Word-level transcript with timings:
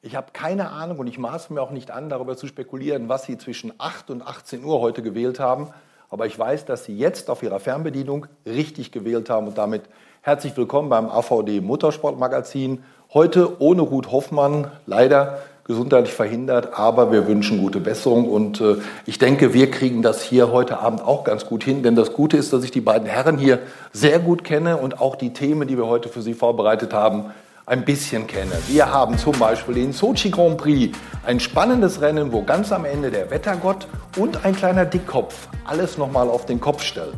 Ich 0.00 0.14
habe 0.14 0.28
keine 0.32 0.70
Ahnung 0.70 0.98
und 1.00 1.08
ich 1.08 1.18
maße 1.18 1.52
mir 1.52 1.60
auch 1.60 1.72
nicht 1.72 1.90
an, 1.90 2.08
darüber 2.08 2.36
zu 2.36 2.46
spekulieren, 2.46 3.08
was 3.08 3.24
Sie 3.24 3.36
zwischen 3.36 3.72
8 3.78 4.10
und 4.10 4.22
18 4.22 4.62
Uhr 4.62 4.78
heute 4.78 5.02
gewählt 5.02 5.40
haben. 5.40 5.70
Aber 6.08 6.26
ich 6.26 6.38
weiß, 6.38 6.66
dass 6.66 6.84
Sie 6.84 6.96
jetzt 6.96 7.28
auf 7.30 7.42
Ihrer 7.42 7.58
Fernbedienung 7.58 8.26
richtig 8.46 8.92
gewählt 8.92 9.28
haben 9.28 9.48
und 9.48 9.58
damit 9.58 9.82
herzlich 10.22 10.56
willkommen 10.56 10.88
beim 10.88 11.08
AVD 11.08 11.60
Motorsportmagazin. 11.60 12.84
Heute 13.12 13.60
ohne 13.60 13.82
Ruth 13.82 14.12
Hoffmann, 14.12 14.70
leider 14.86 15.40
gesundheitlich 15.64 16.14
verhindert, 16.14 16.78
aber 16.78 17.10
wir 17.10 17.26
wünschen 17.26 17.60
gute 17.60 17.80
Besserung 17.80 18.28
und 18.28 18.60
äh, 18.60 18.76
ich 19.04 19.18
denke, 19.18 19.52
wir 19.52 19.68
kriegen 19.68 20.00
das 20.02 20.22
hier 20.22 20.52
heute 20.52 20.78
Abend 20.78 21.02
auch 21.02 21.24
ganz 21.24 21.44
gut 21.44 21.64
hin, 21.64 21.82
denn 21.82 21.96
das 21.96 22.12
Gute 22.12 22.36
ist, 22.36 22.52
dass 22.52 22.62
ich 22.62 22.70
die 22.70 22.80
beiden 22.80 23.08
Herren 23.08 23.36
hier 23.36 23.58
sehr 23.92 24.20
gut 24.20 24.44
kenne 24.44 24.76
und 24.76 25.00
auch 25.00 25.16
die 25.16 25.32
Themen, 25.32 25.66
die 25.66 25.76
wir 25.76 25.88
heute 25.88 26.08
für 26.08 26.22
Sie 26.22 26.34
vorbereitet 26.34 26.94
haben, 26.94 27.32
ein 27.68 27.84
bisschen 27.84 28.26
kenne. 28.26 28.52
Wir 28.66 28.90
haben 28.90 29.18
zum 29.18 29.38
Beispiel 29.38 29.74
den 29.74 29.92
Sochi 29.92 30.30
Grand 30.30 30.56
Prix, 30.56 30.96
ein 31.26 31.38
spannendes 31.38 32.00
Rennen, 32.00 32.32
wo 32.32 32.42
ganz 32.42 32.72
am 32.72 32.86
Ende 32.86 33.10
der 33.10 33.30
Wettergott 33.30 33.86
und 34.16 34.44
ein 34.46 34.56
kleiner 34.56 34.86
Dickkopf 34.86 35.48
alles 35.66 35.98
nochmal 35.98 36.30
auf 36.30 36.46
den 36.46 36.60
Kopf 36.60 36.82
stellen. 36.82 37.12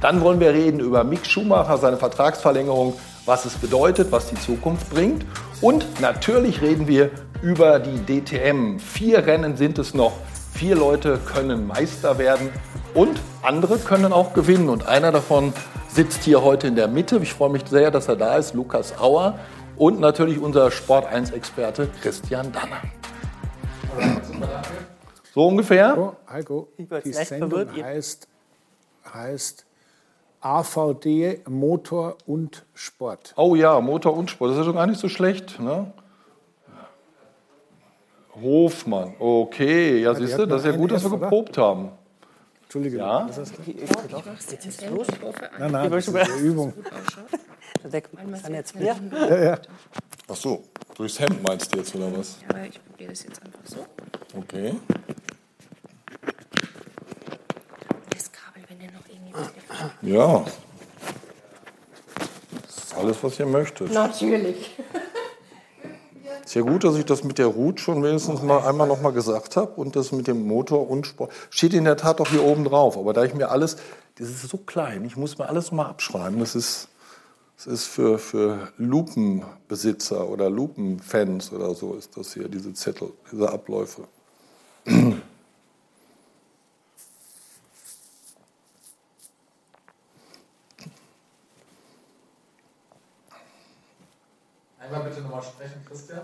Dann 0.00 0.20
wollen 0.20 0.38
wir 0.38 0.54
reden 0.54 0.78
über 0.78 1.02
Mick 1.02 1.26
Schumacher, 1.26 1.76
seine 1.76 1.96
Vertragsverlängerung, 1.96 2.94
was 3.26 3.44
es 3.44 3.54
bedeutet, 3.54 4.12
was 4.12 4.28
die 4.28 4.36
Zukunft 4.36 4.88
bringt. 4.90 5.26
Und 5.60 6.00
natürlich 6.00 6.62
reden 6.62 6.86
wir 6.86 7.10
über 7.42 7.80
die 7.80 7.98
DTM. 7.98 8.78
Vier 8.78 9.26
Rennen 9.26 9.56
sind 9.56 9.78
es 9.78 9.92
noch. 9.92 10.12
Vier 10.54 10.76
Leute 10.76 11.18
können 11.26 11.66
Meister 11.66 12.16
werden 12.18 12.48
und 12.94 13.20
andere 13.42 13.78
können 13.78 14.12
auch 14.12 14.34
gewinnen. 14.34 14.68
Und 14.68 14.86
einer 14.86 15.10
davon 15.10 15.52
sitzt 15.88 16.22
hier 16.22 16.42
heute 16.42 16.68
in 16.68 16.76
der 16.76 16.88
Mitte. 16.88 17.18
Ich 17.22 17.34
freue 17.34 17.50
mich 17.50 17.64
sehr, 17.68 17.90
dass 17.90 18.08
er 18.08 18.16
da 18.16 18.36
ist, 18.36 18.54
Lukas 18.54 18.98
Auer. 18.98 19.38
Und 19.80 19.98
natürlich 19.98 20.38
unser 20.38 20.70
Sport 20.70 21.10
1-Experte 21.10 21.88
Christian 22.02 22.52
Danner. 22.52 22.82
So 25.32 25.48
ungefähr? 25.48 25.96
Oh, 25.96 26.12
Heiko, 26.30 26.68
die 26.76 27.12
Sendung 27.14 27.66
heißt, 27.82 28.28
heißt 29.14 29.64
AVD 30.42 31.40
Motor 31.48 32.18
und 32.26 32.66
Sport. 32.74 33.32
Oh 33.38 33.54
ja, 33.54 33.80
Motor 33.80 34.14
und 34.18 34.28
Sport. 34.28 34.50
Das 34.50 34.58
ist 34.58 34.60
ja 34.60 34.64
schon 34.66 34.74
gar 34.74 34.86
nicht 34.86 35.00
so 35.00 35.08
schlecht. 35.08 35.58
Ne? 35.58 35.90
Hofmann, 38.38 39.14
okay. 39.18 40.02
Ja, 40.02 40.14
siehst 40.14 40.38
du, 40.38 40.44
das 40.44 40.60
ist 40.60 40.72
ja 40.72 40.76
gut, 40.76 40.92
dass 40.92 41.04
wir 41.04 41.18
geprobt 41.18 41.56
haben. 41.56 41.92
Entschuldige, 42.70 42.98
Ja? 42.98 43.26
was 43.28 43.36
hast 43.36 43.54
du? 43.58 43.72
Jetzt 43.72 44.88
los. 44.88 45.08
Nein, 45.58 45.72
nein, 45.72 45.90
das 45.90 46.06
ist 46.06 46.14
eine 46.14 46.34
Übung. 46.36 46.72
Sind 47.82 48.54
jetzt 48.54 48.78
wir? 48.78 48.96
Ja, 49.12 49.42
ja. 49.42 49.58
Ach 50.28 50.36
so, 50.36 50.62
durchs 50.94 51.18
Hemd 51.18 51.42
meinst 51.42 51.74
du 51.74 51.78
jetzt, 51.78 51.92
oder 51.96 52.16
was? 52.16 52.36
Ja, 52.48 52.62
ich 52.62 52.80
probiere 52.84 53.10
das 53.10 53.24
jetzt 53.24 53.42
einfach 53.42 53.58
so. 53.64 53.84
Okay. 54.38 54.76
Das 58.10 58.30
Kabel, 58.30 58.62
wenn 58.68 58.80
ihr 58.80 58.92
noch 58.92 59.02
irgendwie. 59.08 60.12
Ja. 60.12 60.44
Das 62.68 62.76
ist 62.84 62.94
alles, 62.96 63.16
was 63.20 63.40
ihr 63.40 63.46
möchtet. 63.46 63.92
Natürlich. 63.92 64.76
Ist 66.44 66.54
ja 66.54 66.62
gut, 66.62 66.84
dass 66.84 66.96
ich 66.96 67.04
das 67.04 67.22
mit 67.22 67.38
der 67.38 67.46
Route 67.46 67.82
schon 67.82 68.02
wenigstens 68.02 68.42
mal 68.42 68.66
einmal 68.66 68.88
noch 68.88 69.00
mal 69.00 69.12
gesagt 69.12 69.56
habe 69.56 69.72
und 69.80 69.94
das 69.96 70.12
mit 70.12 70.26
dem 70.26 70.46
Motor 70.46 70.90
und 70.90 71.06
Sport 71.06 71.32
steht 71.50 71.74
in 71.74 71.84
der 71.84 71.96
Tat 71.96 72.20
auch 72.20 72.28
hier 72.28 72.42
oben 72.42 72.64
drauf. 72.64 72.96
Aber 72.96 73.12
da 73.12 73.24
ich 73.24 73.34
mir 73.34 73.50
alles, 73.50 73.76
das 74.18 74.28
ist 74.28 74.48
so 74.48 74.58
klein, 74.58 75.04
ich 75.04 75.16
muss 75.16 75.38
mir 75.38 75.48
alles 75.48 75.66
noch 75.66 75.76
mal 75.78 75.86
abschreiben. 75.86 76.40
Das 76.40 76.54
ist, 76.54 76.88
das 77.56 77.66
ist 77.66 77.84
für, 77.84 78.18
für 78.18 78.68
Lupenbesitzer 78.78 80.28
oder 80.28 80.50
Lupenfans 80.50 81.52
oder 81.52 81.74
so 81.74 81.94
ist 81.94 82.16
das 82.16 82.34
hier, 82.34 82.48
diese 82.48 82.74
Zettel, 82.74 83.12
diese 83.30 83.50
Abläufe. 83.50 84.02
Einmal 94.90 95.08
bitte 95.08 95.22
nochmal 95.22 95.42
sprechen, 95.42 95.84
Christian. 95.86 96.20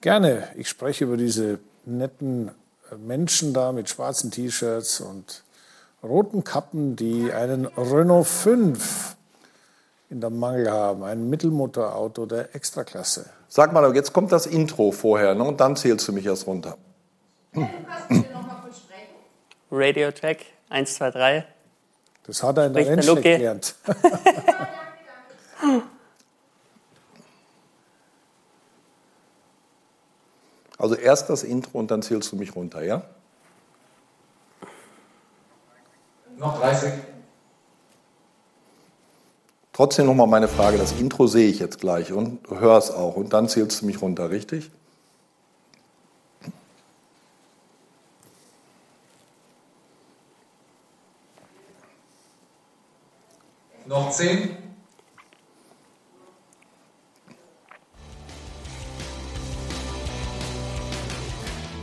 Gerne. 0.00 0.48
Ich 0.56 0.68
spreche 0.68 1.04
über 1.04 1.18
diese 1.18 1.58
netten 1.84 2.48
äh, 2.90 2.94
Menschen 2.96 3.52
da 3.52 3.72
mit 3.72 3.90
schwarzen 3.90 4.30
T-Shirts 4.30 5.00
und 5.00 5.44
roten 6.02 6.42
Kappen, 6.42 6.96
die 6.96 7.30
einen 7.32 7.66
Renault 7.66 8.26
5 8.26 9.16
in 10.08 10.22
der 10.22 10.30
Mangel 10.30 10.70
haben, 10.70 11.04
ein 11.04 11.28
Mittelmotorauto 11.28 12.24
der 12.24 12.54
Extraklasse. 12.54 13.28
Sag 13.48 13.74
mal, 13.74 13.94
jetzt 13.94 14.14
kommt 14.14 14.32
das 14.32 14.46
Intro 14.46 14.90
vorher 14.90 15.34
ne, 15.34 15.44
und 15.44 15.60
dann 15.60 15.76
zählst 15.76 16.08
du 16.08 16.12
mich 16.12 16.24
erst 16.24 16.46
runter. 16.46 16.78
Radio 19.70 20.10
Track 20.12 20.38
1, 20.70 20.94
2, 20.94 21.10
3. 21.10 21.44
Das 22.26 22.42
hat 22.42 22.56
er 22.56 22.66
in 22.66 22.72
der 22.72 22.86
Rennstrecke 22.86 23.20
gelernt. 23.20 23.74
Also 30.88 31.02
erst 31.02 31.28
das 31.28 31.42
Intro 31.42 31.78
und 31.78 31.90
dann 31.90 32.00
zählst 32.00 32.32
du 32.32 32.36
mich 32.36 32.56
runter, 32.56 32.82
ja? 32.82 33.02
Noch 36.38 36.58
30. 36.58 36.94
Trotzdem 39.74 40.06
nochmal 40.06 40.28
meine 40.28 40.48
Frage, 40.48 40.78
das 40.78 40.92
Intro 40.92 41.26
sehe 41.26 41.50
ich 41.50 41.58
jetzt 41.58 41.78
gleich 41.78 42.10
und 42.10 42.40
höre 42.48 42.78
es 42.78 42.90
auch 42.90 43.16
und 43.16 43.34
dann 43.34 43.50
zählst 43.50 43.82
du 43.82 43.84
mich 43.86 44.00
runter, 44.00 44.30
richtig? 44.30 44.70
Noch 53.84 54.10
10. 54.10 54.56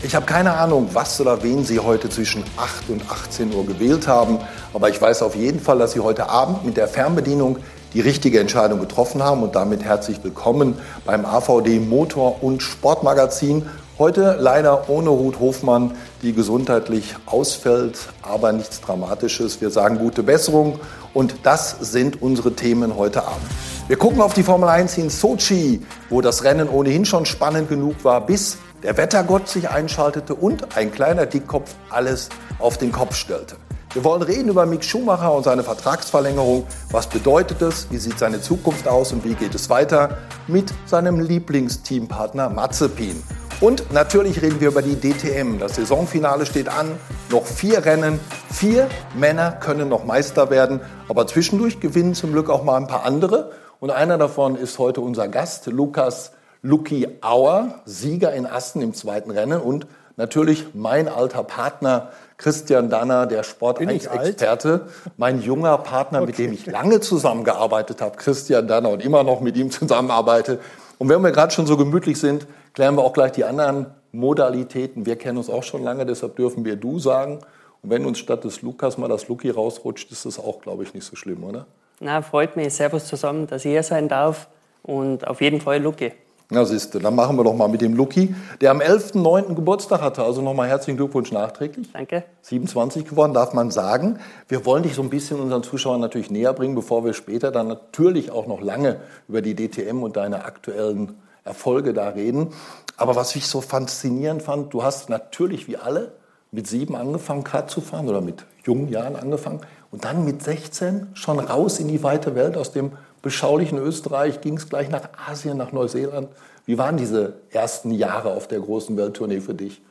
Ich 0.05 0.13
habe 0.13 0.27
keine 0.27 0.53
Ahnung, 0.53 0.89
was 0.93 1.19
oder 1.19 1.41
wen 1.41 1.65
Sie 1.65 1.79
heute 1.79 2.11
zwischen 2.11 2.43
8 2.57 2.91
und 2.91 3.09
18 3.09 3.51
Uhr 3.55 3.65
gewählt 3.65 4.07
haben, 4.07 4.37
aber 4.71 4.87
ich 4.89 5.01
weiß 5.01 5.23
auf 5.23 5.35
jeden 5.35 5.59
Fall, 5.59 5.79
dass 5.79 5.93
Sie 5.93 5.99
heute 5.99 6.29
Abend 6.29 6.63
mit 6.63 6.77
der 6.77 6.87
Fernbedienung 6.87 7.57
die 7.95 8.01
richtige 8.01 8.39
Entscheidung 8.39 8.79
getroffen 8.79 9.23
haben 9.23 9.41
und 9.41 9.55
damit 9.55 9.83
herzlich 9.83 10.23
willkommen 10.23 10.77
beim 11.05 11.25
AVD 11.25 11.79
Motor- 11.79 12.43
und 12.43 12.61
Sportmagazin. 12.61 13.65
Heute 13.97 14.37
leider 14.39 14.91
ohne 14.91 15.09
Ruth 15.09 15.39
Hofmann, 15.39 15.95
die 16.21 16.33
gesundheitlich 16.33 17.15
ausfällt, 17.25 17.97
aber 18.21 18.51
nichts 18.51 18.81
Dramatisches. 18.81 19.59
Wir 19.59 19.71
sagen 19.71 19.97
gute 19.97 20.21
Besserung 20.21 20.77
und 21.15 21.33
das 21.41 21.77
sind 21.79 22.21
unsere 22.21 22.53
Themen 22.53 22.95
heute 22.95 23.23
Abend. 23.23 23.47
Wir 23.87 23.97
gucken 23.97 24.21
auf 24.21 24.35
die 24.35 24.43
Formel 24.43 24.69
1 24.69 24.99
in 24.99 25.09
Sochi, 25.09 25.83
wo 26.11 26.21
das 26.21 26.43
Rennen 26.43 26.69
ohnehin 26.69 27.05
schon 27.05 27.25
spannend 27.25 27.69
genug 27.69 28.03
war, 28.03 28.23
bis 28.23 28.59
der 28.83 28.97
Wettergott 28.97 29.47
sich 29.47 29.69
einschaltete 29.69 30.35
und 30.35 30.77
ein 30.77 30.91
kleiner 30.91 31.25
Dickkopf 31.25 31.73
alles 31.89 32.29
auf 32.59 32.77
den 32.77 32.91
Kopf 32.91 33.15
stellte. 33.15 33.55
Wir 33.93 34.03
wollen 34.03 34.23
reden 34.23 34.49
über 34.49 34.65
Mick 34.65 34.83
Schumacher 34.83 35.33
und 35.33 35.43
seine 35.43 35.63
Vertragsverlängerung. 35.63 36.67
Was 36.91 37.07
bedeutet 37.07 37.61
es? 37.61 37.87
Wie 37.89 37.97
sieht 37.97 38.19
seine 38.19 38.41
Zukunft 38.41 38.89
aus 38.89 39.13
und 39.13 39.23
wie 39.23 39.35
geht 39.35 39.55
es 39.55 39.69
weiter 39.69 40.17
mit 40.47 40.73
seinem 40.85 41.21
Lieblingsteampartner 41.21 42.49
Mazepin? 42.49 43.23
Und 43.61 43.93
natürlich 43.93 44.41
reden 44.41 44.59
wir 44.59 44.67
über 44.67 44.81
die 44.81 44.99
DTM. 44.99 45.59
Das 45.59 45.75
Saisonfinale 45.75 46.45
steht 46.45 46.67
an. 46.67 46.91
Noch 47.31 47.45
vier 47.45 47.85
Rennen. 47.85 48.19
Vier 48.51 48.89
Männer 49.15 49.53
können 49.53 49.87
noch 49.87 50.03
Meister 50.03 50.49
werden. 50.49 50.81
Aber 51.07 51.25
zwischendurch 51.25 51.79
gewinnen 51.79 52.15
zum 52.15 52.33
Glück 52.33 52.49
auch 52.49 52.65
mal 52.65 52.75
ein 52.75 52.87
paar 52.87 53.05
andere. 53.05 53.53
Und 53.79 53.91
einer 53.91 54.17
davon 54.17 54.57
ist 54.57 54.77
heute 54.77 54.99
unser 54.99 55.29
Gast, 55.29 55.67
Lukas 55.67 56.33
Lucky 56.65 57.07
Auer, 57.21 57.75
Sieger 57.85 58.33
in 58.33 58.47
Assen 58.47 58.81
im 58.81 58.95
zweiten 58.95 59.29
Rennen. 59.29 59.61
Und 59.61 59.85
natürlich 60.17 60.65
mein 60.73 61.07
alter 61.07 61.43
Partner 61.43 62.09
Christian 62.37 62.89
Danner, 62.89 63.27
der 63.27 63.43
Sport 63.43 63.77
Bin 63.77 63.89
ich 63.89 64.09
1 64.09 64.29
Experte. 64.29 64.87
Mein 65.15 65.43
junger 65.43 65.77
Partner, 65.77 66.21
mit 66.21 66.39
dem 66.39 66.53
ich 66.53 66.65
lange 66.65 67.01
zusammengearbeitet 67.01 68.01
habe, 68.01 68.17
Christian 68.17 68.67
Danner, 68.67 68.89
und 68.89 69.05
immer 69.05 69.23
noch 69.23 69.41
mit 69.41 69.55
ihm 69.57 69.69
zusammenarbeite. 69.69 70.59
Und 70.97 71.07
wenn 71.07 71.21
wir 71.21 71.31
gerade 71.31 71.53
schon 71.53 71.67
so 71.67 71.77
gemütlich 71.77 72.19
sind, 72.19 72.47
klären 72.73 72.95
wir 72.95 73.03
auch 73.03 73.13
gleich 73.13 73.33
die 73.33 73.43
anderen 73.43 73.85
Modalitäten. 74.11 75.05
Wir 75.05 75.17
kennen 75.17 75.37
uns 75.37 75.51
auch 75.51 75.63
schon 75.63 75.83
lange, 75.83 76.03
deshalb 76.07 76.35
dürfen 76.35 76.65
wir 76.65 76.77
du 76.77 76.97
sagen. 76.97 77.41
Und 77.83 77.91
wenn 77.91 78.07
uns 78.07 78.17
statt 78.17 78.43
des 78.43 78.63
Lukas 78.63 78.97
mal 78.97 79.07
das 79.07 79.27
Luki 79.27 79.51
rausrutscht, 79.51 80.11
ist 80.11 80.25
das 80.25 80.39
auch, 80.39 80.61
glaube 80.61 80.81
ich, 80.81 80.95
nicht 80.95 81.05
so 81.05 81.15
schlimm, 81.15 81.43
oder? 81.43 81.67
Na, 81.99 82.23
freut 82.23 82.55
mich. 82.55 82.73
Servus 82.73 83.05
zusammen, 83.05 83.45
dass 83.45 83.65
ich 83.65 83.71
hier 83.71 83.83
sein 83.83 84.07
darf. 84.09 84.47
Und 84.81 85.27
auf 85.27 85.41
jeden 85.41 85.61
Fall 85.61 85.79
Lucke. 85.79 86.13
Na 86.51 86.63
siehst 86.63 86.93
du, 86.93 86.99
dann 86.99 87.15
machen 87.15 87.37
wir 87.37 87.43
doch 87.43 87.55
mal 87.55 87.67
mit 87.67 87.81
dem 87.81 87.95
Luki, 87.95 88.35
der 88.61 88.69
am 88.69 88.79
11.09. 88.79 89.55
Geburtstag 89.55 90.01
hatte. 90.01 90.23
Also 90.23 90.43
nochmal 90.43 90.67
herzlichen 90.67 90.97
Glückwunsch 90.97 91.31
nachträglich. 91.31 91.91
Danke. 91.91 92.23
27 92.43 93.05
geworden, 93.05 93.33
darf 93.33 93.53
man 93.53 93.71
sagen. 93.71 94.19
Wir 94.47 94.63
wollen 94.63 94.83
dich 94.83 94.93
so 94.93 95.01
ein 95.01 95.09
bisschen 95.09 95.39
unseren 95.39 95.63
Zuschauern 95.63 95.99
natürlich 95.99 96.29
näher 96.29 96.53
bringen, 96.53 96.75
bevor 96.75 97.03
wir 97.03 97.13
später 97.13 97.51
dann 97.51 97.67
natürlich 97.67 98.29
auch 98.31 98.45
noch 98.45 98.61
lange 98.61 98.97
über 99.27 99.41
die 99.41 99.55
DTM 99.55 100.03
und 100.03 100.17
deine 100.17 100.45
aktuellen 100.45 101.15
Erfolge 101.43 101.93
da 101.93 102.09
reden. 102.09 102.49
Aber 102.95 103.15
was 103.15 103.35
ich 103.35 103.47
so 103.47 103.61
faszinierend 103.61 104.43
fand, 104.43 104.71
du 104.71 104.83
hast 104.83 105.09
natürlich 105.09 105.67
wie 105.67 105.77
alle 105.77 106.11
mit 106.51 106.67
sieben 106.67 106.95
angefangen, 106.95 107.43
Kart 107.43 107.71
zu 107.71 107.81
fahren 107.81 108.07
oder 108.07 108.21
mit 108.21 108.45
jungen 108.65 108.87
Jahren 108.89 109.15
angefangen 109.15 109.61
und 109.91 110.05
dann 110.05 110.25
mit 110.25 110.43
16 110.43 111.07
schon 111.13 111.39
raus 111.39 111.79
in 111.79 111.87
die 111.87 112.03
weite 112.03 112.35
Welt. 112.35 112.55
Aus 112.55 112.71
dem 112.71 112.91
beschaulichen 113.25 113.79
Österreich 113.79 114.39
ging 114.39 114.55
es 114.55 114.69
gleich 114.69 114.87
nach 114.87 115.09
Asien, 115.27 115.57
nach 115.57 115.71
Neuseeland. 115.71 116.29
Wie 116.67 116.77
waren 116.77 116.95
diese 116.95 117.33
ersten 117.49 117.89
Jahre 117.89 118.31
auf 118.31 118.47
der 118.47 118.59
großen 118.59 118.95
Welttournee 118.95 119.41
für 119.41 119.55
dich? 119.55 119.81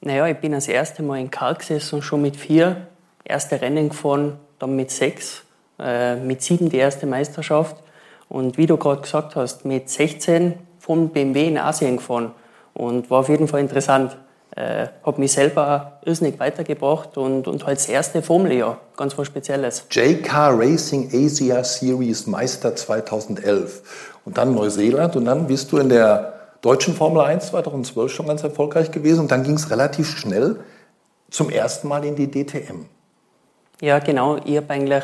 Naja, 0.00 0.26
ich 0.26 0.38
bin 0.38 0.50
das 0.50 0.66
erste 0.66 1.04
Mal 1.04 1.20
in 1.20 1.30
Karl 1.30 1.54
gesessen, 1.54 2.02
schon 2.02 2.20
mit 2.20 2.36
vier. 2.36 2.88
Erste 3.22 3.60
Rennen 3.60 3.90
gefahren, 3.90 4.40
dann 4.58 4.74
mit 4.74 4.90
sechs, 4.90 5.44
äh, 5.78 6.16
mit 6.16 6.42
sieben 6.42 6.68
die 6.68 6.78
erste 6.78 7.06
Meisterschaft. 7.06 7.76
Und 8.28 8.58
wie 8.58 8.66
du 8.66 8.76
gerade 8.76 9.02
gesagt 9.02 9.36
hast, 9.36 9.64
mit 9.64 9.88
16 9.88 10.54
von 10.80 11.10
BMW 11.10 11.46
in 11.46 11.58
Asien 11.58 11.98
gefahren. 11.98 12.32
Und 12.74 13.08
war 13.08 13.20
auf 13.20 13.28
jeden 13.28 13.46
Fall 13.46 13.60
interessant. 13.60 14.16
Äh, 14.56 14.86
hat 15.04 15.18
mich 15.18 15.32
selber 15.32 15.98
irrsinnig 16.04 16.38
weitergebracht 16.38 17.18
und, 17.18 17.48
und 17.48 17.66
halt 17.66 17.76
das 17.76 17.88
erste 17.88 18.22
Formeljahr, 18.22 18.78
ganz 18.96 19.18
was 19.18 19.26
Spezielles. 19.26 19.86
JK 19.90 20.32
Racing 20.32 21.10
Asia 21.12 21.64
Series 21.64 22.28
Meister 22.28 22.76
2011 22.76 23.82
und 24.24 24.38
dann 24.38 24.54
Neuseeland 24.54 25.16
und 25.16 25.24
dann 25.24 25.48
bist 25.48 25.72
du 25.72 25.78
in 25.78 25.88
der 25.88 26.34
deutschen 26.60 26.94
Formel 26.94 27.22
1 27.22 27.48
2012 27.48 28.12
schon 28.12 28.28
ganz 28.28 28.44
erfolgreich 28.44 28.92
gewesen 28.92 29.22
und 29.22 29.32
dann 29.32 29.42
ging 29.42 29.54
es 29.54 29.70
relativ 29.72 30.16
schnell 30.16 30.60
zum 31.30 31.50
ersten 31.50 31.88
Mal 31.88 32.04
in 32.04 32.14
die 32.14 32.30
DTM. 32.30 32.86
Ja, 33.80 33.98
genau. 33.98 34.36
Ich 34.44 34.56
habe 34.56 34.72
eigentlich 34.72 35.02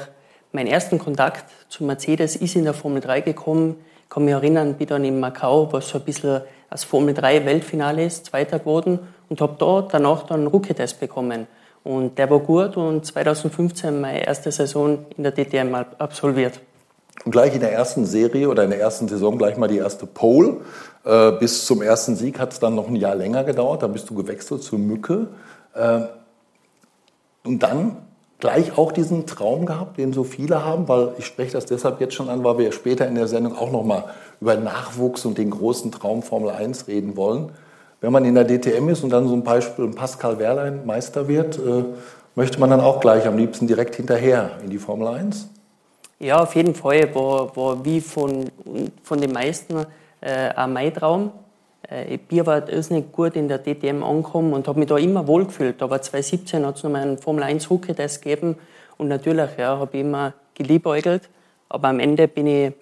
meinen 0.53 0.69
ersten 0.69 1.01
Kontakt 1.01 1.45
zu 1.69 1.83
Mercedes 1.83 2.37
ist 2.37 2.55
in 2.55 2.63
der 2.63 2.75
Formel 2.75 3.01
3 3.01 3.23
gekommen. 3.23 3.77
Ich 4.05 4.11
kann 4.11 4.25
mich 4.25 4.33
erinnern, 4.33 4.75
bin 4.75 4.87
dann 4.87 5.05
in 5.05 5.19
Macau, 5.19 5.73
was 5.73 5.89
so 5.89 5.99
ein 5.99 6.05
bisschen 6.05 6.43
als 6.69 6.85
Formel 6.85 7.15
3 7.15 7.45
Weltfinale 7.47 8.05
ist, 8.05 8.27
Zweiter 8.27 8.61
geworden 8.61 9.01
und 9.31 9.41
habe 9.41 9.55
dort 9.59 9.95
danach 9.95 10.25
dann 10.25 10.41
einen 10.41 10.49
Rookie-Test 10.49 11.01
bekommen. 11.01 11.47
Und 11.83 12.19
der 12.19 12.29
war 12.29 12.41
gut 12.41 12.77
und 12.77 13.07
2015 13.07 13.99
meine 13.99 14.27
erste 14.27 14.53
Saison 14.53 15.07
in 15.17 15.23
der 15.23 15.33
DTM 15.33 15.75
absolviert. 15.99 16.61
Und 17.25 17.33
gleich 17.33 17.55
in 17.55 17.61
der 17.61 17.73
ersten 17.73 18.05
Serie 18.05 18.49
oder 18.49 18.65
in 18.65 18.71
der 18.71 18.81
ersten 18.81 19.09
Saison 19.09 19.39
gleich 19.39 19.57
mal 19.57 19.69
die 19.69 19.79
erste 19.79 20.07
Pole. 20.07 20.59
Äh, 21.05 21.33
bis 21.33 21.65
zum 21.65 21.81
ersten 21.81 22.17
Sieg 22.17 22.39
hat 22.39 22.53
es 22.53 22.61
dann 22.61 22.75
noch 22.75 22.89
ein 22.89 22.97
Jahr 22.97 23.15
länger 23.15 23.45
gedauert. 23.45 23.83
Dann 23.83 23.93
bist 23.93 24.11
du 24.11 24.15
gewechselt 24.15 24.63
zur 24.63 24.79
Mücke. 24.79 25.29
Äh, 25.75 26.01
und 27.45 27.63
dann 27.63 27.97
gleich 28.39 28.77
auch 28.77 28.93
diesen 28.93 29.27
Traum 29.27 29.67
gehabt, 29.67 29.99
den 29.99 30.13
so 30.13 30.25
viele 30.25 30.65
haben, 30.65 30.89
weil 30.89 31.13
ich 31.19 31.27
spreche 31.27 31.53
das 31.53 31.67
deshalb 31.67 32.01
jetzt 32.01 32.15
schon 32.15 32.29
an, 32.29 32.43
weil 32.43 32.59
wir 32.59 32.73
später 32.73 33.07
in 33.07 33.15
der 33.15 33.29
Sendung 33.29 33.57
auch 33.57 33.71
noch 33.71 33.85
mal 33.85 34.05
über 34.41 34.57
Nachwuchs 34.57 35.25
und 35.25 35.39
den 35.39 35.51
großen 35.51 35.93
Traum 35.93 36.23
Formel 36.23 36.51
1 36.51 36.89
reden 36.89 37.17
wollen. 37.17 37.53
Wenn 38.01 38.13
man 38.13 38.25
in 38.25 38.35
der 38.35 38.47
DTM 38.47 38.89
ist 38.89 39.05
und 39.05 39.11
dann 39.11 39.29
so 39.29 39.35
ein 39.35 39.45
Beispiel 39.45 39.89
Pascal 39.89 40.39
Wehrlein 40.39 40.87
Meister 40.87 41.29
wird, 41.29 41.59
äh, 41.59 41.85
möchte 42.35 42.59
man 42.59 42.71
dann 42.71 42.81
auch 42.81 43.01
gleich 43.01 43.27
am 43.27 43.37
liebsten 43.37 43.67
direkt 43.67 43.97
hinterher 43.97 44.53
in 44.65 44.71
die 44.71 44.79
Formel 44.79 45.09
1? 45.09 45.49
Ja, 46.19 46.43
auf 46.43 46.55
jeden 46.55 46.75
Fall 46.75 47.15
war, 47.15 47.55
war 47.57 47.85
wie 47.85 48.01
von, 48.01 48.51
von 49.03 49.21
den 49.21 49.33
meisten 49.33 49.87
äh, 50.21 50.51
auch 50.55 50.67
mein 50.67 50.93
Traum. 50.95 51.33
Äh, 51.91 52.15
ich 52.15 52.47
war 52.47 52.69
irrsinnig 52.69 53.13
gut 53.13 53.37
in 53.37 53.49
der 53.49 53.59
DTM 53.59 54.03
angekommen 54.03 54.53
und 54.53 54.69
habe 54.69 54.79
mich 54.79 54.89
da 54.89 54.97
immer 54.97 55.27
wohlgefühlt. 55.27 55.83
Aber 55.83 56.01
2017 56.01 56.65
hat 56.65 56.77
es 56.77 56.83
nochmal 56.83 57.03
einen 57.03 57.19
Formel 57.19 57.43
1 57.43 57.71
Rookie-Test 57.71 58.23
gegeben 58.23 58.57
und 58.99 59.09
natürlich 59.09 59.51
ja, 59.59 59.79
habe 59.79 59.91
ich 59.97 60.01
immer 60.01 60.35
geliebäugelt. 60.55 61.29
Aber 61.69 61.89
am 61.89 62.01
Ende 62.01 62.29
bin 62.29 62.47
ich, 62.47 62.73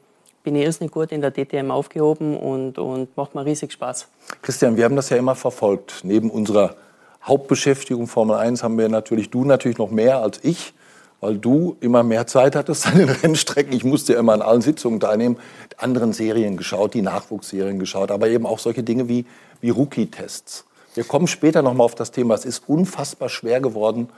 bin 0.49 0.57
ich 0.57 0.65
irrsinnig 0.65 0.93
gut 0.93 1.13
in 1.13 1.21
der 1.21 1.31
DTM 1.31 1.71
aufgehoben 1.71 2.35
und, 2.35 2.79
und 2.79 3.15
macht 3.19 3.35
mir 3.35 3.45
riesig 3.45 3.71
Spaß. 3.71 4.09
Christian, 4.41 4.79
wir 4.79 4.85
haben 4.87 4.97
das 4.97 5.11
ja 5.11 5.19
immer 5.19 5.35
verfolgt. 5.35 6.01
Neben 6.05 6.31
unserer 6.31 6.77
Hauptbeschäftigung 7.23 8.07
Formel 8.07 8.35
1 8.35 8.63
haben 8.63 8.79
wir 8.79 8.89
natürlich, 8.89 9.29
du 9.29 9.45
natürlich 9.45 9.77
noch 9.77 9.91
mehr 9.91 10.23
als 10.23 10.41
ich 10.43 10.73
weil 11.21 11.37
du 11.37 11.77
immer 11.81 12.05
mehr 12.05 12.29
Zeit 12.29 12.55
hattest 12.55 12.87
an 12.87 12.97
den 12.97 13.09
Rennstrecken. 13.23 13.73
Ich 13.73 13.83
musste 13.83 14.13
ja 14.13 14.21
immer 14.21 14.35
an 14.35 14.41
allen 14.41 14.63
Sitzungen 14.63 15.01
teilnehmen, 15.01 15.37
anderen 15.77 16.13
Serien 16.13 16.57
geschaut, 16.57 16.95
die 16.95 17.03
Nachwuchsserien 17.03 17.81
geschaut, 17.81 18.13
aber 18.13 18.29
eben 18.29 18.47
auch 18.47 18.61
solche 18.61 18.85
Dinge 18.85 19.09
wie, 19.09 19.27
wie 19.61 19.71
Rookie-Tests. 19.71 20.65
Wir 20.95 21.03
kommen 21.03 21.27
später 21.27 21.61
nochmal 21.61 21.87
auf 21.87 21.97
das 21.97 22.13
Thema. 22.13 22.35
Es 22.35 22.45
ist 22.45 22.69
unfassbar 22.69 23.29
schwer 23.31 23.61
geworden, 23.61 24.11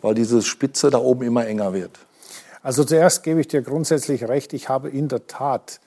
weil 0.00 0.14
diese 0.14 0.40
Spitze 0.40 0.88
da 0.88 0.96
oben 0.96 1.24
immer 1.24 1.46
enger 1.46 1.74
wird. 1.74 1.98
Also 2.66 2.82
zuerst 2.82 3.22
gebe 3.22 3.40
ich 3.40 3.46
dir 3.46 3.62
grundsätzlich 3.62 4.24
recht. 4.24 4.52
Ich 4.52 4.68
habe 4.68 4.88
in 4.88 5.06
der 5.06 5.28
Tat 5.28 5.78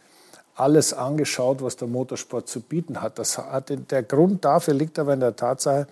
alles 0.55 0.93
angeschaut, 0.93 1.61
was 1.61 1.75
der 1.75 1.89
Motorsport 1.89 2.47
zu 2.47 2.61
bieten 2.61 3.01
hat. 3.01 3.19
Das 3.19 3.37
hat 3.37 3.73
der 3.91 4.01
Grund 4.01 4.45
dafür 4.45 4.75
liegt 4.75 4.97
aber 4.97 5.13
in 5.13 5.19
der 5.19 5.35
Tatsache, 5.35 5.87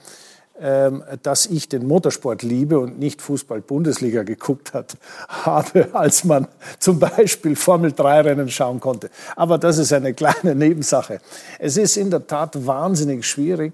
ähm, 0.61 1.03
dass 1.23 1.45
ich 1.45 1.67
den 1.67 1.85
Motorsport 1.89 2.41
liebe 2.41 2.79
und 2.79 2.99
nicht 2.99 3.21
Fußball-Bundesliga 3.21 4.23
geguckt 4.23 4.73
hat, 4.73 4.95
habe, 5.27 5.89
als 5.91 6.23
man 6.23 6.47
zum 6.79 6.99
Beispiel 6.99 7.57
Formel-3-Rennen 7.57 8.49
schauen 8.49 8.79
konnte. 8.79 9.09
Aber 9.35 9.57
das 9.57 9.79
ist 9.79 9.91
eine 9.91 10.13
kleine 10.13 10.55
Nebensache. 10.55 11.19
Es 11.59 11.75
ist 11.75 11.97
in 11.97 12.11
der 12.11 12.27
Tat 12.27 12.65
wahnsinnig 12.65 13.25
schwierig, 13.25 13.73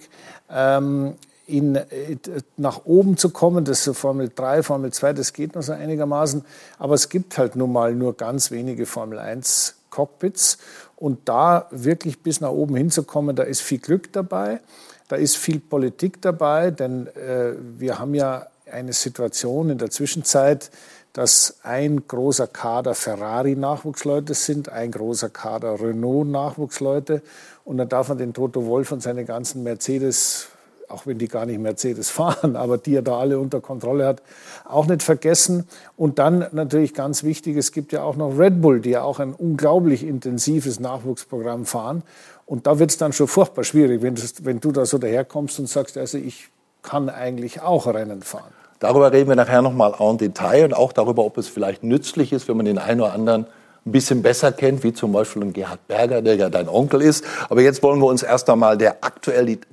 ähm, 0.49 1.13
in, 1.45 1.75
äh, 1.75 2.17
nach 2.57 2.85
oben 2.85 3.17
zu 3.17 3.29
kommen. 3.29 3.65
Das 3.65 3.85
ist 3.85 3.97
Formel 3.97 4.31
3, 4.33 4.63
Formel 4.63 4.91
2, 4.93 5.13
das 5.13 5.33
geht 5.33 5.55
noch 5.55 5.63
so 5.63 5.73
einigermaßen. 5.73 6.43
Aber 6.79 6.95
es 6.95 7.09
gibt 7.09 7.37
halt 7.37 7.55
nun 7.55 7.71
mal 7.71 7.93
nur 7.93 8.15
ganz 8.15 8.51
wenige 8.51 8.85
Formel 8.85 9.19
1 9.19 9.75
Cockpits. 9.89 10.57
Und 10.95 11.27
da 11.29 11.67
wirklich 11.71 12.21
bis 12.21 12.41
nach 12.41 12.49
oben 12.49 12.75
hinzukommen, 12.75 13.35
da 13.35 13.43
ist 13.43 13.61
viel 13.61 13.79
Glück 13.79 14.11
dabei. 14.13 14.61
Da 15.07 15.17
ist 15.17 15.37
viel 15.37 15.59
Politik 15.59 16.21
dabei, 16.21 16.71
denn 16.71 17.07
äh, 17.07 17.53
wir 17.77 17.99
haben 17.99 18.15
ja 18.15 18.47
eine 18.71 18.93
Situation 18.93 19.69
in 19.69 19.77
der 19.77 19.91
Zwischenzeit, 19.91 20.71
dass 21.11 21.57
ein 21.61 22.07
großer 22.07 22.47
Kader 22.47 22.95
Ferrari-Nachwuchsleute 22.95 24.33
sind, 24.33 24.69
ein 24.69 24.91
großer 24.91 25.29
Kader 25.29 25.79
Renault-Nachwuchsleute. 25.79 27.21
Und 27.65 27.77
dann 27.77 27.87
darf 27.87 28.09
man 28.09 28.17
den 28.17 28.33
Toto 28.33 28.65
Wolf 28.65 28.91
und 28.91 29.03
seine 29.03 29.23
ganzen 29.23 29.61
Mercedes, 29.61 30.47
auch 30.93 31.05
wenn 31.07 31.17
die 31.17 31.27
gar 31.27 31.45
nicht 31.45 31.59
Mercedes 31.59 32.09
fahren, 32.11 32.55
aber 32.55 32.77
die 32.77 32.95
er 32.95 33.01
da 33.01 33.17
alle 33.17 33.39
unter 33.39 33.59
Kontrolle 33.59 34.05
hat, 34.05 34.21
auch 34.65 34.85
nicht 34.85 35.03
vergessen. 35.03 35.67
Und 35.97 36.19
dann 36.19 36.45
natürlich 36.51 36.93
ganz 36.93 37.23
wichtig, 37.23 37.57
es 37.57 37.71
gibt 37.71 37.91
ja 37.91 38.03
auch 38.03 38.15
noch 38.15 38.37
Red 38.37 38.61
Bull, 38.61 38.79
die 38.79 38.91
ja 38.91 39.03
auch 39.03 39.19
ein 39.19 39.33
unglaublich 39.33 40.05
intensives 40.05 40.79
Nachwuchsprogramm 40.79 41.65
fahren. 41.65 42.03
Und 42.45 42.67
da 42.67 42.79
wird 42.79 42.91
es 42.91 42.97
dann 42.97 43.13
schon 43.13 43.27
furchtbar 43.27 43.63
schwierig, 43.63 44.01
wenn, 44.01 44.15
das, 44.15 44.45
wenn 44.45 44.59
du 44.59 44.71
da 44.71 44.85
so 44.85 44.97
daherkommst 44.97 45.59
und 45.59 45.67
sagst, 45.67 45.97
also 45.97 46.17
ich 46.17 46.49
kann 46.81 47.09
eigentlich 47.09 47.61
auch 47.61 47.87
Rennen 47.87 48.21
fahren. 48.21 48.53
Darüber 48.79 49.13
reden 49.13 49.29
wir 49.29 49.35
nachher 49.37 49.61
nochmal 49.61 49.93
en 49.99 50.17
Detail 50.17 50.65
und 50.65 50.73
auch 50.73 50.91
darüber, 50.91 51.23
ob 51.23 51.37
es 51.37 51.47
vielleicht 51.47 51.83
nützlich 51.83 52.33
ist, 52.33 52.49
wenn 52.49 52.57
man 52.57 52.65
den 52.65 52.77
einen 52.77 52.99
oder 52.99 53.13
anderen 53.13 53.47
ein 53.85 53.91
bisschen 53.91 54.21
besser 54.21 54.51
kennt, 54.51 54.83
wie 54.83 54.93
zum 54.93 55.11
Beispiel 55.11 55.41
ein 55.41 55.53
Gerhard 55.53 55.87
Berger, 55.87 56.21
der 56.21 56.35
ja 56.35 56.49
dein 56.49 56.69
Onkel 56.69 57.01
ist. 57.01 57.25
Aber 57.49 57.61
jetzt 57.61 57.83
wollen 57.83 57.99
wir 57.99 58.05
uns 58.05 58.23
erst 58.23 58.49
einmal 58.49 58.77
der, 58.77 58.97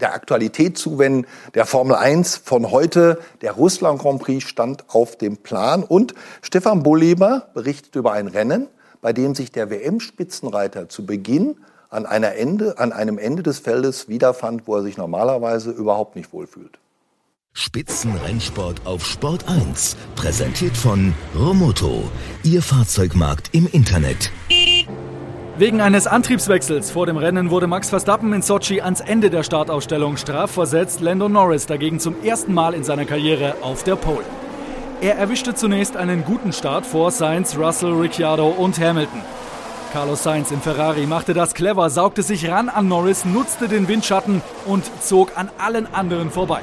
der 0.00 0.14
Aktualität 0.14 0.76
zuwenden. 0.76 1.26
Der 1.54 1.64
Formel 1.64 1.94
1 1.94 2.38
von 2.38 2.70
heute, 2.70 3.18
der 3.40 3.52
Russland 3.52 4.00
Grand 4.00 4.20
Prix 4.20 4.44
stand 4.44 4.84
auf 4.88 5.16
dem 5.16 5.36
Plan 5.36 5.84
und 5.84 6.14
Stefan 6.42 6.82
Bulleber 6.82 7.48
berichtet 7.54 7.94
über 7.94 8.12
ein 8.12 8.26
Rennen, 8.26 8.66
bei 9.00 9.12
dem 9.12 9.34
sich 9.34 9.52
der 9.52 9.70
WM-Spitzenreiter 9.70 10.88
zu 10.88 11.06
Beginn 11.06 11.56
an, 11.88 12.06
einer 12.06 12.34
Ende, 12.34 12.78
an 12.78 12.92
einem 12.92 13.18
Ende 13.18 13.42
des 13.42 13.60
Feldes 13.60 14.08
wiederfand, 14.08 14.66
wo 14.66 14.76
er 14.76 14.82
sich 14.82 14.96
normalerweise 14.96 15.70
überhaupt 15.70 16.16
nicht 16.16 16.32
wohlfühlt. 16.32 16.78
Spitzenrennsport 17.52 18.86
auf 18.86 19.04
Sport 19.04 19.46
1, 19.48 19.96
präsentiert 20.14 20.76
von 20.76 21.14
Romoto, 21.38 22.10
Ihr 22.42 22.62
Fahrzeugmarkt 22.62 23.50
im 23.52 23.68
Internet. 23.70 24.30
Wegen 25.58 25.80
eines 25.80 26.06
Antriebswechsels 26.06 26.90
vor 26.90 27.06
dem 27.06 27.16
Rennen 27.16 27.50
wurde 27.50 27.66
Max 27.66 27.90
Verstappen 27.90 28.32
in 28.32 28.42
Sochi 28.42 28.80
ans 28.80 29.00
Ende 29.00 29.30
der 29.30 29.42
Startausstellung 29.42 30.16
strafversetzt, 30.16 31.00
Lando 31.00 31.28
Norris 31.28 31.66
dagegen 31.66 32.00
zum 32.00 32.22
ersten 32.22 32.54
Mal 32.54 32.72
in 32.72 32.82
seiner 32.82 33.04
Karriere 33.04 33.56
auf 33.62 33.82
der 33.84 33.96
Pole. 33.96 34.24
Er 35.00 35.16
erwischte 35.18 35.54
zunächst 35.54 35.96
einen 35.96 36.24
guten 36.24 36.52
Start 36.52 36.86
vor 36.86 37.10
Sainz, 37.10 37.56
Russell, 37.56 37.92
Ricciardo 37.92 38.48
und 38.48 38.78
Hamilton. 38.78 39.20
Carlos 39.92 40.22
Sainz 40.22 40.50
im 40.50 40.60
Ferrari 40.60 41.06
machte 41.06 41.34
das 41.34 41.52
clever, 41.52 41.90
saugte 41.90 42.22
sich 42.22 42.48
ran 42.48 42.68
an 42.68 42.88
Norris, 42.88 43.24
nutzte 43.24 43.68
den 43.68 43.88
Windschatten 43.88 44.40
und 44.66 44.84
zog 45.02 45.36
an 45.36 45.50
allen 45.58 45.92
anderen 45.92 46.30
vorbei. 46.30 46.62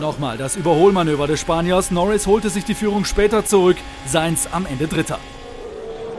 Nochmal 0.00 0.36
das 0.38 0.56
Überholmanöver 0.56 1.26
des 1.26 1.40
Spaniers. 1.40 1.90
Norris 1.90 2.26
holte 2.26 2.50
sich 2.50 2.64
die 2.64 2.74
Führung 2.74 3.04
später 3.04 3.44
zurück, 3.44 3.76
Sainz 4.06 4.48
am 4.50 4.66
Ende 4.66 4.88
Dritter. 4.88 5.18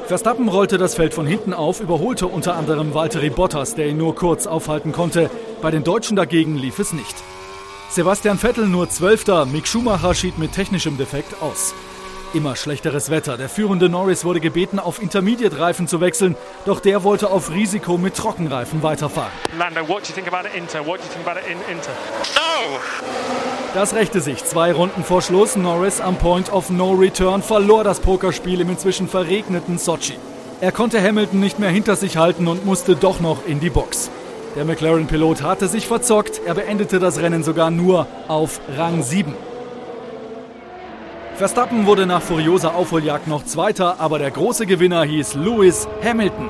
Verstappen 0.08 0.50
rollte 0.50 0.78
das 0.78 0.96
Feld 0.96 1.14
von 1.14 1.26
hinten 1.26 1.54
auf, 1.54 1.80
überholte 1.80 2.28
unter 2.28 2.56
anderem 2.56 2.94
Valtteri 2.94 3.30
Bottas, 3.30 3.76
der 3.76 3.88
ihn 3.88 3.98
nur 3.98 4.16
kurz 4.16 4.48
aufhalten 4.48 4.92
konnte. 4.92 5.30
Bei 5.62 5.72
den 5.72 5.84
Deutschen 5.84 6.16
dagegen 6.16 6.58
lief 6.58 6.80
es 6.80 6.94
nicht. 6.94 7.16
Sebastian 7.90 8.38
Vettel 8.38 8.68
nur 8.68 8.90
Zwölfter, 8.90 9.46
Mick 9.46 9.68
Schumacher 9.68 10.14
schied 10.14 10.38
mit 10.38 10.52
technischem 10.52 10.98
Defekt 10.98 11.42
aus. 11.42 11.74
Immer 12.34 12.56
schlechteres 12.56 13.12
Wetter. 13.12 13.38
Der 13.38 13.48
führende 13.48 13.90
Norris 13.90 14.26
wurde 14.26 14.40
gebeten, 14.40 14.80
auf 14.80 15.00
Intermediate-Reifen 15.00 15.88
zu 15.88 16.02
wechseln, 16.02 16.36
doch 16.66 16.80
der 16.80 17.04
wollte 17.04 17.30
auf 17.30 17.52
Risiko 17.52 18.00
mit 18.00 18.16
Trockenreifen 18.16 18.82
weiterfahren. 18.82 19.32
Lando, 19.56 19.88
what 19.88 20.02
do 20.02 20.08
you 20.08 20.16
think 20.16 20.28
about 20.28 20.48
it 20.48 20.56
Inter? 20.56 20.80
What 20.80 21.00
do 21.00 21.04
you 21.04 21.14
think 21.14 21.28
about 21.28 21.40
it 21.40 21.46
in 21.46 21.60
Inter? 21.72 21.92
No! 22.34 22.80
Das 23.76 23.94
rächte 23.94 24.20
sich. 24.20 24.44
Zwei 24.46 24.74
Runden 24.74 25.04
vor 25.04 25.22
Schluss. 25.22 25.56
Norris 25.56 26.02
am 26.02 26.16
Point 26.16 26.52
of 26.52 26.72
No 26.72 26.94
Return 26.94 27.44
verlor 27.44 27.84
das 27.84 28.00
Pokerspiel 28.00 28.62
im 28.62 28.72
inzwischen 28.72 29.08
verregneten 29.08 29.78
Sochi. 29.78 30.18
Er 30.60 30.72
konnte 30.72 31.00
Hamilton 31.00 31.40
nicht 31.40 31.60
mehr 31.60 31.70
hinter 31.70 31.96
sich 31.96 32.18
halten 32.18 32.48
und 32.48 32.66
musste 32.66 32.96
doch 32.96 33.20
noch 33.20 33.46
in 33.46 33.60
die 33.60 33.70
Box. 33.70 34.10
Der 34.56 34.66
McLaren-Pilot 34.66 35.44
hatte 35.44 35.68
sich 35.68 35.86
verzockt. 35.86 36.42
Er 36.46 36.56
beendete 36.56 36.98
das 36.98 37.20
Rennen 37.20 37.44
sogar 37.44 37.70
nur 37.70 38.08
auf 38.28 38.60
Rang 38.76 39.04
7. 39.04 39.36
Verstappen 41.36 41.88
wurde 41.88 42.06
nach 42.06 42.22
furioser 42.22 42.76
Aufholjagd 42.76 43.28
noch 43.28 43.44
Zweiter, 43.44 44.00
aber 44.00 44.20
der 44.20 44.30
große 44.30 44.68
Gewinner 44.68 45.04
hieß 45.04 45.34
Lewis 45.34 45.88
Hamilton. 46.04 46.50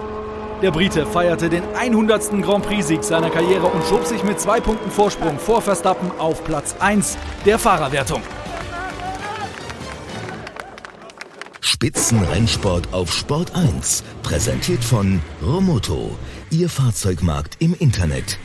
Der 0.61 0.71
Brite 0.71 1.05
feierte 1.05 1.49
den 1.49 1.63
100. 1.73 2.41
Grand 2.41 2.65
Prix-Sieg 2.65 3.03
seiner 3.03 3.29
Karriere 3.29 3.67
und 3.67 3.83
schob 3.85 4.05
sich 4.05 4.23
mit 4.23 4.41
zwei 4.41 4.59
Punkten 4.59 4.91
Vorsprung 4.91 5.39
vor 5.39 5.61
Verstappen 5.61 6.11
auf 6.19 6.43
Platz 6.43 6.75
1 6.79 7.17
der 7.45 7.59
Fahrerwertung. 7.59 8.21
Spitzenrennsport 11.61 12.93
auf 12.93 13.13
Sport 13.13 13.55
1, 13.55 14.03
präsentiert 14.21 14.83
von 14.83 15.21
Romoto, 15.45 16.17
Ihr 16.49 16.69
Fahrzeugmarkt 16.69 17.55
im 17.59 17.73
Internet. 17.73 18.37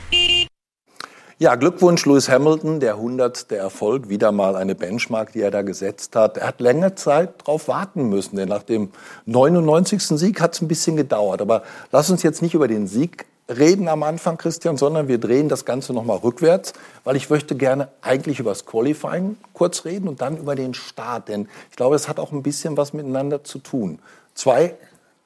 Ja, 1.41 1.55
Glückwunsch 1.55 2.05
Lewis 2.05 2.29
Hamilton, 2.29 2.81
der 2.81 2.95
100. 2.95 3.53
Erfolg, 3.53 4.09
wieder 4.09 4.33
mal 4.33 4.57
eine 4.57 4.75
Benchmark, 4.75 5.33
die 5.33 5.41
er 5.41 5.53
da 5.53 5.63
gesetzt 5.63 6.17
hat. 6.17 6.37
Er 6.37 6.49
hat 6.49 6.61
länger 6.61 6.97
Zeit 6.97 7.43
darauf 7.43 7.69
warten 7.69 8.09
müssen, 8.09 8.35
denn 8.35 8.49
nach 8.49 8.65
dem 8.65 8.91
99. 9.27 10.03
Sieg 10.03 10.41
hat 10.41 10.55
es 10.55 10.63
ein 10.63 10.67
bisschen 10.67 10.97
gedauert. 10.97 11.41
Aber 11.41 11.63
lass 11.93 12.11
uns 12.11 12.25
jetzt 12.25 12.43
nicht 12.43 12.55
über 12.55 12.67
den 12.67 12.89
Sieg 12.89 13.27
reden 13.49 13.87
am 13.87 14.03
Anfang, 14.03 14.37
Christian, 14.37 14.77
sondern 14.77 15.07
wir 15.07 15.19
drehen 15.19 15.49
das 15.49 15.65
Ganze 15.65 15.93
nochmal 15.93 16.17
rückwärts, 16.17 16.73
weil 17.05 17.15
ich 17.15 17.31
möchte 17.31 17.55
gerne 17.55 17.87
eigentlich 18.03 18.41
über 18.41 18.51
das 18.51 18.67
Qualifying 18.67 19.37
kurz 19.53 19.85
reden 19.85 20.09
und 20.09 20.21
dann 20.21 20.39
über 20.39 20.57
den 20.57 20.75
Start, 20.75 21.29
denn 21.29 21.49
ich 21.71 21.77
glaube, 21.77 21.95
es 21.95 22.09
hat 22.09 22.19
auch 22.19 22.33
ein 22.33 22.43
bisschen 22.43 22.77
was 22.77 22.93
miteinander 22.93 23.45
zu 23.45 23.61
tun. 23.61 24.01
Zwei 24.35 24.75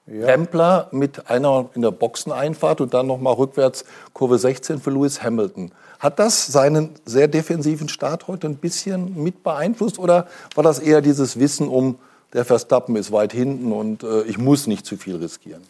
ja. 0.07 0.27
Rempler 0.27 0.89
mit 0.91 1.31
einer 1.31 1.71
in 1.75 1.83
der 1.83 1.91
Boxeneinfahrt 1.91 2.81
und 2.81 2.93
dann 2.93 3.07
nochmal 3.07 3.35
rückwärts 3.35 3.85
Kurve 4.13 4.39
16 4.39 4.81
für 4.81 4.91
Lewis 4.91 5.23
Hamilton. 5.23 5.73
Hat 6.03 6.19
das 6.19 6.49
seinen 6.49 6.97
sehr 7.05 7.29
defensiven 7.29 7.89
Start 7.89 8.27
heute 8.27 8.49
ein 8.49 8.57
bisschen 8.57 9.23
mit 9.23 9.45
beeinflusst 9.45 10.01
oder 10.01 10.27
war 10.57 10.65
das 10.65 10.81
eher 10.81 11.01
dieses 11.01 11.39
Wissen 11.39 11.69
um, 11.69 11.97
der 12.33 12.45
Verstappen 12.45 12.97
ist 12.97 13.13
weit 13.13 13.33
hinten 13.33 13.71
und 13.71 14.03
äh, 14.03 14.23
ich 14.23 14.37
muss 14.37 14.67
nicht 14.67 14.85
zu 14.85 14.97
viel 14.97 15.15
riskieren? 15.15 15.63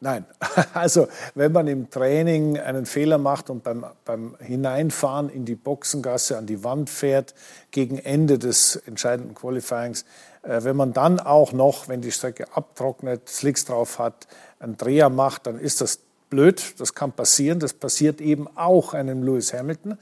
Nein, 0.00 0.24
also 0.72 1.06
wenn 1.34 1.52
man 1.52 1.68
im 1.68 1.90
Training 1.90 2.58
einen 2.58 2.86
Fehler 2.86 3.18
macht 3.18 3.50
und 3.50 3.62
beim, 3.62 3.84
beim 4.06 4.36
Hineinfahren 4.40 5.28
in 5.28 5.44
die 5.44 5.54
Boxengasse 5.54 6.38
an 6.38 6.46
die 6.46 6.64
Wand 6.64 6.88
fährt, 6.88 7.34
gegen 7.72 7.98
Ende 7.98 8.38
des 8.38 8.76
entscheidenden 8.76 9.34
Qualifyings, 9.34 10.06
äh, 10.44 10.64
wenn 10.64 10.76
man 10.76 10.94
dann 10.94 11.20
auch 11.20 11.52
noch, 11.52 11.88
wenn 11.88 12.00
die 12.00 12.10
Strecke 12.10 12.46
abtrocknet, 12.54 13.28
Slicks 13.28 13.66
drauf 13.66 13.98
hat, 13.98 14.28
einen 14.60 14.78
Dreher 14.78 15.10
macht, 15.10 15.46
dann 15.46 15.58
ist 15.58 15.82
das 15.82 15.98
blöd, 16.32 16.74
das 16.78 16.94
kann 16.94 17.12
passieren. 17.12 17.60
Das 17.60 17.74
passiert 17.74 18.22
eben 18.22 18.48
auch 18.56 18.94
einem 18.94 19.22
Lewis 19.22 19.52
Hamilton. 19.52 19.98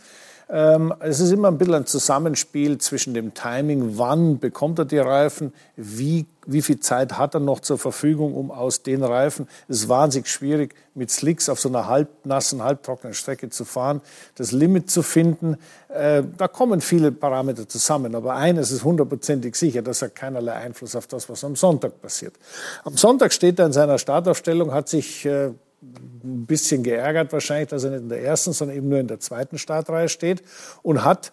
Ähm, 0.53 0.95
es 1.01 1.21
ist 1.21 1.31
immer 1.31 1.49
ein 1.49 1.59
bisschen 1.59 1.75
ein 1.75 1.87
Zusammenspiel 1.87 2.79
zwischen 2.79 3.15
dem 3.15 3.35
Timing, 3.35 3.99
wann 3.99 4.41
bekommt 4.41 4.81
er 4.81 4.85
die 4.85 4.99
Reifen, 4.99 5.53
wie, 5.77 6.27
wie 6.45 6.63
viel 6.63 6.81
Zeit 6.81 7.19
hat 7.19 7.35
er 7.35 7.41
noch 7.41 7.61
zur 7.61 7.79
Verfügung, 7.79 8.35
um 8.35 8.51
aus 8.51 8.83
den 8.83 9.05
Reifen, 9.05 9.47
es 9.69 9.83
ist 9.83 9.89
wahnsinnig 9.89 10.29
schwierig, 10.29 10.75
mit 10.95 11.11
Slicks 11.13 11.49
auf 11.49 11.61
so 11.61 11.69
einer 11.69 11.87
halbnassen, 11.87 12.65
halbtrockenen 12.65 13.15
Strecke 13.15 13.49
zu 13.51 13.65
fahren, 13.65 14.01
das 14.35 14.51
Limit 14.51 14.91
zu 14.91 15.03
finden. 15.03 15.57
Äh, 15.89 16.25
da 16.37 16.49
kommen 16.49 16.81
viele 16.81 17.13
Parameter 17.13 17.69
zusammen, 17.69 18.17
aber 18.17 18.35
eines 18.35 18.73
ist 18.73 18.83
hundertprozentig 18.83 19.55
sicher, 19.55 19.83
das 19.83 20.03
hat 20.03 20.17
keinerlei 20.17 20.55
Einfluss 20.55 20.97
auf 20.97 21.07
das, 21.07 21.29
was 21.29 21.45
am 21.45 21.55
Sonntag 21.55 22.03
passiert. 22.03 22.35
Am 22.83 22.97
Sonntag 22.97 23.33
steht 23.33 23.61
er 23.61 23.67
in 23.67 23.73
seiner 23.73 23.99
Startaufstellung, 23.99 24.73
hat 24.73 24.89
sich 24.89 25.25
äh, 25.27 25.51
ein 25.83 26.47
bisschen 26.47 26.83
geärgert 26.83 27.33
wahrscheinlich, 27.33 27.69
dass 27.69 27.85
er 27.85 27.91
nicht 27.91 28.03
in 28.03 28.09
der 28.09 28.23
ersten, 28.23 28.53
sondern 28.53 28.77
eben 28.77 28.89
nur 28.89 29.01
in 29.01 29.09
der 29.09 29.21
zweiten 29.21 29.59
Startreihe 29.59 30.09
steht 30.09 30.43
und 30.83 31.05
hat 31.05 31.33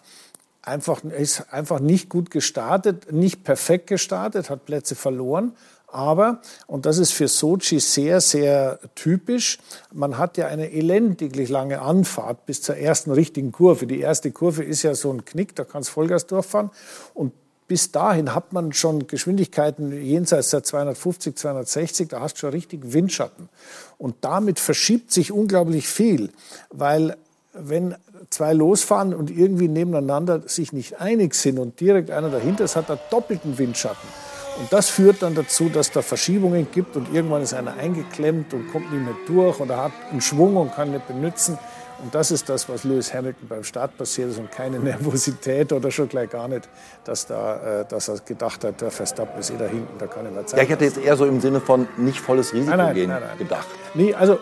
einfach, 0.62 1.04
ist 1.04 1.52
einfach 1.52 1.80
nicht 1.80 2.08
gut 2.08 2.30
gestartet, 2.30 3.12
nicht 3.12 3.44
perfekt 3.44 3.88
gestartet, 3.88 4.50
hat 4.50 4.64
Plätze 4.64 4.94
verloren. 4.94 5.52
Aber, 5.90 6.42
und 6.66 6.84
das 6.84 6.98
ist 6.98 7.12
für 7.12 7.28
Sochi 7.28 7.80
sehr, 7.80 8.20
sehr 8.20 8.78
typisch, 8.94 9.58
man 9.92 10.18
hat 10.18 10.36
ja 10.36 10.46
eine 10.46 10.70
elendiglich 10.70 11.48
lange 11.48 11.80
Anfahrt 11.80 12.44
bis 12.44 12.60
zur 12.60 12.76
ersten 12.76 13.10
richtigen 13.10 13.52
Kurve. 13.52 13.86
Die 13.86 14.00
erste 14.00 14.30
Kurve 14.30 14.62
ist 14.62 14.82
ja 14.82 14.94
so 14.94 15.10
ein 15.10 15.24
Knick, 15.24 15.56
da 15.56 15.64
kannst 15.64 15.88
Vollgas 15.88 16.26
durchfahren. 16.26 16.70
Und 17.14 17.32
bis 17.68 17.90
dahin 17.90 18.34
hat 18.34 18.52
man 18.52 18.72
schon 18.72 19.06
Geschwindigkeiten 19.06 19.92
jenseits 19.92 20.50
der 20.50 20.62
250, 20.62 21.36
260, 21.36 22.08
da 22.08 22.20
hast 22.20 22.34
du 22.34 22.40
schon 22.40 22.50
richtig 22.50 22.92
Windschatten. 22.92 23.48
Und 23.98 24.16
damit 24.20 24.60
verschiebt 24.60 25.12
sich 25.12 25.32
unglaublich 25.32 25.88
viel, 25.88 26.30
weil 26.70 27.16
wenn 27.52 27.96
zwei 28.30 28.52
losfahren 28.52 29.14
und 29.14 29.30
irgendwie 29.30 29.68
nebeneinander 29.68 30.48
sich 30.48 30.72
nicht 30.72 31.00
einig 31.00 31.34
sind 31.34 31.58
und 31.58 31.80
direkt 31.80 32.10
einer 32.10 32.30
dahinter 32.30 32.64
ist, 32.64 32.76
hat 32.76 32.88
er 32.88 32.98
doppelten 33.10 33.58
Windschatten. 33.58 34.08
Und 34.60 34.72
das 34.72 34.88
führt 34.88 35.22
dann 35.22 35.34
dazu, 35.34 35.68
dass 35.68 35.92
da 35.92 36.02
Verschiebungen 36.02 36.66
gibt 36.72 36.96
und 36.96 37.12
irgendwann 37.14 37.42
ist 37.42 37.54
einer 37.54 37.74
eingeklemmt 37.74 38.54
und 38.54 38.70
kommt 38.72 38.92
nicht 38.92 39.04
mehr 39.04 39.14
durch 39.26 39.60
oder 39.60 39.84
hat 39.84 39.92
einen 40.10 40.20
Schwung 40.20 40.56
und 40.56 40.74
kann 40.74 40.90
nicht 40.90 41.06
benutzen. 41.06 41.58
Und 42.00 42.14
das 42.14 42.30
ist 42.30 42.48
das, 42.48 42.68
was 42.68 42.84
Lewis 42.84 43.12
Hamilton 43.12 43.48
beim 43.48 43.64
Start 43.64 43.96
passiert 43.96 44.30
ist 44.30 44.38
und 44.38 44.50
keine 44.50 44.78
Nervosität 44.80 45.72
oder 45.72 45.90
schon 45.90 46.08
gleich 46.08 46.30
gar 46.30 46.48
nicht, 46.48 46.68
dass, 47.04 47.26
da, 47.26 47.80
äh, 47.80 47.84
dass 47.88 48.08
er 48.08 48.18
gedacht 48.20 48.64
hat, 48.64 48.80
der 48.80 48.90
Verstappen 48.90 49.38
ist 49.40 49.50
eh 49.50 49.56
da 49.58 49.66
hinten, 49.66 49.98
da 49.98 50.06
kann 50.06 50.24
er 50.24 50.32
mal 50.32 50.46
zeigen. 50.46 50.58
Ja, 50.58 50.64
ich 50.64 50.70
hätte 50.70 50.84
jetzt 50.84 50.98
eher 50.98 51.16
so 51.16 51.26
im 51.26 51.40
Sinne 51.40 51.60
von 51.60 51.88
nicht 51.96 52.20
volles 52.20 52.52
Risiko 52.52 52.70
nein, 52.70 52.78
nein, 52.78 52.94
gehen 52.94 53.10
nein, 53.10 53.22
gedacht. 53.38 53.66
Nee, 53.94 54.14
also 54.14 54.38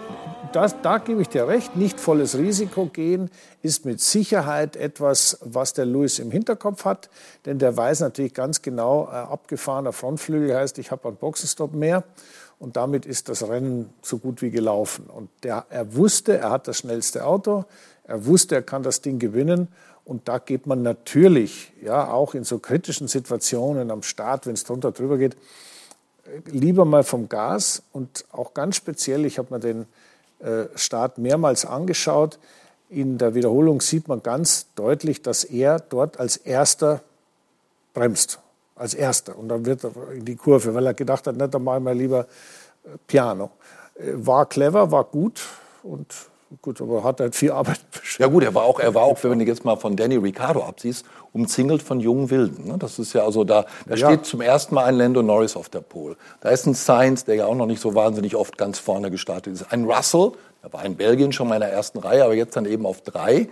das, 0.52 0.76
da 0.82 0.98
gebe 0.98 1.22
ich 1.22 1.28
dir 1.28 1.48
recht, 1.48 1.76
nicht 1.76 2.00
volles 2.00 2.36
Risiko 2.36 2.86
gehen 2.86 3.30
ist 3.62 3.84
mit 3.84 4.00
Sicherheit 4.00 4.76
etwas, 4.76 5.38
was 5.42 5.72
der 5.72 5.86
Lewis 5.86 6.18
im 6.18 6.30
Hinterkopf 6.30 6.84
hat, 6.84 7.10
denn 7.44 7.58
der 7.58 7.76
weiß 7.76 8.00
natürlich 8.00 8.34
ganz 8.34 8.62
genau, 8.62 9.04
äh, 9.06 9.14
abgefahrener 9.14 9.92
Frontflügel 9.92 10.56
heißt, 10.56 10.78
ich 10.78 10.90
habe 10.90 11.08
einen 11.08 11.16
Boxenstopp 11.16 11.74
mehr 11.74 12.04
und 12.58 12.76
damit 12.76 13.04
ist 13.04 13.28
das 13.28 13.46
Rennen 13.48 13.92
so 14.02 14.18
gut 14.18 14.40
wie 14.42 14.50
gelaufen. 14.50 15.06
Und 15.06 15.28
der, 15.42 15.66
er 15.68 15.94
wusste, 15.94 16.38
er 16.38 16.50
hat 16.50 16.68
das 16.68 16.78
schnellste 16.78 17.26
Auto, 17.26 17.64
er 18.04 18.24
wusste, 18.26 18.54
er 18.54 18.62
kann 18.62 18.82
das 18.82 19.02
Ding 19.02 19.18
gewinnen. 19.18 19.68
Und 20.04 20.28
da 20.28 20.38
geht 20.38 20.66
man 20.66 20.82
natürlich, 20.82 21.72
ja, 21.82 22.10
auch 22.10 22.34
in 22.34 22.44
so 22.44 22.58
kritischen 22.58 23.08
Situationen 23.08 23.90
am 23.90 24.02
Start, 24.02 24.46
wenn 24.46 24.54
es 24.54 24.64
drunter 24.64 24.92
drüber 24.92 25.18
geht, 25.18 25.36
lieber 26.46 26.84
mal 26.84 27.02
vom 27.02 27.28
Gas. 27.28 27.82
Und 27.92 28.24
auch 28.30 28.54
ganz 28.54 28.76
speziell, 28.76 29.24
ich 29.24 29.38
habe 29.38 29.52
mir 29.52 29.60
den 29.60 29.86
äh, 30.40 30.66
Start 30.74 31.18
mehrmals 31.18 31.64
angeschaut. 31.64 32.38
In 32.88 33.18
der 33.18 33.34
Wiederholung 33.34 33.80
sieht 33.80 34.08
man 34.08 34.22
ganz 34.22 34.66
deutlich, 34.74 35.22
dass 35.22 35.44
er 35.44 35.80
dort 35.80 36.20
als 36.20 36.36
erster 36.36 37.02
bremst 37.94 38.40
als 38.76 38.94
erster. 38.94 39.36
Und 39.36 39.48
dann 39.48 39.66
wird 39.66 39.82
er 39.82 40.12
in 40.12 40.24
die 40.24 40.36
Kurve, 40.36 40.74
weil 40.74 40.86
er 40.86 40.94
gedacht 40.94 41.26
hat, 41.26 41.36
nicht, 41.36 41.52
dann 41.52 41.64
machen 41.64 41.84
wir 41.84 41.94
lieber 41.94 42.20
äh, 42.84 42.90
Piano. 43.06 43.50
Äh, 43.94 44.12
war 44.14 44.46
clever, 44.46 44.92
war 44.92 45.04
gut 45.04 45.42
und 45.82 46.14
gut, 46.62 46.80
aber 46.80 47.04
hat 47.04 47.20
halt 47.20 47.34
viel 47.34 47.52
Arbeit. 47.52 47.80
Ja 48.18 48.28
gut, 48.28 48.44
er 48.44 48.54
war 48.54 48.62
auch, 48.62 48.80
er 48.80 48.94
war 48.94 49.02
auch, 49.02 49.22
wenn 49.24 49.38
du 49.38 49.44
jetzt 49.44 49.64
mal 49.64 49.76
von 49.76 49.94
Danny 49.94 50.16
Ricciardo 50.16 50.62
absiehst, 50.62 51.04
umzingelt 51.32 51.82
von 51.82 52.00
jungen 52.00 52.30
Wilden. 52.30 52.68
Ne? 52.68 52.78
Das 52.78 52.98
ist 52.98 53.12
ja 53.12 53.24
also 53.24 53.44
da, 53.44 53.66
da 53.86 53.94
ja. 53.94 54.06
steht 54.06 54.24
zum 54.24 54.40
ersten 54.40 54.74
Mal 54.74 54.86
ein 54.86 54.94
Lando 54.94 55.22
Norris 55.22 55.54
auf 55.54 55.68
der 55.68 55.80
Pole. 55.80 56.16
Da 56.40 56.48
ist 56.48 56.66
ein 56.66 56.72
Sainz, 56.72 57.24
der 57.24 57.34
ja 57.34 57.46
auch 57.46 57.54
noch 57.54 57.66
nicht 57.66 57.80
so 57.80 57.94
wahnsinnig 57.94 58.34
oft 58.34 58.56
ganz 58.56 58.78
vorne 58.78 59.10
gestartet 59.10 59.52
ist. 59.52 59.70
Ein 59.70 59.84
Russell, 59.84 60.32
der 60.62 60.72
war 60.72 60.84
in 60.84 60.96
Belgien 60.96 61.32
schon 61.32 61.48
mal 61.48 61.56
in 61.56 61.60
der 61.60 61.72
ersten 61.72 61.98
Reihe, 61.98 62.24
aber 62.24 62.34
jetzt 62.34 62.56
dann 62.56 62.64
eben 62.64 62.86
auf 62.86 63.02
drei. 63.02 63.48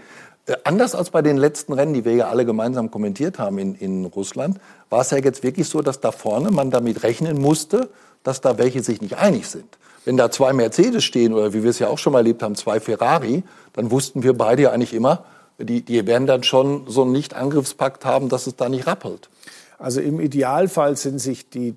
Äh, 0.47 0.57
anders 0.65 0.95
als 0.95 1.11
bei 1.11 1.21
den 1.21 1.37
letzten 1.37 1.75
Rennen, 1.75 1.93
die 1.93 2.05
wir 2.05 2.15
ja 2.15 2.29
alle 2.29 2.47
gemeinsam 2.47 2.91
kommentiert 2.91 3.39
haben 3.39 3.59
in, 3.59 3.75
in 3.75 4.05
Russland, 4.07 4.59
war 4.89 5.01
es 5.01 5.11
ja 5.11 5.19
jetzt 5.19 5.43
wirklich 5.43 5.69
so, 5.69 5.83
dass 5.83 6.01
da 6.01 6.11
vorne 6.11 6.51
man 6.51 6.71
damit 6.71 7.03
rechnen 7.03 7.41
musste, 7.41 7.91
dass 8.23 8.41
da 8.41 8.57
welche 8.57 8.83
sich 8.83 9.03
nicht 9.03 9.19
einig 9.19 9.47
sind. 9.49 9.79
Wenn 10.05 10.17
da 10.17 10.31
zwei 10.31 10.53
Mercedes 10.53 11.05
stehen 11.05 11.33
oder 11.33 11.53
wie 11.55 11.63
wir 11.63 11.71
es 11.71 11.79
ja 11.79 11.89
auch 11.89 11.99
schon 11.99 12.13
mal 12.13 12.21
erlebt 12.21 12.43
haben, 12.43 12.55
zwei 12.55 12.81
Ferrari, 12.81 13.43
dann 13.73 13.91
wussten 13.91 14.23
wir 14.23 14.35
beide 14.35 14.63
ja 14.63 14.71
eigentlich 14.71 14.95
immer, 14.95 15.25
die, 15.59 15.83
die 15.83 16.07
werden 16.07 16.27
dann 16.27 16.43
schon 16.43 16.87
so 16.89 17.03
einen 17.03 17.13
Nicht-Angriffspakt 17.13 18.05
haben, 18.05 18.29
dass 18.29 18.47
es 18.47 18.57
da 18.57 18.69
nicht 18.69 18.87
rappelt. 18.87 19.31
Also 19.79 20.01
im 20.01 20.21
Idealfall 20.21 20.97
sind 20.97 21.19
sich 21.21 21.49
die 21.49 21.75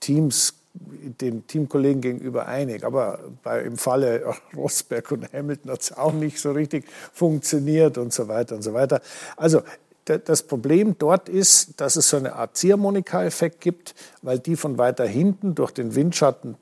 Teams 0.00 0.54
den 1.20 1.46
Teamkollegen 1.46 2.00
gegenüber 2.00 2.46
einig. 2.46 2.84
Aber 2.84 3.20
bei, 3.42 3.62
im 3.62 3.76
Falle 3.76 4.34
Rosberg 4.56 5.10
und 5.10 5.32
Hamilton 5.32 5.72
hat 5.72 5.80
es 5.82 5.96
auch 5.96 6.12
nicht 6.12 6.40
so 6.40 6.52
richtig 6.52 6.84
funktioniert 7.12 7.98
und 7.98 8.12
so 8.12 8.28
weiter 8.28 8.54
und 8.54 8.62
so 8.62 8.74
weiter. 8.74 9.00
Also 9.36 9.62
das 10.04 10.42
Problem 10.42 10.96
dort 10.98 11.28
ist, 11.28 11.80
dass 11.80 11.96
es 11.96 12.08
so 12.08 12.16
eine 12.16 12.34
Art 12.34 12.56
Ziehharmonika-Effekt 12.56 13.60
gibt, 13.60 13.94
weil 14.22 14.38
die 14.38 14.56
von 14.56 14.78
weiter 14.78 15.06
hinten 15.06 15.54
durch 15.54 15.70
den 15.70 15.94
Windschatten 15.94 16.56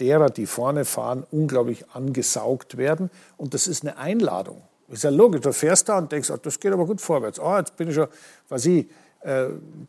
derer, 0.00 0.30
die 0.30 0.46
vorne 0.46 0.84
fahren, 0.84 1.26
unglaublich 1.30 1.90
angesaugt 1.92 2.76
werden. 2.76 3.10
Und 3.36 3.54
das 3.54 3.66
ist 3.66 3.82
eine 3.82 3.98
Einladung. 3.98 4.62
Ist 4.88 5.04
ja 5.04 5.10
logisch. 5.10 5.42
Du 5.42 5.52
fährst 5.52 5.88
da 5.88 5.98
und 5.98 6.10
denkst, 6.10 6.30
oh, 6.30 6.38
das 6.40 6.58
geht 6.60 6.72
aber 6.72 6.86
gut 6.86 7.00
vorwärts. 7.00 7.38
Oh, 7.38 7.56
jetzt 7.56 7.76
bin 7.76 7.88
ich 7.88 7.94
schon, 7.94 8.08
was 8.48 8.64
ich, 8.66 8.86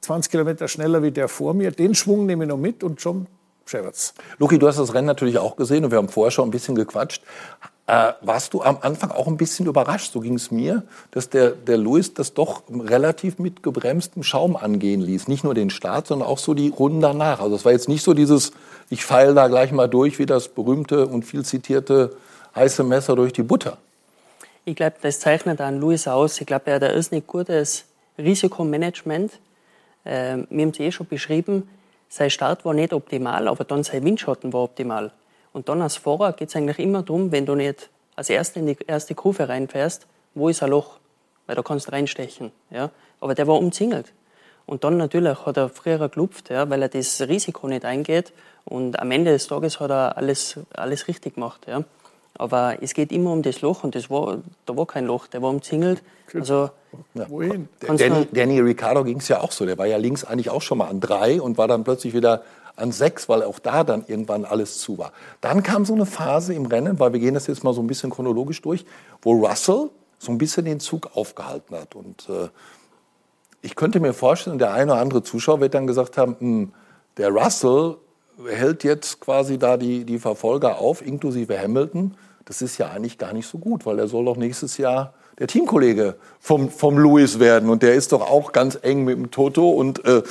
20 0.01 0.31
Kilometer 0.31 0.67
schneller 0.67 1.03
wie 1.03 1.11
der 1.11 1.27
vor 1.27 1.53
mir. 1.53 1.71
Den 1.71 1.93
Schwung 1.93 2.25
nehme 2.25 2.45
ich 2.45 2.49
noch 2.49 2.57
mit 2.57 2.83
und 2.83 2.99
schon 2.99 3.27
scheppert's. 3.65 4.15
Luki, 4.39 4.57
du 4.57 4.67
hast 4.67 4.79
das 4.79 4.93
Rennen 4.93 5.05
natürlich 5.05 5.37
auch 5.37 5.55
gesehen 5.55 5.85
und 5.85 5.91
wir 5.91 5.99
haben 5.99 6.09
vorher 6.09 6.31
schon 6.31 6.47
ein 6.47 6.51
bisschen 6.51 6.73
gequatscht. 6.73 7.23
Äh, 7.89 8.13
warst 8.21 8.53
du 8.53 8.61
am 8.61 8.77
Anfang 8.81 9.09
auch 9.09 9.25
ein 9.25 9.37
bisschen 9.37 9.65
überrascht, 9.65 10.13
so 10.13 10.19
ging 10.19 10.35
es 10.35 10.51
mir, 10.51 10.83
dass 11.09 11.27
der, 11.27 11.49
der 11.49 11.77
Lewis 11.77 12.13
das 12.13 12.35
doch 12.35 12.61
relativ 12.69 13.39
mit 13.39 13.63
gebremstem 13.63 14.21
Schaum 14.21 14.55
angehen 14.55 15.01
ließ. 15.01 15.27
Nicht 15.27 15.43
nur 15.43 15.55
den 15.55 15.71
Start, 15.71 16.05
sondern 16.05 16.27
auch 16.27 16.37
so 16.37 16.53
die 16.53 16.69
Runden 16.69 17.01
danach. 17.01 17.39
Also 17.39 17.55
es 17.55 17.65
war 17.65 17.71
jetzt 17.71 17.89
nicht 17.89 18.03
so 18.03 18.13
dieses, 18.13 18.51
ich 18.91 19.03
feile 19.03 19.33
da 19.33 19.47
gleich 19.47 19.71
mal 19.71 19.87
durch, 19.87 20.19
wie 20.19 20.27
das 20.27 20.49
berühmte 20.49 21.07
und 21.07 21.23
viel 21.23 21.43
zitierte 21.43 22.15
heiße 22.55 22.83
Messer 22.83 23.15
durch 23.15 23.33
die 23.33 23.41
Butter. 23.41 23.79
Ich 24.65 24.75
glaube, 24.75 24.97
das 25.01 25.19
zeichnet 25.19 25.59
an 25.59 25.81
Lewis 25.81 26.07
aus. 26.07 26.39
Ich 26.39 26.45
glaube, 26.45 26.67
er 26.67 26.75
hat 26.75 26.83
ein 26.83 26.93
irrsinnig 26.93 27.25
gutes 27.25 27.85
Risikomanagement. 28.19 29.31
Äh, 30.03 30.37
wir 30.47 30.61
haben 30.61 30.69
es 30.69 30.79
eh 30.79 30.91
schon 30.91 31.07
beschrieben, 31.07 31.67
sein 32.07 32.29
Start 32.29 32.65
war 32.65 32.75
nicht 32.75 32.93
optimal, 32.93 33.47
aber 33.47 33.63
dann 33.63 33.83
sein 33.83 34.03
Windschatten 34.03 34.53
war 34.53 34.61
optimal. 34.61 35.11
Und 35.53 35.69
dann 35.69 35.81
als 35.81 35.97
Fahrer 35.97 36.33
geht 36.33 36.49
es 36.49 36.55
eigentlich 36.55 36.79
immer 36.79 37.03
darum, 37.03 37.31
wenn 37.31 37.45
du 37.45 37.55
nicht 37.55 37.89
als 38.15 38.29
Erster 38.29 38.59
in 38.59 38.67
die 38.67 38.77
erste 38.85 39.15
Kurve 39.15 39.49
reinfährst, 39.49 40.07
wo 40.35 40.49
ist 40.49 40.61
ein 40.61 40.69
Loch? 40.69 40.99
Weil 41.47 41.55
da 41.55 41.63
kannst 41.63 41.87
du 41.87 41.91
reinstechen. 41.91 42.51
Ja? 42.69 42.91
Aber 43.19 43.33
der 43.33 43.47
war 43.47 43.57
umzingelt. 43.57 44.13
Und 44.65 44.83
dann 44.83 44.97
natürlich 44.97 45.45
hat 45.45 45.57
er 45.57 45.69
früher 45.69 45.97
geklopft, 45.97 46.51
ja, 46.51 46.69
weil 46.69 46.83
er 46.83 46.89
das 46.89 47.19
Risiko 47.21 47.67
nicht 47.67 47.85
eingeht. 47.85 48.33
Und 48.65 48.99
am 48.99 49.09
Ende 49.09 49.31
des 49.31 49.47
Tages 49.47 49.79
hat 49.79 49.89
er 49.89 50.15
alles, 50.15 50.59
alles 50.73 51.07
richtig 51.07 51.33
gemacht. 51.35 51.65
Ja. 51.67 51.83
Aber 52.39 52.81
es 52.81 52.93
geht 52.93 53.11
immer 53.11 53.33
um 53.33 53.41
das 53.41 53.59
Loch 53.59 53.83
und 53.83 53.95
das 53.95 54.09
war, 54.09 54.37
da 54.65 54.77
war 54.77 54.87
kein 54.87 55.05
Loch, 55.05 55.27
der 55.27 55.41
war 55.41 55.49
umzingelt. 55.49 56.01
Also, 56.33 56.69
ja. 57.13 57.29
Wohin? 57.29 57.67
Danny, 57.81 58.27
Danny 58.31 58.59
Ricciardo 58.61 59.03
ging 59.03 59.17
es 59.17 59.27
ja 59.27 59.41
auch 59.41 59.51
so. 59.51 59.65
Der 59.65 59.77
war 59.77 59.87
ja 59.87 59.97
links 59.97 60.23
eigentlich 60.23 60.49
auch 60.49 60.61
schon 60.61 60.77
mal 60.77 60.87
an 60.87 61.01
drei 61.01 61.41
und 61.41 61.57
war 61.57 61.67
dann 61.67 61.83
plötzlich 61.83 62.13
wieder 62.13 62.43
an 62.77 62.93
sechs, 62.93 63.27
weil 63.27 63.43
auch 63.43 63.59
da 63.59 63.83
dann 63.83 64.05
irgendwann 64.07 64.45
alles 64.45 64.77
zu 64.77 64.97
war. 64.97 65.11
Dann 65.41 65.63
kam 65.63 65.83
so 65.83 65.93
eine 65.93 66.05
Phase 66.05 66.53
im 66.53 66.65
Rennen, 66.65 66.97
weil 66.97 67.11
wir 67.11 67.19
gehen 67.19 67.33
das 67.33 67.47
jetzt 67.47 67.65
mal 67.65 67.73
so 67.73 67.81
ein 67.81 67.87
bisschen 67.87 68.09
chronologisch 68.09 68.61
durch, 68.61 68.85
wo 69.21 69.33
Russell 69.33 69.89
so 70.17 70.31
ein 70.31 70.37
bisschen 70.37 70.63
den 70.63 70.79
Zug 70.79 71.09
aufgehalten 71.15 71.75
hat. 71.75 71.93
Und 71.93 72.29
äh, 72.29 72.47
ich 73.61 73.75
könnte 73.75 73.99
mir 73.99 74.13
vorstellen, 74.13 74.59
der 74.59 74.71
eine 74.71 74.93
oder 74.93 75.01
andere 75.01 75.23
Zuschauer 75.23 75.59
wird 75.59 75.73
dann 75.73 75.87
gesagt 75.87 76.17
haben, 76.17 76.37
hm, 76.39 76.73
der 77.17 77.31
Russell 77.31 77.97
hält 78.47 78.85
jetzt 78.85 79.19
quasi 79.19 79.57
da 79.57 79.75
die, 79.75 80.05
die 80.05 80.19
Verfolger 80.19 80.79
auf, 80.79 81.05
inklusive 81.05 81.59
Hamilton. 81.59 82.15
Das 82.49 82.63
ist 82.63 82.79
ja 82.79 82.89
eigentlich 82.89 83.19
gar 83.19 83.31
nicht 83.31 83.47
so 83.47 83.59
gut, 83.59 83.85
weil 83.85 83.99
er 83.99 84.07
soll 84.07 84.25
doch 84.25 84.35
nächstes 84.35 84.79
Jahr 84.79 85.13
der 85.37 85.45
Teamkollege 85.45 86.15
vom, 86.39 86.71
vom 86.71 86.97
Lewis 86.97 87.39
werden. 87.39 87.69
Und 87.69 87.83
der 87.83 87.93
ist 87.93 88.11
doch 88.11 88.21
auch 88.21 88.53
ganz 88.53 88.75
eng 88.81 89.03
mit 89.03 89.17
dem 89.17 89.29
Toto. 89.29 89.69
Und 89.69 90.03
äh, 90.03 90.23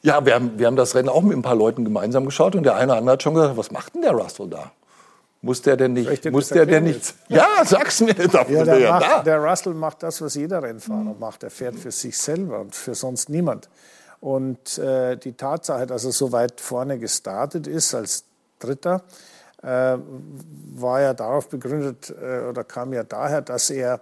ja, 0.00 0.24
wir 0.24 0.34
haben, 0.34 0.58
wir 0.58 0.66
haben 0.66 0.76
das 0.76 0.94
Rennen 0.94 1.10
auch 1.10 1.20
mit 1.20 1.36
ein 1.36 1.42
paar 1.42 1.54
Leuten 1.54 1.84
gemeinsam 1.84 2.24
geschaut. 2.24 2.54
Und 2.54 2.62
der 2.62 2.76
eine 2.76 2.92
oder 2.92 2.96
andere 2.96 3.12
hat 3.12 3.22
schon 3.22 3.34
gesagt, 3.34 3.58
was 3.58 3.70
macht 3.70 3.94
denn 3.94 4.00
der 4.00 4.12
Russell 4.12 4.48
da? 4.48 4.72
Muss 5.42 5.60
der 5.60 5.76
denn 5.76 5.92
nicht? 5.92 6.32
Muss 6.32 6.48
der 6.48 6.64
denn 6.64 6.84
nicht? 6.84 7.14
Ja, 7.28 7.46
sag's 7.62 8.00
mir. 8.00 8.14
Ja, 8.16 8.64
der, 8.64 8.90
macht, 8.90 9.26
der 9.26 9.38
Russell 9.38 9.74
macht 9.74 10.02
das, 10.02 10.22
was 10.22 10.36
jeder 10.36 10.62
Rennfahrer 10.62 11.14
macht. 11.20 11.42
Er 11.42 11.50
fährt 11.50 11.76
für 11.76 11.90
sich 11.90 12.16
selber 12.16 12.60
und 12.60 12.74
für 12.74 12.94
sonst 12.94 13.28
niemand. 13.28 13.68
Und 14.20 14.78
äh, 14.78 15.18
die 15.18 15.34
Tatsache, 15.34 15.86
dass 15.86 16.06
er 16.06 16.12
so 16.12 16.32
weit 16.32 16.58
vorne 16.58 16.98
gestartet 16.98 17.66
ist 17.66 17.94
als 17.94 18.24
Dritter, 18.58 18.96
äh, 18.96 19.29
war 19.62 21.00
ja 21.00 21.14
darauf 21.14 21.48
begründet 21.48 22.14
äh, 22.20 22.48
oder 22.48 22.64
kam 22.64 22.92
ja 22.92 23.04
daher, 23.04 23.42
dass 23.42 23.70
er 23.70 24.00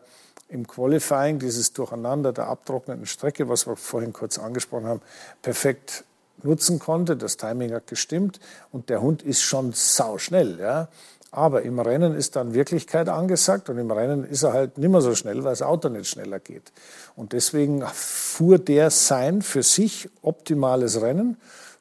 im 0.48 0.66
Qualifying 0.66 1.38
dieses 1.38 1.72
Durcheinander 1.72 2.32
der 2.32 2.46
abtrocknenden 2.46 3.06
Strecke, 3.06 3.48
was 3.48 3.66
wir 3.66 3.76
vorhin 3.76 4.12
kurz 4.12 4.38
angesprochen 4.38 4.86
haben, 4.86 5.02
perfekt 5.42 6.04
nutzen 6.42 6.78
konnte. 6.78 7.16
Das 7.16 7.36
Timing 7.36 7.72
hat 7.74 7.86
gestimmt 7.86 8.40
und 8.72 8.88
der 8.88 9.02
Hund 9.02 9.22
ist 9.22 9.42
schon 9.42 9.72
sauschnell. 9.72 10.58
Ja? 10.58 10.88
Aber 11.30 11.62
im 11.62 11.78
Rennen 11.78 12.14
ist 12.14 12.36
dann 12.36 12.54
Wirklichkeit 12.54 13.08
angesagt 13.08 13.68
und 13.68 13.76
im 13.76 13.90
Rennen 13.90 14.24
ist 14.24 14.44
er 14.44 14.54
halt 14.54 14.78
nicht 14.78 14.90
mehr 14.90 15.02
so 15.02 15.14
schnell, 15.14 15.44
weil 15.44 15.50
das 15.50 15.62
Auto 15.62 15.90
nicht 15.90 16.08
schneller 16.08 16.38
geht. 16.38 16.72
Und 17.16 17.32
deswegen 17.32 17.82
fuhr 17.92 18.58
der 18.58 18.90
sein 18.90 19.42
für 19.42 19.62
sich 19.62 20.08
optimales 20.22 21.02
Rennen. 21.02 21.36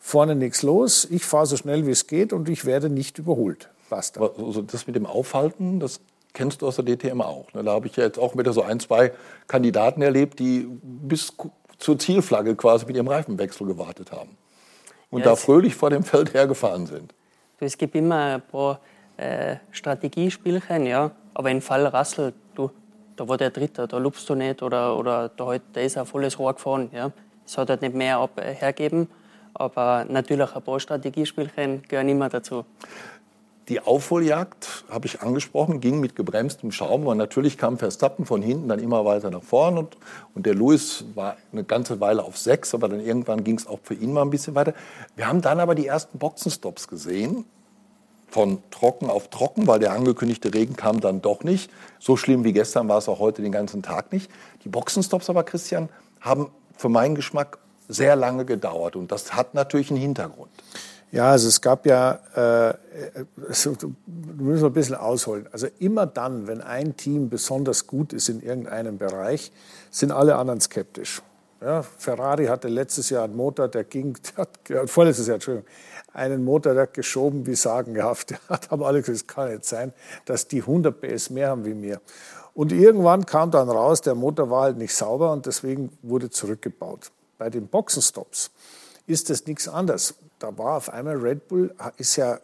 Vorne 0.07 0.35
nichts 0.35 0.63
los, 0.63 1.05
ich 1.11 1.25
fahre 1.25 1.45
so 1.47 1.57
schnell 1.57 1.85
wie 1.85 1.91
es 1.91 2.07
geht 2.07 2.31
und 2.31 2.47
ich 2.47 2.63
werde 2.63 2.89
nicht 2.89 3.17
überholt. 3.17 3.69
Basta. 3.89 4.21
Also 4.21 4.61
das 4.61 4.87
mit 4.87 4.95
dem 4.95 5.05
Aufhalten, 5.05 5.81
das 5.81 5.99
kennst 6.31 6.61
du 6.61 6.67
aus 6.67 6.77
der 6.77 6.85
DTM 6.85 7.19
auch. 7.19 7.51
Ne? 7.53 7.61
Da 7.61 7.73
habe 7.73 7.87
ich 7.87 7.97
ja 7.97 8.05
jetzt 8.05 8.17
auch 8.17 8.37
wieder 8.37 8.53
so 8.53 8.61
ein, 8.61 8.79
zwei 8.79 9.11
Kandidaten 9.49 10.01
erlebt, 10.01 10.39
die 10.39 10.65
bis 10.81 11.33
zur 11.77 11.99
Zielflagge 11.99 12.55
quasi 12.55 12.85
mit 12.85 12.95
ihrem 12.95 13.09
Reifenwechsel 13.09 13.67
gewartet 13.67 14.13
haben. 14.13 14.37
Und 15.09 15.19
ja, 15.19 15.25
da 15.25 15.35
fröhlich 15.35 15.75
vor 15.75 15.89
dem 15.89 16.03
Feld 16.03 16.33
hergefahren 16.33 16.87
sind. 16.87 17.13
Es 17.59 17.77
gibt 17.77 17.93
immer 17.93 18.35
ein 18.35 18.41
paar 18.43 18.79
äh, 19.17 19.57
Strategiespielchen, 19.71 20.85
ja. 20.85 21.11
Aber 21.33 21.51
im 21.51 21.61
Fall 21.61 21.85
Rassel, 21.85 22.33
du, 22.55 22.71
da 23.17 23.27
war 23.27 23.35
der 23.35 23.49
Dritte, 23.49 23.85
da 23.89 23.97
lupst 23.97 24.29
du 24.29 24.35
nicht 24.35 24.63
oder, 24.63 24.97
oder 24.97 25.27
da, 25.27 25.47
halt, 25.47 25.63
da 25.73 25.81
ist 25.81 25.97
ein 25.97 26.05
volles 26.05 26.39
Rohr 26.39 26.53
gefahren. 26.53 26.89
Ja. 26.93 27.11
Es 27.45 27.57
hat 27.57 27.69
halt 27.69 27.81
nicht 27.81 27.93
mehr 27.93 28.19
ab, 28.19 28.39
äh, 28.39 28.53
hergeben, 28.53 29.09
aber 29.59 30.05
natürlich 30.07 30.55
ein 30.55 30.61
paar 30.61 30.79
Strategiespielchen 30.79 31.83
gehören 31.87 32.09
immer 32.09 32.29
dazu. 32.29 32.65
Die 33.69 33.81
Aufholjagd, 33.81 34.85
habe 34.89 35.07
ich 35.07 35.21
angesprochen, 35.21 35.81
ging 35.81 35.99
mit 35.99 36.15
gebremstem 36.15 36.71
Schaum, 36.71 37.05
weil 37.05 37.17
natürlich 37.17 37.57
kam 37.57 37.77
Verstappen 37.77 38.25
von 38.25 38.41
hinten 38.41 38.69
dann 38.69 38.79
immer 38.79 39.03
weiter 39.03 39.29
nach 39.29 39.43
vorn 39.43 39.77
und, 39.77 39.97
und 40.33 40.45
der 40.45 40.55
Lewis 40.55 41.03
war 41.15 41.35
eine 41.51 41.65
ganze 41.65 41.99
Weile 41.99 42.23
auf 42.23 42.37
sechs, 42.37 42.73
aber 42.73 42.87
dann 42.87 43.01
irgendwann 43.01 43.43
ging 43.43 43.57
es 43.57 43.67
auch 43.67 43.79
für 43.83 43.93
ihn 43.93 44.13
mal 44.13 44.21
ein 44.21 44.29
bisschen 44.29 44.55
weiter. 44.55 44.73
Wir 45.17 45.27
haben 45.27 45.41
dann 45.41 45.59
aber 45.59 45.75
die 45.75 45.85
ersten 45.85 46.17
Boxenstops 46.17 46.87
gesehen, 46.87 47.43
von 48.29 48.59
trocken 48.71 49.09
auf 49.09 49.29
trocken, 49.29 49.67
weil 49.67 49.79
der 49.79 49.91
angekündigte 49.91 50.53
Regen 50.53 50.75
kam 50.75 51.01
dann 51.01 51.21
doch 51.21 51.43
nicht. 51.43 51.69
So 51.99 52.15
schlimm 52.15 52.43
wie 52.45 52.53
gestern 52.53 52.87
war 52.87 52.99
es 52.99 53.09
auch 53.09 53.19
heute 53.19 53.41
den 53.41 53.51
ganzen 53.51 53.81
Tag 53.81 54.13
nicht. 54.13 54.29
Die 54.63 54.69
Boxenstops 54.69 55.29
aber, 55.29 55.43
Christian, 55.43 55.89
haben 56.21 56.51
für 56.77 56.89
meinen 56.89 57.15
Geschmack 57.15 57.57
sehr 57.87 58.15
lange 58.15 58.45
gedauert 58.45 58.95
und 58.95 59.11
das 59.11 59.33
hat 59.33 59.53
natürlich 59.53 59.89
einen 59.89 59.99
Hintergrund. 59.99 60.51
Ja, 61.11 61.31
also 61.31 61.47
es 61.47 61.61
gab 61.61 61.85
ja, 61.85 62.19
äh, 62.35 62.73
so, 63.49 63.73
du 63.75 63.95
ein 64.05 64.73
bisschen 64.73 64.95
ausholen. 64.95 65.47
Also 65.53 65.67
immer 65.79 66.05
dann, 66.05 66.47
wenn 66.47 66.61
ein 66.61 66.97
Team 66.97 67.29
besonders 67.29 67.87
gut 67.87 68.11
ist 68.11 68.27
in 68.27 68.41
irgendeinem 68.41 68.97
Bereich, 68.97 69.53
sind 69.89 70.11
alle 70.11 70.35
anderen 70.35 70.59
skeptisch. 70.59 71.21
Ja, 71.61 71.81
Ferrari 71.81 72.47
hatte 72.47 72.67
letztes 72.67 73.09
Jahr 73.09 73.23
einen 73.23 73.35
Motor, 73.35 73.69
der 73.69 73.85
ging, 73.85 74.17
der 74.37 74.81
hat, 74.81 74.89
vorletztes 74.89 75.27
Jahr, 75.27 75.35
Entschuldigung, 75.35 75.67
einen 76.13 76.43
Motor, 76.43 76.73
der 76.73 76.83
hat 76.83 76.93
geschoben 76.93 77.45
wie 77.45 77.55
sagenhaft. 77.55 78.31
Der 78.31 78.39
hat 78.49 78.71
aber 78.71 78.87
alle 78.87 79.01
gesagt, 79.01 79.17
es 79.17 79.27
kann 79.27 79.49
nicht 79.49 79.65
sein, 79.65 79.93
dass 80.25 80.47
die 80.47 80.61
100 80.61 80.99
PS 80.99 81.29
mehr 81.29 81.49
haben 81.49 81.63
wie 81.63 81.75
mir. 81.75 82.01
Und 82.53 82.71
irgendwann 82.71 83.25
kam 83.25 83.51
dann 83.51 83.69
raus, 83.69 84.01
der 84.01 84.15
Motor 84.15 84.49
war 84.49 84.63
halt 84.63 84.77
nicht 84.77 84.95
sauber 84.95 85.31
und 85.31 85.45
deswegen 85.45 85.95
wurde 86.01 86.31
zurückgebaut. 86.31 87.11
Bei 87.37 87.49
den 87.49 87.67
Boxenstops 87.67 88.51
ist 89.05 89.29
das 89.29 89.45
nichts 89.45 89.67
anderes 89.67 90.15
da 90.39 90.57
war 90.57 90.77
auf 90.77 90.89
einmal 90.89 91.15
Red 91.15 91.47
Bull, 91.47 91.73
ist 91.97 92.15
ja 92.15 92.39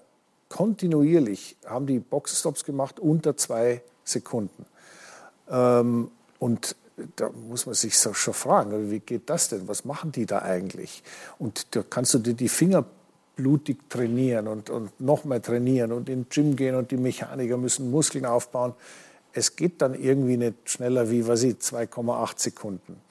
kontinuierlich, 0.50 1.56
haben 1.66 1.88
die 1.88 2.00
Boxenstops 2.00 2.64
gemacht 2.64 3.00
unter 3.00 3.38
zwei 3.38 3.82
Sekunden. 4.04 4.66
Ähm, 5.50 6.12
und 6.40 6.76
da 7.16 7.30
muss 7.30 7.66
man 7.66 7.76
sich 7.76 7.98
so 7.98 8.14
schon 8.14 8.34
fragen, 8.34 8.92
wie 8.92 9.00
geht 9.00 9.30
das 9.30 9.50
denn? 9.50 9.68
Was 9.68 9.86
machen 9.86 10.12
die 10.12 10.26
da 10.26 10.40
eigentlich? 10.40 11.04
Und 11.40 11.76
da 11.76 11.84
kannst 11.88 12.14
du 12.14 12.20
dir 12.20 12.34
die 12.34 12.50
Finger 12.50 12.86
blutig 13.36 13.90
trainieren 13.90 14.48
und, 14.48 14.70
und 14.70 15.00
nochmal 15.00 15.42
trainieren 15.42 15.92
und 15.92 16.08
in 16.08 16.24
den 16.24 16.30
Gym 16.30 16.56
gehen 16.56 16.76
und 16.76 16.92
die 16.92 16.98
Mechaniker 16.98 17.58
müssen 17.58 17.90
Muskeln 17.90 18.26
aufbauen. 18.26 18.74
Es 19.32 19.56
geht 19.56 19.82
dann 19.82 19.96
irgendwie 19.96 20.38
nicht 20.38 20.56
schneller 20.66 21.10
wie, 21.10 21.28
was 21.28 21.42
ich, 21.42 21.56
2,8 21.56 22.34
Sekunden 22.40 23.02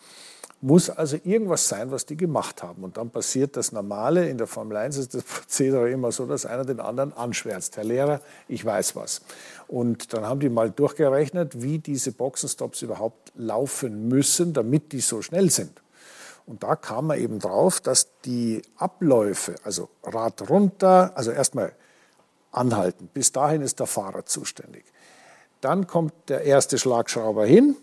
muss 0.63 0.91
also 0.91 1.19
irgendwas 1.25 1.69
sein, 1.69 1.91
was 1.91 2.07
die 2.07 2.17
gemacht 2.17 2.63
haben. 2.63 2.85
Und 2.85 2.97
dann 2.97 3.11
passiert 3.11 3.57
das 3.57 3.73
Normale. 3.73 4.29
In 4.29 4.39
der 4.39 4.47
Formel 4.47 4.77
1 4.77 4.97
ist 4.97 5.13
das 5.13 5.25
Prozedere 5.25 5.91
immer 5.91 6.13
so, 6.13 6.25
dass 6.25 6.47
einer 6.47 6.65
den 6.65 6.79
anderen 6.79 7.13
anschwärzt. 7.13 7.77
Herr 7.77 7.85
Lehrer, 7.85 8.21
ich 8.47 8.65
weiß 8.65 8.95
was. 8.95 9.23
Und 9.67 10.13
dann 10.13 10.25
haben 10.25 10.39
die 10.39 10.49
mal 10.49 10.71
durchgerechnet, 10.71 11.63
wie 11.63 11.81
diese 11.81 12.13
Boxenstops 12.13 12.81
überhaupt 12.83 13.33
laufen 13.35 14.07
müssen, 14.07 14.53
damit 14.53 14.93
die 14.93 15.01
so 15.01 15.21
schnell 15.21 15.51
sind. 15.51 15.83
Und 16.47 16.63
da 16.63 16.77
kam 16.77 17.09
man 17.09 17.19
eben 17.19 17.41
drauf, 17.41 17.81
dass 17.81 18.21
die 18.25 18.63
Abläufe, 18.77 19.57
also 19.65 19.89
Rad 20.05 20.49
runter, 20.49 21.11
also 21.17 21.33
erstmal 21.33 21.73
anhalten. 22.53 23.11
Bis 23.13 23.33
dahin 23.33 23.63
ist 23.63 23.81
der 23.81 23.87
Fahrer 23.87 24.27
zuständig. 24.27 24.85
Dann 25.61 25.89
kommt 25.89 26.13
der 26.29 26.43
erste 26.43 26.79
Schlagschrauber 26.79 27.47
hin, 27.47 27.77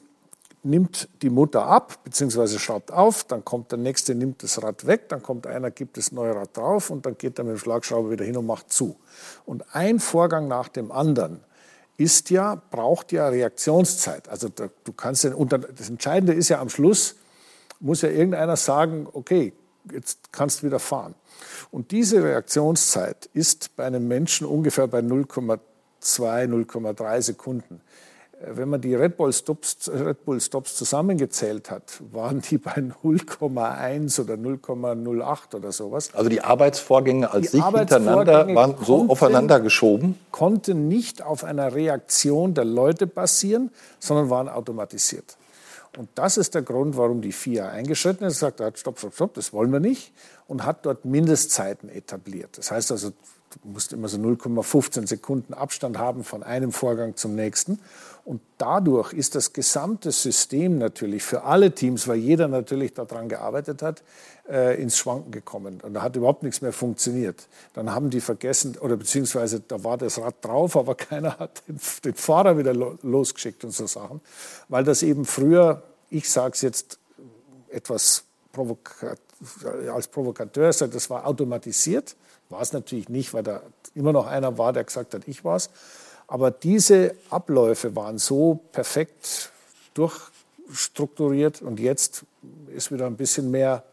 nimmt 0.64 1.08
die 1.22 1.30
Mutter 1.30 1.66
ab, 1.66 2.04
beziehungsweise 2.04 2.60
schraubt 2.60 2.92
auf, 2.92 3.24
dann 3.24 3.46
kommt 3.46 3.72
der 3.72 3.80
nächste, 3.80 4.16
nimmt 4.16 4.44
das 4.44 4.62
Rad 4.62 4.86
weg, 4.86 5.10
dann 5.10 5.24
kommt 5.24 5.48
einer, 5.48 5.72
gibt 5.72 5.98
das 5.98 6.12
neue 6.12 6.36
Rad 6.36 6.56
drauf 6.58 6.90
und 6.90 7.06
dann 7.06 7.18
geht 7.18 7.38
er 7.38 7.46
mit 7.46 7.54
dem 7.54 7.60
Schlagschrauber 7.60 8.12
wieder 8.12 8.26
hin 8.26 8.38
und 8.38 8.46
macht 8.46 8.72
zu. 8.72 8.98
Und 9.46 9.74
ein 9.74 10.00
Vorgang 10.00 10.48
nach 10.48 10.68
dem 10.68 10.92
anderen 10.92 11.40
ist 11.98 12.30
ja, 12.30 12.62
braucht 12.72 13.12
ja 13.12 13.28
Reaktionszeit. 13.28 14.30
Also 14.30 14.50
da, 14.50 14.70
du 14.84 14.94
kannst 14.94 15.24
den, 15.24 15.34
und 15.34 15.52
das 15.52 15.90
Entscheidende 15.90 16.34
ist 16.34 16.50
ja 16.50 16.60
am 16.60 16.70
Schluss, 16.70 17.16
muss 17.80 18.02
ja 18.02 18.10
irgendeiner 18.10 18.58
sagen, 18.58 19.08
okay, 19.12 19.54
jetzt 19.92 20.32
kannst 20.32 20.62
du 20.62 20.68
wieder 20.68 20.80
fahren. 20.80 21.16
Und 21.72 21.92
diese 21.92 22.24
Reaktionszeit 22.24 23.30
ist 23.34 23.76
bei 23.76 23.86
einem 23.86 24.08
Menschen 24.08 24.46
ungefähr 24.48 24.88
bei 24.88 25.00
0,2, 25.00 25.60
0,3 26.02 27.22
Sekunden. 27.22 27.82
Wenn 28.42 28.70
man 28.70 28.80
die 28.80 28.96
Red 28.96 29.18
Bull, 29.18 29.34
Stops, 29.34 29.90
Red 29.94 30.24
Bull 30.24 30.40
Stops 30.40 30.76
zusammengezählt 30.76 31.70
hat, 31.70 32.02
waren 32.12 32.42
die 32.42 32.58
bei 32.58 32.72
0,1 32.72 34.22
oder 34.22 34.36
0,08 34.36 35.56
oder 35.56 35.72
sowas. 35.74 36.10
Also 36.14 36.30
die 36.30 36.42
Arbeitsvorgänge 36.42 37.32
als 37.32 37.52
die 37.52 37.58
sich 37.58 37.66
hintereinander 37.66 38.56
waren 38.56 38.76
so 38.82 38.98
konnten, 38.98 39.12
aufeinander 39.12 39.60
geschoben? 39.60 40.18
Konnten 40.32 40.88
nicht 40.88 41.22
auf 41.22 41.44
einer 41.44 41.76
Reaktion 41.76 42.54
der 42.54 42.66
Leute 42.66 43.08
basieren, 43.08 43.72
sondern 44.00 44.30
waren 44.30 44.48
automatisiert. 44.48 45.36
Und 45.98 46.08
das 46.16 46.38
ist 46.38 46.56
der 46.56 46.62
Grund, 46.62 46.96
warum 46.98 47.22
die 47.22 47.32
FIA 47.32 47.70
eingeschritten 47.70 48.26
ist, 48.26 48.40
sagt, 48.40 48.62
stopp, 48.78 49.00
stopp, 49.00 49.14
stopp, 49.14 49.34
das 49.34 49.52
wollen 49.54 49.72
wir 49.72 49.80
nicht 49.80 50.14
und 50.48 50.66
hat 50.66 50.86
dort 50.86 51.04
Mindestzeiten 51.04 51.90
etabliert. 51.90 52.58
Das 52.58 52.72
heißt 52.72 52.92
also, 52.92 53.10
du 53.10 53.70
musst 53.70 53.92
immer 53.92 54.08
so 54.08 54.18
0,15 54.18 55.08
Sekunden 55.08 55.54
Abstand 55.54 55.98
haben 55.98 56.24
von 56.24 56.44
einem 56.44 56.72
Vorgang 56.72 57.16
zum 57.16 57.36
nächsten. 57.36 57.80
Und 58.30 58.42
dadurch 58.60 59.12
ist 59.12 59.34
das 59.34 59.54
gesamte 59.54 60.12
System 60.12 60.78
natürlich 60.78 61.24
für 61.24 61.46
alle 61.46 61.72
Teams, 61.72 62.08
weil 62.08 62.18
jeder 62.18 62.48
natürlich 62.48 62.94
daran 62.94 63.28
gearbeitet 63.28 63.82
hat, 63.82 64.04
äh, 64.48 64.80
ins 64.80 65.00
Schwanken 65.00 65.32
gekommen. 65.32 65.82
Und 65.82 65.96
da 65.96 66.04
hat 66.04 66.16
überhaupt 66.16 66.44
nichts 66.44 66.62
mehr 66.62 66.72
funktioniert. 66.72 67.48
Dann 67.74 67.90
haben 67.90 68.12
die 68.12 68.22
vergessen, 68.22 68.78
oder 68.78 68.98
beziehungsweise 68.98 69.62
da 69.62 69.84
war 69.84 69.98
das 69.98 70.20
Rad 70.20 70.46
drauf, 70.46 70.78
aber 70.78 70.94
keiner 71.10 71.40
hat 71.40 71.64
den, 71.68 71.80
den 72.06 72.14
Fahrer 72.14 72.56
wieder 72.60 72.72
lo 72.72 73.00
losgeschickt 73.02 73.64
und 73.64 73.72
so 73.72 73.88
Sachen. 73.88 74.22
Weil 74.68 74.84
das 74.84 75.02
eben 75.02 75.26
früher, 75.26 75.82
ich 76.12 76.30
sage 76.30 76.52
es 76.54 76.62
jetzt 76.62 77.00
etwas 77.70 78.26
provokat 78.52 79.18
als 79.92 80.08
Provokateur, 80.08 80.72
das 80.72 81.10
war 81.10 81.26
automatisiert. 81.26 82.16
War 82.50 82.62
es 82.62 82.74
natürlich 82.74 83.10
nicht, 83.10 83.34
weil 83.34 83.42
da 83.42 83.64
immer 83.96 84.14
noch 84.14 84.28
einer 84.28 84.60
war, 84.60 84.72
der 84.72 84.84
gesagt 84.84 85.16
hat, 85.16 85.28
ich 85.28 85.44
war 85.44 85.56
es. 85.56 85.72
Aber 86.30 86.52
diese 86.52 87.16
Abläufe 87.32 87.96
waren 87.96 88.20
so 88.20 88.60
perfekt 88.72 89.52
durchstrukturiert 89.96 91.62
und 91.64 91.80
jetzt 91.80 92.24
ist 92.74 92.92
wieder 92.92 93.08
ein 93.08 93.18
bisschen 93.18 93.50
mehr 93.50 93.84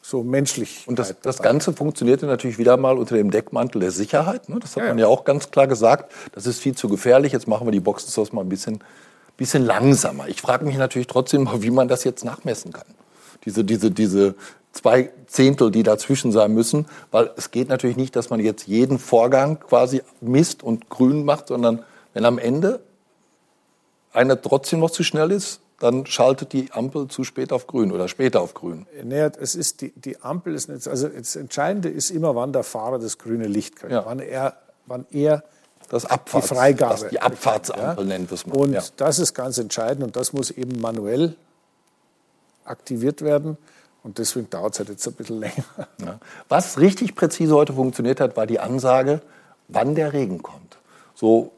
so 0.00 0.22
menschlich. 0.22 0.84
Und 0.86 1.00
das, 1.00 1.14
das 1.20 1.38
Ganze 1.42 1.72
funktionierte 1.72 2.26
natürlich 2.26 2.58
wieder 2.58 2.76
mal 2.76 2.96
unter 2.96 3.16
dem 3.16 3.30
Deckmantel 3.30 3.80
der 3.80 3.90
Sicherheit. 3.90 4.48
Ne? 4.48 4.60
Das 4.60 4.76
hat 4.76 4.84
ja, 4.84 4.88
man 4.90 4.98
ja 4.98 5.08
auch 5.08 5.24
ganz 5.24 5.50
klar 5.50 5.66
gesagt. 5.66 6.12
Das 6.32 6.46
ist 6.46 6.60
viel 6.60 6.76
zu 6.76 6.88
gefährlich. 6.88 7.32
Jetzt 7.32 7.48
machen 7.48 7.66
wir 7.66 7.72
die 7.72 7.80
Boxenstops 7.80 8.32
mal 8.32 8.42
ein 8.42 8.48
bisschen, 8.48 8.82
bisschen 9.36 9.64
langsamer. 9.64 10.28
Ich 10.28 10.40
frage 10.40 10.64
mich 10.64 10.76
natürlich 10.76 11.08
trotzdem, 11.08 11.48
wie 11.60 11.70
man 11.70 11.88
das 11.88 12.04
jetzt 12.04 12.24
nachmessen 12.24 12.72
kann. 12.72 12.86
Diese, 13.44 13.64
diese, 13.64 13.90
diese 13.90 14.34
zwei 14.72 15.10
Zehntel, 15.26 15.70
die 15.70 15.82
dazwischen 15.82 16.32
sein 16.32 16.52
müssen, 16.52 16.86
weil 17.10 17.30
es 17.36 17.50
geht 17.50 17.68
natürlich 17.68 17.96
nicht, 17.96 18.16
dass 18.16 18.30
man 18.30 18.40
jetzt 18.40 18.66
jeden 18.66 18.98
Vorgang 18.98 19.60
quasi 19.60 20.02
misst 20.20 20.62
und 20.62 20.88
grün 20.88 21.24
macht, 21.24 21.48
sondern 21.48 21.84
wenn 22.14 22.24
am 22.24 22.38
Ende 22.38 22.80
einer 24.12 24.40
trotzdem 24.40 24.80
noch 24.80 24.90
zu 24.90 25.04
schnell 25.04 25.30
ist, 25.30 25.60
dann 25.78 26.06
schaltet 26.06 26.52
die 26.52 26.70
Ampel 26.70 27.08
zu 27.08 27.24
spät 27.24 27.52
auf 27.52 27.66
grün 27.66 27.90
oder 27.90 28.06
später 28.06 28.40
auf 28.40 28.54
grün. 28.54 28.86
Naja, 29.02 29.32
es 29.40 29.56
ist 29.56 29.80
die, 29.80 29.92
die 29.96 30.20
Ampel 30.22 30.54
ist 30.54 30.68
nicht, 30.68 30.86
also 30.86 31.08
das 31.08 31.34
Entscheidende 31.34 31.88
ist 31.88 32.10
immer, 32.10 32.36
wann 32.36 32.52
der 32.52 32.62
Fahrer 32.62 33.00
das 33.00 33.18
grüne 33.18 33.48
Licht 33.48 33.76
kriegt, 33.76 33.92
ja. 33.92 34.04
wann 34.06 34.20
er, 34.20 34.56
wann 34.86 35.06
er 35.10 35.42
das 35.88 36.06
Abfahrts, 36.06 36.48
die 36.48 36.54
Freigabe, 36.54 37.00
das 37.00 37.10
die 37.10 37.20
Abfahrtsampel 37.20 38.04
ja? 38.06 38.16
nennt 38.16 38.30
es 38.30 38.46
man. 38.46 38.56
Und 38.56 38.72
ja. 38.74 38.82
das 38.96 39.18
ist 39.18 39.34
ganz 39.34 39.58
entscheidend 39.58 40.04
und 40.04 40.14
das 40.14 40.32
muss 40.32 40.52
eben 40.52 40.80
manuell 40.80 41.34
aktiviert 42.64 43.22
werden. 43.22 43.56
Und 44.02 44.18
deswegen 44.18 44.50
dauert 44.50 44.74
es 44.74 44.78
halt 44.80 44.88
jetzt 44.88 45.06
ein 45.06 45.14
bisschen 45.14 45.40
länger. 45.40 45.64
Ja. 46.04 46.18
Was 46.48 46.78
richtig 46.78 47.14
präzise 47.14 47.54
heute 47.54 47.72
funktioniert 47.72 48.20
hat, 48.20 48.36
war 48.36 48.46
die 48.46 48.60
Ansage, 48.60 49.20
wann 49.68 49.94
der 49.94 50.12
Regen 50.12 50.42
kommt. 50.42 50.78
So 51.14 51.52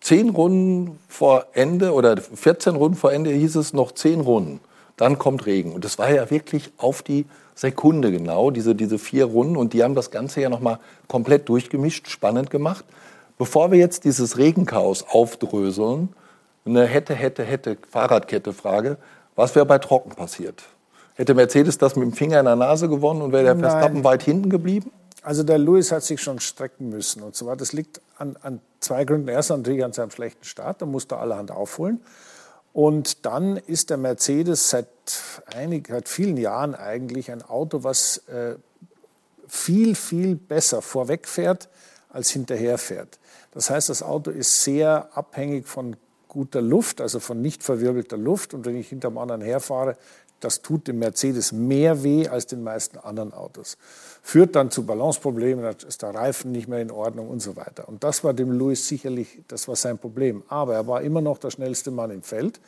zehn 0.00 0.30
Runden 0.30 0.98
vor 1.08 1.46
Ende 1.52 1.92
oder 1.92 2.16
14 2.16 2.76
Runden 2.76 2.96
vor 2.96 3.12
Ende 3.12 3.30
hieß 3.30 3.56
es 3.56 3.72
noch 3.72 3.92
zehn 3.92 4.20
Runden. 4.20 4.60
Dann 4.96 5.18
kommt 5.18 5.46
Regen. 5.46 5.72
Und 5.72 5.84
das 5.84 5.98
war 5.98 6.10
ja 6.10 6.30
wirklich 6.30 6.70
auf 6.76 7.02
die 7.02 7.26
Sekunde 7.54 8.12
genau, 8.12 8.50
diese, 8.50 8.74
diese 8.74 8.98
vier 8.98 9.26
Runden. 9.26 9.56
Und 9.56 9.72
die 9.72 9.82
haben 9.82 9.94
das 9.94 10.10
Ganze 10.10 10.40
ja 10.40 10.48
nochmal 10.48 10.78
komplett 11.08 11.48
durchgemischt, 11.48 12.08
spannend 12.08 12.50
gemacht. 12.50 12.84
Bevor 13.36 13.70
wir 13.70 13.78
jetzt 13.78 14.04
dieses 14.04 14.38
Regenchaos 14.38 15.04
aufdröseln, 15.08 16.08
eine 16.64 16.84
hätte, 16.84 17.14
hätte, 17.14 17.44
hätte 17.44 17.78
Fahrradkette-Frage, 17.88 18.98
was 19.38 19.54
wäre 19.54 19.64
bei 19.64 19.78
Trocken 19.78 20.10
passiert? 20.10 20.64
Hätte 21.14 21.32
Mercedes 21.32 21.78
das 21.78 21.94
mit 21.94 22.04
dem 22.04 22.12
Finger 22.12 22.40
in 22.40 22.46
der 22.46 22.56
Nase 22.56 22.88
gewonnen 22.88 23.22
und 23.22 23.30
wäre 23.30 23.44
der 23.44 23.56
Verstappen 23.56 24.02
weit 24.02 24.24
hinten 24.24 24.50
geblieben? 24.50 24.90
Also 25.22 25.44
der 25.44 25.58
Lewis 25.58 25.92
hat 25.92 26.02
sich 26.02 26.20
schon 26.20 26.40
strecken 26.40 26.88
müssen. 26.88 27.22
Und 27.22 27.36
zwar, 27.36 27.54
das 27.56 27.72
liegt 27.72 28.00
an, 28.16 28.36
an 28.42 28.60
zwei 28.80 29.04
Gründen. 29.04 29.28
Erstens 29.28 29.58
natürlich 29.58 29.84
an 29.84 29.92
seinem 29.92 30.10
schlechten 30.10 30.42
Start, 30.42 30.82
da 30.82 30.86
musste 30.86 31.14
er 31.14 31.20
allerhand 31.20 31.52
aufholen. 31.52 32.00
Und 32.72 33.26
dann 33.26 33.56
ist 33.56 33.90
der 33.90 33.96
Mercedes 33.96 34.70
seit, 34.70 34.88
einig, 35.46 35.86
seit 35.88 36.08
vielen 36.08 36.36
Jahren 36.36 36.74
eigentlich 36.74 37.30
ein 37.30 37.42
Auto, 37.42 37.84
was 37.84 38.18
äh, 38.26 38.56
viel, 39.46 39.94
viel 39.94 40.34
besser 40.34 40.82
vorwegfährt 40.82 41.68
als 42.08 42.30
hinterherfährt. 42.30 43.20
Das 43.52 43.70
heißt, 43.70 43.88
das 43.88 44.02
Auto 44.02 44.32
ist 44.32 44.64
sehr 44.64 45.10
abhängig 45.14 45.68
von 45.68 45.96
guter 46.28 46.62
Luft, 46.62 47.00
also 47.00 47.20
von 47.20 47.40
nicht 47.40 47.62
verwirbelter 47.62 48.16
Luft. 48.16 48.54
Und 48.54 48.66
wenn 48.66 48.76
ich 48.76 48.88
hinter 48.88 49.10
dem 49.10 49.18
anderen 49.18 49.40
herfahre, 49.40 49.96
das 50.40 50.62
tut 50.62 50.86
dem 50.86 51.00
Mercedes 51.00 51.52
mehr 51.52 52.02
weh 52.04 52.28
als 52.28 52.46
den 52.46 52.62
meisten 52.62 52.98
anderen 52.98 53.32
Autos. 53.32 53.76
Führt 54.22 54.54
dann 54.54 54.70
zu 54.70 54.86
Balanceproblemen, 54.86 55.64
dann 55.64 55.76
ist 55.86 56.02
der 56.02 56.14
Reifen 56.14 56.52
nicht 56.52 56.68
mehr 56.68 56.80
in 56.80 56.90
Ordnung 56.90 57.28
und 57.28 57.40
so 57.40 57.56
weiter. 57.56 57.88
Und 57.88 58.04
das 58.04 58.22
war 58.22 58.34
dem 58.34 58.52
Lewis 58.52 58.86
sicherlich, 58.86 59.40
das 59.48 59.66
war 59.66 59.74
sein 59.74 59.98
Problem. 59.98 60.42
Aber 60.48 60.74
er 60.74 60.86
war 60.86 61.02
immer 61.02 61.20
noch 61.20 61.38
der 61.38 61.50
schnellste 61.50 61.90
Mann 61.90 62.10
im 62.10 62.22
Feld. 62.22 62.60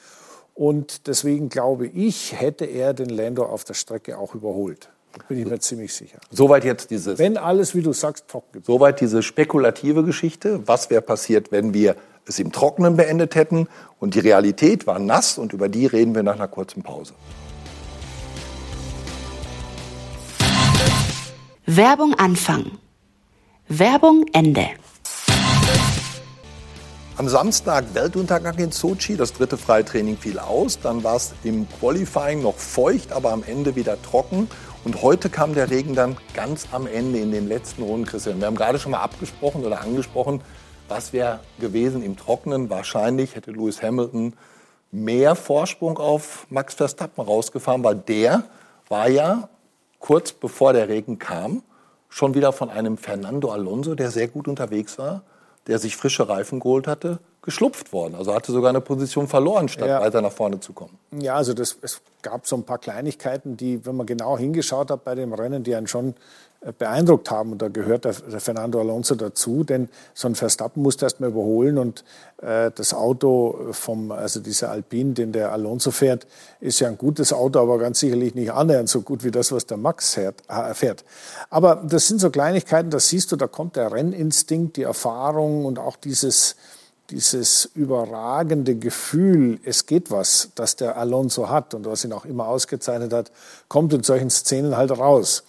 Und 0.54 1.06
deswegen 1.06 1.48
glaube 1.48 1.86
ich, 1.86 2.38
hätte 2.38 2.64
er 2.64 2.92
den 2.92 3.08
Lando 3.08 3.44
auf 3.44 3.64
der 3.64 3.74
Strecke 3.74 4.18
auch 4.18 4.34
überholt. 4.34 4.90
Bin 5.28 5.38
ich 5.38 5.46
mir 5.46 5.58
ziemlich 5.58 5.92
sicher. 5.92 6.18
Soweit 6.30 6.64
jetzt 6.64 6.90
dieses. 6.90 7.18
Wenn 7.18 7.36
alles, 7.36 7.74
wie 7.74 7.82
du 7.82 7.92
sagst, 7.92 8.28
trocken 8.28 8.62
Soweit 8.64 9.00
diese 9.00 9.22
spekulative 9.22 10.04
Geschichte. 10.04 10.62
Was 10.66 10.90
wäre 10.90 11.02
passiert, 11.02 11.50
wenn 11.50 11.74
wir 11.74 11.96
es 12.26 12.38
im 12.38 12.52
Trockenen 12.52 12.96
beendet 12.96 13.34
hätten? 13.34 13.68
Und 13.98 14.14
die 14.14 14.20
Realität 14.20 14.86
war 14.86 14.98
nass 14.98 15.38
und 15.38 15.52
über 15.52 15.68
die 15.68 15.86
reden 15.86 16.14
wir 16.14 16.22
nach 16.22 16.34
einer 16.34 16.48
kurzen 16.48 16.82
Pause. 16.82 17.14
Werbung 21.66 22.14
Anfang. 22.14 22.78
Werbung 23.68 24.26
Ende. 24.32 24.66
Am 27.16 27.28
Samstag 27.28 27.84
Weltuntergang 27.92 28.56
in 28.58 28.72
Sochi, 28.72 29.14
das 29.14 29.34
dritte 29.34 29.58
Freitraining 29.58 30.16
fiel 30.16 30.38
aus. 30.38 30.80
Dann 30.80 31.04
war 31.04 31.16
es 31.16 31.34
im 31.44 31.68
Qualifying 31.78 32.40
noch 32.42 32.56
feucht, 32.56 33.12
aber 33.12 33.30
am 33.30 33.44
Ende 33.46 33.76
wieder 33.76 34.00
trocken. 34.00 34.48
Und 34.84 35.02
heute 35.02 35.28
kam 35.28 35.52
der 35.52 35.70
Regen 35.70 35.94
dann 35.94 36.16
ganz 36.32 36.68
am 36.72 36.86
Ende 36.86 37.18
in 37.18 37.30
den 37.30 37.46
letzten 37.46 37.82
Runden, 37.82 38.06
Christian. 38.06 38.40
Wir 38.40 38.46
haben 38.46 38.56
gerade 38.56 38.78
schon 38.78 38.92
mal 38.92 39.02
abgesprochen 39.02 39.64
oder 39.64 39.82
angesprochen, 39.82 40.40
was 40.90 41.12
wäre 41.12 41.40
gewesen 41.58 42.02
im 42.02 42.16
Trockenen. 42.16 42.68
Wahrscheinlich 42.68 43.36
hätte 43.36 43.52
Lewis 43.52 43.82
Hamilton 43.82 44.34
mehr 44.90 45.36
Vorsprung 45.36 45.98
auf 45.98 46.46
Max 46.50 46.74
Verstappen 46.74 47.22
rausgefahren, 47.22 47.84
weil 47.84 47.94
der 47.94 48.44
war 48.88 49.08
ja 49.08 49.48
kurz 50.00 50.32
bevor 50.32 50.72
der 50.72 50.88
Regen 50.88 51.18
kam, 51.18 51.62
schon 52.08 52.34
wieder 52.34 52.52
von 52.52 52.70
einem 52.70 52.98
Fernando 52.98 53.50
Alonso, 53.52 53.94
der 53.94 54.10
sehr 54.10 54.26
gut 54.26 54.48
unterwegs 54.48 54.98
war, 54.98 55.22
der 55.68 55.78
sich 55.78 55.96
frische 55.96 56.28
Reifen 56.28 56.58
geholt 56.58 56.88
hatte, 56.88 57.20
geschlupft 57.42 57.92
worden. 57.92 58.16
Also 58.16 58.34
hatte 58.34 58.50
sogar 58.50 58.70
eine 58.70 58.80
Position 58.80 59.28
verloren, 59.28 59.68
statt 59.68 59.88
ja. 59.88 60.00
weiter 60.00 60.20
nach 60.20 60.32
vorne 60.32 60.58
zu 60.58 60.72
kommen. 60.72 60.98
Ja, 61.12 61.36
also 61.36 61.54
das, 61.54 61.76
es 61.80 62.00
gab 62.22 62.46
so 62.46 62.56
ein 62.56 62.64
paar 62.64 62.78
Kleinigkeiten, 62.78 63.56
die, 63.56 63.86
wenn 63.86 63.96
man 63.96 64.06
genau 64.06 64.36
hingeschaut 64.36 64.90
hat 64.90 65.04
bei 65.04 65.14
dem 65.14 65.32
Rennen, 65.32 65.62
die 65.62 65.74
einen 65.74 65.86
schon 65.86 66.14
beeindruckt 66.78 67.30
haben. 67.30 67.52
Und 67.52 67.62
da 67.62 67.68
gehört 67.68 68.04
der, 68.04 68.12
der 68.12 68.40
Fernando 68.40 68.80
Alonso 68.80 69.14
dazu, 69.14 69.64
denn 69.64 69.88
so 70.12 70.28
ein 70.28 70.34
Verstappen 70.34 70.82
musste 70.82 71.06
erst 71.06 71.20
mal 71.20 71.28
überholen 71.28 71.78
und 71.78 72.04
äh, 72.42 72.70
das 72.74 72.92
Auto 72.92 73.68
vom, 73.72 74.12
also 74.12 74.40
dieser 74.40 74.70
Alpine, 74.70 75.14
den 75.14 75.32
der 75.32 75.52
Alonso 75.52 75.90
fährt, 75.90 76.26
ist 76.60 76.80
ja 76.80 76.88
ein 76.88 76.98
gutes 76.98 77.32
Auto, 77.32 77.60
aber 77.60 77.78
ganz 77.78 78.00
sicherlich 78.00 78.34
nicht 78.34 78.52
annähernd 78.52 78.88
so 78.90 79.00
gut 79.00 79.24
wie 79.24 79.30
das, 79.30 79.52
was 79.52 79.64
der 79.66 79.78
Max 79.78 80.14
fährt. 80.14 80.42
Äh, 80.48 80.74
fährt. 80.74 81.04
Aber 81.48 81.76
das 81.76 82.08
sind 82.08 82.20
so 82.20 82.30
Kleinigkeiten, 82.30 82.90
da 82.90 83.00
siehst 83.00 83.32
du, 83.32 83.36
da 83.36 83.46
kommt 83.46 83.76
der 83.76 83.92
Renninstinkt, 83.92 84.76
die 84.76 84.82
Erfahrung 84.82 85.64
und 85.64 85.78
auch 85.78 85.96
dieses, 85.96 86.56
dieses 87.08 87.70
überragende 87.74 88.76
Gefühl, 88.76 89.58
es 89.64 89.86
geht 89.86 90.10
was, 90.10 90.50
das 90.54 90.76
der 90.76 90.96
Alonso 90.96 91.48
hat 91.48 91.74
und 91.74 91.86
was 91.86 92.04
ihn 92.04 92.12
auch 92.12 92.24
immer 92.24 92.46
ausgezeichnet 92.48 93.12
hat, 93.12 93.32
kommt 93.68 93.92
in 93.92 94.02
solchen 94.02 94.30
Szenen 94.30 94.76
halt 94.76 94.90
raus. 94.90 95.42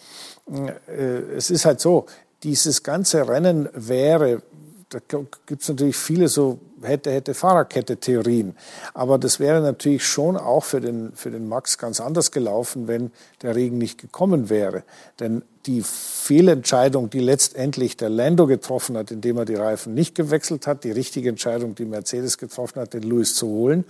Äh, 0.52 1.36
es 1.36 1.50
ist 1.50 1.66
halt 1.66 1.80
so, 1.80 2.06
dieses 2.44 2.84
ganze 2.84 3.28
Rennen 3.28 3.70
wäre, 3.74 4.42
da 4.90 5.00
gibt 5.46 5.62
es 5.62 5.70
natürlich 5.70 5.96
viele 5.96 6.28
so 6.28 6.60
hätte, 6.84 7.12
hätte 7.12 7.34
Fahrerkette-Theorien. 7.34 8.56
Aber 8.94 9.18
das 9.18 9.40
wäre 9.40 9.62
natürlich 9.62 10.06
schon 10.06 10.38
auch 10.38 10.64
für 10.64 10.82
den, 10.82 11.14
für 11.14 11.32
den 11.32 11.48
Max 11.48 11.78
ganz 11.78 12.02
anders 12.02 12.32
gelaufen, 12.32 12.88
wenn 12.88 13.12
der 13.42 13.56
Regen 13.56 13.78
nicht 13.78 14.00
gekommen 14.00 14.50
wäre. 14.50 14.84
Denn 15.20 15.44
die 15.66 15.82
Fehlentscheidung, 15.84 17.10
die 17.10 17.20
letztendlich 17.20 17.98
der 17.98 18.10
Lando 18.10 18.48
getroffen 18.48 18.98
hat, 18.98 19.12
indem 19.12 19.38
er 19.38 19.46
die 19.46 19.56
Reifen 19.56 19.94
nicht 19.94 20.16
gewechselt 20.16 20.68
hat, 20.68 20.84
die 20.84 20.92
richtige 20.92 21.30
Entscheidung, 21.30 21.76
die 21.76 21.86
Mercedes 21.86 22.38
getroffen 22.38 22.82
hat, 22.82 22.94
den 22.94 23.04
Lewis 23.04 23.36
zu 23.36 23.48
holen, 23.48 23.86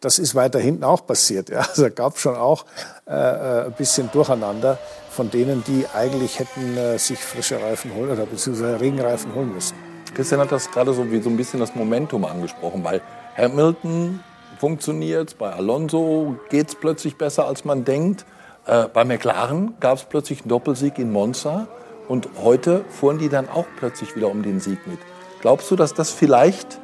das 0.00 0.18
ist 0.18 0.34
weiter 0.34 0.58
hinten 0.58 0.84
auch 0.84 1.06
passiert. 1.06 1.48
Ja. 1.50 1.66
Also 1.76 1.90
gab 1.90 2.18
schon 2.18 2.36
auch 2.36 2.64
äh, 3.06 3.12
äh, 3.12 3.66
ein 3.66 3.72
bisschen 3.72 4.10
Durcheinander 4.12 4.78
von 5.10 5.30
denen, 5.30 5.62
die 5.64 5.86
eigentlich 5.94 6.38
hätten 6.38 6.76
äh, 6.76 6.98
sich 6.98 7.18
frische 7.18 7.60
Reifen 7.60 7.94
holen 7.94 8.10
oder 8.10 8.26
beziehungsweise 8.26 8.80
Regenreifen 8.80 9.34
holen 9.34 9.52
müssen. 9.54 9.74
Christian 10.14 10.40
hat 10.40 10.52
das 10.52 10.70
gerade 10.70 10.94
so 10.94 11.10
wie 11.10 11.20
so 11.20 11.28
ein 11.28 11.36
bisschen 11.36 11.60
das 11.60 11.74
Momentum 11.74 12.24
angesprochen. 12.24 12.82
Bei 12.82 13.00
Hamilton 13.36 14.20
funktioniert 14.58 15.36
bei 15.38 15.52
Alonso 15.52 16.36
geht 16.48 16.68
es 16.68 16.74
plötzlich 16.74 17.16
besser, 17.16 17.46
als 17.46 17.64
man 17.64 17.84
denkt. 17.84 18.24
Äh, 18.66 18.88
bei 18.92 19.04
McLaren 19.04 19.74
gab 19.80 19.98
es 19.98 20.04
plötzlich 20.04 20.40
einen 20.40 20.48
Doppelsieg 20.48 20.98
in 20.98 21.12
Monza 21.12 21.68
und 22.08 22.28
heute 22.42 22.84
fuhren 22.88 23.18
die 23.18 23.28
dann 23.28 23.48
auch 23.48 23.66
plötzlich 23.78 24.16
wieder 24.16 24.28
um 24.28 24.42
den 24.42 24.60
Sieg 24.60 24.86
mit. 24.86 24.98
Glaubst 25.40 25.70
du, 25.70 25.76
dass 25.76 25.94
das 25.94 26.10
vielleicht, 26.10 26.80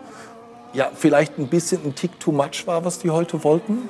ja, 0.73 0.91
vielleicht 0.95 1.39
ein 1.39 1.49
bisschen 1.49 1.85
ein 1.85 1.95
Tick 1.95 2.19
too 2.21 2.33
much 2.33 2.67
war, 2.67 2.85
was 2.85 3.01
die 3.01 3.11
heute 3.11 3.43
wollten? 3.43 3.89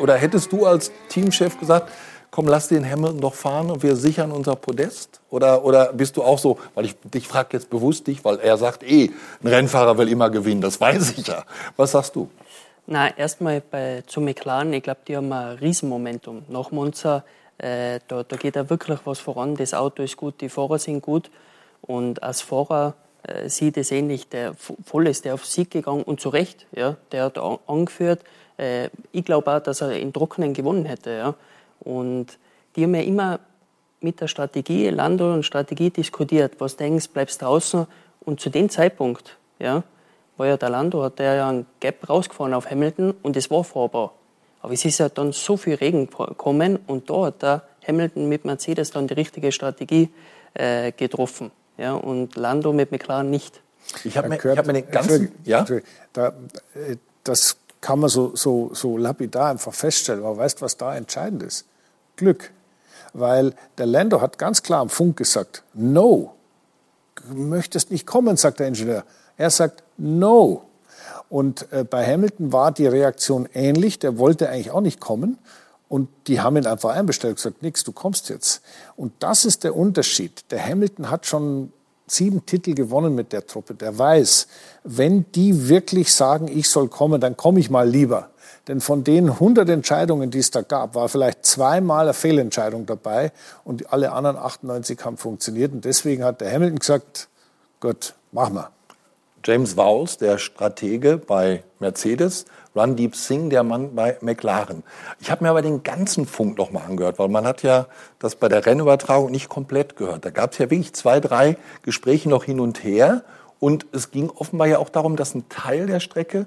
Oder 0.00 0.16
hättest 0.16 0.52
du 0.52 0.66
als 0.66 0.90
Teamchef 1.08 1.58
gesagt, 1.58 1.90
komm, 2.30 2.46
lass 2.46 2.68
den 2.68 2.88
Hamilton 2.88 3.20
doch 3.20 3.34
fahren 3.34 3.70
und 3.70 3.82
wir 3.82 3.96
sichern 3.96 4.32
unser 4.32 4.56
Podest? 4.56 5.20
Oder, 5.30 5.64
oder 5.64 5.92
bist 5.92 6.16
du 6.16 6.22
auch 6.22 6.38
so, 6.38 6.58
weil 6.74 6.84
ich 6.84 6.96
dich 7.02 7.28
frage 7.28 7.48
jetzt 7.52 7.70
bewusst 7.70 8.06
dich, 8.06 8.24
weil 8.24 8.38
er 8.40 8.56
sagt 8.56 8.82
eh, 8.82 9.10
ein 9.42 9.46
Rennfahrer 9.46 9.96
will 9.96 10.08
immer 10.08 10.28
gewinnen, 10.28 10.60
das 10.60 10.80
weiß 10.80 11.14
ich 11.16 11.26
ja. 11.26 11.44
Was 11.76 11.92
sagst 11.92 12.16
du? 12.16 12.28
Na, 12.86 13.16
erstmal 13.16 13.60
bei 13.60 14.02
zu 14.06 14.20
McLaren, 14.20 14.72
ich 14.72 14.82
glaube, 14.82 15.00
die 15.06 15.16
haben 15.16 15.32
ein 15.32 15.58
Riesenmomentum. 15.58 16.42
Nach 16.48 16.70
Monza, 16.70 17.24
äh, 17.58 18.00
da, 18.08 18.22
da 18.22 18.36
geht 18.36 18.56
da 18.56 18.68
wirklich 18.68 19.00
was 19.04 19.18
voran. 19.18 19.54
Das 19.54 19.74
Auto 19.74 20.02
ist 20.02 20.16
gut, 20.16 20.40
die 20.40 20.48
Fahrer 20.48 20.78
sind 20.78 21.02
gut. 21.02 21.30
Und 21.82 22.22
als 22.22 22.40
Fahrer 22.42 22.94
äh, 23.22 23.48
sieht 23.48 23.76
es 23.76 23.90
ähnlich. 23.90 24.28
Der 24.28 24.54
voll 24.84 25.06
ist 25.06 25.24
der 25.24 25.34
auf 25.34 25.46
Sieg 25.46 25.70
gegangen 25.70 26.02
und 26.02 26.20
zu 26.20 26.30
Recht. 26.30 26.66
Ja, 26.72 26.96
der 27.12 27.24
hat 27.24 27.38
angeführt. 27.38 28.22
Äh, 28.56 28.88
ich 29.12 29.24
glaube 29.24 29.54
auch, 29.54 29.60
dass 29.60 29.80
er 29.80 29.92
in 29.92 30.12
Trockenen 30.12 30.54
gewonnen 30.54 30.84
hätte. 30.84 31.10
Ja. 31.10 31.34
Und 31.80 32.38
die 32.76 32.84
haben 32.84 32.94
ja 32.94 33.02
immer 33.02 33.40
mit 34.00 34.20
der 34.20 34.28
Strategie, 34.28 34.88
Lando 34.88 35.32
und 35.32 35.44
Strategie 35.44 35.90
diskutiert. 35.90 36.54
Was 36.58 36.76
denkst, 36.76 37.08
bleibst 37.08 37.42
draußen? 37.42 37.86
Und 38.20 38.40
zu 38.40 38.50
dem 38.50 38.68
Zeitpunkt, 38.68 39.36
ja, 39.58 39.82
war 40.40 40.46
ja 40.46 40.56
der 40.56 40.70
Lando, 40.70 41.02
hat 41.02 41.18
der 41.18 41.34
ja 41.34 41.48
einen 41.50 41.66
Gap 41.80 42.08
rausgefahren 42.08 42.54
auf 42.54 42.70
Hamilton 42.70 43.14
und 43.22 43.36
es 43.36 43.50
war 43.50 43.62
fahrbar. 43.62 44.14
Aber 44.62 44.72
es 44.72 44.84
ist 44.86 44.98
ja 44.98 45.10
dann 45.10 45.32
so 45.32 45.58
viel 45.58 45.74
Regen 45.74 46.08
gekommen 46.08 46.78
und 46.86 47.10
da 47.10 47.26
hat 47.26 47.42
der 47.42 47.62
Hamilton 47.86 48.26
mit 48.26 48.46
Mercedes 48.46 48.90
dann 48.90 49.06
die 49.06 49.14
richtige 49.14 49.52
Strategie 49.52 50.08
äh, 50.54 50.92
getroffen. 50.92 51.50
Ja, 51.76 51.92
und 51.92 52.36
Lando 52.36 52.72
mit 52.72 52.90
McLaren 52.90 53.28
nicht. 53.28 53.60
Ich 54.04 54.16
habe 54.16 54.30
mir, 54.30 54.38
hab 54.38 54.66
mir 54.66 54.72
den 54.72 54.90
ganzen, 54.90 55.32
ja? 55.44 55.66
Da, 56.14 56.28
äh, 56.74 56.96
das 57.22 57.56
kann 57.82 57.98
man 57.98 58.08
so, 58.08 58.34
so, 58.34 58.70
so 58.72 58.96
lapidar 58.96 59.50
einfach 59.50 59.74
feststellen. 59.74 60.24
Aber 60.24 60.38
weißt 60.38 60.60
du, 60.60 60.64
was 60.64 60.78
da 60.78 60.96
entscheidend 60.96 61.42
ist? 61.42 61.66
Glück. 62.16 62.50
Weil 63.12 63.54
der 63.76 63.86
Lando 63.86 64.22
hat 64.22 64.38
ganz 64.38 64.62
klar 64.62 64.80
am 64.80 64.88
Funk 64.88 65.18
gesagt, 65.18 65.64
no, 65.74 66.34
du 67.28 67.34
möchtest 67.34 67.90
nicht 67.90 68.06
kommen, 68.06 68.38
sagt 68.38 68.60
der 68.60 68.68
Ingenieur. 68.68 69.04
Er 69.40 69.48
sagt, 69.48 69.82
no. 69.96 70.64
Und 71.30 71.72
äh, 71.72 71.82
bei 71.82 72.06
Hamilton 72.06 72.52
war 72.52 72.72
die 72.72 72.86
Reaktion 72.86 73.48
ähnlich, 73.54 73.98
der 73.98 74.18
wollte 74.18 74.50
eigentlich 74.50 74.70
auch 74.70 74.82
nicht 74.82 75.00
kommen. 75.00 75.38
Und 75.88 76.10
die 76.26 76.42
haben 76.42 76.58
ihn 76.58 76.66
einfach 76.66 76.90
einbestellt, 76.90 77.36
gesagt, 77.36 77.62
nix, 77.62 77.82
du 77.82 77.92
kommst 77.92 78.28
jetzt. 78.28 78.60
Und 78.96 79.14
das 79.20 79.46
ist 79.46 79.64
der 79.64 79.74
Unterschied. 79.74 80.44
Der 80.50 80.62
Hamilton 80.62 81.10
hat 81.10 81.24
schon 81.24 81.72
sieben 82.06 82.44
Titel 82.44 82.74
gewonnen 82.74 83.14
mit 83.14 83.32
der 83.32 83.46
Truppe. 83.46 83.72
Der 83.72 83.96
weiß, 83.96 84.46
wenn 84.84 85.24
die 85.32 85.70
wirklich 85.70 86.12
sagen, 86.14 86.46
ich 86.46 86.68
soll 86.68 86.88
kommen, 86.88 87.18
dann 87.18 87.34
komme 87.34 87.60
ich 87.60 87.70
mal 87.70 87.88
lieber. 87.88 88.28
Denn 88.68 88.82
von 88.82 89.04
den 89.04 89.30
100 89.30 89.70
Entscheidungen, 89.70 90.30
die 90.30 90.40
es 90.40 90.50
da 90.50 90.60
gab, 90.60 90.94
war 90.94 91.08
vielleicht 91.08 91.46
zweimal 91.46 92.04
eine 92.04 92.12
Fehlentscheidung 92.12 92.84
dabei 92.84 93.32
und 93.64 93.90
alle 93.90 94.12
anderen 94.12 94.36
98 94.36 95.02
haben 95.02 95.16
funktioniert. 95.16 95.72
Und 95.72 95.86
deswegen 95.86 96.24
hat 96.24 96.42
der 96.42 96.52
Hamilton 96.52 96.78
gesagt, 96.78 97.28
gut, 97.80 98.12
machen 98.32 98.56
wir. 98.56 98.70
James 99.44 99.76
Vowles, 99.76 100.18
der 100.18 100.38
Stratege 100.38 101.18
bei 101.18 101.62
Mercedes, 101.78 102.44
Randeep 102.74 103.16
Singh, 103.16 103.50
der 103.50 103.62
Mann 103.62 103.94
bei 103.94 104.16
McLaren. 104.20 104.82
Ich 105.18 105.30
habe 105.30 105.44
mir 105.44 105.50
aber 105.50 105.62
den 105.62 105.82
ganzen 105.82 106.26
Funk 106.26 106.58
noch 106.58 106.70
mal 106.70 106.84
angehört, 106.84 107.18
weil 107.18 107.28
man 107.28 107.46
hat 107.46 107.62
ja 107.62 107.86
das 108.18 108.36
bei 108.36 108.48
der 108.48 108.64
Rennübertragung 108.64 109.30
nicht 109.30 109.48
komplett 109.48 109.96
gehört. 109.96 110.24
Da 110.24 110.30
gab 110.30 110.52
es 110.52 110.58
ja 110.58 110.70
wirklich 110.70 110.92
zwei, 110.92 111.20
drei 111.20 111.56
Gespräche 111.82 112.28
noch 112.28 112.44
hin 112.44 112.60
und 112.60 112.84
her. 112.84 113.24
Und 113.58 113.86
es 113.92 114.10
ging 114.10 114.30
offenbar 114.30 114.68
ja 114.68 114.78
auch 114.78 114.88
darum, 114.88 115.16
dass 115.16 115.34
ein 115.34 115.48
Teil 115.48 115.86
der 115.86 116.00
Strecke 116.00 116.46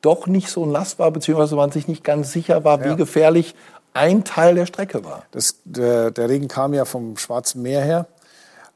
doch 0.00 0.26
nicht 0.26 0.48
so 0.48 0.66
nass 0.66 0.98
war, 0.98 1.10
beziehungsweise 1.10 1.54
man 1.54 1.70
sich 1.70 1.86
nicht 1.86 2.02
ganz 2.02 2.32
sicher 2.32 2.64
war, 2.64 2.80
ja. 2.84 2.90
wie 2.90 2.96
gefährlich 2.96 3.54
ein 3.94 4.24
Teil 4.24 4.54
der 4.54 4.66
Strecke 4.66 5.04
war. 5.04 5.24
Das, 5.30 5.60
der, 5.64 6.10
der, 6.10 6.28
Regen 6.28 6.48
kam 6.48 6.74
ja 6.74 6.84
vom 6.84 7.16
Schwarzen 7.16 7.62
Meer 7.62 7.82
her. 7.82 8.06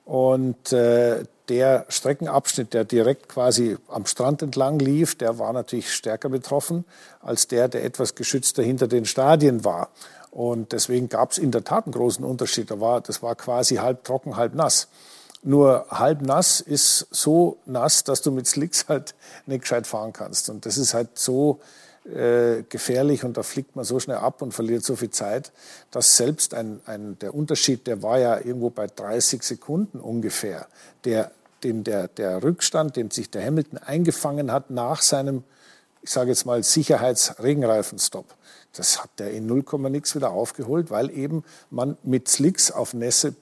Und 0.05 0.73
äh, 0.73 1.25
der 1.49 1.87
Streckenabschnitt, 1.89 2.75
der 2.75 2.85
direkt 2.85 3.29
quasi 3.29 3.77
am 3.89 4.07
Strand 4.07 4.43
entlang 4.43 4.79
lief, 4.79 5.17
der 5.17 5.39
war 5.39 5.53
natürlich 5.53 5.93
stärker 5.93 6.29
betroffen 6.29 6.85
als 7.21 7.47
der, 7.47 7.69
der 7.69 7.85
etwas 7.85 8.15
geschützter 8.15 8.63
hinter 8.63 8.89
den 8.89 9.05
Stadien 9.05 9.65
war. 9.65 9.91
Und 10.31 10.73
deswegen 10.73 11.09
gab 11.09 11.33
es 11.33 11.39
in 11.39 11.51
der 11.51 11.65
Tat 11.65 11.87
einen 11.87 11.95
großen 11.95 12.25
Unterschied. 12.25 12.71
Da 12.71 12.81
war, 12.81 13.01
das 13.01 13.23
war 13.23 13.35
quasi 13.37 13.77
halb 13.77 14.05
trocken, 14.05 14.37
halb 14.37 14.55
nass. 14.55 14.89
Nur 15.43 15.87
halb 15.91 16.23
nass 16.23 16.61
ist 16.61 17.07
so 17.11 17.59
nass, 17.67 18.05
dass 18.05 18.21
du 18.21 18.33
mit 18.33 18.47
Slicks 18.47 18.87
halt 18.89 19.15
nicht 19.47 19.63
gescheit 19.63 19.87
fahren 19.87 20.13
kannst. 20.13 20.51
Und 20.51 20.67
das 20.67 20.77
ist 20.77 20.93
halt 20.93 21.19
so 21.19 21.61
äh, 22.14 22.62
gefährlich 22.69 23.25
und 23.25 23.37
da 23.37 23.42
fliegt 23.42 23.75
man 23.75 23.85
so 23.85 23.99
schnell 23.99 24.19
ab 24.19 24.40
und 24.42 24.53
verliert 24.53 24.85
so 24.85 24.97
viel 24.97 25.11
Zeit, 25.11 25.53
dass 25.90 26.16
selbst 26.16 26.55
ein, 26.55 26.81
ein, 26.87 27.19
der 27.19 27.35
Unterschied, 27.35 27.87
der 27.87 28.03
war 28.03 28.19
ja 28.19 28.38
irgendwo 28.38 28.71
bei 28.71 28.87
30 28.87 29.42
Sekunden 29.42 29.99
ungefähr, 29.99 30.69
der, 31.05 31.33
den, 31.64 31.83
der, 31.85 32.09
der 32.09 32.42
Rückstand, 32.42 32.97
den 32.97 33.11
sich 33.11 33.31
der 33.31 33.45
Hamilton 33.45 33.79
eingefangen 33.79 34.53
hat 34.53 34.71
nach 34.71 35.03
seinem, 35.03 35.42
ich 36.03 36.11
sage 36.11 36.31
jetzt 36.31 36.47
mal, 36.47 36.62
Sicherheitsregenreifenstopp, 36.62 38.27
das 38.73 39.03
hat 39.03 39.11
der 39.19 39.33
in 39.33 39.47
0, 39.47 39.64
nix 39.90 40.14
wieder 40.14 40.31
aufgeholt, 40.31 40.90
weil 40.90 41.11
eben 41.11 41.42
man 41.71 41.97
mit 42.05 42.29
Slicks 42.29 42.71
auf 42.71 42.95
Nässe 42.95 43.35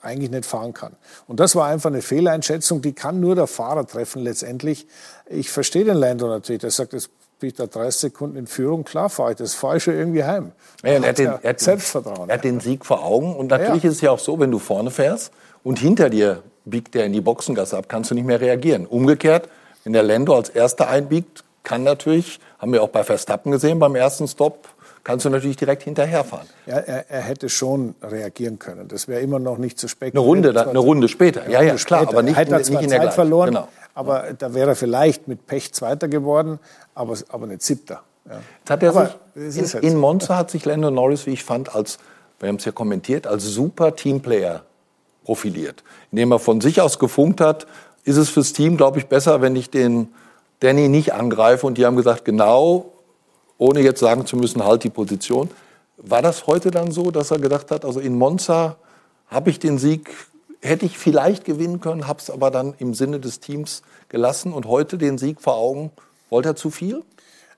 eigentlich 0.00 0.30
nicht 0.30 0.46
fahren 0.46 0.74
kann. 0.74 0.96
Und 1.26 1.40
das 1.40 1.54
war 1.54 1.66
einfach 1.68 1.90
eine 1.90 2.02
Fehleinschätzung, 2.02 2.82
die 2.82 2.92
kann 2.92 3.20
nur 3.20 3.34
der 3.34 3.46
Fahrer 3.46 3.86
treffen 3.86 4.22
letztendlich. 4.22 4.86
Ich 5.26 5.50
verstehe 5.50 5.84
den 5.84 5.96
Lando 5.96 6.28
natürlich, 6.28 6.60
der 6.60 6.70
sagt, 6.70 6.94
es 6.94 7.10
bin 7.38 7.48
ich 7.48 7.54
da 7.54 7.66
30 7.66 8.00
Sekunden 8.00 8.36
in 8.36 8.46
Führung, 8.46 8.84
klar 8.84 9.08
fahre 9.10 9.32
ich 9.32 9.36
das, 9.36 9.54
fahre 9.54 9.76
ich 9.76 9.82
schon 9.82 9.94
irgendwie 9.94 10.24
heim. 10.24 10.52
Ja, 10.82 10.92
er, 10.92 11.02
hat 11.02 11.18
den, 11.18 11.26
er 11.42 11.50
hat 11.50 11.60
Selbstvertrauen. 11.60 12.28
Er 12.28 12.34
hat 12.34 12.44
den 12.44 12.60
Sieg 12.60 12.84
vor 12.84 13.04
Augen 13.04 13.36
und 13.36 13.48
natürlich 13.48 13.84
ja. 13.84 13.90
ist 13.90 13.96
es 13.96 14.00
ja 14.02 14.10
auch 14.10 14.18
so, 14.18 14.38
wenn 14.40 14.50
du 14.50 14.58
vorne 14.58 14.90
fährst 14.90 15.32
und 15.62 15.78
hinter 15.78 16.10
dir 16.10 16.42
biegt 16.64 16.94
der 16.94 17.06
in 17.06 17.12
die 17.12 17.20
Boxengasse 17.20 17.76
ab, 17.76 17.86
kannst 17.88 18.10
du 18.10 18.14
nicht 18.14 18.26
mehr 18.26 18.40
reagieren. 18.40 18.86
Umgekehrt, 18.86 19.48
wenn 19.84 19.92
der 19.92 20.02
Lando 20.02 20.34
als 20.34 20.48
Erster 20.48 20.88
einbiegt, 20.88 21.44
kann 21.62 21.82
natürlich, 21.82 22.40
haben 22.58 22.72
wir 22.72 22.82
auch 22.82 22.88
bei 22.88 23.04
Verstappen 23.04 23.52
gesehen, 23.52 23.78
beim 23.78 23.94
ersten 23.94 24.26
Stop, 24.28 24.68
kannst 25.04 25.24
du 25.24 25.30
natürlich 25.30 25.56
direkt 25.56 25.84
hinterherfahren. 25.84 26.46
Ja, 26.66 26.76
er, 26.76 27.10
er 27.10 27.20
hätte 27.22 27.48
schon 27.48 27.94
reagieren 28.02 28.58
können. 28.58 28.88
Das 28.88 29.08
wäre 29.08 29.20
immer 29.20 29.38
noch 29.38 29.58
nicht 29.58 29.78
zu 29.78 29.88
spät. 29.88 30.14
Eine 30.14 30.20
Runde, 30.20 30.52
da, 30.52 30.62
eine 30.62 30.78
Runde 30.78 31.08
später. 31.08 31.42
Eine 31.42 31.52
ja, 31.52 31.62
ja, 31.62 31.74
klar, 31.76 32.00
später. 32.00 32.12
aber 32.12 32.22
nicht, 32.22 32.36
er 32.36 32.40
hat 32.40 32.68
nicht 32.68 32.82
in 32.82 32.90
der 32.90 33.02
Zeit 33.02 33.14
verloren. 33.14 33.50
Genau. 33.50 33.68
Aber 33.98 34.32
da 34.32 34.54
wäre 34.54 34.70
er 34.70 34.76
vielleicht 34.76 35.26
mit 35.26 35.48
Pech 35.48 35.74
Zweiter 35.74 36.06
geworden, 36.06 36.60
aber, 36.94 37.16
aber 37.30 37.48
nicht 37.48 37.62
Siebter. 37.62 38.04
Ja. 38.28 38.40
Hat 38.70 38.82
er 38.84 38.90
aber 38.90 39.14
sich, 39.34 39.74
in, 39.74 39.82
in 39.82 39.96
Monza 39.96 40.36
hat 40.36 40.52
sich 40.52 40.64
Lando 40.64 40.88
Norris, 40.92 41.26
wie 41.26 41.32
ich 41.32 41.42
fand, 41.42 41.74
als, 41.74 41.98
wir 42.38 42.48
haben 42.48 42.56
es 42.56 42.64
ja 42.64 42.70
kommentiert, 42.70 43.26
als 43.26 43.42
super 43.42 43.96
Teamplayer 43.96 44.62
profiliert. 45.24 45.82
Indem 46.12 46.30
er 46.30 46.38
von 46.38 46.60
sich 46.60 46.80
aus 46.80 47.00
gefunkt 47.00 47.40
hat, 47.40 47.66
ist 48.04 48.18
es 48.18 48.28
fürs 48.28 48.52
Team, 48.52 48.76
glaube 48.76 49.00
ich, 49.00 49.06
besser, 49.06 49.40
wenn 49.42 49.56
ich 49.56 49.68
den 49.68 50.14
Danny 50.60 50.86
nicht 50.86 51.12
angreife. 51.12 51.66
Und 51.66 51.76
die 51.76 51.84
haben 51.84 51.96
gesagt, 51.96 52.24
genau 52.24 52.92
ohne 53.58 53.80
jetzt 53.80 53.98
sagen 53.98 54.26
zu 54.26 54.36
müssen, 54.36 54.64
halt 54.64 54.84
die 54.84 54.90
Position. 54.90 55.50
War 55.96 56.22
das 56.22 56.46
heute 56.46 56.70
dann 56.70 56.92
so, 56.92 57.10
dass 57.10 57.32
er 57.32 57.40
gedacht 57.40 57.72
hat, 57.72 57.84
also 57.84 57.98
in 57.98 58.16
Monza 58.16 58.76
habe 59.26 59.50
ich 59.50 59.58
den 59.58 59.76
Sieg 59.76 60.08
hätte 60.60 60.86
ich 60.86 60.98
vielleicht 60.98 61.44
gewinnen 61.44 61.80
können, 61.80 62.06
habe 62.06 62.20
es 62.20 62.30
aber 62.30 62.50
dann 62.50 62.74
im 62.78 62.94
Sinne 62.94 63.20
des 63.20 63.40
Teams 63.40 63.82
gelassen 64.08 64.52
und 64.52 64.66
heute 64.66 64.98
den 64.98 65.18
Sieg 65.18 65.40
vor 65.40 65.56
Augen. 65.56 65.90
Wollte 66.30 66.50
er 66.50 66.56
zu 66.56 66.70
viel? 66.70 67.04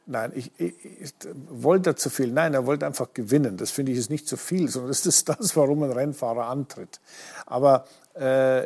Nein, 0.06 0.32
ich, 0.34 0.50
ich, 0.58 0.74
ich 0.84 1.14
wollte 1.48 1.94
zu 1.94 2.10
viel. 2.10 2.32
Nein, 2.32 2.52
er 2.54 2.66
wollte 2.66 2.84
einfach 2.84 3.14
gewinnen. 3.14 3.56
Das 3.56 3.70
finde 3.70 3.92
ich 3.92 3.98
ist 3.98 4.10
nicht 4.10 4.26
zu 4.26 4.36
viel, 4.36 4.68
sondern 4.68 4.88
das 4.88 5.06
ist 5.06 5.28
das, 5.28 5.54
warum 5.56 5.82
ein 5.84 5.92
Rennfahrer 5.92 6.46
antritt. 6.46 7.00
Aber 7.46 7.84
äh, 8.14 8.62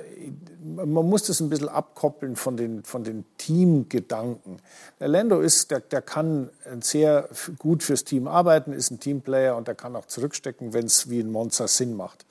man 0.65 1.07
muss 1.07 1.25
das 1.25 1.41
ein 1.41 1.51
bisschen 1.51 1.69
abkoppeln 1.69 2.37
von 2.37 2.57
den, 2.57 2.83
von 2.83 3.05
den 3.05 3.27
Teamgedanken. 3.37 4.57
Der 5.01 5.09
Lando 5.09 5.41
ist, 5.41 5.71
der, 5.71 5.81
der 5.81 6.01
kann 6.01 6.49
sehr 6.81 7.29
gut 7.59 7.83
fürs 7.83 8.05
Team 8.05 8.27
arbeiten, 8.27 8.73
ist 8.73 8.91
ein 8.91 9.01
Teamplayer 9.01 9.57
und 9.57 9.69
der 9.69 9.75
kann 9.75 9.97
auch 9.97 10.07
zurückstecken, 10.07 10.73
wenn 10.73 10.87
es 10.87 11.11
wie 11.11 11.21
in 11.21 11.31
Monza 11.31 11.69
Sinn 11.69 11.95
macht. 11.95 12.25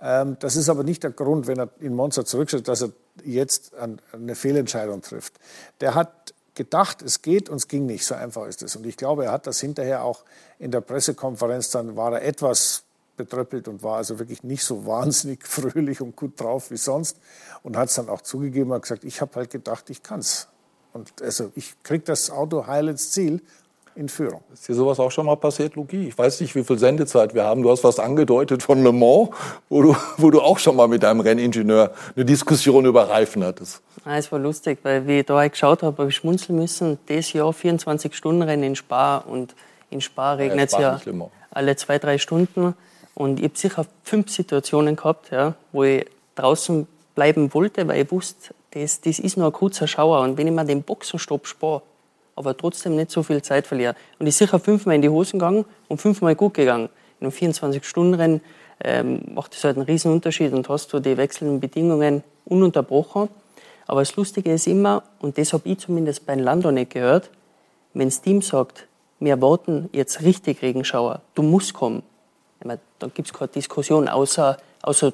Ähm, 0.00 0.36
das 0.40 0.56
ist 0.56 0.68
aber 0.68 0.84
nicht 0.84 1.02
der 1.02 1.10
Grund, 1.10 1.46
wenn 1.46 1.58
er 1.58 1.70
in 1.80 1.94
Monza 1.94 2.24
zurücksteckt, 2.24 2.68
dass 2.68 2.82
er 2.82 2.90
jetzt 3.24 3.72
eine 3.74 4.34
Fehlentscheidung 4.34 5.02
trifft. 5.02 5.34
Der 5.80 5.94
hat 5.94 6.34
gedacht, 6.54 7.02
es 7.02 7.22
geht 7.22 7.48
und 7.48 7.56
es 7.56 7.68
ging 7.68 7.86
nicht. 7.86 8.04
So 8.04 8.14
einfach 8.14 8.46
ist 8.46 8.62
es. 8.62 8.76
Und 8.76 8.84
ich 8.84 8.96
glaube, 8.96 9.26
er 9.26 9.32
hat 9.32 9.46
das 9.46 9.60
hinterher 9.60 10.04
auch 10.04 10.24
in 10.58 10.70
der 10.70 10.80
Pressekonferenz, 10.80 11.70
dann 11.70 11.96
war 11.96 12.12
er 12.12 12.22
etwas 12.22 12.82
betröppelt 13.16 13.68
und 13.68 13.82
war 13.82 13.96
also 13.96 14.18
wirklich 14.18 14.42
nicht 14.42 14.64
so 14.64 14.86
wahnsinnig 14.86 15.46
fröhlich 15.46 16.00
und 16.00 16.16
gut 16.16 16.40
drauf 16.40 16.70
wie 16.70 16.76
sonst 16.76 17.16
und 17.62 17.76
hat 17.76 17.88
es 17.88 17.94
dann 17.94 18.08
auch 18.08 18.22
zugegeben 18.22 18.72
und 18.72 18.82
gesagt, 18.82 19.04
ich 19.04 19.20
habe 19.20 19.34
halt 19.36 19.50
gedacht, 19.50 19.88
ich 19.90 20.02
kann's. 20.02 20.48
Und 20.92 21.22
also 21.22 21.52
ich 21.54 21.80
kriege 21.82 22.04
das 22.04 22.30
Auto 22.30 22.66
heil 22.66 22.88
ins 22.88 23.10
Ziel 23.10 23.42
in 23.98 24.08
Führung. 24.08 24.42
Ist 24.52 24.68
dir 24.68 24.74
sowas 24.74 25.00
auch 25.00 25.10
schon 25.10 25.26
mal 25.26 25.36
passiert, 25.36 25.74
Luki? 25.74 26.08
Ich 26.08 26.16
weiß 26.16 26.40
nicht, 26.40 26.54
wie 26.54 26.62
viel 26.62 26.78
Sendezeit 26.78 27.34
wir 27.34 27.44
haben. 27.44 27.62
Du 27.62 27.70
hast 27.70 27.82
was 27.82 27.98
angedeutet 27.98 28.62
von 28.62 28.82
Le 28.84 28.92
Mans, 28.92 29.30
wo 29.68 29.82
du, 29.82 29.96
wo 30.16 30.30
du 30.30 30.40
auch 30.40 30.58
schon 30.58 30.76
mal 30.76 30.86
mit 30.86 31.02
deinem 31.02 31.20
Renningenieur 31.20 31.92
eine 32.14 32.24
Diskussion 32.24 32.86
über 32.86 33.08
Reifen 33.08 33.44
hattest. 33.44 33.82
Ah, 34.04 34.16
es 34.16 34.30
war 34.30 34.38
lustig, 34.38 34.78
weil 34.84 35.06
wie 35.08 35.18
ich 35.18 35.26
da 35.26 35.46
geschaut 35.46 35.82
habe, 35.82 35.98
habe 35.98 36.10
ich 36.10 36.16
schmunzeln 36.16 36.58
müssen. 36.58 36.98
Das 37.06 37.32
Jahr 37.32 37.50
24-Stunden-Rennen 37.50 38.62
in 38.62 38.76
Spa 38.76 39.18
und 39.18 39.54
in 39.90 40.00
Spa 40.00 40.34
regnet 40.34 40.72
es 40.72 40.78
ja, 40.78 41.00
ja 41.04 41.30
alle 41.50 41.74
zwei, 41.74 41.98
drei 41.98 42.18
Stunden. 42.18 42.74
Und 43.14 43.40
ich 43.40 43.46
habe 43.46 43.58
sicher 43.58 43.86
fünf 44.04 44.30
Situationen 44.30 44.94
gehabt, 44.94 45.32
ja, 45.32 45.54
wo 45.72 45.82
ich 45.82 46.06
draußen 46.36 46.86
bleiben 47.16 47.52
wollte, 47.52 47.88
weil 47.88 48.04
ich 48.04 48.12
wusste, 48.12 48.54
das, 48.70 49.00
das 49.00 49.18
ist 49.18 49.36
nur 49.36 49.46
ein 49.46 49.52
kurzer 49.52 49.88
Schauer. 49.88 50.20
Und 50.20 50.38
wenn 50.38 50.46
ich 50.46 50.52
mir 50.52 50.64
den 50.64 50.84
Boxenstopp 50.84 51.48
spare, 51.48 51.82
aber 52.38 52.56
trotzdem 52.56 52.96
nicht 52.96 53.10
so 53.10 53.22
viel 53.22 53.42
Zeit 53.42 53.66
verliere. 53.66 53.94
Und 54.18 54.26
ich 54.26 54.36
sicher 54.36 54.58
fünfmal 54.58 54.94
in 54.94 55.02
die 55.02 55.08
Hosen 55.08 55.38
gegangen 55.38 55.64
und 55.88 56.00
fünfmal 56.00 56.34
gut 56.34 56.54
gegangen. 56.54 56.88
In 57.20 57.26
einem 57.26 57.34
24-Stunden-Rennen 57.34 58.40
ähm, 58.84 59.20
macht 59.34 59.54
das 59.54 59.64
halt 59.64 59.76
einen 59.76 59.86
riesen 59.86 60.12
Unterschied 60.12 60.52
und 60.52 60.68
hast 60.68 60.92
du 60.92 61.00
die 61.00 61.16
wechselnden 61.16 61.60
Bedingungen 61.60 62.22
ununterbrochen. 62.44 63.28
Aber 63.86 64.00
das 64.00 64.14
Lustige 64.16 64.52
ist 64.52 64.66
immer, 64.66 65.02
und 65.20 65.36
das 65.36 65.52
habe 65.52 65.68
ich 65.68 65.78
zumindest 65.78 66.26
bei 66.26 66.34
Lando 66.34 66.70
nicht 66.70 66.92
gehört, 66.92 67.30
wenn 67.94 68.08
das 68.08 68.20
Team 68.20 68.42
sagt, 68.42 68.86
wir 69.18 69.40
warten 69.42 69.88
jetzt 69.92 70.22
richtig 70.22 70.62
Regenschauer, 70.62 71.22
du 71.34 71.42
musst 71.42 71.74
kommen, 71.74 72.02
meine, 72.68 72.80
dann 72.98 73.12
gibt 73.12 73.28
es 73.28 73.34
keine 73.34 73.48
Diskussion, 73.48 74.08
außer, 74.08 74.56
außer 74.82 75.12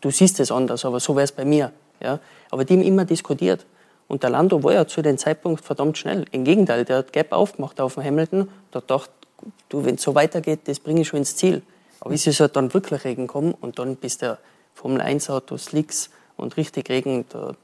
du 0.00 0.10
siehst 0.10 0.40
es 0.40 0.50
anders, 0.50 0.84
aber 0.84 1.00
so 1.00 1.14
wäre 1.14 1.24
es 1.24 1.32
bei 1.32 1.44
mir. 1.44 1.72
Ja? 2.00 2.20
Aber 2.50 2.64
die 2.64 2.74
haben 2.74 2.82
immer 2.82 3.04
diskutiert. 3.04 3.66
Und 4.06 4.22
der 4.22 4.30
Lando 4.30 4.62
war 4.62 4.72
ja 4.72 4.86
zu 4.86 5.02
dem 5.02 5.18
Zeitpunkt 5.18 5.64
verdammt 5.64 5.98
schnell. 5.98 6.24
Im 6.30 6.44
Gegenteil, 6.44 6.84
der 6.84 6.98
hat 6.98 7.12
Gap 7.12 7.32
aufgemacht 7.32 7.80
auf 7.80 7.94
dem 7.94 8.04
Hamilton. 8.04 8.48
Da 8.70 8.80
dachte 8.80 9.10
du, 9.68 9.84
wenn 9.84 9.96
es 9.96 10.02
so 10.02 10.14
weitergeht, 10.14 10.60
das 10.64 10.80
bringe 10.80 11.02
ich 11.02 11.08
schon 11.08 11.20
ins 11.20 11.36
Ziel. 11.36 11.62
Aber 12.00 12.12
ist 12.12 12.26
es 12.26 12.40
halt 12.40 12.56
dann 12.56 12.74
wirklich 12.74 13.04
Regen 13.04 13.26
gekommen 13.26 13.54
und 13.60 13.78
dann 13.78 13.96
bis 13.96 14.18
der 14.18 14.38
Formel 14.74 15.00
1 15.00 15.30
Auto 15.30 15.56
Slicks 15.56 16.10
und 16.36 16.56
richtig 16.56 16.90
Regen, 16.90 17.24
da, 17.30 17.54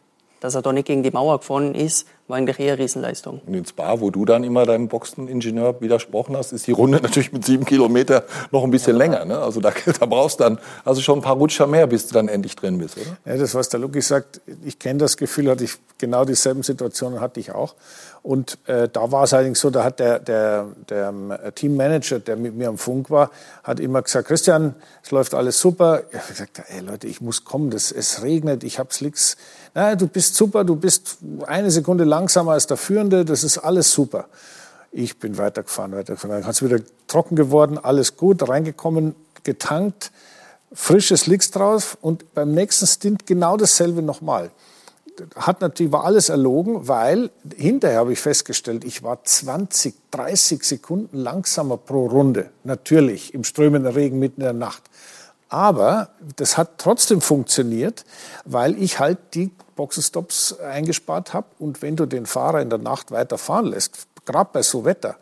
dass 0.41 0.55
er 0.55 0.63
da 0.63 0.73
nicht 0.73 0.87
gegen 0.87 1.03
die 1.03 1.11
Mauer 1.11 1.39
gefahren 1.39 1.75
ist, 1.75 2.07
war 2.31 2.39
eigentlich 2.39 2.59
eher 2.59 2.75
eine 2.75 2.83
Riesenleistung. 2.83 3.41
Und 3.47 3.55
in 3.55 3.67
Spa, 3.67 4.01
wo 4.01 4.11
du 4.11 4.25
dann 4.25 4.45
immer 4.45 4.65
deinem 4.65 4.89
Boxeningenieur 4.89 5.81
widersprochen 5.81 6.37
hast, 6.37 6.53
ist 6.53 6.67
die 6.67 6.73
Runde 6.73 6.99
natürlich 7.03 7.33
mit 7.33 7.45
sieben 7.45 7.65
Kilometer 7.65 8.25
noch 8.51 8.65
ein 8.65 8.71
bisschen 8.71 8.97
ja. 8.97 8.99
länger. 8.99 9.25
Ne? 9.25 9.39
Also 9.39 9.61
da, 9.61 9.73
da 10.01 10.07
brauchst 10.07 10.41
du 10.41 10.45
dann 10.45 10.59
also 10.85 11.01
schon 11.01 11.19
ein 11.19 11.23
paar 11.23 11.37
Rutscher 11.37 11.67
mehr, 11.67 11.87
bis 11.87 12.07
du 12.07 12.15
dann 12.15 12.29
endlich 12.29 12.57
drin 12.57 12.79
bist, 12.79 12.97
oder? 12.97 13.17
Ja, 13.27 13.37
das, 13.37 13.55
was 13.55 13.69
der 13.69 13.81
Luki 13.81 14.01
sagt, 14.01 14.41
ich 14.65 14.79
kenne 14.79 15.01
das 15.01 15.17
Gefühl, 15.17 15.51
hatte 15.51 15.65
ich 15.65 15.75
genau 15.99 16.25
dieselben 16.25 16.63
Situationen 16.63 17.21
hatte 17.21 17.41
ich 17.41 17.53
auch. 17.53 17.75
Und 18.23 18.59
äh, 18.67 18.89
da 18.89 19.11
war 19.13 19.25
es 19.25 19.33
allerdings 19.33 19.61
so, 19.61 19.71
da 19.71 19.83
hat 19.83 19.99
der, 19.99 20.19
der, 20.19 20.67
der 20.89 21.09
ähm, 21.09 21.33
Teammanager, 21.55 22.19
der 22.19 22.37
mit 22.37 22.55
mir 22.55 22.69
am 22.69 22.77
Funk 22.77 23.11
war, 23.11 23.31
hat 23.63 23.81
immer 23.81 24.03
gesagt, 24.03 24.29
Christian, 24.29 24.75
es 25.03 25.11
läuft 25.11 25.33
alles 25.33 25.59
super. 25.59 26.03
Ich 26.11 26.19
habe 26.19 26.29
gesagt, 26.29 26.63
ey 26.69 26.81
Leute, 26.81 27.07
ich 27.07 27.23
muss 27.23 27.45
kommen, 27.45 27.71
das, 27.71 27.91
es 27.93 28.23
regnet, 28.23 28.63
ich 28.63 28.79
habe 28.79 28.93
Slicks. 28.93 29.39
Na, 29.75 29.95
du 29.95 30.07
bist 30.07 30.35
super, 30.35 30.65
du 30.65 30.77
bist 30.77 31.19
eine 31.47 31.71
Sekunde 31.71 32.05
langsamer 32.21 32.53
als 32.53 32.67
der 32.67 32.77
Führende, 32.77 33.25
das 33.25 33.45
ist 33.45 33.59
alles 33.59 33.91
super. 33.93 34.27
Ich 34.93 35.19
bin 35.19 35.39
weitergefahren, 35.39 35.93
weitergefahren. 35.93 36.43
Dann 36.43 36.51
ist 36.51 36.63
wieder 36.63 36.81
trocken 37.07 37.35
geworden, 37.35 37.79
alles 37.79 38.17
gut, 38.17 38.47
reingekommen, 38.47 39.15
getankt, 39.43 40.13
frische 40.73 41.17
Slicks 41.17 41.51
drauf 41.51 41.97
und 42.03 42.35
beim 42.35 42.53
nächsten 42.53 42.87
Stint 42.87 43.27
genau 43.27 43.57
dasselbe 43.57 44.03
nochmal 44.03 44.51
hat 45.37 45.61
natürlich, 45.61 45.93
war 45.93 46.05
alles 46.05 46.31
erlogen, 46.31 46.89
weil 46.89 47.31
hinterher 47.55 47.99
habe 47.99 48.13
ich 48.13 48.21
festgestellt, 48.21 48.85
ich 48.85 49.03
war 49.03 49.23
20, 49.23 49.95
30 50.11 50.63
Sekunden 50.65 51.19
langsamer 51.19 51.77
pro 51.77 52.07
Runde. 52.07 52.51
Natürlich, 52.65 53.35
im 53.35 53.45
strömenden 53.45 53.93
Regen 53.93 54.19
mitten 54.19 54.41
in 54.41 54.45
der 54.45 54.53
Nacht. 54.55 54.83
Aber 55.51 56.11
das 56.37 56.57
hat 56.57 56.79
trotzdem 56.79 57.21
funktioniert, 57.21 58.05
weil 58.45 58.81
ich 58.81 59.01
halt 59.01 59.19
die 59.35 59.51
Boxenstops 59.75 60.59
eingespart 60.61 61.35
habe. 61.35 61.49
Und 61.59 61.83
wenn 61.83 61.97
du 61.97 62.07
den 62.07 62.25
Fahrer 62.25 62.63
in 62.63 62.71
der 62.71 62.79
Nacht 62.79 63.11
weiter 63.11 63.37
fahren 63.37 63.67
lässt, 63.67 64.07
gerade 64.25 64.51
bei 64.53 64.63
so 64.63 64.85
Wetter, 64.85 65.17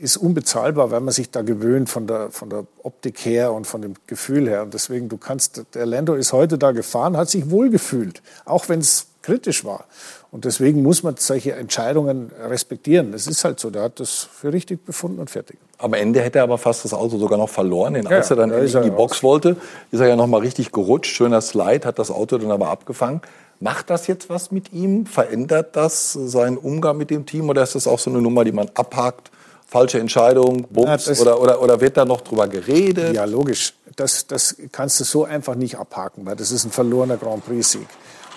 ist 0.00 0.16
unbezahlbar, 0.16 0.90
weil 0.90 1.00
man 1.00 1.12
sich 1.12 1.30
da 1.30 1.42
gewöhnt 1.42 1.90
von 1.90 2.06
der, 2.06 2.30
von 2.30 2.50
der 2.50 2.64
Optik 2.82 3.24
her 3.24 3.52
und 3.52 3.66
von 3.66 3.82
dem 3.82 3.94
Gefühl 4.06 4.48
her. 4.48 4.62
Und 4.62 4.74
deswegen, 4.74 5.08
du 5.08 5.18
kannst, 5.18 5.62
der 5.74 5.86
Lando 5.86 6.14
ist 6.14 6.32
heute 6.32 6.58
da 6.58 6.72
gefahren, 6.72 7.16
hat 7.16 7.28
sich 7.28 7.50
wohlgefühlt, 7.50 8.22
auch 8.44 8.68
wenn 8.68 8.80
es 8.80 9.06
kritisch 9.22 9.64
war. 9.64 9.84
Und 10.30 10.44
deswegen 10.44 10.82
muss 10.82 11.02
man 11.02 11.16
solche 11.16 11.52
Entscheidungen 11.52 12.30
respektieren. 12.48 13.12
Das 13.12 13.26
ist 13.26 13.44
halt 13.44 13.60
so. 13.60 13.70
Der 13.70 13.82
hat 13.82 14.00
das 14.00 14.28
für 14.32 14.52
richtig 14.52 14.84
befunden 14.86 15.18
und 15.18 15.28
fertig. 15.28 15.58
Am 15.78 15.92
Ende 15.92 16.20
hätte 16.20 16.38
er 16.38 16.44
aber 16.44 16.58
fast 16.58 16.84
das 16.84 16.94
Auto 16.94 17.18
sogar 17.18 17.38
noch 17.38 17.48
verloren. 17.48 17.94
Denn 17.94 18.06
als 18.06 18.28
ja, 18.28 18.36
er 18.36 18.46
dann 18.46 18.50
in 18.50 18.82
die 18.82 18.90
Box 18.90 19.18
raus. 19.18 19.22
wollte, 19.22 19.56
ist 19.90 20.00
er 20.00 20.08
ja 20.08 20.16
noch 20.16 20.26
mal 20.26 20.40
richtig 20.40 20.72
gerutscht. 20.72 21.14
Schöner 21.14 21.40
Slide, 21.40 21.86
hat 21.86 21.98
das 21.98 22.10
Auto 22.10 22.38
dann 22.38 22.50
aber 22.50 22.68
abgefangen. 22.68 23.20
Macht 23.58 23.90
das 23.90 24.06
jetzt 24.06 24.30
was 24.30 24.52
mit 24.52 24.72
ihm? 24.72 25.04
Verändert 25.04 25.76
das 25.76 26.12
seinen 26.12 26.56
Umgang 26.56 26.96
mit 26.96 27.10
dem 27.10 27.26
Team? 27.26 27.48
Oder 27.50 27.62
ist 27.62 27.74
das 27.74 27.86
auch 27.86 27.98
so 27.98 28.08
eine 28.10 28.22
Nummer, 28.22 28.44
die 28.44 28.52
man 28.52 28.70
abhakt? 28.74 29.30
Falsche 29.70 30.00
Entscheidung, 30.00 30.66
Bums? 30.68 31.06
Ja, 31.06 31.14
oder, 31.20 31.40
oder, 31.40 31.62
oder 31.62 31.80
wird 31.80 31.96
da 31.96 32.04
noch 32.04 32.22
drüber 32.22 32.48
geredet? 32.48 33.14
Ja, 33.14 33.24
logisch. 33.24 33.74
Das, 33.94 34.26
das 34.26 34.56
kannst 34.72 34.98
du 34.98 35.04
so 35.04 35.24
einfach 35.24 35.54
nicht 35.54 35.76
abhaken, 35.76 36.26
weil 36.26 36.34
das 36.34 36.50
ist 36.50 36.64
ein 36.64 36.72
verlorener 36.72 37.16
Grand 37.16 37.46
Prix-Sieg. 37.46 37.86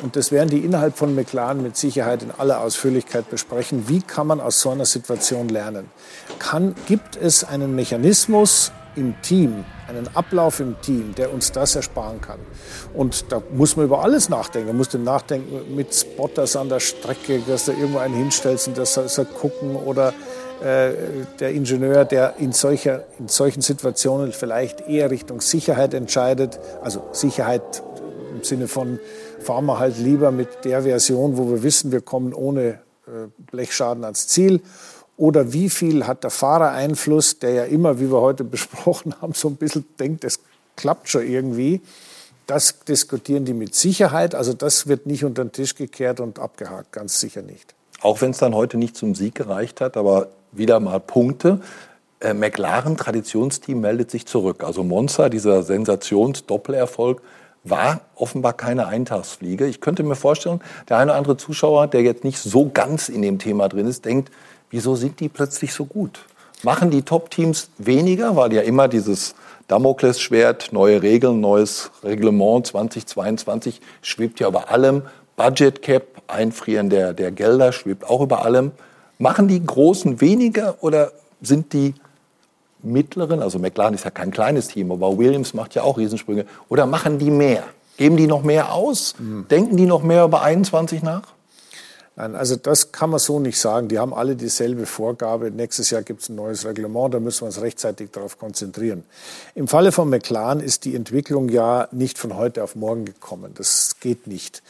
Und 0.04 0.16
das 0.16 0.32
werden 0.32 0.50
die 0.50 0.60
innerhalb 0.60 0.96
von 0.96 1.16
McLaren 1.16 1.64
mit 1.64 1.76
Sicherheit 1.76 2.22
in 2.22 2.30
aller 2.30 2.62
Ausführlichkeit 2.62 3.32
besprechen. 3.32 3.86
Wie 3.88 4.02
kann 4.02 4.28
man 4.28 4.42
aus 4.42 4.62
so 4.62 4.70
einer 4.70 4.86
Situation 4.86 5.50
lernen? 5.50 5.90
Kann, 6.38 6.76
gibt 6.86 7.16
es 7.16 7.44
einen 7.44 7.74
Mechanismus 7.74 8.72
im 8.96 9.20
Team, 9.24 9.66
einen 9.88 10.08
Ablauf 10.16 10.60
im 10.60 10.80
Team, 10.82 11.16
der 11.16 11.34
uns 11.34 11.52
das 11.52 11.76
ersparen 11.76 12.22
kann? 12.22 12.40
Und 12.94 13.32
da 13.32 13.42
muss 13.52 13.76
man 13.76 13.86
über 13.86 14.04
alles 14.04 14.30
nachdenken. 14.30 14.68
Da 14.68 14.74
musst 14.74 14.94
du 14.94 15.00
nachdenken 15.00 15.76
mit 15.76 15.96
Spotters 15.96 16.56
an 16.56 16.70
der 16.70 16.80
Strecke, 16.80 17.42
dass 17.48 17.66
du 17.66 17.72
irgendwo 17.72 17.98
einen 17.98 18.14
hinstellst 18.14 18.68
und 18.68 18.78
das 18.78 18.94
soll 18.94 19.26
gucken 19.26 19.76
oder 19.76 20.14
der 20.64 21.52
Ingenieur, 21.52 22.06
der 22.06 22.36
in, 22.40 22.54
solcher, 22.54 23.04
in 23.20 23.28
solchen 23.28 23.62
Situationen 23.62 24.32
vielleicht 24.32 24.88
eher 24.88 25.12
Richtung 25.12 25.42
Sicherheit 25.42 25.94
entscheidet, 25.94 26.60
also 26.82 27.04
Sicherheit 27.12 27.84
im 28.34 28.44
Sinne 28.44 28.68
von 28.68 29.00
fahren 29.44 29.66
wir 29.66 29.78
halt 29.78 29.98
lieber 29.98 30.32
mit 30.32 30.66
der 30.66 30.84
Version, 30.84 31.38
wo 31.38 31.50
wir 31.50 31.62
wissen, 31.64 31.92
wir 31.92 32.02
kommen 32.02 32.34
ohne 32.34 32.80
äh, 33.06 33.28
Blechschaden 33.52 34.04
ans 34.04 34.28
Ziel. 34.28 34.62
Oder 35.18 35.54
wie 35.54 35.70
viel 35.70 36.08
hat 36.08 36.24
der 36.24 36.32
Fahrer 36.32 36.72
Einfluss, 36.72 37.38
der 37.38 37.52
ja 37.52 37.64
immer, 37.66 38.00
wie 38.00 38.12
wir 38.12 38.22
heute 38.22 38.44
besprochen 38.44 39.14
haben, 39.22 39.34
so 39.34 39.50
ein 39.50 39.58
bisschen 39.58 39.86
denkt, 40.00 40.24
es 40.24 40.40
klappt 40.76 41.10
schon 41.10 41.28
irgendwie. 41.28 41.82
Das 42.48 42.80
diskutieren 42.80 43.46
die 43.46 43.54
mit 43.54 43.76
Sicherheit. 43.76 44.34
Also 44.36 44.54
das 44.54 44.88
wird 44.88 45.06
nicht 45.06 45.24
unter 45.24 45.46
den 45.46 45.52
Tisch 45.52 45.76
gekehrt 45.76 46.20
und 46.20 46.40
abgehakt, 46.40 46.92
ganz 46.92 47.20
sicher 47.20 47.42
nicht. 47.42 47.76
Auch 48.02 48.22
wenn 48.22 48.32
es 48.32 48.40
dann 48.40 48.56
heute 48.56 48.78
nicht 48.78 48.98
zum 48.98 49.16
Sieg 49.16 49.36
gereicht 49.36 49.80
hat, 49.80 49.96
aber 49.96 50.30
wieder 50.54 50.80
mal 50.80 51.00
Punkte. 51.00 51.60
Äh, 52.20 52.34
McLaren 52.34 52.98
Traditionsteam 52.98 53.82
meldet 53.82 54.12
sich 54.12 54.26
zurück. 54.26 54.64
Also 54.64 54.84
Monza, 54.84 55.30
dieser 55.30 55.64
Sensations-Doppelerfolg, 55.64 57.22
war 57.64 58.02
offenbar 58.16 58.54
keine 58.54 58.88
Eintagsfliege. 58.88 59.68
Ich 59.68 59.82
könnte 59.82 60.04
mir 60.04 60.16
vorstellen, 60.16 60.62
der 60.90 60.98
eine 60.98 61.12
oder 61.12 61.18
andere 61.18 61.38
Zuschauer, 61.38 61.88
der 61.88 62.02
jetzt 62.02 62.24
nicht 62.24 62.40
so 62.40 62.70
ganz 62.74 63.10
in 63.10 63.22
dem 63.22 63.40
Thema 63.40 63.70
drin 63.70 63.88
ist, 63.88 64.06
denkt, 64.06 64.32
wieso 64.70 64.96
sind 64.96 65.20
die 65.20 65.30
plötzlich 65.30 65.74
so 65.74 65.86
gut? 65.86 66.26
Machen 66.64 66.92
die 66.92 67.04
Top-Teams 67.04 67.70
weniger, 67.78 68.36
weil 68.36 68.54
ja 68.54 68.62
immer 68.62 68.88
dieses 68.88 69.36
Damoklesschwert, 69.68 70.74
neue 70.74 71.02
Regeln, 71.02 71.40
neues 71.40 71.92
Reglement 72.04 72.68
2022 72.68 73.82
schwebt 74.02 74.40
ja 74.40 74.48
über 74.48 74.70
allem. 74.70 75.04
Budget 75.36 75.82
Cap, 75.82 76.04
Einfrieren 76.28 76.90
der, 76.90 77.14
der 77.14 77.32
Gelder 77.32 77.72
schwebt 77.72 78.10
auch 78.10 78.22
über 78.22 78.46
allem. 78.46 78.72
Machen 79.24 79.48
die 79.48 79.66
Großen 79.66 80.20
weniger 80.20 80.76
oder 80.82 81.14
sind 81.42 81.72
die 81.72 81.94
mittleren, 82.82 83.42
also 83.42 83.58
McLaren 83.58 83.94
ist 83.94 84.04
ja 84.04 84.12
kein 84.12 84.32
kleines 84.32 84.68
Team, 84.68 84.92
aber 84.92 85.18
Williams 85.18 85.54
macht 85.54 85.76
ja 85.76 85.84
auch 85.84 85.98
Riesensprünge, 85.98 86.46
oder 86.68 86.86
machen 86.86 87.20
die 87.20 87.32
mehr? 87.32 87.64
Geben 87.96 88.18
die 88.18 88.28
noch 88.28 88.44
mehr 88.44 88.74
aus? 88.74 89.16
Mhm. 89.18 89.48
Denken 89.50 89.78
die 89.78 89.86
noch 89.86 90.04
mehr 90.04 90.26
über 90.26 90.42
21 90.42 91.04
nach? 91.04 91.22
Nein, 92.16 92.36
also 92.36 92.56
das 92.56 92.92
kann 92.92 93.10
man 93.10 93.20
so 93.20 93.40
nicht 93.40 93.60
sagen. 93.60 93.88
Die 93.88 93.98
haben 93.98 94.14
alle 94.14 94.36
dieselbe 94.36 94.86
Vorgabe. 94.86 95.50
Nächstes 95.50 95.90
Jahr 95.90 96.04
gibt 96.04 96.22
es 96.22 96.30
ein 96.30 96.36
neues 96.36 96.64
Reglement, 96.64 97.12
da 97.14 97.20
müssen 97.20 97.42
wir 97.42 97.48
uns 97.48 97.60
rechtzeitig 97.60 98.12
darauf 98.12 98.38
konzentrieren. 98.38 99.04
Im 99.56 99.68
Falle 99.68 99.92
von 99.92 100.10
McLaren 100.10 100.60
ist 100.60 100.86
die 100.86 100.96
Entwicklung 100.96 101.50
ja 101.50 101.88
nicht 101.92 102.20
von 102.20 102.36
heute 102.36 102.64
auf 102.64 102.76
morgen 102.76 103.06
gekommen. 103.06 103.54
Das 103.56 103.96
geht 104.00 104.28
nicht. 104.28 104.62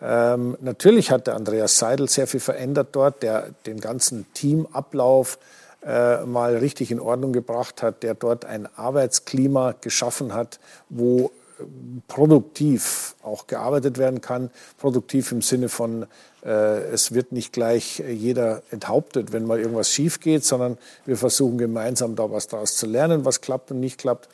Ähm, 0.00 0.58
natürlich 0.60 1.10
hat 1.10 1.26
der 1.26 1.36
Andreas 1.36 1.78
Seidel 1.78 2.08
sehr 2.08 2.26
viel 2.26 2.40
verändert 2.40 2.88
dort, 2.92 3.22
der 3.22 3.48
den 3.64 3.80
ganzen 3.80 4.26
Teamablauf 4.34 5.38
äh, 5.82 6.26
mal 6.26 6.56
richtig 6.56 6.90
in 6.90 7.00
Ordnung 7.00 7.32
gebracht 7.32 7.82
hat, 7.82 8.02
der 8.02 8.12
dort 8.14 8.44
ein 8.44 8.68
Arbeitsklima 8.76 9.74
geschaffen 9.80 10.34
hat, 10.34 10.60
wo 10.90 11.30
äh, 11.58 11.64
produktiv 12.08 13.14
auch 13.22 13.46
gearbeitet 13.46 13.96
werden 13.96 14.20
kann. 14.20 14.50
Produktiv 14.76 15.32
im 15.32 15.40
Sinne 15.40 15.70
von, 15.70 16.04
es 16.42 17.12
wird 17.12 17.32
nicht 17.32 17.52
gleich 17.52 17.98
jeder 17.98 18.62
enthauptet, 18.70 19.32
wenn 19.32 19.44
mal 19.44 19.60
irgendwas 19.60 19.90
schief 19.90 20.20
geht, 20.20 20.44
sondern 20.44 20.78
wir 21.04 21.16
versuchen 21.16 21.58
gemeinsam 21.58 22.16
da 22.16 22.30
was 22.30 22.46
daraus 22.46 22.76
zu 22.76 22.86
lernen, 22.86 23.24
was 23.24 23.40
klappt 23.40 23.70
und 23.70 23.80
nicht 23.80 23.98
klappt. 23.98 24.28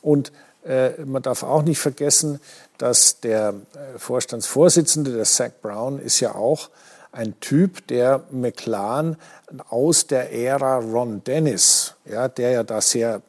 Und 0.00 0.32
äh, 0.64 1.04
man 1.04 1.22
darf 1.22 1.42
auch 1.42 1.62
nicht 1.62 1.78
vergessen, 1.78 2.40
dass 2.78 3.20
der 3.20 3.54
äh, 3.74 3.98
Vorstandsvorsitzende, 3.98 5.12
der 5.12 5.24
Zach 5.24 5.50
Brown, 5.60 5.98
ist 5.98 6.20
ja 6.20 6.34
auch 6.34 6.70
ein 7.10 7.38
Typ, 7.40 7.86
der 7.88 8.24
McLaren 8.30 9.16
aus 9.68 10.06
der 10.06 10.32
Ära 10.32 10.78
Ron 10.78 11.22
Dennis, 11.24 11.94
ja, 12.04 12.28
der 12.28 12.50
ja 12.50 12.62
da 12.62 12.80
sehr 12.80 13.22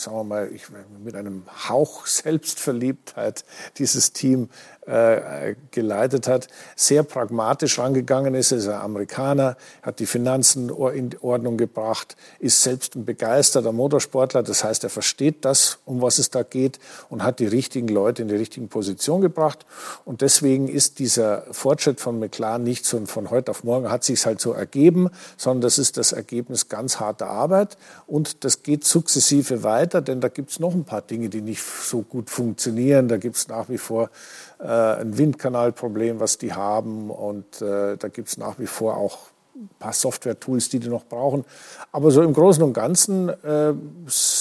sagen 0.00 0.16
wir 0.16 0.24
mal, 0.24 0.50
ich, 0.52 0.66
mit 1.02 1.14
einem 1.14 1.44
Hauch 1.68 2.06
Selbstverliebtheit 2.06 3.44
dieses 3.78 4.12
Team 4.12 4.48
äh, 4.88 5.54
geleitet 5.70 6.28
hat, 6.28 6.48
sehr 6.74 7.02
pragmatisch 7.02 7.78
rangegangen 7.78 8.34
ist. 8.34 8.52
Er 8.52 8.58
ist 8.58 8.68
ein 8.68 8.80
Amerikaner, 8.80 9.56
hat 9.82 9.98
die 9.98 10.06
Finanzen 10.06 10.70
in 10.70 11.16
Ordnung 11.20 11.58
gebracht, 11.58 12.16
ist 12.38 12.62
selbst 12.62 12.96
ein 12.96 13.04
begeisterter 13.04 13.72
Motorsportler. 13.72 14.42
Das 14.42 14.64
heißt, 14.64 14.84
er 14.84 14.90
versteht 14.90 15.44
das, 15.44 15.78
um 15.84 16.00
was 16.00 16.18
es 16.18 16.30
da 16.30 16.42
geht 16.42 16.78
und 17.10 17.22
hat 17.22 17.38
die 17.38 17.46
richtigen 17.46 17.88
Leute 17.88 18.22
in 18.22 18.28
die 18.28 18.36
richtigen 18.36 18.68
Position 18.68 19.20
gebracht. 19.20 19.66
Und 20.06 20.22
deswegen 20.22 20.68
ist 20.68 20.98
dieser 20.98 21.42
Fortschritt 21.50 22.00
von 22.00 22.18
McLaren 22.18 22.62
nicht 22.62 22.86
so 22.86 23.04
von 23.04 23.30
heute 23.30 23.50
auf 23.50 23.64
morgen 23.64 23.90
hat 23.90 24.04
sich 24.04 24.24
halt 24.24 24.40
so 24.40 24.52
ergeben, 24.52 25.10
sondern 25.36 25.60
das 25.60 25.78
ist 25.78 25.96
das 25.98 26.12
Ergebnis 26.12 26.68
ganz 26.68 26.98
harter 26.98 27.28
Arbeit 27.28 27.76
und 28.06 28.44
das 28.44 28.62
geht 28.62 28.84
sukzessive 28.84 29.62
weiter, 29.62 29.87
denn 29.94 30.20
da 30.20 30.28
gibt 30.28 30.50
es 30.50 30.60
noch 30.60 30.74
ein 30.74 30.84
paar 30.84 31.02
Dinge, 31.02 31.28
die 31.28 31.40
nicht 31.40 31.62
so 31.62 32.02
gut 32.02 32.30
funktionieren. 32.30 33.08
Da 33.08 33.16
gibt 33.16 33.36
es 33.36 33.48
nach 33.48 33.68
wie 33.68 33.78
vor 33.78 34.10
äh, 34.58 34.66
ein 34.66 35.16
Windkanalproblem, 35.18 36.20
was 36.20 36.38
die 36.38 36.52
haben. 36.52 37.10
Und 37.10 37.62
äh, 37.62 37.96
da 37.96 38.08
gibt 38.08 38.28
es 38.28 38.38
nach 38.38 38.58
wie 38.58 38.66
vor 38.66 38.96
auch 38.96 39.18
ein 39.54 39.68
paar 39.78 39.92
Software-Tools, 39.92 40.68
die 40.68 40.78
die 40.78 40.88
noch 40.88 41.04
brauchen. 41.04 41.44
Aber 41.92 42.10
so 42.10 42.22
im 42.22 42.32
Großen 42.32 42.62
und 42.62 42.72
Ganzen 42.72 43.28
äh, 43.28 43.74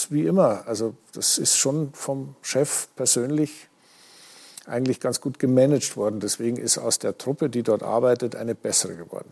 wie 0.09 0.25
immer. 0.25 0.63
Also 0.67 0.93
das 1.13 1.37
ist 1.37 1.57
schon 1.57 1.89
vom 1.93 2.35
Chef 2.41 2.87
persönlich 2.95 3.67
eigentlich 4.67 4.99
ganz 4.99 5.21
gut 5.21 5.39
gemanagt 5.39 5.97
worden. 5.97 6.19
Deswegen 6.19 6.57
ist 6.57 6.77
aus 6.77 6.99
der 6.99 7.17
Truppe, 7.17 7.49
die 7.49 7.63
dort 7.63 7.83
arbeitet, 7.83 8.35
eine 8.35 8.53
bessere 8.53 8.95
geworden. 8.95 9.29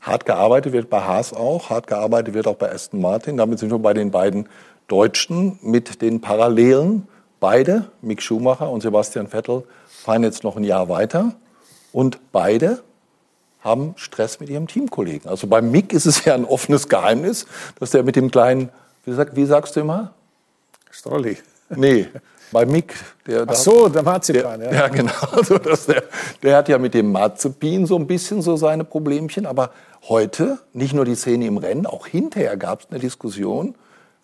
Hart 0.00 0.26
gearbeitet 0.26 0.74
wird 0.74 0.90
bei 0.90 1.00
Haas 1.00 1.32
auch, 1.32 1.70
hart 1.70 1.86
gearbeitet 1.86 2.34
wird 2.34 2.46
auch 2.46 2.56
bei 2.56 2.70
Aston 2.70 3.00
Martin. 3.00 3.38
Damit 3.38 3.58
sind 3.58 3.70
wir 3.70 3.78
bei 3.78 3.94
den 3.94 4.10
beiden 4.10 4.48
Deutschen 4.88 5.58
mit 5.62 6.02
den 6.02 6.20
Parallelen. 6.20 7.08
Beide, 7.40 7.90
Mick 8.00 8.22
Schumacher 8.22 8.70
und 8.70 8.82
Sebastian 8.82 9.28
Vettel, 9.28 9.64
fahren 9.88 10.22
jetzt 10.22 10.44
noch 10.44 10.56
ein 10.56 10.64
Jahr 10.64 10.88
weiter 10.88 11.34
und 11.92 12.18
beide 12.32 12.82
haben 13.60 13.94
Stress 13.96 14.40
mit 14.40 14.50
ihrem 14.50 14.66
Teamkollegen. 14.66 15.28
Also 15.28 15.46
bei 15.46 15.62
Mick 15.62 15.92
ist 15.92 16.06
es 16.06 16.24
ja 16.24 16.34
ein 16.34 16.44
offenes 16.44 16.88
Geheimnis, 16.88 17.46
dass 17.80 17.90
der 17.90 18.02
mit 18.02 18.16
dem 18.16 18.30
kleinen, 18.30 18.68
wie, 19.04 19.12
sag, 19.12 19.34
wie 19.36 19.46
sagst 19.46 19.76
du 19.76 19.80
immer? 19.80 20.12
Strolli. 20.90 21.38
Nee, 21.70 22.08
bei 22.52 22.66
Mick. 22.66 22.94
Der, 23.26 23.46
Ach 23.48 23.54
so, 23.54 23.88
der 23.88 24.02
Marzipan, 24.02 24.60
der, 24.60 24.72
ja. 24.72 24.80
Ja, 24.80 24.88
genau. 24.88 25.12
Also 25.32 25.58
dass 25.58 25.86
der, 25.86 26.04
der 26.42 26.56
hat 26.56 26.68
ja 26.68 26.78
mit 26.78 26.94
dem 26.94 27.10
Marzipin 27.10 27.86
so 27.86 27.96
ein 27.96 28.06
bisschen 28.06 28.42
so 28.42 28.56
seine 28.56 28.84
Problemchen. 28.84 29.46
Aber 29.46 29.70
heute, 30.08 30.58
nicht 30.72 30.94
nur 30.94 31.04
die 31.04 31.16
Szene 31.16 31.46
im 31.46 31.56
Rennen, 31.56 31.86
auch 31.86 32.06
hinterher 32.06 32.56
gab 32.56 32.80
es 32.80 32.86
eine 32.90 33.00
Diskussion. 33.00 33.74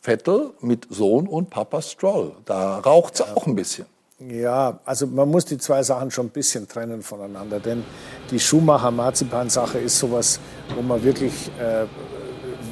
Vettel 0.00 0.50
mit 0.60 0.86
Sohn 0.90 1.26
und 1.26 1.50
Papa 1.50 1.82
Stroll. 1.82 2.32
Da 2.44 2.78
raucht 2.78 3.14
es 3.14 3.20
ja. 3.20 3.26
auch 3.34 3.46
ein 3.46 3.54
bisschen. 3.54 3.86
Ja, 4.28 4.80
also 4.84 5.06
man 5.06 5.30
muss 5.30 5.46
die 5.46 5.56
zwei 5.56 5.82
Sachen 5.82 6.10
schon 6.10 6.26
ein 6.26 6.30
bisschen 6.30 6.68
trennen 6.68 7.02
voneinander, 7.02 7.58
denn 7.58 7.82
die 8.30 8.38
Schumacher-Marzipan-Sache 8.38 9.78
ist 9.78 9.98
sowas, 9.98 10.40
wo 10.74 10.82
man 10.82 11.02
wirklich, 11.02 11.32
äh, 11.58 11.86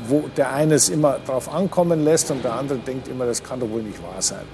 wo 0.07 0.29
der 0.37 0.53
eine 0.53 0.75
es 0.75 0.91
immer 0.91 1.19
drauf 1.27 1.53
ankommen 1.53 2.05
lässt 2.05 2.31
und 2.31 2.45
der 2.45 2.53
andere 2.53 2.79
denkt 2.79 3.09
immer, 3.09 3.25
das 3.25 3.43
kann 3.43 3.61
doch 3.61 3.71
wohl 3.71 3.83
nicht 3.83 4.03
wahr 4.03 4.21
sein. 4.21 4.45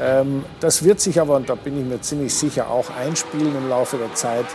Ähm, 0.00 0.44
das 0.60 0.84
wird 0.84 1.00
sich 1.00 1.20
aber, 1.20 1.34
und 1.34 1.48
da 1.48 1.56
bin 1.56 1.76
ich 1.76 1.84
mir 1.84 2.00
ziemlich 2.00 2.32
sicher, 2.32 2.70
auch 2.70 2.88
einspielen 2.90 3.56
im 3.56 3.68
Laufe 3.68 3.96
der 3.96 4.14
Zeit. 4.14 4.46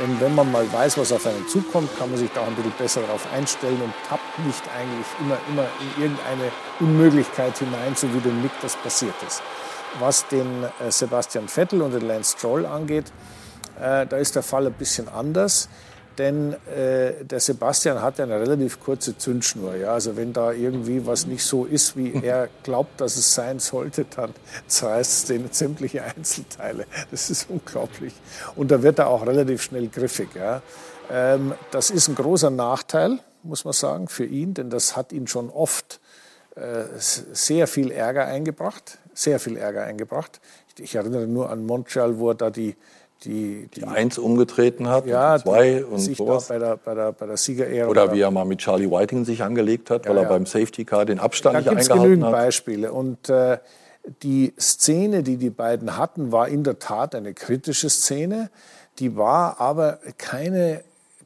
Denn 0.00 0.18
wenn 0.18 0.34
man 0.34 0.50
mal 0.50 0.72
weiß, 0.72 0.96
was 0.96 1.12
auf 1.12 1.26
einen 1.26 1.46
zukommt, 1.46 1.90
kann 1.98 2.08
man 2.08 2.18
sich 2.18 2.30
da 2.32 2.40
auch 2.40 2.46
ein 2.46 2.54
bisschen 2.54 2.72
besser 2.78 3.02
darauf 3.02 3.30
einstellen 3.34 3.82
und 3.82 3.92
tappt 4.08 4.38
nicht 4.46 4.62
eigentlich 4.74 5.06
immer, 5.20 5.36
immer 5.50 5.68
in 5.78 6.02
irgendeine 6.02 6.50
Unmöglichkeit 6.80 7.58
hinein, 7.58 7.94
so 7.94 8.12
wie 8.14 8.20
dem 8.20 8.40
Nick 8.40 8.52
das 8.62 8.76
passiert 8.76 9.14
ist. 9.26 9.42
Was 9.98 10.26
den 10.28 10.64
äh, 10.64 10.90
Sebastian 10.90 11.48
Vettel 11.48 11.82
und 11.82 11.92
den 11.92 12.08
Lance 12.08 12.34
Stroll 12.38 12.64
angeht, 12.64 13.12
äh, 13.78 14.06
da 14.06 14.16
ist 14.16 14.36
der 14.36 14.42
Fall 14.42 14.66
ein 14.66 14.72
bisschen 14.72 15.06
anders. 15.08 15.68
Denn 16.20 16.52
äh, 16.66 17.24
der 17.24 17.40
Sebastian 17.40 18.02
hat 18.02 18.18
ja 18.18 18.24
eine 18.24 18.38
relativ 18.38 18.78
kurze 18.78 19.16
Zündschnur. 19.16 19.74
Ja? 19.76 19.94
Also 19.94 20.18
wenn 20.18 20.34
da 20.34 20.52
irgendwie 20.52 21.06
was 21.06 21.26
nicht 21.26 21.42
so 21.42 21.64
ist, 21.64 21.96
wie 21.96 22.12
er 22.22 22.50
glaubt, 22.62 23.00
dass 23.00 23.16
es 23.16 23.34
sein 23.34 23.58
sollte, 23.58 24.04
dann 24.04 24.34
zerreißt 24.66 25.10
es 25.10 25.24
den 25.24 25.50
sämtliche 25.50 26.04
Einzelteile. 26.04 26.84
Das 27.10 27.30
ist 27.30 27.48
unglaublich. 27.48 28.12
Und 28.54 28.70
da 28.70 28.82
wird 28.82 28.98
er 28.98 29.06
auch 29.06 29.26
relativ 29.26 29.62
schnell 29.62 29.88
griffig. 29.88 30.28
Ja? 30.34 30.60
Ähm, 31.10 31.54
das 31.70 31.88
ist 31.88 32.08
ein 32.08 32.16
großer 32.16 32.50
Nachteil, 32.50 33.20
muss 33.42 33.64
man 33.64 33.72
sagen, 33.72 34.06
für 34.06 34.26
ihn, 34.26 34.52
denn 34.52 34.68
das 34.68 34.96
hat 34.96 35.12
ihn 35.12 35.26
schon 35.26 35.48
oft 35.48 36.00
äh, 36.54 36.84
sehr 36.98 37.66
viel 37.66 37.92
Ärger 37.92 38.26
eingebracht 38.26 38.98
sehr 39.20 39.38
viel 39.38 39.56
Ärger 39.56 39.84
eingebracht. 39.84 40.40
Ich 40.78 40.94
erinnere 40.94 41.26
nur 41.26 41.50
an 41.50 41.66
Montreal, 41.66 42.18
wo 42.18 42.30
er 42.30 42.34
da 42.34 42.50
die 42.50 42.76
die, 43.24 43.68
die, 43.74 43.80
die 43.80 43.84
Eins 43.84 44.18
umgetreten 44.18 44.88
hat, 44.88 45.06
ja, 45.06 45.34
und 45.34 45.40
zwei 45.40 45.84
und 45.84 45.98
sich 45.98 46.16
sowas. 46.16 46.48
bei 46.48 46.58
der, 46.58 46.76
bei 46.76 46.94
der, 46.94 47.12
bei 47.12 47.26
der 47.26 47.36
Siegerehrung. 47.36 47.90
Oder 47.90 48.12
wie 48.12 48.20
er 48.20 48.30
mal 48.30 48.44
mit 48.44 48.60
Charlie 48.60 48.90
Whiting 48.90 49.24
sich 49.24 49.42
angelegt 49.42 49.90
hat, 49.90 50.04
ja, 50.04 50.10
weil 50.10 50.18
er 50.18 50.22
ja. 50.24 50.28
beim 50.28 50.46
Safety 50.46 50.84
Car 50.84 51.04
den 51.04 51.18
Abstand 51.18 51.54
da 51.54 51.58
nicht 51.60 51.68
eingehalten 51.68 51.90
hat. 51.90 51.90
Da 51.90 51.94
gibt 51.94 52.04
genügend 52.04 52.32
Beispiele. 52.32 52.92
Und 52.92 53.28
äh, 53.28 53.58
die 54.22 54.54
Szene, 54.58 55.22
die 55.22 55.36
die 55.36 55.50
beiden 55.50 55.96
hatten, 55.96 56.32
war 56.32 56.48
in 56.48 56.64
der 56.64 56.78
Tat 56.78 57.14
eine 57.14 57.34
kritische 57.34 57.90
Szene. 57.90 58.50
Die 58.98 59.16
war 59.16 59.60
aber 59.60 59.98
keine 60.16 60.82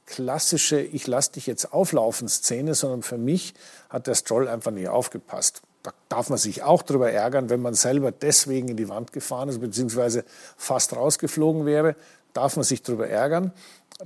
klassische 0.07 0.81
Ich 0.81 1.07
lass 1.07 1.31
dich 1.31 1.47
jetzt 1.47 1.73
auflaufen 1.73 2.29
Szene, 2.29 2.75
sondern 2.75 3.03
für 3.03 3.19
mich 3.19 3.55
hat 3.89 4.07
der 4.07 4.15
Stroll 4.15 4.49
einfach 4.49 4.71
nicht 4.71 4.89
aufgepasst 4.89 5.63
da 5.85 5.93
darf 6.09 6.31
man 6.31 6.39
sich 6.39 6.63
auch 6.63 6.83
darüber 6.83 7.13
ärgern, 7.13 7.51
wenn 7.51 7.61
man 7.61 7.75
selber 7.75 8.11
deswegen 8.11 8.69
in 8.69 8.77
die 8.77 8.89
Wand 8.89 9.13
gefahren 9.13 9.51
ist, 9.51 9.61
beziehungsweise 9.61 10.25
fast 10.57 10.97
rausgeflogen 10.97 11.67
wäre. 11.67 11.95
Darf 12.33 12.57
man 12.57 12.65
sich 12.65 12.83
darüber 12.83 13.07
ärgern, 13.07 13.53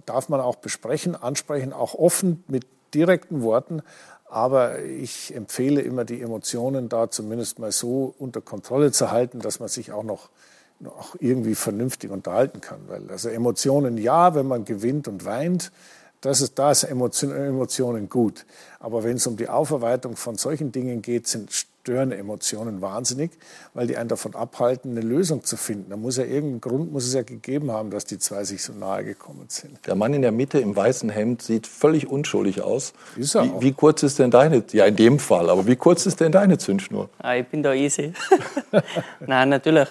darf 0.04 0.28
man 0.28 0.40
auch 0.40 0.56
besprechen, 0.56 1.14
ansprechen, 1.14 1.72
auch 1.72 1.94
offen 1.94 2.42
mit 2.48 2.66
direkten 2.94 3.42
Worten. 3.42 3.82
Aber 4.26 4.82
ich 4.82 5.34
empfehle 5.34 5.80
immer, 5.80 6.04
die 6.04 6.20
Emotionen 6.20 6.88
da 6.88 7.10
zumindest 7.10 7.60
mal 7.60 7.70
so 7.70 8.12
unter 8.18 8.40
Kontrolle 8.40 8.90
zu 8.90 9.12
halten, 9.12 9.38
dass 9.38 9.60
man 9.60 9.68
sich 9.68 9.92
auch 9.92 10.02
noch, 10.02 10.30
noch 10.80 11.14
irgendwie 11.20 11.54
vernünftig 11.54 12.10
unterhalten 12.10 12.60
kann. 12.60 12.80
Weil 12.88 13.08
also 13.08 13.28
Emotionen 13.28 13.98
ja, 13.98 14.34
wenn 14.34 14.48
man 14.48 14.64
gewinnt 14.64 15.06
und 15.06 15.24
weint, 15.24 15.70
das 16.20 16.40
ist, 16.40 16.58
da 16.58 16.72
ist 16.72 16.82
Emotionen 16.82 18.08
gut. 18.08 18.44
Aber 18.80 19.04
wenn 19.04 19.16
es 19.16 19.26
um 19.28 19.36
die 19.36 19.48
Aufarbeitung 19.48 20.16
von 20.16 20.36
solchen 20.36 20.72
Dingen 20.72 21.00
geht, 21.00 21.28
sind 21.28 21.52
stören 21.82 22.12
Emotionen 22.12 22.82
wahnsinnig, 22.82 23.30
weil 23.72 23.86
die 23.86 23.96
einen 23.96 24.10
davon 24.10 24.34
abhalten, 24.34 24.90
eine 24.90 25.00
Lösung 25.00 25.42
zu 25.44 25.56
finden. 25.56 25.90
Da 25.90 25.96
muss 25.96 26.18
ja 26.18 26.24
irgendeinen 26.24 26.60
Grund 26.60 26.92
muss 26.92 27.06
es 27.06 27.14
ja 27.14 27.22
gegeben 27.22 27.70
haben, 27.70 27.90
dass 27.90 28.04
die 28.04 28.18
zwei 28.18 28.44
sich 28.44 28.62
so 28.62 28.74
nahe 28.74 29.04
gekommen 29.04 29.46
sind. 29.48 29.86
Der 29.86 29.94
Mann 29.94 30.12
in 30.12 30.20
der 30.20 30.32
Mitte 30.32 30.58
im 30.58 30.76
weißen 30.76 31.08
Hemd 31.08 31.40
sieht 31.40 31.66
völlig 31.66 32.06
unschuldig 32.06 32.60
aus. 32.60 32.92
Ist 33.16 33.34
er 33.34 33.44
wie, 33.44 33.50
auch. 33.50 33.62
wie 33.62 33.72
kurz 33.72 34.02
ist 34.02 34.18
denn 34.18 34.30
deine, 34.30 34.62
ja 34.72 34.84
in 34.84 34.96
dem 34.96 35.18
Fall, 35.18 35.48
aber 35.48 35.66
wie 35.66 35.76
kurz 35.76 36.04
ist 36.04 36.20
denn 36.20 36.30
deine 36.30 36.58
Zündschnur? 36.58 37.08
Ah, 37.18 37.36
ich 37.36 37.46
bin 37.46 37.62
da 37.62 37.72
easy. 37.72 38.12
Nein, 39.20 39.48
natürlich. 39.48 39.88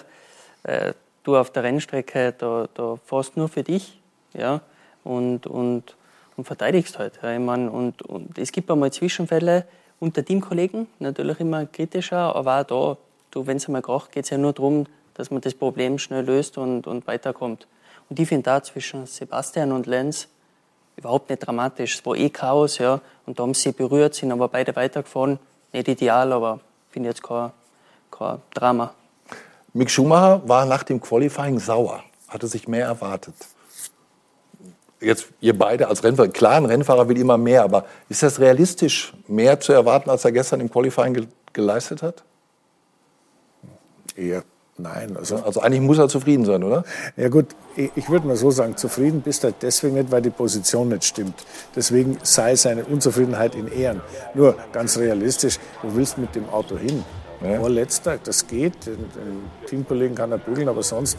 Äh, 0.62 0.92
du 1.24 1.36
auf 1.36 1.50
der 1.50 1.64
Rennstrecke, 1.64 2.32
da, 2.38 2.68
da 2.74 2.96
fährst 3.04 3.36
nur 3.36 3.48
für 3.48 3.64
dich. 3.64 4.00
Ja? 4.34 4.60
Und, 5.02 5.48
und, 5.48 5.96
und 6.36 6.44
verteidigst 6.44 6.98
halt. 6.98 7.18
Ja? 7.22 7.32
Ich 7.32 7.40
mein, 7.40 7.68
und, 7.68 8.02
und 8.02 8.38
es 8.38 8.52
gibt 8.52 8.70
einmal 8.70 8.92
Zwischenfälle 8.92 9.64
unter 10.00 10.24
Teamkollegen, 10.24 10.86
natürlich 10.98 11.40
immer 11.40 11.66
kritischer, 11.66 12.34
aber 12.34 12.60
auch 12.60 12.96
da, 13.30 13.46
wenn 13.46 13.56
es 13.56 13.66
einmal 13.66 13.82
kracht, 13.82 14.12
geht 14.12 14.24
es 14.24 14.30
ja 14.30 14.38
nur 14.38 14.52
darum, 14.52 14.86
dass 15.14 15.30
man 15.30 15.40
das 15.40 15.54
Problem 15.54 15.98
schnell 15.98 16.24
löst 16.24 16.58
und, 16.58 16.86
und 16.86 17.06
weiterkommt. 17.06 17.66
Und 18.08 18.18
ich 18.18 18.28
finde 18.28 18.44
da 18.44 18.62
zwischen 18.62 19.06
Sebastian 19.06 19.72
und 19.72 19.86
Lenz 19.86 20.28
überhaupt 20.96 21.28
nicht 21.28 21.46
dramatisch. 21.46 21.96
Es 21.96 22.06
war 22.06 22.16
eh 22.16 22.30
Chaos, 22.30 22.78
ja, 22.78 23.00
und 23.26 23.38
da 23.38 23.42
haben 23.42 23.54
sie 23.54 23.72
berührt, 23.72 24.14
sind 24.14 24.32
aber 24.32 24.48
beide 24.48 24.74
weitergefahren. 24.74 25.38
Nicht 25.72 25.88
ideal, 25.88 26.32
aber 26.32 26.60
finde 26.90 27.10
jetzt 27.10 27.22
kein, 27.22 27.50
kein 28.10 28.38
Drama. 28.54 28.94
Mick 29.74 29.90
Schumacher 29.90 30.42
war 30.48 30.64
nach 30.64 30.82
dem 30.82 31.00
Qualifying 31.00 31.58
sauer, 31.58 32.02
hatte 32.28 32.46
sich 32.46 32.66
mehr 32.66 32.86
erwartet. 32.86 33.34
Jetzt 35.00 35.28
ihr 35.40 35.56
beide 35.56 35.88
als 35.88 36.02
Rennfahrer, 36.02 36.28
klar, 36.28 36.56
ein 36.56 36.64
Rennfahrer 36.64 37.08
will 37.08 37.18
immer 37.18 37.38
mehr, 37.38 37.62
aber 37.62 37.84
ist 38.08 38.22
das 38.22 38.40
realistisch, 38.40 39.12
mehr 39.28 39.60
zu 39.60 39.72
erwarten, 39.72 40.10
als 40.10 40.24
er 40.24 40.32
gestern 40.32 40.60
im 40.60 40.70
Qualifying 40.70 41.14
ge 41.14 41.26
geleistet 41.52 42.02
hat? 42.02 42.24
Eher 44.16 44.42
nein. 44.76 45.16
Also, 45.16 45.36
Also 45.36 45.60
eigentlich 45.60 45.80
muss 45.80 45.98
er 45.98 46.08
zufrieden 46.08 46.44
sein, 46.44 46.62
oder? 46.62 46.84
ja 47.16 47.28
gut, 47.28 47.46
ich, 47.76 47.90
ich 47.94 48.08
würde 48.08 48.26
mal 48.26 48.36
so 48.36 48.50
sagen, 48.50 48.76
zufrieden 48.76 49.22
bist 49.22 49.44
du 49.44 49.52
deswegen 49.52 49.94
nicht, 49.94 50.10
weil 50.10 50.22
die 50.22 50.30
Position 50.30 50.88
nicht 50.88 51.04
stimmt. 51.04 51.34
Deswegen 51.74 52.18
sei 52.22 52.54
seine 52.56 52.84
Unzufriedenheit 52.84 53.54
in 53.54 53.68
Ehren. 53.68 54.00
Nur 54.34 54.56
ganz 54.72 54.98
realistisch, 54.98 55.58
du 55.82 55.94
willst 55.94 56.18
mit 56.18 56.34
dem 56.34 56.48
Auto 56.48 56.76
hin. 56.76 57.04
Vorletzter, 57.40 58.18
das 58.22 58.46
geht. 58.46 58.86
Den, 58.86 58.96
den 58.96 59.66
Teamkollegen 59.66 60.16
kann 60.16 60.32
er 60.32 60.38
bügeln, 60.38 60.68
aber 60.68 60.82
sonst 60.82 61.18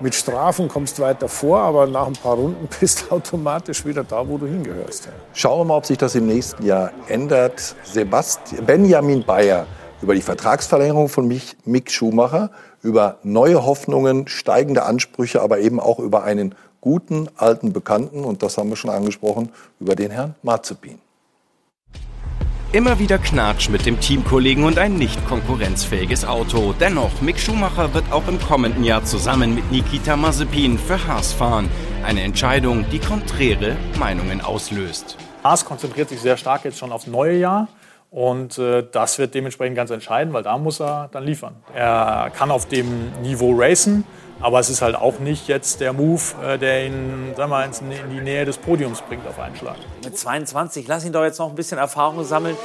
mit 0.00 0.14
Strafen 0.14 0.68
kommst 0.68 0.98
du 0.98 1.02
weiter 1.02 1.28
vor, 1.28 1.58
aber 1.58 1.86
nach 1.86 2.06
ein 2.06 2.12
paar 2.14 2.34
Runden 2.34 2.68
bist 2.80 3.06
du 3.08 3.14
automatisch 3.14 3.84
wieder 3.84 4.04
da, 4.04 4.26
wo 4.28 4.38
du 4.38 4.46
hingehörst. 4.46 5.08
Schauen 5.32 5.60
wir 5.60 5.64
mal, 5.64 5.76
ob 5.78 5.86
sich 5.86 5.98
das 5.98 6.14
im 6.14 6.26
nächsten 6.26 6.64
Jahr 6.64 6.90
ändert. 7.08 7.74
Sebastian, 7.84 8.64
Benjamin 8.64 9.24
Bayer 9.24 9.66
über 10.02 10.14
die 10.14 10.22
Vertragsverlängerung 10.22 11.08
von 11.08 11.26
Mich- 11.26 11.56
Mick 11.64 11.90
Schumacher, 11.90 12.50
über 12.82 13.18
neue 13.22 13.64
Hoffnungen, 13.64 14.28
steigende 14.28 14.84
Ansprüche, 14.84 15.40
aber 15.40 15.58
eben 15.58 15.80
auch 15.80 15.98
über 15.98 16.22
einen 16.24 16.54
guten 16.80 17.28
alten 17.36 17.72
Bekannten, 17.72 18.24
und 18.24 18.42
das 18.42 18.58
haben 18.58 18.68
wir 18.68 18.76
schon 18.76 18.90
angesprochen, 18.90 19.50
über 19.80 19.96
den 19.96 20.10
Herrn 20.10 20.34
Mazepin. 20.42 21.00
Immer 22.76 22.98
wieder 22.98 23.16
Knatsch 23.16 23.70
mit 23.70 23.86
dem 23.86 24.00
Teamkollegen 24.00 24.64
und 24.64 24.78
ein 24.78 24.96
nicht 24.96 25.26
konkurrenzfähiges 25.26 26.26
Auto. 26.26 26.74
Dennoch, 26.78 27.22
Mick 27.22 27.40
Schumacher 27.40 27.94
wird 27.94 28.04
auch 28.12 28.28
im 28.28 28.38
kommenden 28.38 28.84
Jahr 28.84 29.02
zusammen 29.02 29.54
mit 29.54 29.72
Nikita 29.72 30.14
Mazepin 30.14 30.78
für 30.78 31.06
Haas 31.06 31.32
fahren. 31.32 31.70
Eine 32.04 32.20
Entscheidung, 32.20 32.84
die 32.92 32.98
konträre 32.98 33.78
Meinungen 33.98 34.42
auslöst. 34.42 35.16
Haas 35.42 35.64
konzentriert 35.64 36.10
sich 36.10 36.20
sehr 36.20 36.36
stark 36.36 36.66
jetzt 36.66 36.76
schon 36.76 36.92
aufs 36.92 37.06
neue 37.06 37.38
Jahr. 37.38 37.68
Und 38.10 38.58
äh, 38.58 38.84
das 38.92 39.18
wird 39.18 39.34
dementsprechend 39.34 39.74
ganz 39.74 39.90
entscheidend, 39.90 40.34
weil 40.34 40.42
da 40.42 40.58
muss 40.58 40.78
er 40.78 41.08
dann 41.10 41.24
liefern. 41.24 41.54
Er 41.74 42.30
kann 42.36 42.50
auf 42.50 42.68
dem 42.68 43.10
Niveau 43.22 43.54
racen, 43.58 44.04
aber 44.40 44.60
es 44.60 44.68
ist 44.68 44.82
halt 44.82 44.96
auch 44.96 45.18
nicht 45.18 45.48
jetzt 45.48 45.80
der 45.80 45.92
Move, 45.92 46.22
äh, 46.44 46.58
der 46.58 46.86
ihn 46.86 47.32
sag 47.36 47.48
mal, 47.48 47.64
in 47.64 48.10
die 48.10 48.20
Nähe 48.20 48.44
des 48.44 48.58
Podiums 48.58 49.00
bringt 49.00 49.26
auf 49.26 49.38
einen 49.38 49.56
Schlag. 49.56 49.76
Mit 50.04 50.18
22, 50.18 50.86
lass 50.86 51.04
ihn 51.04 51.12
doch 51.12 51.24
jetzt 51.24 51.38
noch 51.38 51.48
ein 51.48 51.54
bisschen 51.54 51.78
Erfahrung 51.78 52.24
sammeln. 52.24 52.56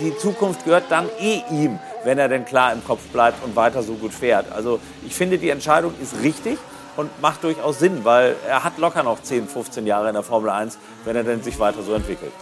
Die 0.00 0.16
Zukunft 0.16 0.64
gehört 0.64 0.84
dann 0.88 1.08
eh 1.20 1.42
ihm, 1.50 1.78
wenn 2.04 2.18
er 2.18 2.28
denn 2.28 2.44
klar 2.44 2.72
im 2.72 2.84
Kopf 2.84 3.02
bleibt 3.08 3.44
und 3.44 3.56
weiter 3.56 3.82
so 3.82 3.94
gut 3.94 4.12
fährt. 4.12 4.52
Also 4.52 4.80
ich 5.06 5.14
finde, 5.14 5.38
die 5.38 5.50
Entscheidung 5.50 5.94
ist 6.00 6.22
richtig 6.22 6.58
und 6.96 7.20
macht 7.20 7.44
durchaus 7.44 7.78
Sinn, 7.78 8.04
weil 8.04 8.36
er 8.48 8.64
hat 8.64 8.78
locker 8.78 9.02
noch 9.02 9.22
10, 9.22 9.48
15 9.48 9.86
Jahre 9.86 10.08
in 10.08 10.14
der 10.14 10.22
Formel 10.22 10.50
1, 10.50 10.78
wenn 11.04 11.16
er 11.16 11.24
denn 11.24 11.42
sich 11.42 11.58
weiter 11.58 11.82
so 11.82 11.94
entwickelt. 11.94 12.32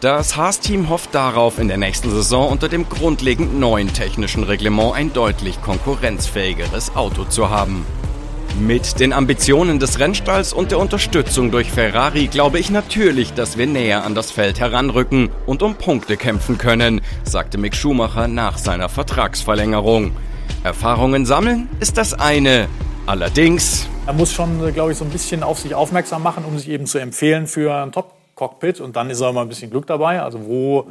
Das 0.00 0.34
Haas-Team 0.34 0.88
hofft 0.88 1.14
darauf, 1.14 1.58
in 1.58 1.68
der 1.68 1.76
nächsten 1.76 2.10
Saison 2.10 2.50
unter 2.50 2.70
dem 2.70 2.88
grundlegend 2.88 3.58
neuen 3.60 3.92
technischen 3.92 4.44
Reglement 4.44 4.94
ein 4.94 5.12
deutlich 5.12 5.60
konkurrenzfähigeres 5.60 6.96
Auto 6.96 7.24
zu 7.24 7.50
haben. 7.50 7.84
Mit 8.58 9.00
den 9.00 9.12
Ambitionen 9.12 9.78
des 9.78 9.98
Rennstalls 9.98 10.52
und 10.52 10.70
der 10.70 10.78
Unterstützung 10.78 11.50
durch 11.50 11.70
Ferrari 11.70 12.26
glaube 12.26 12.58
ich 12.58 12.70
natürlich, 12.70 13.32
dass 13.32 13.56
wir 13.56 13.66
näher 13.66 14.04
an 14.04 14.14
das 14.14 14.30
Feld 14.30 14.60
heranrücken 14.60 15.30
und 15.46 15.62
um 15.62 15.76
Punkte 15.76 16.16
kämpfen 16.16 16.58
können, 16.58 17.00
sagte 17.24 17.56
Mick 17.58 17.74
Schumacher 17.74 18.28
nach 18.28 18.58
seiner 18.58 18.88
Vertragsverlängerung. 18.88 20.12
Erfahrungen 20.62 21.24
sammeln 21.24 21.68
ist 21.80 21.96
das 21.96 22.12
eine. 22.12 22.68
Allerdings 23.06 23.88
Er 24.06 24.12
muss 24.12 24.32
schon, 24.32 24.66
äh, 24.66 24.72
glaube 24.72 24.92
ich, 24.92 24.98
so 24.98 25.04
ein 25.04 25.10
bisschen 25.10 25.42
auf 25.42 25.58
sich 25.58 25.74
aufmerksam 25.74 26.22
machen, 26.22 26.44
um 26.44 26.58
sich 26.58 26.68
eben 26.68 26.86
zu 26.86 26.98
empfehlen 26.98 27.46
für 27.46 27.74
ein 27.74 27.92
Top-Cockpit. 27.92 28.80
Und 28.80 28.96
dann 28.96 29.08
ist 29.10 29.22
auch 29.22 29.32
mal 29.32 29.42
ein 29.42 29.48
bisschen 29.48 29.70
Glück 29.70 29.86
dabei. 29.86 30.20
Also 30.20 30.44
wo, 30.46 30.86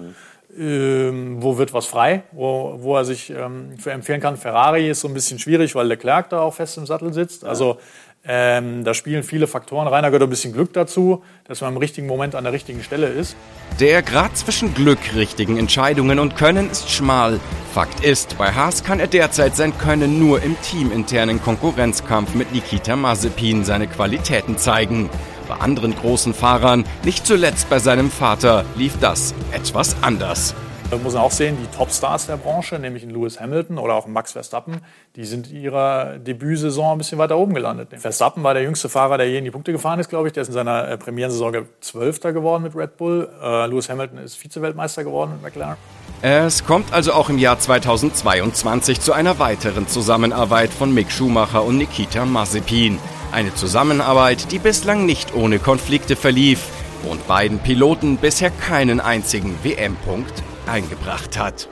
ähm, 0.58 1.41
wo 1.41 1.58
wird 1.58 1.74
was 1.74 1.86
frei, 1.86 2.24
wo, 2.32 2.76
wo 2.80 2.95
er 2.95 3.06
sich 3.06 3.30
ähm, 3.30 3.78
für 3.78 3.91
empfehlen 3.91 4.22
kann. 4.22 4.38
Ferrari 4.38 4.89
ist 4.89 5.02
so 5.02 5.08
ein 5.08 5.14
bisschen 5.14 5.39
schwierig, 5.39 5.76
weil 5.76 5.88
Leclerc 5.88 6.30
da 6.30 6.41
auch 6.41 6.54
fest 6.54 6.78
im 6.78 6.86
Sattel 6.86 7.14
sitzt. 7.14 7.45
Also 7.45 7.78
ähm, 8.26 8.84
da 8.84 8.93
spielen 8.93 9.24
viele 9.24 9.47
Faktoren 9.47 9.88
rein. 9.88 10.04
Da 10.04 10.10
gehört 10.10 10.24
ein 10.24 10.30
bisschen 10.30 10.52
Glück 10.52 10.74
dazu, 10.74 11.24
dass 11.45 11.62
man 11.62 11.72
im 11.72 11.78
richtigen 11.78 12.06
Moment 12.06 12.36
an 12.36 12.43
der 12.43 12.52
richtigen 12.52 12.84
Stelle 12.84 13.08
ist. 13.08 13.36
Der 13.80 14.02
Grad 14.02 14.36
zwischen 14.36 14.74
Glück, 14.74 15.00
richtigen 15.16 15.58
Entscheidungen 15.58 16.20
und 16.20 16.36
Können 16.36 16.70
ist 16.70 16.91
schmal. 16.91 17.39
Fakt 17.74 18.04
ist, 18.04 18.38
bei 18.38 18.52
Haas 18.52 18.84
kann 18.84 19.00
er 19.00 19.08
derzeit 19.08 19.56
sein 19.56 19.78
Können 19.78 20.20
nur 20.20 20.43
im 20.43 20.58
teaminternen 20.62 21.41
Konkurrenzkampf 21.41 22.36
mit 22.36 22.52
Nikita 22.52 22.95
Mazepin 22.95 23.64
seine 23.64 23.88
Qualitäten 23.88 24.58
zeigen. 24.58 25.10
Bei 25.50 25.56
anderen 25.56 25.95
großen 25.95 26.36
Fahrern, 26.36 26.86
nicht 27.04 27.26
zuletzt 27.26 27.72
bei 27.72 27.80
seinem 27.80 28.12
Vater, 28.12 28.66
lief 28.76 29.00
das 29.00 29.34
etwas 29.52 29.95
anders. 30.04 30.54
Da 30.91 30.97
muss 30.97 31.14
man 31.14 31.24
auch 31.24 31.32
sehen, 31.32 31.58
die 31.60 31.76
Topstars 31.76 32.28
der 32.28 32.38
Branche, 32.38 32.78
nämlich 32.78 33.02
in 33.02 33.10
Lewis 33.10 33.39
Hamilton 33.39 33.80
oder 33.80 33.95
auch 33.95 34.06
Max 34.06 34.34
Verstappen, 34.34 34.82
die 35.16 35.24
sind 35.24 35.50
in 35.50 35.58
ihrer 35.58 36.20
Debütsaison 36.20 36.93
ein 36.93 36.97
bisschen 37.00 37.18
weiter 37.18 37.38
oben 37.38 37.56
gelandet. 37.56 37.89
Verstappen 37.97 38.43
war 38.43 38.54
der 38.54 38.62
jüngste 38.62 38.89
Fahrer, 38.89 39.18
der 39.18 39.28
je 39.28 39.39
in 39.39 39.43
die 39.43 39.52
Punkte 39.52 39.72
gefahren 39.72 40.00
ist, 40.00 40.10
glaube 40.10 40.28
ich. 40.28 40.34
Der 40.34 40.41
ist 40.41 40.50
in 40.50 40.54
seiner 40.54 40.88
äh, 40.88 40.97
Premierensaison 40.97 41.68
Zwölfter 41.82 42.32
geworden 42.32 42.64
mit 42.64 42.76
Red 42.76 42.97
Bull. 42.97 43.28
Äh, 43.41 43.66
Lewis 43.68 43.89
Hamilton 43.89 44.20
ist 44.20 44.36
Vize-Weltmeister 44.38 45.04
geworden 45.04 45.32
mit 45.34 45.41
McLaren. 45.41 45.78
Es 46.22 46.64
kommt 46.64 46.93
also 46.93 47.14
auch 47.14 47.30
im 47.30 47.39
Jahr 47.39 47.60
2022 47.60 49.00
zu 49.00 49.14
einer 49.14 49.39
weiteren 49.39 49.88
Zusammenarbeit 49.88 50.70
von 50.70 50.93
Mick 50.93 51.12
Schumacher 51.12 51.64
und 51.64 51.78
Nikita 51.78 52.26
Mazepin. 52.26 53.00
Eine 53.32 53.53
Zusammenarbeit, 53.53 54.51
die 54.51 54.57
bislang 54.57 55.05
nicht 55.05 55.36
ohne 55.36 55.59
Konflikte 55.59 56.15
verlief 56.15 56.67
und 57.09 57.27
beiden 57.27 57.59
Piloten 57.59 58.17
bisher 58.17 58.49
keinen 58.49 58.99
einzigen 58.99 59.55
WM-Punkt 59.63 60.34
eingebracht 60.65 61.38
hat. 61.38 61.69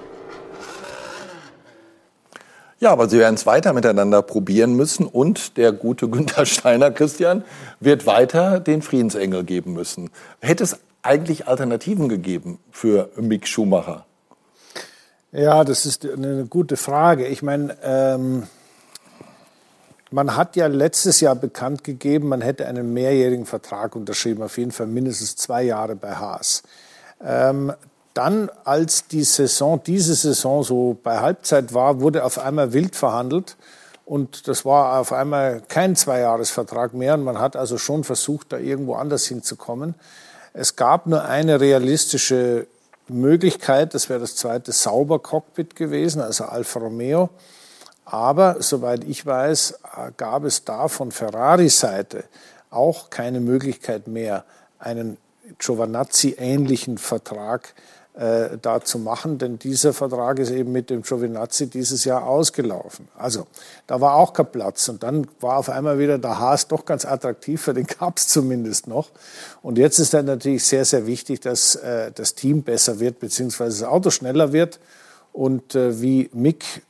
Ja, 2.79 2.91
aber 2.91 3.09
sie 3.09 3.17
werden 3.17 3.33
es 3.33 3.47
weiter 3.47 3.73
miteinander 3.73 4.21
probieren 4.21 4.75
müssen 4.75 5.07
und 5.07 5.57
der 5.57 5.71
gute 5.71 6.07
Günther 6.09 6.45
Steiner, 6.45 6.91
Christian, 6.91 7.43
wird 7.79 8.05
weiter 8.05 8.59
den 8.59 8.83
Friedensengel 8.83 9.43
geben 9.43 9.73
müssen. 9.73 10.11
Hätte 10.41 10.63
es 10.63 10.77
eigentlich 11.01 11.47
Alternativen 11.47 12.07
gegeben 12.07 12.59
für 12.69 13.09
Mick 13.15 13.47
Schumacher? 13.47 14.05
Ja, 15.31 15.63
das 15.63 15.87
ist 15.87 16.05
eine 16.05 16.45
gute 16.45 16.77
Frage. 16.77 17.25
Ich 17.25 17.41
meine, 17.41 17.75
ähm, 17.83 18.43
man 20.11 20.35
hat 20.35 20.55
ja 20.55 20.67
letztes 20.67 21.19
Jahr 21.19 21.35
bekannt 21.35 21.83
gegeben, 21.83 22.29
man 22.29 22.41
hätte 22.41 22.67
einen 22.67 22.93
mehrjährigen 22.93 23.45
Vertrag 23.45 23.95
unterschrieben, 23.95 24.43
auf 24.43 24.57
jeden 24.57 24.71
Fall 24.71 24.87
mindestens 24.87 25.35
zwei 25.35 25.63
Jahre 25.63 25.95
bei 25.95 26.15
Haas. 26.15 26.63
Ähm, 27.23 27.73
dann, 28.13 28.49
als 28.63 29.07
die 29.07 29.23
Saison, 29.23 29.81
diese 29.85 30.15
Saison 30.15 30.63
so 30.63 30.97
bei 31.03 31.19
Halbzeit 31.19 31.73
war, 31.73 32.01
wurde 32.01 32.23
auf 32.23 32.39
einmal 32.39 32.73
wild 32.73 32.95
verhandelt. 32.95 33.57
Und 34.05 34.47
das 34.47 34.65
war 34.65 34.99
auf 34.99 35.11
einmal 35.11 35.61
kein 35.67 35.95
Zweijahresvertrag 35.95 36.93
mehr. 36.93 37.13
Und 37.13 37.23
man 37.23 37.39
hat 37.39 37.55
also 37.55 37.77
schon 37.77 38.03
versucht, 38.03 38.53
da 38.53 38.57
irgendwo 38.57 38.95
anders 38.95 39.27
hinzukommen. 39.27 39.93
Es 40.53 40.75
gab 40.75 41.05
nur 41.05 41.25
eine 41.25 41.59
realistische 41.61 42.65
Möglichkeit, 43.07 43.93
das 43.93 44.09
wäre 44.09 44.19
das 44.19 44.35
zweite 44.35 44.71
Sauber-Cockpit 44.71 45.75
gewesen, 45.75 46.21
also 46.21 46.45
Alfa 46.45 46.79
Romeo. 46.79 47.29
Aber 48.09 48.61
soweit 48.61 49.03
ich 49.03 49.25
weiß, 49.25 49.79
gab 50.15 50.45
es 50.45 50.63
da 50.63 50.87
von 50.87 51.11
Ferrari-Seite 51.11 52.23
auch 52.69 53.09
keine 53.09 53.41
Möglichkeit 53.41 54.07
mehr, 54.07 54.45
einen 54.79 55.17
Giovanazzi-ähnlichen 55.59 56.97
Vertrag 56.99 57.73
äh, 58.13 58.57
da 58.61 58.81
zu 58.81 58.97
machen, 58.97 59.37
denn 59.39 59.59
dieser 59.59 59.91
Vertrag 59.93 60.39
ist 60.39 60.51
eben 60.51 60.71
mit 60.71 60.89
dem 60.89 61.01
Giovinazzi 61.01 61.67
dieses 61.67 62.05
Jahr 62.05 62.25
ausgelaufen. 62.25 63.09
Also 63.17 63.45
da 63.87 63.99
war 63.99 64.15
auch 64.15 64.31
kein 64.31 64.51
Platz 64.51 64.87
und 64.87 65.03
dann 65.03 65.27
war 65.41 65.57
auf 65.57 65.69
einmal 65.69 65.99
wieder 65.99 66.17
der 66.17 66.39
Haas 66.39 66.67
doch 66.67 66.85
ganz 66.85 67.03
attraktiv, 67.03 67.61
für 67.61 67.73
den 67.73 67.87
Cups 67.87 68.29
zumindest 68.29 68.87
noch. 68.87 69.09
Und 69.61 69.77
jetzt 69.77 69.99
ist 69.99 70.13
dann 70.13 70.25
natürlich 70.25 70.65
sehr, 70.65 70.85
sehr 70.85 71.05
wichtig, 71.05 71.41
dass 71.41 71.75
äh, 71.75 72.11
das 72.15 72.35
Team 72.35 72.63
besser 72.63 73.01
wird, 73.01 73.19
beziehungsweise 73.19 73.81
das 73.81 73.89
Auto 73.89 74.11
schneller 74.11 74.53
wird. 74.53 74.79
Und 75.33 75.75
äh, 75.75 76.01
wie 76.01 76.29
Mick 76.33 76.81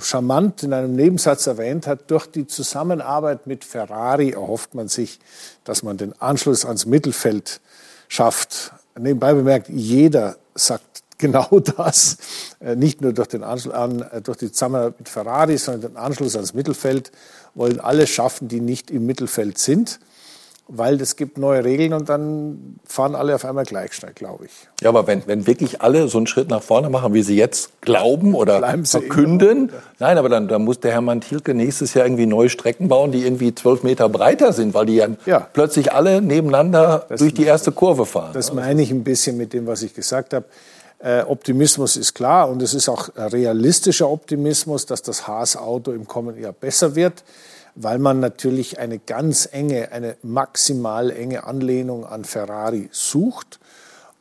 charmant 0.00 0.62
in 0.62 0.72
einem 0.72 0.94
Nebensatz 0.94 1.46
erwähnt 1.46 1.86
hat, 1.86 2.10
durch 2.10 2.26
die 2.26 2.46
Zusammenarbeit 2.46 3.46
mit 3.46 3.64
Ferrari 3.64 4.30
erhofft 4.30 4.74
man 4.74 4.88
sich, 4.88 5.18
dass 5.64 5.82
man 5.82 5.96
den 5.96 6.20
Anschluss 6.20 6.64
ans 6.64 6.86
Mittelfeld 6.86 7.60
schafft. 8.08 8.72
Nebenbei 8.98 9.34
bemerkt, 9.34 9.68
jeder 9.68 10.36
sagt 10.54 11.02
genau 11.18 11.60
das, 11.60 12.18
äh, 12.60 12.76
nicht 12.76 13.00
nur 13.00 13.12
durch, 13.12 13.28
den 13.28 13.42
Anschluss 13.42 13.74
an, 13.74 14.02
äh, 14.02 14.20
durch 14.20 14.38
die 14.38 14.52
Zusammenarbeit 14.52 14.98
mit 14.98 15.08
Ferrari, 15.08 15.56
sondern 15.56 15.92
den 15.92 15.96
Anschluss 15.96 16.36
ans 16.36 16.52
Mittelfeld 16.52 17.10
wollen 17.54 17.80
alle 17.80 18.06
schaffen, 18.06 18.48
die 18.48 18.60
nicht 18.60 18.90
im 18.90 19.06
Mittelfeld 19.06 19.58
sind 19.58 19.98
weil 20.68 21.00
es 21.00 21.14
gibt 21.14 21.38
neue 21.38 21.64
Regeln 21.64 21.92
und 21.92 22.08
dann 22.08 22.78
fahren 22.84 23.14
alle 23.14 23.34
auf 23.36 23.44
einmal 23.44 23.64
gleich 23.64 23.92
schnell, 23.92 24.12
glaube 24.14 24.46
ich. 24.46 24.52
Ja, 24.80 24.88
aber 24.88 25.06
wenn, 25.06 25.26
wenn 25.26 25.46
wirklich 25.46 25.80
alle 25.80 26.08
so 26.08 26.18
einen 26.18 26.26
Schritt 26.26 26.48
nach 26.48 26.62
vorne 26.62 26.90
machen, 26.90 27.14
wie 27.14 27.22
sie 27.22 27.36
jetzt 27.36 27.80
glauben 27.82 28.34
oder 28.34 28.60
verkünden, 28.84 29.70
nein, 30.00 30.18
aber 30.18 30.28
dann, 30.28 30.48
dann 30.48 30.64
muss 30.64 30.80
der 30.80 30.90
Hermann 30.90 31.20
Thielke 31.20 31.54
nächstes 31.54 31.94
Jahr 31.94 32.06
irgendwie 32.06 32.26
neue 32.26 32.48
Strecken 32.48 32.88
bauen, 32.88 33.12
die 33.12 33.22
irgendwie 33.22 33.54
zwölf 33.54 33.84
Meter 33.84 34.08
breiter 34.08 34.52
sind, 34.52 34.74
weil 34.74 34.86
die 34.86 34.96
ja, 34.96 35.08
ja. 35.24 35.48
plötzlich 35.52 35.92
alle 35.92 36.20
nebeneinander 36.20 37.06
das 37.08 37.20
durch 37.20 37.34
die 37.34 37.44
erste 37.44 37.70
Kurve 37.70 38.04
fahren. 38.04 38.32
Das 38.32 38.52
meine 38.52 38.82
ich 38.82 38.90
ein 38.90 39.04
bisschen 39.04 39.36
mit 39.36 39.52
dem, 39.52 39.66
was 39.68 39.82
ich 39.82 39.94
gesagt 39.94 40.34
habe. 40.34 40.46
Äh, 40.98 41.22
Optimismus 41.22 41.96
ist 41.96 42.14
klar 42.14 42.48
und 42.48 42.60
es 42.62 42.74
ist 42.74 42.88
auch 42.88 43.10
realistischer 43.16 44.08
Optimismus, 44.08 44.86
dass 44.86 45.02
das 45.02 45.28
Haas-Auto 45.28 45.92
im 45.92 46.08
kommenden 46.08 46.42
Jahr 46.42 46.52
besser 46.52 46.96
wird 46.96 47.22
weil 47.76 47.98
man 47.98 48.20
natürlich 48.20 48.78
eine 48.78 48.98
ganz 48.98 49.48
enge, 49.50 49.92
eine 49.92 50.16
maximal 50.22 51.10
enge 51.10 51.44
Anlehnung 51.44 52.06
an 52.06 52.24
Ferrari 52.24 52.88
sucht 52.90 53.60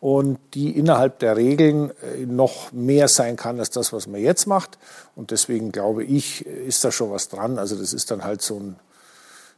und 0.02 0.38
die 0.54 0.78
innerhalb 0.78 1.20
der 1.20 1.38
Regeln 1.38 1.90
äh, 1.90 2.26
noch 2.26 2.72
mehr 2.74 3.08
sein 3.08 3.38
kann 3.38 3.58
als 3.58 3.72
das, 3.72 3.94
was 3.94 4.08
man 4.08 4.22
jetzt 4.22 4.46
macht. 4.46 4.78
Und 5.16 5.32
deswegen 5.32 5.72
glaube 5.72 6.04
ich, 6.04 6.46
ist 6.46 6.84
da 6.84 6.92
schon 6.92 7.12
was 7.12 7.30
dran. 7.30 7.58
Also 7.58 7.76
das 7.76 7.94
ist 7.94 8.12
dann 8.12 8.24
halt 8.24 8.42
so 8.42 8.60
ein 8.60 8.76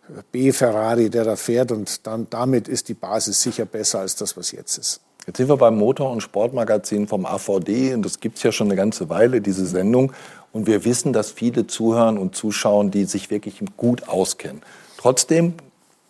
äh, 0.09 0.21
B-Ferrari, 0.31 1.09
der 1.09 1.25
da 1.25 1.35
fährt 1.35 1.71
und 1.71 2.05
dann 2.05 2.27
damit 2.29 2.67
ist 2.67 2.87
die 2.89 2.93
Basis 2.93 3.41
sicher 3.41 3.65
besser 3.65 3.99
als 3.99 4.15
das, 4.15 4.37
was 4.37 4.51
jetzt 4.51 4.77
ist. 4.77 5.01
Jetzt 5.27 5.37
sind 5.37 5.49
wir 5.49 5.57
beim 5.57 5.77
Motor- 5.77 6.09
und 6.09 6.21
Sportmagazin 6.21 7.05
vom 7.05 7.25
AVD 7.25 7.93
und 7.93 8.03
das 8.03 8.21
gibt 8.21 8.37
es 8.37 8.43
ja 8.43 8.53
schon 8.53 8.67
eine 8.67 8.77
ganze 8.77 9.09
Weile, 9.09 9.41
diese 9.41 9.65
Sendung. 9.65 10.13
Und 10.53 10.67
wir 10.67 10.85
wissen, 10.85 11.11
dass 11.11 11.31
viele 11.31 11.67
zuhören 11.67 12.17
und 12.17 12.33
zuschauen, 12.33 12.91
die 12.91 13.03
sich 13.03 13.29
wirklich 13.29 13.61
gut 13.75 14.07
auskennen. 14.07 14.61
Trotzdem, 14.97 15.55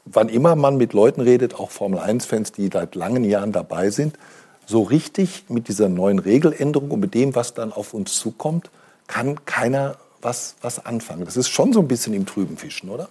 wann 0.06 0.30
immer 0.30 0.56
man 0.56 0.78
mit 0.78 0.94
Leuten 0.94 1.22
redet, 1.22 1.56
auch 1.56 1.72
Formel-1-Fans, 1.72 2.52
die 2.52 2.70
seit 2.72 2.94
langen 2.94 3.24
Jahren 3.24 3.52
dabei 3.52 3.90
sind, 3.90 4.20
so 4.68 4.84
richtig 4.84 5.46
mit 5.50 5.68
dieser 5.68 5.90
neuen 5.90 6.20
Regeländerung 6.20 6.92
und 6.92 7.00
mit 7.00 7.16
dem, 7.16 7.34
was 7.34 7.56
dann 7.56 7.74
auf 7.74 7.96
uns 7.96 8.20
zukommt, 8.20 8.70
kann 9.08 9.44
keiner 9.46 9.96
was, 10.22 10.58
was 10.62 10.86
anfangen. 10.86 11.26
Das 11.26 11.38
ist 11.38 11.50
schon 11.50 11.74
so 11.74 11.80
ein 11.80 11.88
bisschen 11.88 12.14
im 12.14 12.28
trüben 12.28 12.56
Fischen, 12.56 12.90
oder? 12.90 13.10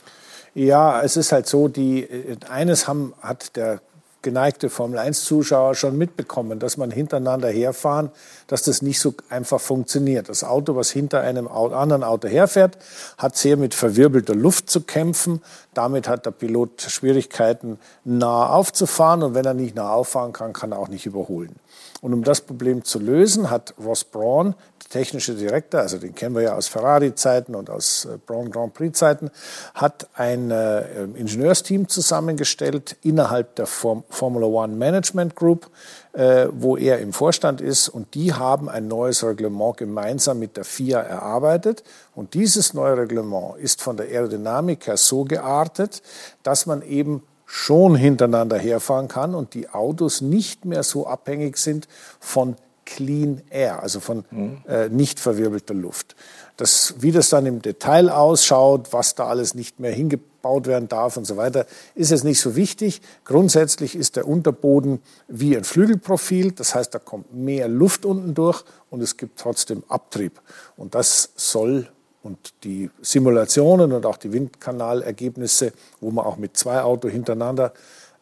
Ja, 0.55 1.03
es 1.03 1.17
ist 1.17 1.33
halt 1.33 1.49
so, 1.49 1.67
die, 1.67 2.03
äh, 2.05 2.37
eines 2.49 2.87
haben, 2.87 3.13
hat 3.21 3.57
der 3.57 3.81
geneigte 4.27 4.71
Formel-1-Zuschauer 4.71 5.77
schon 5.77 5.97
mitbekommen, 5.97 6.59
dass 6.59 6.77
man 6.77 6.91
hintereinander 6.91 7.49
herfahren, 7.49 8.11
dass 8.49 8.65
das 8.65 8.83
nicht 8.83 8.99
so 8.99 9.15
einfach 9.31 9.61
funktioniert. 9.61 10.29
Das 10.29 10.43
Auto, 10.43 10.75
was 10.75 10.91
hinter 10.91 11.21
einem 11.21 11.47
anderen 11.47 12.03
Auto 12.03 12.27
herfährt, 12.27 12.77
hat 13.19 13.37
sehr 13.37 13.57
mit 13.57 13.73
verwirbelter 13.73 14.35
Luft 14.35 14.69
zu 14.69 14.81
kämpfen. 14.81 15.43
Damit 15.75 16.09
hat 16.09 16.27
der 16.27 16.33
Pilot 16.33 16.83
Schwierigkeiten, 16.83 17.79
nah 18.03 18.49
aufzufahren. 18.49 19.23
Und 19.23 19.35
wenn 19.35 19.45
er 19.45 19.55
nicht 19.55 19.77
nah 19.77 19.93
auffahren 19.93 20.33
kann, 20.33 20.53
kann 20.53 20.73
er 20.73 20.81
auch 20.81 20.89
nicht 20.89 21.07
überholen. 21.07 21.55
Und 22.01 22.13
um 22.13 22.25
das 22.25 22.41
Problem 22.41 22.83
zu 22.83 22.99
lösen, 22.99 23.49
hat 23.49 23.75
Ross 23.79 24.03
Braun, 24.03 24.57
technische 24.91 25.35
Direktor, 25.35 25.81
also 25.81 25.99
den 25.99 26.15
kennen 26.15 26.35
wir 26.35 26.43
ja 26.43 26.55
aus 26.55 26.69
Ferrari-Zeiten 26.69 27.55
und 27.55 27.71
aus 27.71 28.05
äh, 28.05 28.19
Braun 28.25 28.51
Grand 28.51 28.75
Prix-Zeiten, 28.75 29.31
hat 29.75 30.09
ein 30.15 30.51
äh, 30.51 31.05
Ingenieursteam 31.05 31.89
zusammengestellt 31.89 32.97
innerhalb 33.03 33.57
der 33.57 33.67
Form 33.67 34.05
Formula 34.09 34.47
One 34.47 34.75
Management 34.75 35.35
Group, 35.35 35.71
äh, 36.13 36.47
wo 36.51 36.77
er 36.77 36.99
im 37.01 37.13
Vorstand 37.13 37.61
ist. 37.61 37.89
Und 37.89 38.15
die 38.15 38.33
haben 38.33 38.69
ein 38.69 38.89
neues 38.89 39.25
Reglement 39.25 39.77
gemeinsam 39.77 40.39
mit 40.39 40.57
der 40.57 40.65
FIA 40.65 41.01
erarbeitet. 41.01 41.83
Und 42.15 42.35
dieses 42.35 42.75
neue 42.75 42.97
Reglement 42.97 43.59
ist 43.59 43.83
von 43.83 43.97
der 43.97 44.07
Aerodynamik 44.07 44.87
her 44.87 44.97
so 44.97 45.25
geartet, 45.25 46.03
dass 46.43 46.67
man 46.67 46.83
eben 46.83 47.23
schon 47.47 47.95
hintereinander 47.95 48.59
herfahren 48.59 49.07
kann 49.07 49.35
und 49.35 49.55
die 49.55 49.69
Autos 49.69 50.21
nicht 50.21 50.65
mehr 50.65 50.83
so 50.83 51.07
abhängig 51.07 51.59
sind 51.59 51.87
von 52.19 52.57
Clean 52.87 53.43
Air, 53.51 53.83
also 53.83 54.01
von 54.01 54.25
mhm. 54.31 54.63
äh, 54.67 54.89
nicht 54.89 55.21
verwirbelter 55.21 55.75
Luft. 55.75 56.17
Das, 56.57 56.95
wie 57.01 57.13
das 57.13 57.29
dann 57.29 57.45
im 57.45 57.61
Detail 57.61 58.09
ausschaut, 58.09 58.93
was 58.93 59.15
da 59.15 59.27
alles 59.27 59.55
nicht 59.55 59.79
mehr 59.79 59.93
hingebaut 59.93 60.67
werden 60.67 60.89
darf 60.89 61.19
und 61.19 61.27
so 61.27 61.37
weiter, 61.37 61.67
ist 61.95 62.11
jetzt 62.11 62.25
nicht 62.25 62.41
so 62.41 62.57
wichtig. 62.57 63.03
Grundsätzlich 63.25 63.95
ist 63.95 64.17
der 64.17 64.27
Unterboden 64.27 65.03
wie 65.29 65.55
ein 65.55 65.65
Flügelprofil, 65.65 66.53
das 66.53 66.75
heißt, 66.75 66.95
da 66.95 66.99
kommt 66.99 67.35
mehr 67.35 67.69
Luft 67.69 68.07
unten 68.07 68.33
durch 68.33 68.65
und 68.89 69.03
es 69.03 69.19
gibt 69.19 69.39
trotzdem 69.39 69.83
Abtrieb. 69.89 70.41
Und 70.77 70.95
das 70.95 71.31
soll 71.37 71.89
und 72.23 72.55
die 72.65 72.91
Simulationen 73.03 73.93
und 73.93 74.05
auch 74.05 74.17
die 74.17 74.33
Windkanalergebnisse, 74.33 75.73
wo 76.01 76.11
man 76.11 76.25
auch 76.25 76.39
mit 76.39 76.57
zwei 76.57 76.83
Autos 76.83 77.13
hintereinander 77.13 77.73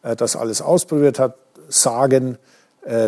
äh, 0.03 0.15
das 0.15 0.35
alles 0.35 0.61
ausprobiert 0.61 1.19
hat, 1.19 1.37
sagen, 1.69 2.37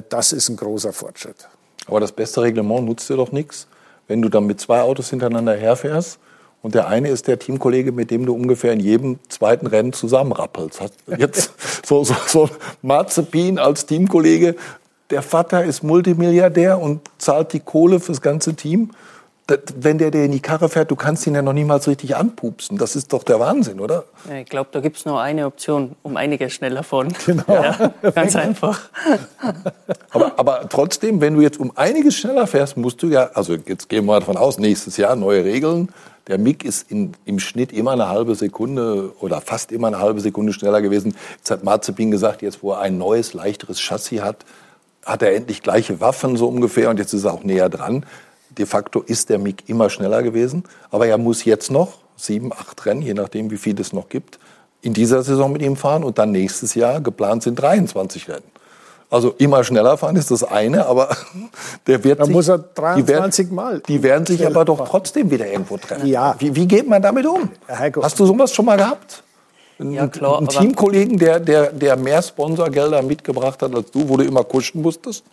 das 0.09 0.33
ist 0.33 0.49
ein 0.49 0.55
großer 0.55 0.93
Fortschritt. 0.93 1.47
Aber 1.87 1.99
das 1.99 2.11
beste 2.11 2.41
Reglement 2.41 2.85
nutzt 2.85 3.09
dir 3.09 3.15
doch 3.15 3.31
nichts, 3.31 3.67
wenn 4.07 4.21
du 4.21 4.29
dann 4.29 4.45
mit 4.45 4.59
zwei 4.59 4.81
Autos 4.81 5.09
hintereinander 5.09 5.55
herfährst 5.55 6.19
und 6.61 6.75
der 6.75 6.87
eine 6.87 7.09
ist 7.09 7.27
der 7.27 7.39
Teamkollege, 7.39 7.91
mit 7.91 8.11
dem 8.11 8.25
du 8.25 8.33
ungefähr 8.33 8.73
in 8.73 8.79
jedem 8.79 9.19
zweiten 9.29 9.67
Rennen 9.67 9.93
zusammenrappelst. 9.93 10.81
Jetzt 11.17 11.53
so, 11.85 12.03
so, 12.03 12.15
so 12.27 12.49
Marzipin 12.81 13.59
als 13.59 13.85
Teamkollege. 13.85 14.55
Der 15.09 15.21
Vater 15.21 15.63
ist 15.63 15.83
Multimilliardär 15.83 16.79
und 16.79 17.01
zahlt 17.17 17.53
die 17.53 17.59
Kohle 17.59 17.99
fürs 17.99 18.21
ganze 18.21 18.55
Team 18.55 18.91
wenn 19.75 19.97
der 19.97 20.11
dir 20.11 20.25
in 20.25 20.31
die 20.31 20.41
Karre 20.41 20.67
fährt, 20.67 20.91
du 20.91 20.95
kannst 20.95 21.25
ihn 21.25 21.33
ja 21.33 21.41
noch 21.41 21.53
niemals 21.53 21.87
richtig 21.87 22.15
anpupsen. 22.15 22.77
Das 22.77 22.95
ist 22.97 23.13
doch 23.13 23.23
der 23.23 23.39
Wahnsinn, 23.39 23.79
oder? 23.79 24.03
Ich 24.41 24.49
glaube, 24.49 24.69
da 24.73 24.81
gibt 24.81 24.97
es 24.97 25.05
nur 25.05 25.21
eine 25.21 25.45
Option, 25.45 25.95
um 26.03 26.17
einiges 26.17 26.53
schneller 26.53 26.83
fahren. 26.83 27.13
Genau. 27.25 27.43
Ja, 27.47 27.93
ganz 28.11 28.35
einfach. 28.35 28.89
aber, 30.11 30.33
aber 30.37 30.67
trotzdem, 30.69 31.21
wenn 31.21 31.35
du 31.35 31.41
jetzt 31.41 31.59
um 31.59 31.71
einiges 31.75 32.15
schneller 32.15 32.45
fährst, 32.47 32.75
musst 32.75 33.01
du 33.01 33.07
ja, 33.07 33.29
also 33.33 33.55
jetzt 33.55 33.87
gehen 33.87 34.05
wir 34.05 34.19
davon 34.19 34.37
aus, 34.37 34.57
nächstes 34.57 34.97
Jahr 34.97 35.15
neue 35.15 35.45
Regeln. 35.45 35.89
Der 36.27 36.37
MIG 36.37 36.65
ist 36.65 36.91
in, 36.91 37.13
im 37.23 37.39
Schnitt 37.39 37.71
immer 37.71 37.91
eine 37.91 38.09
halbe 38.09 38.35
Sekunde 38.35 39.13
oder 39.21 39.39
fast 39.39 39.71
immer 39.71 39.87
eine 39.87 39.99
halbe 39.99 40.19
Sekunde 40.19 40.51
schneller 40.51 40.81
gewesen. 40.81 41.15
Jetzt 41.37 41.51
hat 41.51 41.63
Marzipin 41.63 42.11
gesagt, 42.11 42.41
jetzt 42.41 42.63
wo 42.63 42.73
er 42.73 42.79
ein 42.79 42.97
neues, 42.97 43.33
leichteres 43.33 43.79
Chassis 43.79 44.21
hat, 44.21 44.45
hat 45.05 45.21
er 45.21 45.33
endlich 45.33 45.63
gleiche 45.63 46.01
Waffen 46.01 46.35
so 46.35 46.49
ungefähr 46.49 46.89
und 46.89 46.99
jetzt 46.99 47.13
ist 47.13 47.23
er 47.23 47.33
auch 47.33 47.43
näher 47.43 47.69
dran 47.69 48.05
de 48.57 48.65
facto 48.65 49.01
ist 49.01 49.29
der 49.29 49.39
MIG 49.39 49.63
immer 49.67 49.89
schneller 49.89 50.23
gewesen. 50.23 50.63
Aber 50.91 51.07
er 51.07 51.17
muss 51.17 51.45
jetzt 51.45 51.71
noch 51.71 51.99
sieben, 52.15 52.51
acht 52.51 52.85
Rennen, 52.85 53.01
je 53.01 53.13
nachdem, 53.13 53.51
wie 53.51 53.57
viel 53.57 53.79
es 53.79 53.93
noch 53.93 54.09
gibt, 54.09 54.39
in 54.81 54.93
dieser 54.93 55.23
Saison 55.23 55.51
mit 55.51 55.61
ihm 55.61 55.75
fahren. 55.75 56.03
Und 56.03 56.17
dann 56.17 56.31
nächstes 56.31 56.75
Jahr 56.75 57.01
geplant 57.01 57.43
sind 57.43 57.55
23 57.55 58.27
Rennen. 58.29 58.43
Also 59.09 59.33
immer 59.37 59.63
schneller 59.63 59.97
fahren 59.97 60.17
ist 60.17 60.31
das 60.31 60.43
eine, 60.43 60.85
aber 60.85 61.15
der 61.87 62.03
wird 62.03 62.19
da 62.19 62.25
sich, 62.25 62.33
muss 62.33 62.49
er 62.49 62.57
23 62.57 63.45
die 63.45 63.51
werden, 63.51 63.55
Mal. 63.55 63.79
Die 63.87 64.03
werden 64.03 64.25
sich 64.25 64.45
aber 64.45 64.65
doch 64.65 64.85
trotzdem 64.87 65.31
wieder 65.31 65.47
irgendwo 65.47 65.77
treffen. 65.77 66.07
Ja. 66.07 66.35
Wie, 66.39 66.53
wie 66.55 66.67
geht 66.67 66.89
man 66.89 67.01
damit 67.01 67.25
um? 67.25 67.49
Hast 67.67 68.19
du 68.19 68.25
sowas 68.25 68.53
schon 68.53 68.65
mal 68.65 68.77
gehabt? 68.77 69.23
Ja, 69.79 70.07
klar. 70.07 70.39
Ein 70.39 70.47
Teamkollegen, 70.47 71.19
der, 71.19 71.39
der, 71.39 71.71
der 71.71 71.95
mehr 71.95 72.21
Sponsorgelder 72.21 73.01
mitgebracht 73.03 73.61
hat 73.61 73.75
als 73.75 73.91
du, 73.91 74.09
wo 74.09 74.17
du 74.17 74.23
immer 74.23 74.43
kuschen 74.43 74.81
musstest? 74.81 75.23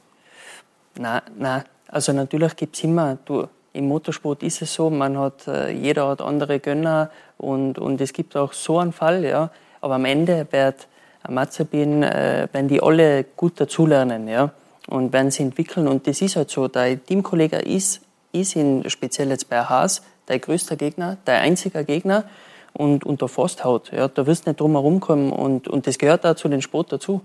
Nein, 0.96 1.22
nein, 1.36 1.64
also 1.94 2.12
natürlich 2.12 2.56
gibt 2.56 2.74
es 2.74 2.82
immer, 2.82 3.18
du, 3.24 3.46
im 3.72 3.86
Motorsport 3.86 4.42
ist 4.42 4.62
es 4.62 4.74
so, 4.74 4.90
man 4.90 5.16
hat, 5.16 5.46
äh, 5.46 5.70
jeder 5.70 6.08
hat 6.08 6.20
andere 6.20 6.58
Gönner 6.58 7.10
und, 7.38 7.78
und 7.78 8.00
es 8.00 8.12
gibt 8.12 8.36
auch 8.36 8.52
so 8.52 8.78
einen 8.78 8.92
Fall, 8.92 9.24
ja. 9.24 9.50
Aber 9.80 9.94
am 9.94 10.04
Ende 10.04 10.46
wird 10.50 10.88
Mazepin, 11.28 12.02
äh, 12.02 12.48
wenn 12.50 12.66
die 12.66 12.82
alle 12.82 13.22
gut 13.36 13.60
dazulernen, 13.60 14.26
ja, 14.26 14.50
und 14.88 15.12
werden 15.12 15.30
sie 15.30 15.44
entwickeln. 15.44 15.86
Und 15.86 16.08
das 16.08 16.20
ist 16.20 16.34
halt 16.34 16.50
so, 16.50 16.66
dein 16.66 17.04
Teamkollege 17.04 17.58
ist, 17.58 18.00
ist 18.32 18.56
in, 18.56 18.82
speziell 18.90 19.28
jetzt 19.28 19.48
bei 19.48 19.62
Haas, 19.62 20.02
dein 20.26 20.40
größter 20.40 20.74
Gegner, 20.74 21.18
dein 21.24 21.42
einziger 21.42 21.84
Gegner 21.84 22.24
und, 22.72 23.06
und 23.06 23.20
der 23.20 23.28
Forsthaut, 23.28 23.92
ja, 23.92 24.08
da 24.08 24.26
wirst 24.26 24.46
du 24.46 24.50
nicht 24.50 24.60
drum 24.60 24.72
herum 24.72 24.98
kommen 24.98 25.30
und, 25.30 25.68
und 25.68 25.86
das 25.86 25.98
gehört 25.98 26.24
da 26.24 26.34
zu 26.34 26.48
den 26.48 26.60
Sport 26.60 26.90
dazu. 26.90 27.20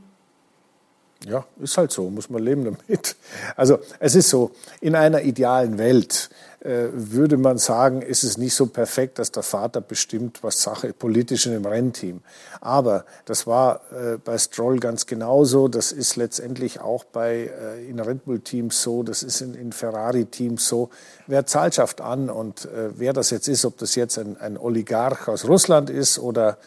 Ja, 1.25 1.45
ist 1.59 1.77
halt 1.77 1.91
so, 1.91 2.09
muss 2.09 2.29
man 2.29 2.41
leben 2.41 2.63
damit. 2.63 3.15
Also 3.57 3.79
es 3.99 4.15
ist 4.15 4.29
so, 4.29 4.51
in 4.79 4.95
einer 4.95 5.21
idealen 5.21 5.77
Welt 5.77 6.29
äh, 6.61 6.87
würde 6.91 7.37
man 7.37 7.57
sagen, 7.57 8.01
ist 8.01 8.23
es 8.23 8.37
nicht 8.37 8.53
so 8.53 8.65
perfekt, 8.65 9.19
dass 9.19 9.31
der 9.31 9.43
Vater 9.43 9.81
bestimmt, 9.81 10.43
was 10.43 10.61
Sache 10.61 10.93
politisch 10.93 11.45
in 11.45 11.53
dem 11.53 11.65
Rennteam. 11.65 12.21
Aber 12.61 13.05
das 13.25 13.47
war 13.47 13.81
äh, 13.91 14.17
bei 14.17 14.37
Stroll 14.37 14.79
ganz 14.79 15.05
genauso. 15.05 15.67
Das 15.67 15.91
ist 15.91 16.15
letztendlich 16.15 16.81
auch 16.81 17.03
bei 17.03 17.49
äh, 17.49 17.89
in 17.89 17.99
Red 17.99 18.25
Bull 18.25 18.39
Teams 18.39 18.81
so. 18.81 19.03
Das 19.03 19.23
ist 19.23 19.41
in, 19.41 19.55
in 19.55 19.71
Ferrari 19.71 20.25
Teams 20.25 20.67
so. 20.67 20.89
Wer 21.27 21.45
zahlt 21.45 21.75
schafft 21.75 22.01
an 22.01 22.29
und 22.29 22.65
äh, 22.65 22.91
wer 22.97 23.13
das 23.13 23.29
jetzt 23.29 23.47
ist, 23.47 23.65
ob 23.65 23.77
das 23.77 23.95
jetzt 23.95 24.17
ein, 24.17 24.37
ein 24.37 24.57
Oligarch 24.57 25.27
aus 25.27 25.45
Russland 25.45 25.89
ist 25.89 26.19
oder 26.19 26.57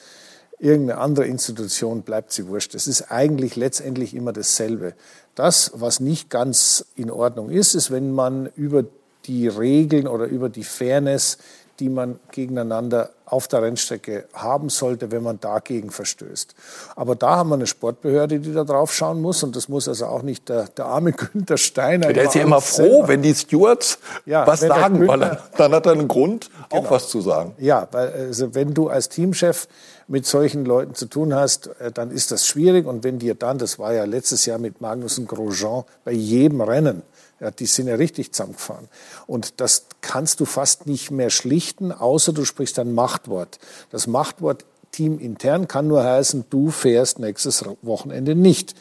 irgendeine 0.63 1.01
andere 1.01 1.27
Institution, 1.27 2.03
bleibt 2.03 2.33
sie 2.33 2.47
wurscht. 2.47 2.75
Es 2.75 2.87
ist 2.87 3.11
eigentlich 3.11 3.57
letztendlich 3.57 4.15
immer 4.15 4.33
dasselbe. 4.33 4.95
Das, 5.35 5.73
was 5.75 5.99
nicht 5.99 6.31
ganz 6.31 6.87
in 6.95 7.11
Ordnung 7.11 7.51
ist, 7.51 7.75
ist, 7.75 7.91
wenn 7.91 8.13
man 8.13 8.47
über 8.55 8.85
die 9.27 9.49
Regeln 9.49 10.07
oder 10.07 10.27
über 10.27 10.49
die 10.49 10.65
Fairness, 10.65 11.39
die 11.81 11.89
man 11.89 12.21
gegeneinander 12.31 13.11
auf 13.25 13.49
der 13.49 13.63
Rennstrecke 13.63 14.27
haben 14.35 14.69
sollte, 14.69 15.11
wenn 15.11 15.23
man 15.23 15.41
dagegen 15.41 15.91
verstößt. 15.91 16.55
Aber 16.97 17.17
da 17.17 17.37
haben 17.37 17.49
wir 17.49 17.55
eine 17.55 17.67
Sportbehörde, 17.67 18.41
die 18.41 18.53
da 18.53 18.63
drauf 18.63 18.93
schauen 18.93 19.23
muss. 19.23 19.43
Und 19.43 19.57
das 19.57 19.69
muss 19.69 19.89
also 19.89 20.07
auch 20.07 20.23
nicht 20.23 20.49
der, 20.49 20.69
der 20.69 20.85
arme 20.85 21.13
Günther 21.33 21.57
Steiner. 21.57 22.13
Der 22.13 22.25
ist 22.25 22.35
ja 22.35 22.43
immer 22.43 22.61
froh, 22.61 22.83
selber. 22.83 23.09
wenn 23.09 23.23
die 23.23 23.35
Stewards 23.35 23.99
ja, 24.27 24.47
was 24.47 24.61
sagen, 24.61 24.99
Günther, 24.99 25.09
weil 25.09 25.23
er, 25.23 25.39
dann 25.57 25.73
hat 25.73 25.87
er 25.87 25.93
einen 25.93 26.09
Grund, 26.09 26.51
genau. 26.69 26.83
auch 26.83 26.91
was 26.91 27.09
zu 27.09 27.21
sagen. 27.23 27.55
Ja, 27.59 27.89
weil 27.91 28.13
also 28.13 28.55
wenn 28.55 28.75
du 28.75 28.89
als 28.89 29.09
Teamchef 29.09 29.67
mit 30.13 30.27
solchen 30.27 30.67
Leuten 30.67 30.95
zu 30.95 31.07
tun 31.07 31.35
hast, 31.35 31.69
äh, 31.81 31.91
dann 31.91 32.11
ist 32.11 32.33
das 32.33 32.47
schwierig. 32.47 32.85
Und 32.87 33.03
wenn 33.03 33.19
dir 33.19 33.35
dann, 33.35 33.57
das 33.57 33.79
war 33.79 33.95
ja 33.95 34.05
letztes 34.05 34.45
Jahr 34.45 34.59
mit 34.59 34.83
Magnussen 34.83 35.27
Grosjean 35.27 35.85
bei 36.05 36.13
jedem 36.13 36.61
Rennen, 36.61 37.03
ja, 37.41 37.51
die 37.51 37.65
sind 37.65 37.87
ja 37.87 37.95
richtig 37.95 38.33
zusammengefahren. 38.33 38.89
Und 39.27 39.61
das 39.63 39.87
kannst 40.03 40.41
du 40.41 40.45
fast 40.45 40.87
nicht 40.87 41.11
mehr 41.11 41.31
schlichten, 41.31 41.93
außer 41.93 42.35
du 42.35 42.45
sprichst 42.45 42.79
ein 42.79 42.93
Machtwort. 42.93 43.59
Das 43.91 44.07
Machtwort 44.07 44.67
Team 44.91 45.19
intern 45.19 45.67
kann 45.67 45.89
nur 45.89 46.05
heißen, 46.05 46.45
du 46.51 46.71
fährst 46.71 47.19
nächstes 47.19 47.65
Wochenende 47.81 48.35
nicht. 48.35 48.75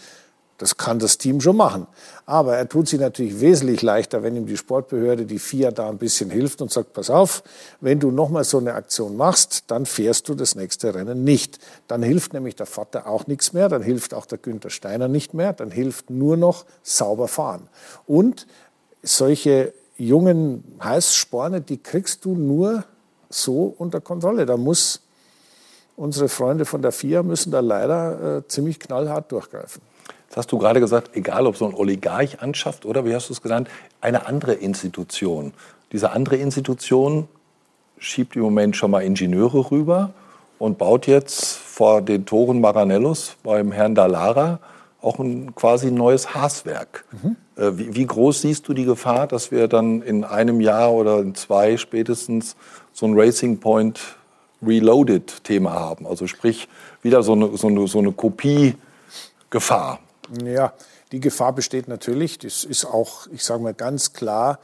Das 0.61 0.77
kann 0.77 0.99
das 0.99 1.17
Team 1.17 1.41
schon 1.41 1.57
machen. 1.57 1.87
Aber 2.27 2.55
er 2.55 2.69
tut 2.69 2.87
sich 2.87 2.99
natürlich 2.99 3.41
wesentlich 3.41 3.81
leichter, 3.81 4.21
wenn 4.21 4.35
ihm 4.35 4.45
die 4.45 4.57
Sportbehörde, 4.57 5.25
die 5.25 5.39
FIA, 5.39 5.71
da 5.71 5.89
ein 5.89 5.97
bisschen 5.97 6.29
hilft 6.29 6.61
und 6.61 6.71
sagt, 6.71 6.93
pass 6.93 7.09
auf, 7.09 7.41
wenn 7.79 7.99
du 7.99 8.11
nochmal 8.11 8.43
so 8.43 8.59
eine 8.59 8.75
Aktion 8.75 9.17
machst, 9.17 9.63
dann 9.71 9.87
fährst 9.87 10.29
du 10.29 10.35
das 10.35 10.53
nächste 10.53 10.93
Rennen 10.93 11.23
nicht. 11.23 11.57
Dann 11.87 12.03
hilft 12.03 12.33
nämlich 12.33 12.55
der 12.55 12.67
Vater 12.67 13.07
auch 13.07 13.25
nichts 13.25 13.53
mehr, 13.53 13.69
dann 13.69 13.81
hilft 13.81 14.13
auch 14.13 14.27
der 14.27 14.37
Günther 14.37 14.69
Steiner 14.69 15.07
nicht 15.07 15.33
mehr, 15.33 15.51
dann 15.51 15.71
hilft 15.71 16.11
nur 16.11 16.37
noch 16.37 16.65
sauber 16.83 17.27
fahren. 17.27 17.67
Und 18.05 18.45
solche 19.01 19.73
jungen 19.97 20.63
Heißsporne, 20.83 21.61
die 21.61 21.81
kriegst 21.81 22.23
du 22.23 22.35
nur 22.35 22.83
so 23.31 23.73
unter 23.79 23.99
Kontrolle. 23.99 24.45
Da 24.45 24.57
muss 24.57 25.01
unsere 25.95 26.29
Freunde 26.29 26.65
von 26.65 26.83
der 26.83 26.91
FIA 26.91 27.23
müssen 27.23 27.49
da 27.49 27.61
leider 27.61 28.37
äh, 28.37 28.47
ziemlich 28.47 28.79
knallhart 28.79 29.31
durchgreifen. 29.31 29.81
Das 30.31 30.37
hast 30.37 30.51
du 30.53 30.57
gerade 30.57 30.79
gesagt, 30.79 31.11
egal 31.13 31.45
ob 31.45 31.57
so 31.57 31.67
ein 31.67 31.73
Oligarch 31.73 32.41
anschafft 32.41 32.85
oder, 32.85 33.03
wie 33.03 33.13
hast 33.13 33.27
du 33.27 33.33
es 33.33 33.41
genannt, 33.41 33.67
eine 33.99 34.27
andere 34.27 34.53
Institution. 34.53 35.51
Diese 35.91 36.11
andere 36.11 36.37
Institution 36.37 37.27
schiebt 37.97 38.37
im 38.37 38.43
Moment 38.43 38.77
schon 38.77 38.91
mal 38.91 39.01
Ingenieure 39.01 39.69
rüber 39.71 40.13
und 40.57 40.77
baut 40.77 41.05
jetzt 41.05 41.57
vor 41.57 42.01
den 42.01 42.25
Toren 42.25 42.61
Maranellos 42.61 43.35
beim 43.43 43.73
Herrn 43.73 43.93
Dallara 43.93 44.59
auch 45.01 45.19
ein 45.19 45.53
quasi 45.53 45.91
neues 45.91 46.33
Haaswerk. 46.33 47.03
Mhm. 47.11 47.35
Äh, 47.57 47.77
wie, 47.77 47.95
wie, 47.95 48.05
groß 48.05 48.41
siehst 48.41 48.69
du 48.69 48.73
die 48.73 48.85
Gefahr, 48.85 49.27
dass 49.27 49.51
wir 49.51 49.67
dann 49.67 50.01
in 50.01 50.23
einem 50.23 50.61
Jahr 50.61 50.93
oder 50.93 51.19
in 51.19 51.35
zwei 51.35 51.75
spätestens 51.75 52.55
so 52.93 53.05
ein 53.05 53.19
Racing 53.19 53.59
Point 53.59 53.99
Reloaded-Thema 54.65 55.73
haben? 55.73 56.07
Also 56.07 56.25
sprich, 56.27 56.69
wieder 57.01 57.21
so 57.21 57.33
eine, 57.33 57.57
so 57.57 57.67
eine, 57.67 57.85
so 57.87 57.99
eine 57.99 58.13
Kopie-Gefahr. 58.13 59.99
Ja, 60.43 60.73
die 61.11 61.19
Gefahr 61.19 61.53
besteht 61.53 61.87
natürlich. 61.87 62.39
Das 62.39 62.63
ist 62.63 62.85
auch, 62.85 63.27
ich 63.31 63.43
sage 63.43 63.61
mal 63.61 63.73
ganz 63.73 64.13
klar, 64.13 64.59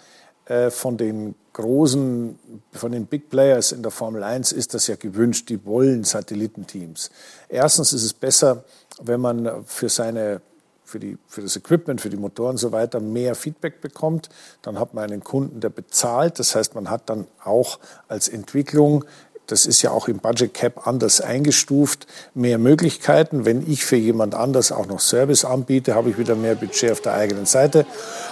äh, 0.46 0.70
von 0.72 0.98
den 0.98 1.36
großen, 1.54 2.40
von 2.72 2.92
den 2.92 3.06
Big 3.06 3.30
Players 3.30 3.72
in 3.72 3.82
der 3.82 3.92
Formel 3.92 4.24
1 4.24 4.52
ist 4.52 4.74
das 4.74 4.88
ja 4.88 4.96
gewünscht. 4.96 5.50
Die 5.50 5.66
wollen 5.66 6.04
Satellitenteams. 6.04 7.10
Erstens 7.50 7.94
ist 7.94 8.04
es 8.04 8.14
besser, 8.14 8.64
wenn 9.02 9.20
man 9.20 9.66
für 9.66 9.90
seine 9.90 10.42
für, 10.88 11.00
die, 11.00 11.18
für 11.28 11.42
das 11.42 11.58
Equipment, 11.58 12.00
für 12.00 12.10
die 12.10 12.16
Motoren 12.16 12.52
und 12.52 12.58
so 12.58 12.72
weiter 12.72 13.02
mehr 13.02 13.36
Feedback 13.36 13.82
bekommt. 13.82 14.30
Dann 14.62 14.80
hat 14.80 14.94
man 14.94 15.12
einen 15.12 15.22
Kunden, 15.24 15.60
der 15.60 15.70
bezahlt. 15.70 16.40
Das 16.40 16.56
heißt, 16.56 16.76
man 16.76 16.90
hat 16.90 17.10
dann 17.10 17.28
auch 17.44 17.80
als 18.08 18.30
Entwicklung 18.30 19.04
das 19.48 19.66
ist 19.66 19.82
ja 19.82 19.92
auch 19.92 20.08
im 20.08 20.20
Budget 20.20 20.54
Cap 20.54 20.86
anders 20.86 21.22
eingestuft, 21.22 22.06
mehr 22.34 22.58
Möglichkeiten. 22.58 23.46
Wenn 23.46 23.70
ich 23.70 23.86
für 23.86 23.96
jemand 23.96 24.36
anders 24.36 24.72
auch 24.72 24.88
noch 24.88 25.00
Service 25.00 25.46
anbiete, 25.46 25.96
habe 25.96 26.10
ich 26.10 26.18
wieder 26.18 26.36
mehr 26.36 26.56
Budget 26.56 26.92
auf 26.92 27.02
der 27.02 27.14
eigenen 27.14 27.46
Seite. 27.46 27.86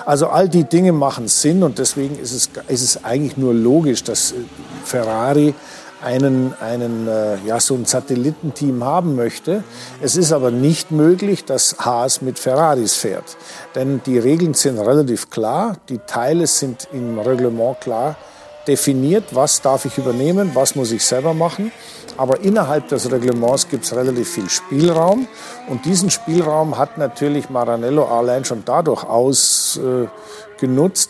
Also 0.05 0.27
all 0.27 0.49
die 0.49 0.65
Dinge 0.65 0.91
machen 0.91 1.27
Sinn 1.27 1.63
und 1.63 1.79
deswegen 1.79 2.19
ist 2.19 2.33
es, 2.33 2.49
ist 2.67 2.81
es 2.81 3.03
eigentlich 3.03 3.37
nur 3.37 3.53
logisch, 3.53 4.03
dass 4.03 4.33
äh, 4.33 4.35
Ferrari 4.83 5.53
einen, 6.03 6.53
einen, 6.59 7.07
äh, 7.07 7.37
ja, 7.45 7.59
so 7.59 7.75
ein 7.75 7.85
Satellitenteam 7.85 8.83
haben 8.83 9.15
möchte. 9.15 9.63
Es 10.01 10.17
ist 10.17 10.33
aber 10.33 10.51
nicht 10.51 10.91
möglich, 10.91 11.45
dass 11.45 11.77
Haas 11.79 12.21
mit 12.21 12.37
Ferraris 12.37 12.93
fährt. 12.93 13.37
Denn 13.73 14.01
die 14.05 14.19
Regeln 14.19 14.53
sind 14.53 14.77
relativ 14.77 15.29
klar, 15.29 15.77
die 15.89 15.99
Teile 15.99 16.45
sind 16.45 16.87
im 16.91 17.17
Reglement 17.17 17.79
klar 17.81 18.17
definiert, 18.67 19.33
was 19.33 19.61
darf 19.61 19.85
ich 19.85 19.97
übernehmen, 19.97 20.51
was 20.53 20.75
muss 20.75 20.91
ich 20.91 21.05
selber 21.05 21.33
machen. 21.33 21.71
Aber 22.17 22.39
innerhalb 22.41 22.87
des 22.87 23.11
Reglements 23.11 23.67
gibt 23.67 23.85
es 23.85 23.95
relativ 23.95 24.29
viel 24.29 24.49
Spielraum. 24.49 25.27
Und 25.67 25.85
diesen 25.85 26.09
Spielraum 26.09 26.77
hat 26.77 26.97
natürlich 26.97 27.49
Maranello 27.49 28.05
allein 28.05 28.45
schon 28.45 28.63
dadurch 28.65 29.03
ausgenutzt, 29.03 29.83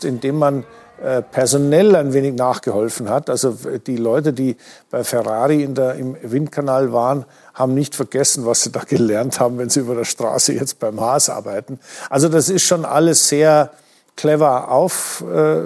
äh, 0.04 0.08
indem 0.08 0.38
man 0.38 0.64
äh, 1.02 1.20
personell 1.20 1.94
ein 1.94 2.14
wenig 2.14 2.34
nachgeholfen 2.36 3.10
hat. 3.10 3.28
Also 3.28 3.54
die 3.86 3.98
Leute, 3.98 4.32
die 4.32 4.56
bei 4.90 5.04
Ferrari 5.04 5.62
in 5.62 5.74
der, 5.74 5.94
im 5.96 6.16
Windkanal 6.22 6.90
waren, 6.90 7.26
haben 7.52 7.74
nicht 7.74 7.94
vergessen, 7.94 8.46
was 8.46 8.62
sie 8.62 8.72
da 8.72 8.80
gelernt 8.80 9.38
haben, 9.38 9.58
wenn 9.58 9.68
sie 9.68 9.80
über 9.80 9.94
der 9.94 10.04
Straße 10.04 10.54
jetzt 10.54 10.78
beim 10.78 10.98
Haas 11.00 11.28
arbeiten. 11.28 11.78
Also 12.08 12.30
das 12.30 12.48
ist 12.48 12.62
schon 12.62 12.86
alles 12.86 13.28
sehr 13.28 13.72
clever 14.16 14.70
auf, 14.70 15.22
äh, 15.30 15.60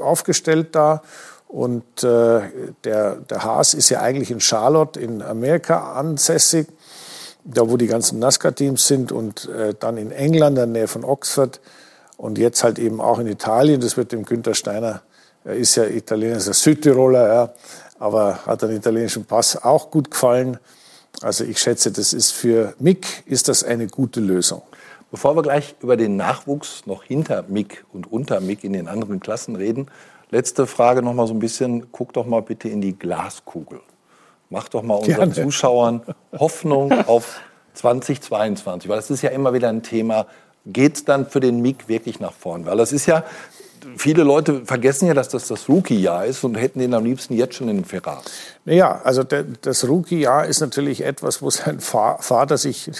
aufgestellt 0.00 0.74
da. 0.74 1.02
Und 1.48 2.02
äh, 2.02 2.40
der, 2.84 3.16
der 3.16 3.44
Haas 3.44 3.74
ist 3.74 3.88
ja 3.88 4.00
eigentlich 4.00 4.30
in 4.30 4.40
Charlotte 4.40 4.98
in 4.98 5.22
Amerika 5.22 5.92
ansässig, 5.92 6.66
da 7.44 7.70
wo 7.70 7.76
die 7.76 7.86
ganzen 7.86 8.18
NASCAR-Teams 8.18 8.86
sind 8.86 9.12
und 9.12 9.48
äh, 9.48 9.74
dann 9.78 9.96
in 9.96 10.10
England, 10.10 10.50
in 10.50 10.56
der 10.56 10.66
Nähe 10.66 10.88
von 10.88 11.04
Oxford 11.04 11.60
und 12.16 12.38
jetzt 12.38 12.64
halt 12.64 12.78
eben 12.78 13.00
auch 13.00 13.18
in 13.20 13.28
Italien. 13.28 13.80
Das 13.80 13.96
wird 13.96 14.12
dem 14.12 14.24
Günther 14.24 14.54
Steiner, 14.54 15.02
er 15.44 15.54
ist 15.54 15.76
ja 15.76 15.84
Italiener, 15.84 16.36
ist 16.36 16.48
ein 16.48 16.54
Südtiroler, 16.54 17.32
ja, 17.32 17.54
aber 18.00 18.44
hat 18.44 18.64
einen 18.64 18.76
italienischen 18.76 19.24
Pass 19.24 19.62
auch 19.62 19.90
gut 19.90 20.10
gefallen. 20.10 20.58
Also 21.22 21.44
ich 21.44 21.58
schätze, 21.58 21.92
das 21.92 22.12
ist 22.12 22.32
für 22.32 22.74
Mick 22.78 23.22
ist 23.26 23.48
das 23.48 23.62
eine 23.62 23.86
gute 23.86 24.20
Lösung. 24.20 24.62
Bevor 25.16 25.34
wir 25.34 25.42
gleich 25.42 25.76
über 25.80 25.96
den 25.96 26.16
Nachwuchs 26.16 26.84
noch 26.84 27.02
hinter 27.02 27.42
Mick 27.48 27.86
und 27.90 28.12
unter 28.12 28.38
Mick 28.42 28.64
in 28.64 28.74
den 28.74 28.86
anderen 28.86 29.18
Klassen 29.18 29.56
reden, 29.56 29.86
letzte 30.28 30.66
Frage 30.66 31.00
noch 31.00 31.14
mal 31.14 31.26
so 31.26 31.32
ein 31.32 31.38
bisschen. 31.38 31.90
Guck 31.90 32.12
doch 32.12 32.26
mal 32.26 32.42
bitte 32.42 32.68
in 32.68 32.82
die 32.82 32.98
Glaskugel. 32.98 33.80
Mach 34.50 34.68
doch 34.68 34.82
mal 34.82 34.96
unseren 34.96 35.32
Gerne. 35.32 35.32
Zuschauern 35.32 36.02
Hoffnung 36.38 36.92
auf 37.06 37.40
2022, 37.72 38.90
weil 38.90 38.96
das 38.96 39.10
ist 39.10 39.22
ja 39.22 39.30
immer 39.30 39.54
wieder 39.54 39.70
ein 39.70 39.82
Thema. 39.82 40.26
Geht 40.66 40.96
es 40.96 41.04
dann 41.06 41.24
für 41.24 41.40
den 41.40 41.62
Mick 41.62 41.88
wirklich 41.88 42.20
nach 42.20 42.34
vorn? 42.34 42.66
Weil 42.66 42.76
das 42.76 42.92
ist 42.92 43.06
ja, 43.06 43.24
viele 43.96 44.22
Leute 44.22 44.66
vergessen 44.66 45.06
ja, 45.06 45.14
dass 45.14 45.30
das 45.30 45.48
das 45.48 45.66
Rookie-Jahr 45.66 46.26
ist 46.26 46.44
und 46.44 46.56
hätten 46.56 46.80
den 46.80 46.92
am 46.92 47.06
liebsten 47.06 47.32
jetzt 47.32 47.54
schon 47.54 47.70
in 47.70 47.76
den 47.76 47.84
Ferrari. 47.86 48.20
Naja, 48.66 49.00
also 49.02 49.22
das 49.22 49.88
Rookie-Jahr 49.88 50.44
ist 50.44 50.60
natürlich 50.60 51.04
etwas, 51.04 51.40
wo 51.40 51.48
sein 51.48 51.80
Vater 51.80 52.58
sich 52.58 52.90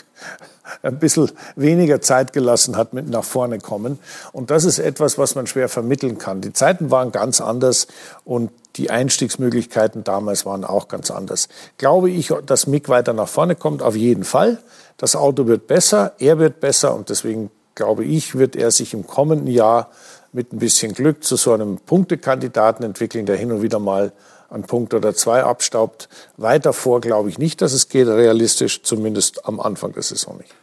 ein 0.83 0.99
bisschen 0.99 1.31
weniger 1.55 2.01
Zeit 2.01 2.33
gelassen 2.33 2.77
hat 2.77 2.93
mit 2.93 3.09
nach 3.09 3.25
vorne 3.25 3.59
kommen. 3.59 3.99
Und 4.33 4.51
das 4.51 4.64
ist 4.64 4.79
etwas, 4.79 5.19
was 5.19 5.35
man 5.35 5.47
schwer 5.47 5.69
vermitteln 5.69 6.19
kann. 6.19 6.41
Die 6.41 6.53
Zeiten 6.53 6.91
waren 6.91 7.12
ganz 7.12 7.41
anders 7.41 7.87
und 8.25 8.51
die 8.77 8.91
Einstiegsmöglichkeiten 8.91 10.05
damals 10.05 10.45
waren 10.45 10.64
auch 10.64 10.89
ganz 10.89 11.11
anders. 11.11 11.49
Glaube 11.79 12.11
ich, 12.11 12.33
dass 12.45 12.67
Mick 12.67 12.89
weiter 12.89 13.12
nach 13.12 13.29
vorne 13.29 13.57
kommt? 13.57 13.83
Auf 13.83 13.97
jeden 13.97 14.25
Fall. 14.25 14.59
Das 14.99 15.17
Auto 15.17 15.47
wird 15.47 15.67
besser, 15.67 16.12
er 16.19 16.39
wird 16.39 16.61
besser 16.61 16.95
und 16.95 17.09
deswegen 17.11 17.51
glaube 17.75 18.05
ich, 18.05 18.37
wird 18.37 18.57
er 18.57 18.71
sich 18.71 18.95
im 18.95 19.07
kommenden 19.07 19.49
Jahr 19.49 19.91
mit 20.33 20.53
ein 20.53 20.59
bisschen 20.59 20.93
Glück 20.93 21.25
zu 21.25 21.37
so 21.37 21.53
einem 21.53 21.79
Punktekandidaten 21.79 22.85
entwickeln, 22.85 23.27
der 23.27 23.37
hin 23.37 23.53
und 23.53 23.62
wieder 23.62 23.79
mal 23.79 24.12
einen 24.51 24.64
Punkt 24.64 24.94
oder 24.94 25.14
zwei 25.14 25.42
abstaubt. 25.42 26.09
Weiter 26.36 26.72
vor 26.72 27.01
glaube 27.01 27.28
ich 27.28 27.38
nicht, 27.38 27.62
dass 27.62 27.72
es 27.72 27.88
geht, 27.88 28.09
realistisch 28.09 28.82
zumindest 28.82 29.47
am 29.47 29.61
Anfang 29.61 29.92
der 29.92 30.03
Saison 30.03 30.36
nicht. 30.38 30.55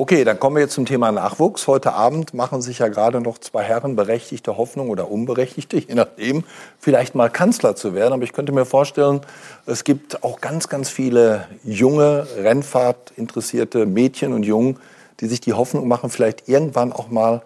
Okay, 0.00 0.22
dann 0.22 0.38
kommen 0.38 0.54
wir 0.54 0.62
jetzt 0.62 0.74
zum 0.74 0.86
Thema 0.86 1.10
Nachwuchs. 1.10 1.66
Heute 1.66 1.92
Abend 1.92 2.32
machen 2.32 2.62
sich 2.62 2.78
ja 2.78 2.86
gerade 2.86 3.20
noch 3.20 3.38
zwei 3.38 3.64
Herren 3.64 3.96
berechtigte 3.96 4.56
Hoffnung 4.56 4.90
oder 4.90 5.10
unberechtigte, 5.10 5.76
je 5.76 5.94
nachdem, 5.96 6.44
vielleicht 6.78 7.16
mal 7.16 7.28
Kanzler 7.28 7.74
zu 7.74 7.94
werden. 7.94 8.12
Aber 8.12 8.22
ich 8.22 8.32
könnte 8.32 8.52
mir 8.52 8.64
vorstellen, 8.64 9.22
es 9.66 9.82
gibt 9.82 10.22
auch 10.22 10.40
ganz, 10.40 10.68
ganz 10.68 10.88
viele 10.88 11.48
junge, 11.64 12.28
Rennfahrt 12.36 13.12
interessierte 13.16 13.86
Mädchen 13.86 14.32
und 14.32 14.44
Jungen, 14.44 14.78
die 15.18 15.26
sich 15.26 15.40
die 15.40 15.54
Hoffnung 15.54 15.88
machen, 15.88 16.10
vielleicht 16.10 16.48
irgendwann 16.48 16.92
auch 16.92 17.08
mal 17.08 17.42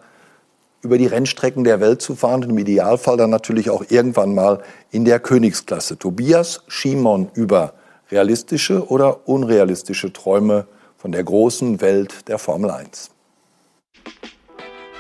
über 0.83 0.99
die 0.99 1.07
Rennstrecken 1.07 1.65
der 1.65 1.81
Welt 1.81 2.03
zu 2.03 2.17
fahren 2.17 2.43
und 2.43 2.51
im 2.51 2.59
Idealfall 2.59 3.17
dann 3.17 3.31
natürlich 3.31 3.71
auch 3.71 3.85
irgendwann 3.89 4.35
mal 4.35 4.63
in 4.91 5.05
der 5.05 5.21
Königsklasse. 5.21 5.99
Tobias 5.99 6.65
Schimon 6.67 7.31
über 7.35 7.75
realistische 8.11 8.89
oder 8.89 9.29
unrealistische 9.29 10.13
Träume 10.13 10.67
von 10.97 11.13
der 11.13 11.25
großen 11.25 11.81
Welt 11.81 12.29
der 12.29 12.39
Formel 12.39 12.71
1. 12.71 13.11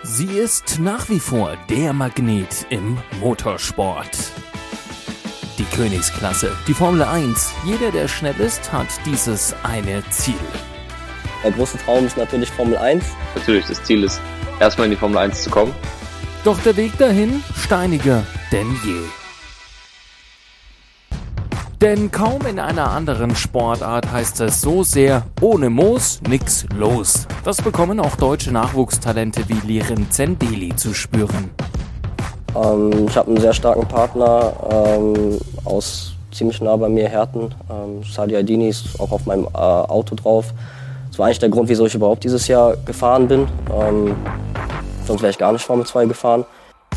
Sie 0.04 0.38
ist 0.38 0.80
nach 0.80 1.08
wie 1.08 1.20
vor 1.20 1.56
der 1.68 1.92
Magnet 1.92 2.66
im 2.70 2.98
Motorsport. 3.20 4.18
Die 5.58 5.76
Königsklasse, 5.76 6.50
die 6.66 6.74
Formel 6.74 7.02
1. 7.02 7.52
Jeder, 7.64 7.92
der 7.92 8.08
schnell 8.08 8.34
ist, 8.40 8.72
hat 8.72 8.88
dieses 9.06 9.54
eine 9.62 10.02
Ziel. 10.10 10.34
Der 11.44 11.52
große 11.52 11.78
Traum 11.78 12.06
ist 12.06 12.16
natürlich 12.16 12.50
Formel 12.50 12.76
1. 12.78 13.04
Natürlich, 13.36 13.66
das 13.66 13.82
Ziel 13.84 14.02
ist, 14.04 14.20
erstmal 14.60 14.86
in 14.86 14.92
die 14.92 14.96
Formel 14.96 15.18
1 15.18 15.42
zu 15.42 15.50
kommen. 15.50 15.74
Doch 16.44 16.58
der 16.60 16.76
Weg 16.76 16.96
dahin 16.98 17.42
steiniger 17.56 18.24
denn 18.50 18.66
je. 18.84 19.00
Denn 21.80 22.12
kaum 22.12 22.46
in 22.46 22.60
einer 22.60 22.92
anderen 22.92 23.34
Sportart 23.34 24.12
heißt 24.12 24.40
es 24.42 24.60
so 24.60 24.84
sehr, 24.84 25.24
ohne 25.40 25.68
Moos 25.68 26.20
nix 26.28 26.64
los. 26.76 27.26
Das 27.44 27.60
bekommen 27.60 27.98
auch 27.98 28.14
deutsche 28.14 28.52
Nachwuchstalente 28.52 29.48
wie 29.48 29.66
Liren 29.66 30.08
Zendeli 30.08 30.76
zu 30.76 30.94
spüren. 30.94 31.50
Ähm, 32.54 33.08
ich 33.08 33.16
habe 33.16 33.32
einen 33.32 33.40
sehr 33.40 33.52
starken 33.52 33.88
Partner 33.88 34.52
ähm, 34.70 35.40
aus 35.64 36.14
ziemlich 36.30 36.60
nah 36.60 36.76
bei 36.76 36.88
mir, 36.88 37.08
Herten. 37.08 37.52
Ähm, 37.68 38.04
Sadi 38.04 38.36
Aidini 38.36 38.68
ist 38.68 39.00
auch 39.00 39.10
auf 39.10 39.26
meinem 39.26 39.46
äh, 39.46 39.58
Auto 39.58 40.14
drauf. 40.14 40.54
Das 41.12 41.18
war 41.18 41.26
eigentlich 41.26 41.40
der 41.40 41.50
Grund, 41.50 41.68
wieso 41.68 41.84
ich 41.84 41.94
überhaupt 41.94 42.24
dieses 42.24 42.48
Jahr 42.48 42.74
gefahren 42.86 43.28
bin. 43.28 43.46
Ähm, 43.70 44.16
sonst 45.06 45.20
wäre 45.20 45.30
ich 45.30 45.36
gar 45.36 45.52
nicht 45.52 45.62
Formel 45.62 45.84
2 45.84 46.06
gefahren. 46.06 46.46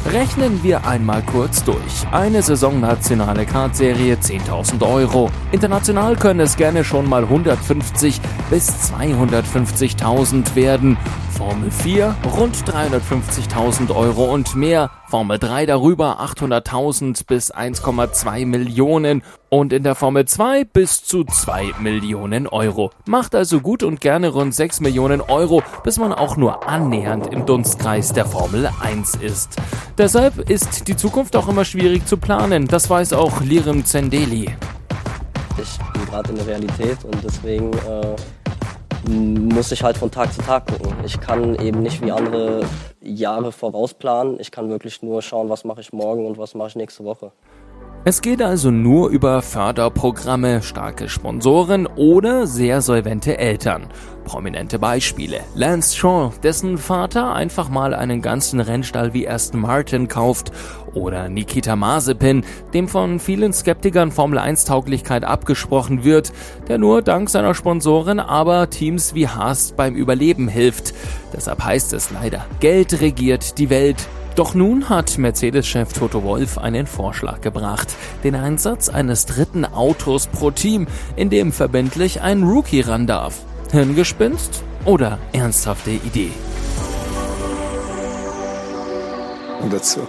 Rechnen 0.10 0.64
wir 0.64 0.88
einmal 0.88 1.22
kurz 1.22 1.66
durch. 1.66 2.08
Eine 2.14 2.42
Saison 2.42 2.80
nationale 2.80 3.46
Kartserie 3.46 4.14
10.000 4.14 4.90
Euro. 4.90 5.30
International 5.52 6.16
können 6.16 6.40
es 6.40 6.56
gerne 6.56 6.86
schon 6.86 7.10
mal 7.10 7.24
150 7.24 8.22
bis 8.50 8.70
250.000 8.94 10.56
werden. 10.56 10.96
Formel 11.38 11.70
4 11.70 12.16
rund 12.38 12.56
350.000 12.56 13.94
Euro 13.94 14.34
und 14.34 14.56
mehr. 14.56 14.90
Formel 15.08 15.38
3 15.38 15.66
darüber 15.66 16.22
800.000 16.22 17.28
bis 17.28 17.54
1,2 17.54 18.46
Millionen 18.46 19.22
und 19.50 19.74
in 19.74 19.84
der 19.84 19.96
Formel 19.96 20.26
2 20.26 20.64
bis 20.64 21.04
zu 21.04 21.26
2 21.26 21.74
Millionen 21.82 22.48
Euro. 22.48 22.92
Macht 23.06 23.36
also 23.36 23.60
gut 23.60 23.84
und 23.84 24.00
gerne 24.00 24.30
rund 24.30 24.56
6 24.56 24.80
Millionen 24.80 25.20
Euro, 25.20 25.62
bis 25.84 26.00
man 26.00 26.14
auch 26.14 26.38
nur 26.38 26.70
annähernd 26.70 27.28
im 27.34 27.46
Dunstkreis 27.46 28.14
der 28.14 28.26
Formel 28.26 28.70
1 28.82 29.16
ist. 29.16 29.58
Deshalb 29.98 30.50
ist 30.50 30.88
die 30.88 30.96
Zukunft 30.96 31.36
auch 31.36 31.50
immer 31.50 31.66
schwierig 31.66 32.08
zu 32.08 32.16
planen. 32.16 32.68
Das 32.68 32.90
weiß 32.90 33.12
auch 33.12 33.42
Lirim 33.42 33.84
Zendeli. 33.84 34.56
Ich 35.62 35.78
bin 35.94 36.06
gerade 36.06 36.30
in 36.30 36.36
der 36.38 36.48
Realität 36.48 37.04
und 37.04 37.22
deswegen 37.24 37.74
äh 37.74 38.16
muss 39.10 39.72
ich 39.72 39.84
halt 39.84 39.98
von 39.98 40.12
Tag 40.12 40.34
zu 40.34 40.42
Tag 40.42 40.68
gucken. 40.68 40.94
Ich 41.06 41.20
kann 41.20 41.56
eben 41.56 41.82
nicht 41.82 42.02
wie 42.04 42.12
andere 42.12 42.66
Jahre 43.02 43.52
vorausplanen. 43.52 44.40
Ich 44.40 44.52
kann 44.52 44.70
wirklich 44.70 45.02
nur 45.02 45.22
schauen, 45.22 45.50
was 45.50 45.64
mache 45.64 45.82
ich 45.82 45.94
morgen 45.94 46.26
und 46.26 46.38
was 46.38 46.56
mache 46.56 46.70
ich 46.70 46.76
nächste 46.76 47.04
Woche. 47.04 47.32
Es 48.08 48.22
geht 48.22 48.44
also 48.44 48.70
nur 48.70 49.10
über 49.10 49.42
Förderprogramme, 49.42 50.62
starke 50.62 51.10
Sponsoren 51.10 51.88
oder 51.88 52.46
sehr 52.46 52.84
solvente 52.84 53.40
Eltern. 53.40 53.88
Prominente 54.26 54.78
Beispiele. 54.78 55.40
Lance 55.56 55.98
Shaw, 55.98 56.32
dessen 56.44 56.78
Vater 56.78 57.34
einfach 57.34 57.68
mal 57.68 57.96
einen 57.96 58.22
ganzen 58.22 58.60
Rennstall 58.60 59.16
wie 59.16 59.28
Aston 59.28 59.62
Martin 59.62 60.08
kauft. 60.08 60.52
Oder 60.94 61.30
Nikita 61.30 61.76
Mazepin, 61.76 62.44
dem 62.76 62.88
von 62.88 63.20
vielen 63.20 63.54
Skeptikern 63.54 64.12
Formel 64.12 64.38
1 64.38 64.66
Tauglichkeit 64.66 65.24
abgesprochen 65.24 66.04
wird, 66.04 66.32
der 66.68 66.78
nur 66.78 67.02
dank 67.02 67.32
seiner 67.32 67.56
Sponsoren 67.56 68.20
aber 68.20 68.70
Teams 68.70 69.16
wie 69.16 69.30
Haas 69.30 69.72
beim 69.72 69.96
Überleben 69.96 70.48
hilft. 70.48 70.94
Deshalb 71.34 71.66
heißt 71.66 71.92
es 71.94 72.12
leider, 72.12 72.46
Geld 72.60 73.02
regiert 73.02 73.58
die 73.58 73.72
Welt. 73.72 74.08
Doch 74.36 74.54
nun 74.54 74.90
hat 74.90 75.18
Mercedes-Chef 75.18 75.94
Toto 75.94 76.24
Wolf 76.24 76.58
einen 76.58 76.88
Vorschlag 76.88 77.40
gebracht. 77.40 77.88
Den 78.26 78.36
Einsatz 78.36 78.90
eines 78.90 79.26
dritten 79.26 79.64
Autos 79.64 80.28
pro 80.28 80.52
Team, 80.52 80.88
in 81.16 81.30
dem 81.30 81.54
verbindlich 81.54 82.20
ein 82.20 82.44
Rookie 82.44 82.82
ran 82.82 83.08
darf. 83.08 83.40
Hirngespinst 83.72 84.62
oder 84.84 85.20
ernsthafte 85.32 85.92
Idee? 85.92 86.32
Und 89.62 89.72
dazu. 89.72 90.02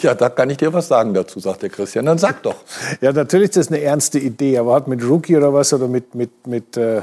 Ja, 0.00 0.14
da 0.14 0.30
kann 0.30 0.48
ich 0.48 0.56
dir 0.56 0.72
was 0.72 0.88
sagen 0.88 1.12
dazu, 1.12 1.38
sagt 1.38 1.62
der 1.62 1.68
Christian. 1.68 2.06
Dann 2.06 2.18
sag 2.18 2.42
doch. 2.42 2.56
Ja, 3.02 3.12
natürlich 3.12 3.50
ist 3.50 3.56
das 3.56 3.68
eine 3.68 3.82
ernste 3.82 4.18
Idee, 4.18 4.56
aber 4.56 4.74
hat 4.74 4.88
mit 4.88 5.04
Rookie 5.04 5.36
oder 5.36 5.52
was 5.52 5.72
oder 5.74 5.86
mit, 5.86 6.14
mit, 6.14 6.46
mit 6.46 6.78
äh, 6.78 7.02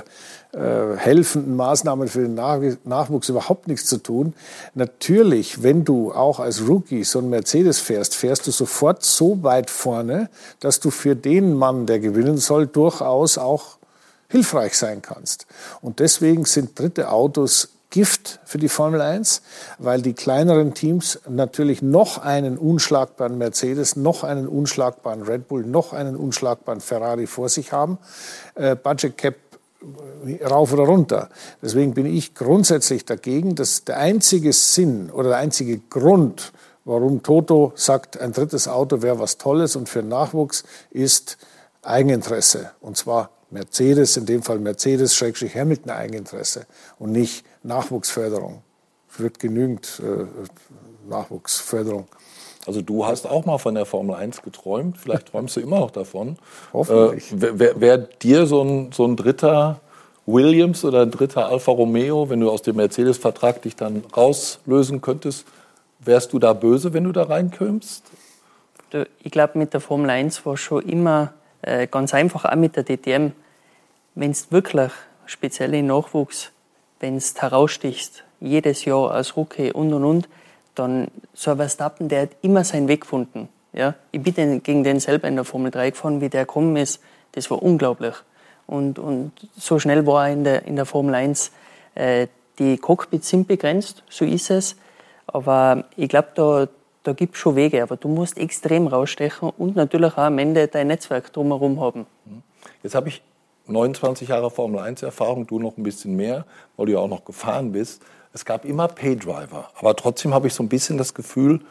äh, 0.53 0.97
helfenden 0.97 1.55
Maßnahmen 1.55 2.07
für 2.07 2.27
den 2.27 2.35
Nachwuchs 2.35 3.29
überhaupt 3.29 3.67
nichts 3.67 3.85
zu 3.85 3.97
tun. 3.97 4.33
Natürlich, 4.75 5.63
wenn 5.63 5.85
du 5.85 6.11
auch 6.11 6.39
als 6.39 6.67
Rookie 6.67 7.03
so 7.03 7.19
ein 7.19 7.29
Mercedes 7.29 7.79
fährst, 7.79 8.15
fährst 8.15 8.47
du 8.47 8.51
sofort 8.51 9.03
so 9.03 9.43
weit 9.43 9.69
vorne, 9.69 10.29
dass 10.59 10.79
du 10.79 10.91
für 10.91 11.15
den 11.15 11.53
Mann, 11.53 11.85
der 11.85 11.99
gewinnen 11.99 12.37
soll, 12.37 12.67
durchaus 12.67 13.37
auch 13.37 13.77
hilfreich 14.27 14.77
sein 14.77 15.01
kannst. 15.01 15.45
Und 15.81 15.99
deswegen 15.99 16.45
sind 16.45 16.77
dritte 16.77 17.11
Autos 17.11 17.69
Gift 17.91 18.39
für 18.45 18.57
die 18.57 18.69
Formel 18.69 19.01
1, 19.01 19.41
weil 19.77 20.01
die 20.01 20.13
kleineren 20.13 20.73
Teams 20.73 21.19
natürlich 21.29 21.81
noch 21.81 22.17
einen 22.17 22.57
unschlagbaren 22.57 23.37
Mercedes, 23.37 23.97
noch 23.97 24.23
einen 24.23 24.47
unschlagbaren 24.47 25.21
Red 25.21 25.49
Bull, 25.49 25.65
noch 25.65 25.93
einen 25.93 26.15
unschlagbaren 26.15 26.79
Ferrari 26.79 27.27
vor 27.27 27.49
sich 27.49 27.73
haben. 27.73 27.97
Äh, 28.55 28.75
Budget 28.75 29.17
Cap 29.17 29.35
rauf 30.43 30.73
oder 30.73 30.84
runter. 30.84 31.29
Deswegen 31.61 31.93
bin 31.93 32.05
ich 32.05 32.36
grundsätzlich 32.36 33.05
dagegen, 33.05 33.55
dass 33.55 33.84
der 33.84 33.97
einzige 33.97 34.53
Sinn 34.53 35.09
oder 35.09 35.29
der 35.29 35.38
einzige 35.38 35.79
Grund, 35.79 36.53
warum 36.86 37.23
Toto 37.23 37.73
sagt, 37.75 38.19
ein 38.19 38.32
drittes 38.32 38.67
Auto 38.67 39.01
wäre 39.01 39.19
was 39.19 39.38
Tolles 39.38 39.75
und 39.75 39.89
für 39.89 40.03
Nachwuchs, 40.03 40.63
ist 40.91 41.38
Eigeninteresse. 41.82 42.71
Und 42.79 42.97
zwar 42.97 43.32
Mercedes, 43.49 44.17
in 44.17 44.25
dem 44.25 44.43
Fall 44.43 44.59
Mercedes-Hamilton 44.59 45.91
Eigeninteresse 45.91 46.65
und 46.99 47.11
nicht 47.11 47.45
Nachwuchsförderung. 47.63 48.61
Es 49.11 49.19
wird 49.19 49.39
genügend 49.39 50.01
äh, 50.03 50.25
Nachwuchsförderung. 51.09 52.07
Also 52.68 52.82
du 52.82 53.05
hast 53.05 53.26
auch 53.26 53.45
mal 53.45 53.57
von 53.57 53.76
der 53.76 53.86
Formel 53.86 54.16
1 54.16 54.43
geträumt, 54.43 54.97
vielleicht 54.97 55.32
träumst 55.32 55.55
du 55.55 55.62
immer 55.62 55.80
noch 55.80 55.91
davon. 55.91 56.38
Hoffentlich. 56.74 57.32
Äh, 57.32 57.59
Wäre 57.59 57.82
wär 57.82 57.97
dir 57.97 58.45
so 58.45 58.62
ein, 58.62 58.91
so 58.91 59.05
ein 59.05 59.16
dritter 59.16 59.80
Williams 60.26 60.86
oder 60.86 61.01
ein 61.01 61.12
dritter 61.12 61.47
Alfa 61.47 61.72
Romeo, 61.72 62.30
wenn 62.30 62.39
du 62.39 62.51
aus 62.51 62.62
dem 62.62 62.76
Mercedes-Vertrag 62.76 63.62
dich 63.64 63.76
dann 63.76 64.03
rauslösen 64.16 65.01
könntest, 65.01 65.45
wärst 65.99 66.34
du 66.34 66.39
da 66.39 66.53
böse, 66.53 66.93
wenn 66.93 67.03
du 67.03 67.12
da 67.12 67.24
reinkömmst? 67.24 68.03
Ich 69.24 69.32
glaube, 69.32 69.57
mit 69.57 69.74
der 69.74 69.82
Formel 69.82 70.09
1 70.09 70.45
war 70.45 70.57
schon 70.57 70.84
immer 70.84 71.34
äh, 71.62 71.88
ganz 71.88 72.14
einfach, 72.14 72.45
auch 72.45 72.55
mit 72.55 72.76
der 72.76 72.84
DTM. 72.84 73.32
Wenn 74.16 74.32
es 74.32 74.51
wirklich, 74.51 74.91
speziell 75.26 75.74
im 75.74 75.88
Nachwuchs, 75.88 76.51
wenn 76.99 77.16
es 77.16 77.41
herausstichst, 77.41 78.24
jedes 78.39 78.86
Jahr 78.86 79.12
als 79.12 79.38
Rookie 79.38 79.72
und 79.72 79.93
und 79.93 80.03
und, 80.03 80.30
dann 80.82 81.07
so 81.34 81.51
ein 81.51 81.57
Verstappen, 81.57 82.09
der 82.09 82.23
hat 82.23 82.29
immer 82.41 82.63
seinen 82.63 82.88
Weg 82.88 83.01
gefunden. 83.01 83.49
Ja? 83.73 83.95
Ich 84.11 84.21
bin 84.21 84.63
gegen 84.63 84.84
den 84.84 84.99
selber 84.99 85.27
in 85.27 85.36
der 85.36 85.45
Formel 85.45 85.71
3 85.71 85.91
gefahren, 85.91 86.21
wie 86.21 86.29
der 86.29 86.41
gekommen 86.41 86.75
ist. 86.75 87.01
Das 87.34 87.49
war 87.49 87.61
unglaublich. 87.61 88.15
Und, 88.67 88.99
und 88.99 89.32
so 89.57 89.79
schnell 89.79 90.05
war 90.05 90.27
er 90.27 90.34
in 90.34 90.43
der, 90.43 90.65
in 90.65 90.75
der 90.75 90.86
Formel 90.86 91.15
1. 91.15 91.51
Äh, 91.95 92.27
die 92.59 92.77
Cockpits 92.77 93.29
sind 93.29 93.47
begrenzt, 93.47 94.03
so 94.09 94.25
ist 94.25 94.49
es. 94.51 94.75
Aber 95.27 95.86
ich 95.95 96.09
glaube, 96.09 96.29
da, 96.36 96.67
da 97.03 97.13
gibt 97.13 97.36
es 97.36 97.41
schon 97.41 97.55
Wege. 97.55 97.82
Aber 97.84 97.97
du 97.97 98.07
musst 98.07 98.38
extrem 98.38 98.88
rausstechen 98.88 99.49
und 99.57 99.75
natürlich 99.75 100.13
auch 100.13 100.23
am 100.23 100.38
Ende 100.38 100.67
dein 100.67 100.88
Netzwerk 100.88 101.32
drumherum 101.34 101.79
haben. 101.79 102.05
Jetzt 102.84 102.95
habe 102.95 103.09
ich 103.09 103.21
29 103.67 104.29
Jahre 104.29 104.51
Formel 104.51 104.79
1 104.79 105.03
Erfahrung, 105.03 105.47
du 105.47 105.59
noch 105.59 105.77
ein 105.77 105.84
bisschen 105.84 106.15
mehr, 106.15 106.45
weil 106.75 106.88
du 106.88 106.93
ja 106.93 106.99
auch 106.99 107.07
noch 107.07 107.25
gefahren 107.25 107.71
bist. 107.71 108.01
Es 108.34 108.45
gab 108.45 108.65
immer 108.65 108.88
Paydriver. 108.88 109.69
Aber 109.77 109.95
trotzdem 109.95 110.34
habe 110.34 110.47
ich 110.47 110.53
so 110.53 110.63
ein 110.63 110.69
bisschen 110.69 110.97
das 110.97 111.13
Gefühl, 111.13 111.61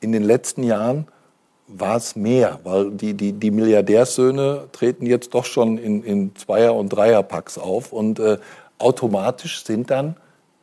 in 0.00 0.12
den 0.12 0.22
letzten 0.22 0.62
Jahren 0.62 1.08
war 1.68 1.96
es 1.96 2.16
mehr, 2.16 2.60
weil 2.64 2.90
die, 2.92 3.14
die, 3.14 3.32
die 3.32 3.50
Milliardärssöhne 3.50 4.68
treten 4.72 5.04
jetzt 5.04 5.34
doch 5.34 5.44
schon 5.44 5.78
in, 5.78 6.02
in 6.02 6.34
Zweier- 6.36 6.74
und 6.74 6.90
Dreierpacks 6.90 7.58
auf 7.58 7.92
und 7.92 8.18
äh, 8.18 8.38
automatisch 8.78 9.64
sind 9.64 9.90
dann 9.90 10.16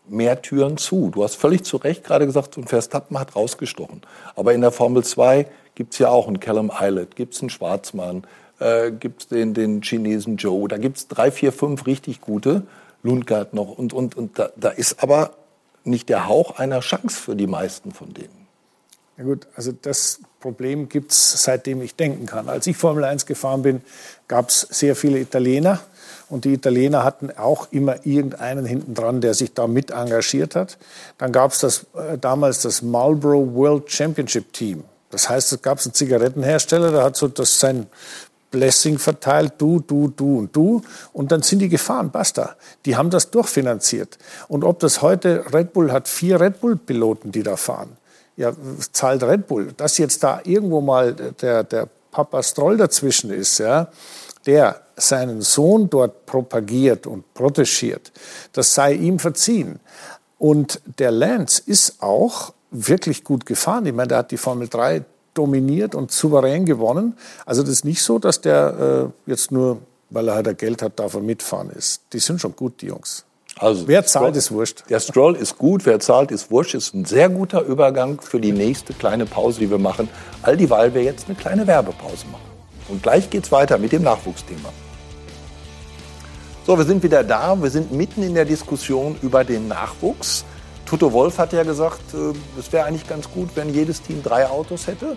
mehr 0.08 0.42
Türen 0.42 0.78
zu. 0.78 1.10
Du 1.10 1.24
hast 1.24 1.36
völlig 1.36 1.64
zu 1.64 1.78
Recht 1.78 2.04
gerade 2.04 2.26
gesagt, 2.26 2.58
und 2.58 2.70
Verstappen 2.70 3.20
hat 3.20 3.36
rausgestochen. 3.36 4.02
Aber 4.36 4.54
in 4.54 4.62
der 4.62 4.72
Formel 4.72 5.04
2 5.04 5.46
gibt 5.76 5.94
es 5.94 6.00
ja 6.00 6.10
auch 6.10 6.28
einen 6.28 6.40
Callum 6.40 6.72
Eilert, 6.72 7.16
gibt 7.16 7.34
es 7.34 7.42
einen 7.42 7.50
Schwarzmann, 7.50 8.24
äh, 8.60 8.92
gibt 8.92 9.24
es 9.24 9.28
den, 9.28 9.54
den 9.54 9.82
Chinesen 9.82 10.38
Joe. 10.38 10.68
Da 10.68 10.78
gibt 10.78 10.98
es 10.98 11.08
drei, 11.08 11.32
vier, 11.32 11.52
fünf 11.52 11.86
richtig 11.86 12.22
gute. 12.22 12.64
Lundgaard 13.04 13.54
noch. 13.54 13.78
Und, 13.78 13.94
und, 13.94 14.16
und 14.16 14.40
da, 14.40 14.50
da 14.56 14.70
ist 14.70 15.04
aber 15.04 15.32
nicht 15.84 16.10
der 16.10 16.28
Hauch 16.28 16.58
einer 16.60 16.80
Chance 16.80 17.20
für 17.20 17.36
die 17.36 17.48
meisten 17.48 17.92
von 17.92 18.14
denen. 18.14 18.44
Ja 19.18 19.26
gut, 19.26 19.48
also 19.56 19.72
das 19.72 20.22
Problem 20.40 20.90
gibt 20.90 21.12
es 21.12 21.44
seitdem 21.44 21.82
ich 21.82 21.96
denken 21.96 22.26
kann. 22.26 22.50
Als 22.50 22.66
ich 22.66 22.76
Formel 22.78 23.04
1 23.04 23.26
gefahren 23.26 23.62
bin, 23.62 23.82
gab 24.28 24.50
es 24.50 24.62
sehr 24.62 24.96
viele 24.96 25.20
Italiener. 25.20 25.80
Und 26.30 26.46
die 26.46 26.54
Italiener 26.54 27.04
hatten 27.04 27.30
auch 27.32 27.68
immer 27.72 28.08
irgendeinen 28.08 28.66
hinten 28.66 28.96
dran, 28.96 29.22
der 29.22 29.36
sich 29.36 29.54
da 29.54 29.68
mit 29.68 29.92
engagiert 29.92 30.56
hat. 30.56 30.80
Dann 31.20 31.32
gab 31.32 31.52
es 31.52 31.60
das, 31.60 31.86
äh, 31.96 32.18
damals 32.18 32.62
das 32.62 32.82
Marlboro 32.82 33.54
World 33.54 33.92
Championship 33.92 34.52
Team. 34.52 34.84
Das 35.12 35.30
heißt, 35.30 35.54
es 35.54 35.62
gab 35.62 35.80
einen 35.80 35.94
Zigarettenhersteller, 35.94 36.90
der 36.90 37.04
hat 37.04 37.16
so 37.16 37.28
das 37.28 37.60
sein 37.60 37.86
Blessing 38.54 39.00
verteilt, 39.00 39.56
du, 39.58 39.80
du, 39.80 40.10
du 40.10 40.38
und 40.38 40.56
du. 40.56 40.82
Und 41.12 41.32
dann 41.32 41.42
sind 41.42 41.60
die 41.60 41.70
gefahren, 41.70 42.12
basta. 42.12 42.56
Die 42.86 42.96
haben 42.96 43.10
das 43.10 43.32
durchfinanziert. 43.32 44.20
Und 44.48 44.64
ob 44.64 44.80
das 44.80 45.02
heute, 45.02 45.44
Red 45.52 45.74
Bull 45.74 45.92
hat 45.92 46.08
vier 46.08 46.40
Red 46.40 46.62
Bull-Piloten, 46.62 47.32
die 47.32 47.42
da 47.42 47.58
fahren. 47.58 47.98
Ja, 48.38 48.54
zahlt 48.92 49.24
Red 49.24 49.48
Bull. 49.48 49.74
Dass 49.76 49.98
jetzt 49.98 50.24
da 50.24 50.40
irgendwo 50.44 50.82
mal 50.82 51.14
der, 51.14 51.64
der 51.64 51.88
Papa 52.12 52.44
Stroll 52.44 52.78
dazwischen 52.78 53.32
ist, 53.32 53.58
ja, 53.58 53.88
der 54.46 54.82
seinen 54.96 55.42
Sohn 55.42 55.90
dort 55.90 56.28
propagiert 56.28 57.08
und 57.08 57.34
protegiert, 57.34 58.12
das 58.52 58.76
sei 58.76 58.94
ihm 58.94 59.18
verziehen. 59.18 59.80
Und 60.38 60.80
der 61.00 61.10
Lance 61.10 61.64
ist 61.66 62.04
auch 62.04 62.54
wirklich 62.70 63.24
gut 63.24 63.48
gefahren. 63.48 63.88
Ich 63.88 63.94
meine, 63.94 64.10
der 64.10 64.18
hat 64.20 64.32
die 64.32 64.38
Formel 64.38 64.68
3 64.68 65.04
dominiert 65.34 65.96
und 65.96 66.12
souverän 66.12 66.66
gewonnen. 66.66 67.18
Also 67.46 67.62
das 67.62 67.72
ist 67.72 67.86
nicht 67.86 68.02
so, 68.02 68.20
dass 68.20 68.42
der 68.42 69.12
äh, 69.28 69.30
jetzt 69.30 69.52
nur, 69.52 69.80
weil 70.10 70.28
er 70.28 70.36
halt 70.36 70.58
Geld 70.58 70.82
hat, 70.82 71.00
darf 71.00 71.14
er 71.14 71.22
mitfahren 71.22 71.70
ist. 71.70 72.02
Die 72.14 72.20
sind 72.20 72.40
schon 72.40 72.56
gut, 72.56 72.82
die 72.82 72.88
Jungs. 72.88 73.26
Also, 73.60 73.88
wer 73.88 74.04
zahlt, 74.06 74.26
Stroll, 74.26 74.38
ist 74.38 74.52
wurscht. 74.52 74.84
Der 74.90 75.00
Stroll 75.00 75.36
ist 75.36 75.58
gut, 75.58 75.86
wer 75.86 76.00
zahlt, 76.00 76.32
ist 76.32 76.50
wurscht. 76.50 76.74
Ist 76.74 76.96
ein 76.96 77.06
sehr 77.06 77.30
guter 77.30 77.62
Übergang 77.62 78.20
für 78.20 78.40
die 78.40 78.52
nächste 78.52 78.94
kleine 78.94 79.26
Pause, 79.26 79.60
die 79.60 79.70
wir 79.70 79.78
machen. 79.78 80.10
All 80.42 80.58
dieweil 80.58 80.94
wir 80.94 81.04
jetzt 81.04 81.28
eine 81.28 81.36
kleine 81.36 81.68
Werbepause 81.68 82.26
machen. 82.32 82.46
Und 82.90 83.04
gleich 83.04 83.30
geht's 83.30 83.52
weiter 83.52 83.78
mit 83.78 83.92
dem 83.92 84.04
Nachwuchsthema. 84.04 84.70
So, 86.66 86.78
wir 86.78 86.86
sind 86.86 87.04
wieder 87.04 87.24
da. 87.24 87.62
Wir 87.62 87.70
sind 87.70 87.92
mitten 87.92 88.24
in 88.24 88.34
der 88.34 88.46
Diskussion 88.46 89.18
über 89.22 89.44
den 89.44 89.68
Nachwuchs. 89.68 90.46
Toto 90.86 91.12
Wolf 91.14 91.38
hat 91.38 91.54
ja 91.54 91.64
gesagt, 91.64 92.14
äh, 92.14 92.34
es 92.60 92.72
wäre 92.72 92.86
eigentlich 92.86 93.08
ganz 93.08 93.32
gut, 93.32 93.50
wenn 93.56 93.74
jedes 93.74 94.02
Team 94.02 94.22
drei 94.22 94.48
Autos 94.48 94.88
hätte. 94.88 95.16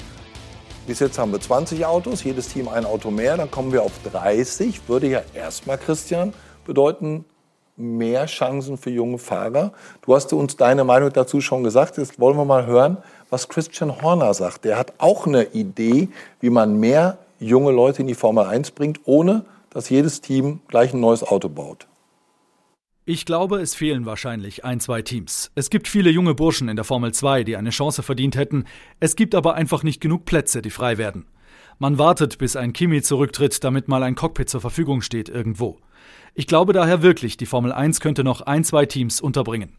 Bis 0.86 1.00
jetzt 1.00 1.18
haben 1.18 1.32
wir 1.32 1.40
20 1.40 1.84
Autos, 1.84 2.22
jedes 2.22 2.48
Team 2.48 2.68
ein 2.68 2.86
Auto 2.86 3.10
mehr, 3.10 3.36
dann 3.36 3.50
kommen 3.50 3.72
wir 3.72 3.82
auf 3.82 3.92
30. 4.10 4.88
Würde 4.88 5.08
ja 5.08 5.22
erstmal, 5.34 5.78
Christian, 5.78 6.32
bedeuten, 6.64 7.24
mehr 7.76 8.26
Chancen 8.26 8.78
für 8.78 8.90
junge 8.90 9.18
Fahrer. 9.18 9.72
Du 10.02 10.14
hast 10.14 10.32
uns 10.32 10.56
deine 10.56 10.84
Meinung 10.84 11.12
dazu 11.12 11.40
schon 11.40 11.64
gesagt. 11.64 11.98
Jetzt 11.98 12.18
wollen 12.18 12.36
wir 12.36 12.44
mal 12.44 12.66
hören, 12.66 12.98
was 13.30 13.48
Christian 13.48 14.00
Horner 14.00 14.32
sagt. 14.34 14.64
Der 14.64 14.78
hat 14.78 14.94
auch 14.98 15.26
eine 15.26 15.44
Idee, 15.44 16.08
wie 16.40 16.50
man 16.50 16.78
mehr 16.78 17.18
junge 17.38 17.72
Leute 17.72 18.02
in 18.02 18.08
die 18.08 18.14
Formel 18.14 18.46
1 18.46 18.70
bringt, 18.70 19.00
ohne 19.04 19.44
dass 19.70 19.90
jedes 19.90 20.20
Team 20.20 20.60
gleich 20.68 20.94
ein 20.94 21.00
neues 21.00 21.22
Auto 21.22 21.48
baut. 21.48 21.86
Ich 23.08 23.24
glaube, 23.24 23.60
es 23.60 23.76
fehlen 23.76 24.04
wahrscheinlich 24.04 24.64
ein, 24.64 24.80
zwei 24.80 25.00
Teams. 25.00 25.52
Es 25.54 25.70
gibt 25.70 25.86
viele 25.86 26.10
junge 26.10 26.34
Burschen 26.34 26.68
in 26.68 26.74
der 26.74 26.84
Formel 26.84 27.14
2, 27.14 27.44
die 27.44 27.56
eine 27.56 27.70
Chance 27.70 28.02
verdient 28.02 28.34
hätten. 28.34 28.64
Es 28.98 29.14
gibt 29.14 29.36
aber 29.36 29.54
einfach 29.54 29.84
nicht 29.84 30.00
genug 30.00 30.24
Plätze, 30.24 30.60
die 30.60 30.70
frei 30.70 30.98
werden. 30.98 31.24
Man 31.78 31.98
wartet, 31.98 32.36
bis 32.38 32.56
ein 32.56 32.72
Kimi 32.72 33.02
zurücktritt, 33.02 33.62
damit 33.62 33.86
mal 33.86 34.02
ein 34.02 34.16
Cockpit 34.16 34.50
zur 34.50 34.60
Verfügung 34.60 35.02
steht 35.02 35.28
irgendwo. 35.28 35.78
Ich 36.34 36.48
glaube 36.48 36.72
daher 36.72 37.00
wirklich, 37.00 37.36
die 37.36 37.46
Formel 37.46 37.70
1 37.70 38.00
könnte 38.00 38.24
noch 38.24 38.40
ein, 38.40 38.64
zwei 38.64 38.86
Teams 38.86 39.20
unterbringen. 39.20 39.78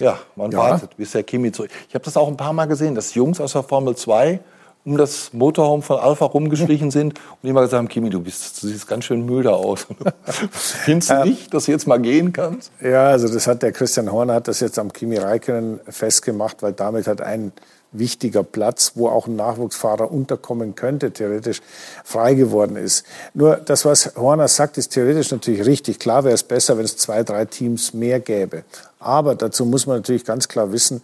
Ja, 0.00 0.18
man 0.34 0.50
ja. 0.50 0.56
wartet, 0.60 0.96
bis 0.96 1.12
der 1.12 1.24
Kimi 1.24 1.52
zurück. 1.52 1.70
Ich 1.90 1.94
habe 1.94 2.06
das 2.06 2.16
auch 2.16 2.28
ein 2.28 2.38
paar 2.38 2.54
Mal 2.54 2.64
gesehen, 2.64 2.94
dass 2.94 3.14
Jungs 3.14 3.38
aus 3.38 3.52
der 3.52 3.64
Formel 3.64 3.94
2 3.94 4.40
um 4.84 4.96
das 4.96 5.32
Motorhome 5.32 5.82
von 5.82 5.98
Alpha 5.98 6.24
rumgeschlichen 6.24 6.90
sind 6.92 7.14
und 7.42 7.48
immer 7.48 7.62
gesagt 7.62 7.78
haben, 7.78 7.88
Kimi, 7.88 8.10
du, 8.10 8.20
bist, 8.20 8.62
du 8.62 8.68
siehst 8.68 8.86
ganz 8.86 9.04
schön 9.04 9.24
müde 9.24 9.52
aus. 9.52 9.86
Findest 10.50 11.10
du 11.10 11.24
nicht, 11.24 11.54
dass 11.54 11.66
du 11.66 11.72
jetzt 11.72 11.86
mal 11.86 12.00
gehen 12.00 12.32
kannst? 12.32 12.72
Ja, 12.80 13.08
also 13.08 13.32
das 13.32 13.46
hat 13.46 13.62
der 13.62 13.72
Christian 13.72 14.10
Horner 14.10 14.34
hat 14.34 14.48
das 14.48 14.60
jetzt 14.60 14.78
am 14.78 14.92
Kimi 14.92 15.18
Räikkönen 15.18 15.80
festgemacht, 15.88 16.62
weil 16.62 16.72
damit 16.72 17.06
hat 17.06 17.20
ein 17.20 17.52
wichtiger 17.92 18.42
Platz, 18.42 18.92
wo 18.94 19.08
auch 19.08 19.26
ein 19.26 19.36
Nachwuchsfahrer 19.36 20.10
unterkommen 20.10 20.74
könnte, 20.74 21.12
theoretisch 21.12 21.60
frei 22.04 22.34
geworden 22.34 22.76
ist. 22.76 23.04
Nur 23.34 23.56
das, 23.56 23.84
was 23.84 24.16
Horner 24.16 24.48
sagt, 24.48 24.78
ist 24.78 24.88
theoretisch 24.88 25.30
natürlich 25.30 25.64
richtig. 25.66 25.98
Klar 25.98 26.24
wäre 26.24 26.34
es 26.34 26.42
besser, 26.42 26.78
wenn 26.78 26.86
es 26.86 26.96
zwei, 26.96 27.22
drei 27.22 27.44
Teams 27.44 27.92
mehr 27.92 28.18
gäbe. 28.20 28.64
Aber 28.98 29.34
dazu 29.34 29.66
muss 29.66 29.86
man 29.86 29.96
natürlich 29.96 30.24
ganz 30.24 30.48
klar 30.48 30.72
wissen, 30.72 31.02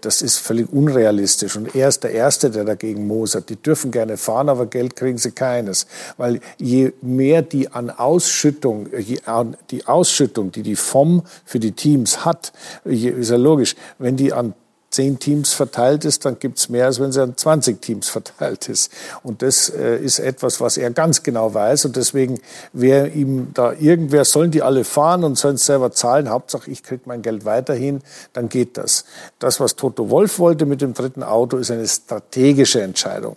das 0.00 0.22
ist 0.22 0.38
völlig 0.38 0.72
unrealistisch. 0.72 1.56
Und 1.56 1.74
er 1.74 1.88
ist 1.88 2.04
der 2.04 2.12
Erste, 2.12 2.50
der 2.50 2.64
dagegen 2.64 3.06
mosert. 3.06 3.48
Die 3.48 3.56
dürfen 3.56 3.90
gerne 3.90 4.16
fahren, 4.16 4.48
aber 4.48 4.66
Geld 4.66 4.96
kriegen 4.96 5.18
sie 5.18 5.32
keines. 5.32 5.86
Weil 6.16 6.40
je 6.58 6.92
mehr 7.02 7.42
die 7.42 7.68
an 7.70 7.90
Ausschüttung, 7.90 8.88
an 9.24 9.56
die 9.70 9.86
Ausschüttung, 9.86 10.52
die 10.52 10.62
die 10.62 10.76
FOM 10.76 11.22
für 11.44 11.60
die 11.60 11.72
Teams 11.72 12.24
hat, 12.24 12.52
ist 12.84 13.30
ja 13.30 13.36
logisch, 13.36 13.76
wenn 13.98 14.16
die 14.16 14.32
an 14.32 14.54
zehn 14.90 15.18
Teams 15.18 15.52
verteilt 15.52 16.04
ist, 16.04 16.24
dann 16.24 16.38
gibt 16.38 16.58
es 16.58 16.68
mehr, 16.68 16.86
als 16.86 16.98
wenn 16.98 17.12
sie 17.12 17.22
an 17.22 17.36
20 17.36 17.80
Teams 17.80 18.08
verteilt 18.08 18.68
ist. 18.68 18.90
Und 19.22 19.42
das 19.42 19.68
äh, 19.68 19.98
ist 19.98 20.18
etwas, 20.18 20.60
was 20.60 20.78
er 20.78 20.90
ganz 20.90 21.22
genau 21.22 21.52
weiß. 21.52 21.84
Und 21.84 21.96
deswegen 21.96 22.40
wäre 22.72 23.08
ihm 23.08 23.48
da 23.52 23.72
irgendwer, 23.72 24.24
sollen 24.24 24.50
die 24.50 24.62
alle 24.62 24.84
fahren 24.84 25.24
und 25.24 25.36
sollen 25.36 25.56
es 25.56 25.66
selber 25.66 25.92
zahlen, 25.92 26.30
Hauptsache 26.30 26.70
ich 26.70 26.82
kriege 26.82 27.02
mein 27.04 27.22
Geld 27.22 27.44
weiterhin, 27.44 28.00
dann 28.32 28.48
geht 28.48 28.78
das. 28.78 29.04
Das, 29.38 29.60
was 29.60 29.76
Toto 29.76 30.08
Wolf 30.08 30.38
wollte 30.38 30.64
mit 30.64 30.80
dem 30.80 30.94
dritten 30.94 31.22
Auto, 31.22 31.58
ist 31.58 31.70
eine 31.70 31.86
strategische 31.86 32.80
Entscheidung. 32.80 33.36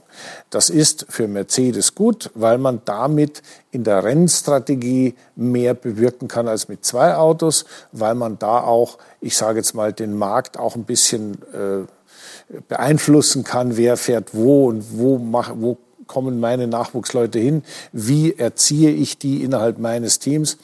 Das 0.49 0.69
ist 0.69 1.05
für 1.09 1.27
Mercedes 1.27 1.95
gut, 1.95 2.29
weil 2.33 2.57
man 2.57 2.81
damit 2.85 3.41
in 3.71 3.83
der 3.83 4.03
Rennstrategie 4.03 5.15
mehr 5.35 5.73
bewirken 5.73 6.27
kann 6.27 6.47
als 6.47 6.67
mit 6.67 6.85
zwei 6.85 7.15
Autos, 7.15 7.65
weil 7.91 8.15
man 8.15 8.37
da 8.37 8.61
auch, 8.61 8.97
ich 9.21 9.37
sage 9.37 9.59
jetzt 9.59 9.73
mal, 9.73 9.93
den 9.93 10.17
Markt 10.17 10.59
auch 10.59 10.75
ein 10.75 10.83
bisschen 10.83 11.37
äh, 11.53 12.59
beeinflussen 12.67 13.43
kann, 13.43 13.77
wer 13.77 13.97
fährt 13.97 14.33
wo 14.33 14.67
und 14.67 14.97
wo, 14.97 15.17
mach, 15.17 15.53
wo 15.55 15.77
kommen 16.07 16.41
meine 16.41 16.67
Nachwuchsleute 16.67 17.39
hin, 17.39 17.63
wie 17.93 18.33
erziehe 18.33 18.91
ich 18.91 19.17
die 19.17 19.43
innerhalb 19.43 19.79
meines 19.79 20.19
Teams. 20.19 20.57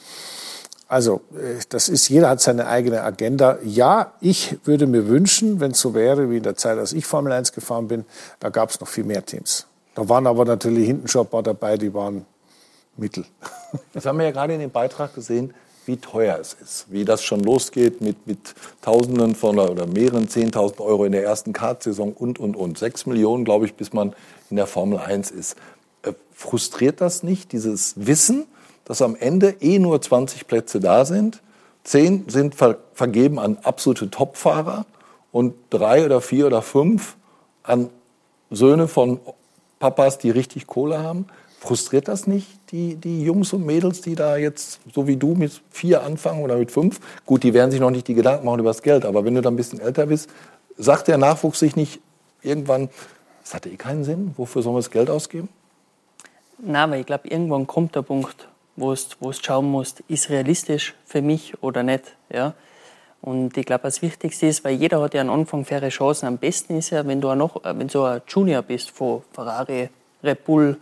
Also, 0.86 1.22
äh, 1.34 1.60
das 1.70 1.88
ist, 1.88 2.08
jeder 2.08 2.28
hat 2.28 2.42
seine 2.42 2.66
eigene 2.66 3.02
Agenda. 3.02 3.58
Ja, 3.64 4.12
ich 4.20 4.58
würde 4.64 4.86
mir 4.86 5.08
wünschen, 5.08 5.60
wenn 5.60 5.70
es 5.70 5.80
so 5.80 5.94
wäre 5.94 6.30
wie 6.30 6.38
in 6.38 6.42
der 6.42 6.56
Zeit, 6.56 6.78
als 6.78 6.92
ich 6.92 7.06
Formel 7.06 7.32
1 7.32 7.52
gefahren 7.52 7.88
bin, 7.88 8.04
da 8.40 8.50
gab 8.50 8.70
es 8.70 8.80
noch 8.80 8.88
viel 8.88 9.04
mehr 9.04 9.24
Teams. 9.24 9.66
Da 9.94 10.08
waren 10.08 10.26
aber 10.26 10.44
natürlich 10.44 10.86
hinten 10.86 11.08
schon 11.08 11.26
ein 11.26 11.30
paar 11.30 11.42
dabei, 11.42 11.76
die 11.76 11.92
waren 11.92 12.26
Mittel. 12.98 13.24
Das 13.92 14.06
haben 14.06 14.18
wir 14.18 14.24
ja 14.24 14.30
gerade 14.30 14.54
in 14.54 14.60
dem 14.60 14.70
Beitrag 14.70 15.14
gesehen, 15.14 15.54
wie 15.88 15.96
teuer 15.96 16.38
es 16.38 16.52
ist, 16.52 16.86
wie 16.90 17.04
das 17.04 17.24
schon 17.24 17.40
losgeht 17.40 18.00
mit, 18.02 18.26
mit 18.26 18.54
Tausenden 18.82 19.34
von 19.34 19.58
oder 19.58 19.86
mehreren 19.86 20.28
Zehntausend 20.28 20.80
Euro 20.80 21.06
in 21.06 21.12
der 21.12 21.24
ersten 21.24 21.54
Kartsaison 21.54 22.12
und, 22.12 22.38
und, 22.38 22.56
und. 22.56 22.78
Sechs 22.78 23.06
Millionen, 23.06 23.44
glaube 23.44 23.64
ich, 23.64 23.74
bis 23.74 23.94
man 23.94 24.14
in 24.50 24.56
der 24.56 24.66
Formel 24.66 24.98
1 24.98 25.30
ist. 25.30 25.56
Äh, 26.02 26.12
frustriert 26.34 27.00
das 27.00 27.22
nicht, 27.22 27.52
dieses 27.52 27.94
Wissen, 27.96 28.46
dass 28.84 29.00
am 29.00 29.16
Ende 29.16 29.56
eh 29.60 29.78
nur 29.78 30.00
20 30.00 30.46
Plätze 30.46 30.78
da 30.78 31.06
sind? 31.06 31.40
Zehn 31.84 32.28
sind 32.28 32.54
ver 32.54 32.78
vergeben 32.92 33.38
an 33.38 33.56
absolute 33.62 34.10
Topfahrer 34.10 34.84
und 35.32 35.54
drei 35.70 36.04
oder 36.04 36.20
vier 36.20 36.46
oder 36.46 36.60
fünf 36.60 37.16
an 37.62 37.88
Söhne 38.50 38.88
von 38.88 39.20
Papas, 39.78 40.18
die 40.18 40.30
richtig 40.30 40.66
Kohle 40.66 41.02
haben. 41.02 41.26
Frustriert 41.60 42.06
das 42.06 42.26
nicht 42.26 42.46
die, 42.70 42.94
die 42.94 43.24
Jungs 43.24 43.52
und 43.52 43.66
Mädels, 43.66 44.00
die 44.00 44.14
da 44.14 44.36
jetzt, 44.36 44.80
so 44.94 45.06
wie 45.08 45.16
du, 45.16 45.34
mit 45.34 45.60
vier 45.70 46.02
anfangen 46.02 46.42
oder 46.42 46.56
mit 46.56 46.70
fünf? 46.70 47.00
Gut, 47.26 47.42
die 47.42 47.52
werden 47.52 47.70
sich 47.70 47.80
noch 47.80 47.90
nicht 47.90 48.06
die 48.06 48.14
Gedanken 48.14 48.46
machen 48.46 48.60
über 48.60 48.70
das 48.70 48.82
Geld, 48.82 49.04
aber 49.04 49.24
wenn 49.24 49.34
du 49.34 49.40
dann 49.40 49.54
ein 49.54 49.56
bisschen 49.56 49.80
älter 49.80 50.06
bist, 50.06 50.30
sagt 50.76 51.08
der 51.08 51.18
Nachwuchs 51.18 51.58
sich 51.58 51.74
nicht 51.74 52.00
irgendwann, 52.42 52.88
das 53.42 53.54
hat 53.54 53.66
eh 53.66 53.76
keinen 53.76 54.04
Sinn, 54.04 54.34
wofür 54.36 54.62
sollen 54.62 54.76
wir 54.76 54.80
das 54.80 54.90
Geld 54.90 55.10
ausgeben? 55.10 55.48
Nein, 56.58 56.90
weil 56.90 57.00
ich 57.00 57.06
glaube, 57.06 57.28
irgendwann 57.28 57.66
kommt 57.66 57.94
der 57.94 58.02
Punkt, 58.02 58.48
wo 58.76 58.94
du 58.94 59.32
schauen 59.32 59.70
musst, 59.70 60.00
ist 60.08 60.30
realistisch 60.30 60.94
für 61.04 61.22
mich 61.22 61.60
oder 61.62 61.82
nicht. 61.82 62.16
Ja? 62.32 62.54
Und 63.20 63.56
ich 63.56 63.66
glaube, 63.66 63.82
das 63.82 64.02
Wichtigste 64.02 64.46
ist, 64.46 64.64
weil 64.64 64.74
jeder 64.74 65.00
hat 65.00 65.14
ja 65.14 65.22
am 65.22 65.30
Anfang 65.30 65.64
faire 65.64 65.88
Chancen. 65.88 66.26
Am 66.26 66.38
besten 66.38 66.78
ist 66.78 66.90
ja, 66.90 67.06
wenn 67.06 67.20
du, 67.20 67.34
noch, 67.34 67.62
wenn 67.64 67.88
du 67.88 68.04
ein 68.04 68.22
Junior 68.28 68.62
bist 68.62 68.90
von 68.90 69.22
Ferrari, 69.32 69.88
Red 70.22 70.44
Bull, 70.44 70.76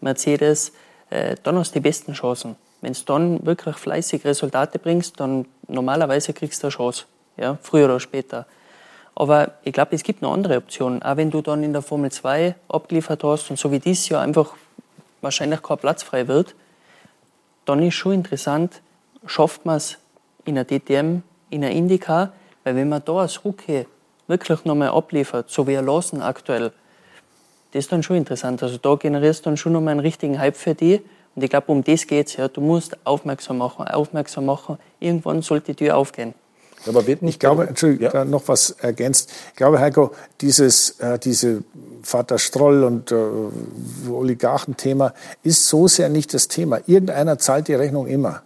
Mercedes, 0.00 0.72
äh, 1.10 1.36
dann 1.42 1.56
hast 1.56 1.74
du 1.74 1.80
die 1.80 1.88
besten 1.88 2.12
Chancen. 2.12 2.56
wenn 2.82 2.94
du 2.94 3.00
dann 3.04 3.44
wirklich 3.44 3.76
fleißig 3.76 4.24
Resultate 4.24 4.78
bringst, 4.78 5.20
dann 5.20 5.44
normalerweise 5.68 6.32
kriegst 6.32 6.62
du 6.62 6.68
eine 6.68 6.72
Chance. 6.72 7.04
Ja, 7.36 7.58
früher 7.62 7.84
oder 7.84 8.00
später. 8.00 8.46
Aber 9.14 9.52
ich 9.64 9.72
glaube, 9.74 9.94
es 9.94 10.02
gibt 10.02 10.22
noch 10.22 10.32
andere 10.32 10.56
Optionen. 10.56 11.02
Auch 11.02 11.16
wenn 11.16 11.30
du 11.30 11.42
dann 11.42 11.62
in 11.62 11.72
der 11.72 11.82
Formel 11.82 12.10
2 12.10 12.54
abgeliefert 12.68 13.22
hast 13.22 13.50
und 13.50 13.58
so 13.58 13.70
wie 13.70 13.78
dieses 13.78 14.08
Jahr 14.08 14.22
einfach 14.22 14.54
wahrscheinlich 15.20 15.62
kein 15.62 15.76
Platz 15.76 16.02
frei 16.02 16.26
wird, 16.26 16.54
dann 17.66 17.82
ist 17.82 17.94
schon 17.94 18.12
interessant, 18.12 18.80
schafft 19.26 19.66
man 19.66 19.76
es 19.76 19.98
in 20.44 20.54
der 20.54 20.64
DTM, 20.64 21.22
in 21.50 21.60
der 21.60 21.72
Indica, 21.72 22.32
weil 22.64 22.76
wenn 22.76 22.88
man 22.88 23.02
da 23.04 23.18
als 23.18 23.44
Rookie 23.44 23.86
wirklich 24.26 24.64
nochmal 24.64 24.88
abliefert, 24.88 25.50
so 25.50 25.66
wie 25.66 25.74
er 25.74 25.82
Lawson 25.82 26.22
aktuell, 26.22 26.72
das 27.72 27.84
ist 27.84 27.92
dann 27.92 28.02
schon 28.02 28.16
interessant. 28.16 28.62
Also 28.62 28.78
da 28.78 28.94
generierst 28.96 29.44
du 29.44 29.50
dann 29.50 29.56
schon 29.56 29.72
nochmal 29.72 29.92
einen 29.92 30.00
richtigen 30.00 30.38
Hype 30.38 30.56
für 30.56 30.74
die. 30.74 31.00
Und 31.34 31.42
ich 31.44 31.50
glaube, 31.50 31.70
um 31.70 31.84
das 31.84 32.06
geht's 32.06 32.36
ja. 32.36 32.48
Du 32.48 32.60
musst 32.60 32.96
aufmerksam 33.04 33.58
machen, 33.58 33.86
aufmerksam 33.86 34.46
machen. 34.46 34.78
Irgendwann 34.98 35.42
sollte 35.42 35.74
die 35.74 35.84
Tür 35.84 35.96
aufgehen. 35.96 36.34
Aber 36.86 37.06
wird 37.06 37.22
nicht, 37.22 37.34
ich 37.34 37.38
glaube, 37.38 37.66
Entschuldigung, 37.66 38.10
ja. 38.12 38.24
noch 38.24 38.48
was 38.48 38.70
ergänzt. 38.70 39.30
Ich 39.50 39.56
glaube, 39.56 39.80
Heiko, 39.80 40.12
dieses, 40.40 40.98
äh, 41.00 41.18
diese 41.18 41.62
Vater 42.02 42.38
Stroll 42.38 42.84
und 42.84 43.12
äh, 43.12 44.10
Oligarchenthema 44.10 45.12
ist 45.42 45.68
so 45.68 45.88
sehr 45.88 46.08
nicht 46.08 46.32
das 46.32 46.48
Thema. 46.48 46.80
Irgendeiner 46.86 47.38
zahlt 47.38 47.68
die 47.68 47.74
Rechnung 47.74 48.06
immer. 48.06 48.42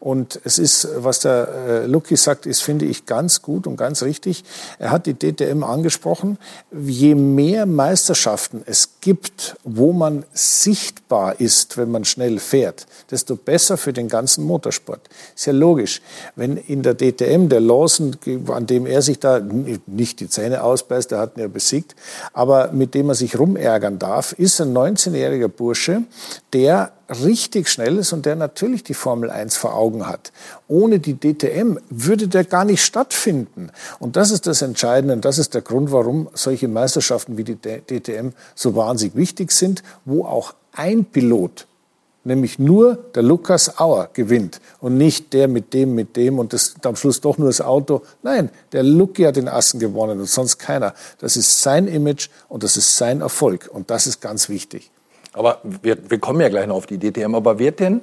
Und 0.00 0.40
es 0.44 0.58
ist, 0.58 0.88
was 0.96 1.20
der 1.20 1.48
äh, 1.48 1.86
Lucky 1.86 2.16
sagt, 2.16 2.46
ist, 2.46 2.62
finde 2.62 2.86
ich, 2.86 3.06
ganz 3.06 3.42
gut 3.42 3.66
und 3.66 3.76
ganz 3.76 4.02
richtig. 4.02 4.44
Er 4.78 4.90
hat 4.90 5.06
die 5.06 5.14
DTM 5.14 5.64
angesprochen. 5.64 6.38
Je 6.72 7.14
mehr 7.14 7.66
Meisterschaften 7.66 8.62
es 8.66 8.90
gibt, 9.00 9.56
wo 9.64 9.92
man 9.92 10.24
sichtbar 10.32 11.40
ist, 11.40 11.76
wenn 11.76 11.90
man 11.90 12.04
schnell 12.04 12.38
fährt, 12.38 12.86
desto 13.10 13.36
besser 13.36 13.76
für 13.76 13.92
den 13.92 14.08
ganzen 14.08 14.44
Motorsport. 14.44 15.00
Ist 15.34 15.46
ja 15.46 15.52
logisch. 15.52 16.02
Wenn 16.36 16.56
in 16.56 16.82
der 16.82 16.94
DTM 16.94 17.48
der 17.48 17.60
Lawson, 17.60 18.16
an 18.48 18.66
dem 18.66 18.86
er 18.86 19.02
sich 19.02 19.18
da 19.18 19.40
nicht 19.86 20.20
die 20.20 20.28
Zähne 20.28 20.62
ausbeißt, 20.62 21.10
der 21.10 21.18
hat 21.18 21.36
ihn 21.36 21.40
ja 21.40 21.48
besiegt, 21.48 21.94
aber 22.32 22.72
mit 22.72 22.94
dem 22.94 23.08
er 23.08 23.14
sich 23.14 23.38
rumärgern 23.38 23.98
darf, 23.98 24.32
ist 24.32 24.60
ein 24.60 24.76
19-jähriger 24.76 25.48
Bursche, 25.48 26.02
der 26.52 26.92
richtig 27.08 27.68
schnell 27.68 27.98
ist 27.98 28.12
und 28.12 28.26
der 28.26 28.36
natürlich 28.36 28.84
die 28.84 28.94
Formel 28.94 29.30
1 29.30 29.56
vor 29.56 29.74
Augen 29.74 30.06
hat. 30.06 30.32
Ohne 30.66 30.98
die 30.98 31.14
DTM 31.14 31.78
würde 31.90 32.28
der 32.28 32.44
gar 32.44 32.64
nicht 32.64 32.82
stattfinden. 32.82 33.70
Und 33.98 34.16
das 34.16 34.30
ist 34.30 34.46
das 34.46 34.62
Entscheidende 34.62 35.14
und 35.14 35.24
das 35.24 35.38
ist 35.38 35.54
der 35.54 35.62
Grund, 35.62 35.92
warum 35.92 36.28
solche 36.34 36.68
Meisterschaften 36.68 37.36
wie 37.38 37.44
die 37.44 37.56
DTM 37.56 38.30
so 38.54 38.76
wahnsinnig 38.76 39.16
wichtig 39.16 39.52
sind, 39.52 39.82
wo 40.04 40.24
auch 40.24 40.54
ein 40.72 41.04
Pilot 41.04 41.66
nämlich 42.24 42.58
nur 42.58 42.96
der 43.14 43.22
Lukas 43.22 43.80
Auer 43.80 44.10
gewinnt 44.12 44.60
und 44.80 44.96
nicht 44.96 45.32
der 45.32 45.48
mit 45.48 45.72
dem, 45.74 45.94
mit 45.94 46.16
dem 46.16 46.38
und 46.38 46.52
das 46.52 46.74
am 46.82 46.94
Schluss 46.94 47.20
doch 47.20 47.38
nur 47.38 47.48
das 47.48 47.60
Auto. 47.60 48.02
Nein, 48.22 48.50
der 48.72 48.84
Lucky 48.84 49.22
hat 49.22 49.36
den 49.36 49.48
Assen 49.48 49.80
gewonnen 49.80 50.20
und 50.20 50.28
sonst 50.28 50.58
keiner. 50.58 50.94
Das 51.18 51.36
ist 51.36 51.62
sein 51.62 51.88
Image 51.88 52.28
und 52.48 52.62
das 52.62 52.76
ist 52.76 52.96
sein 52.96 53.22
Erfolg 53.22 53.68
und 53.72 53.90
das 53.90 54.06
ist 54.06 54.20
ganz 54.20 54.48
wichtig. 54.48 54.90
Aber 55.38 55.60
wir, 55.62 55.96
wir 56.10 56.18
kommen 56.18 56.40
ja 56.40 56.48
gleich 56.48 56.66
noch 56.66 56.74
auf 56.74 56.86
die 56.86 56.98
DTM. 56.98 57.34
Aber 57.34 57.58
wird 57.60 57.78
denn 57.78 58.02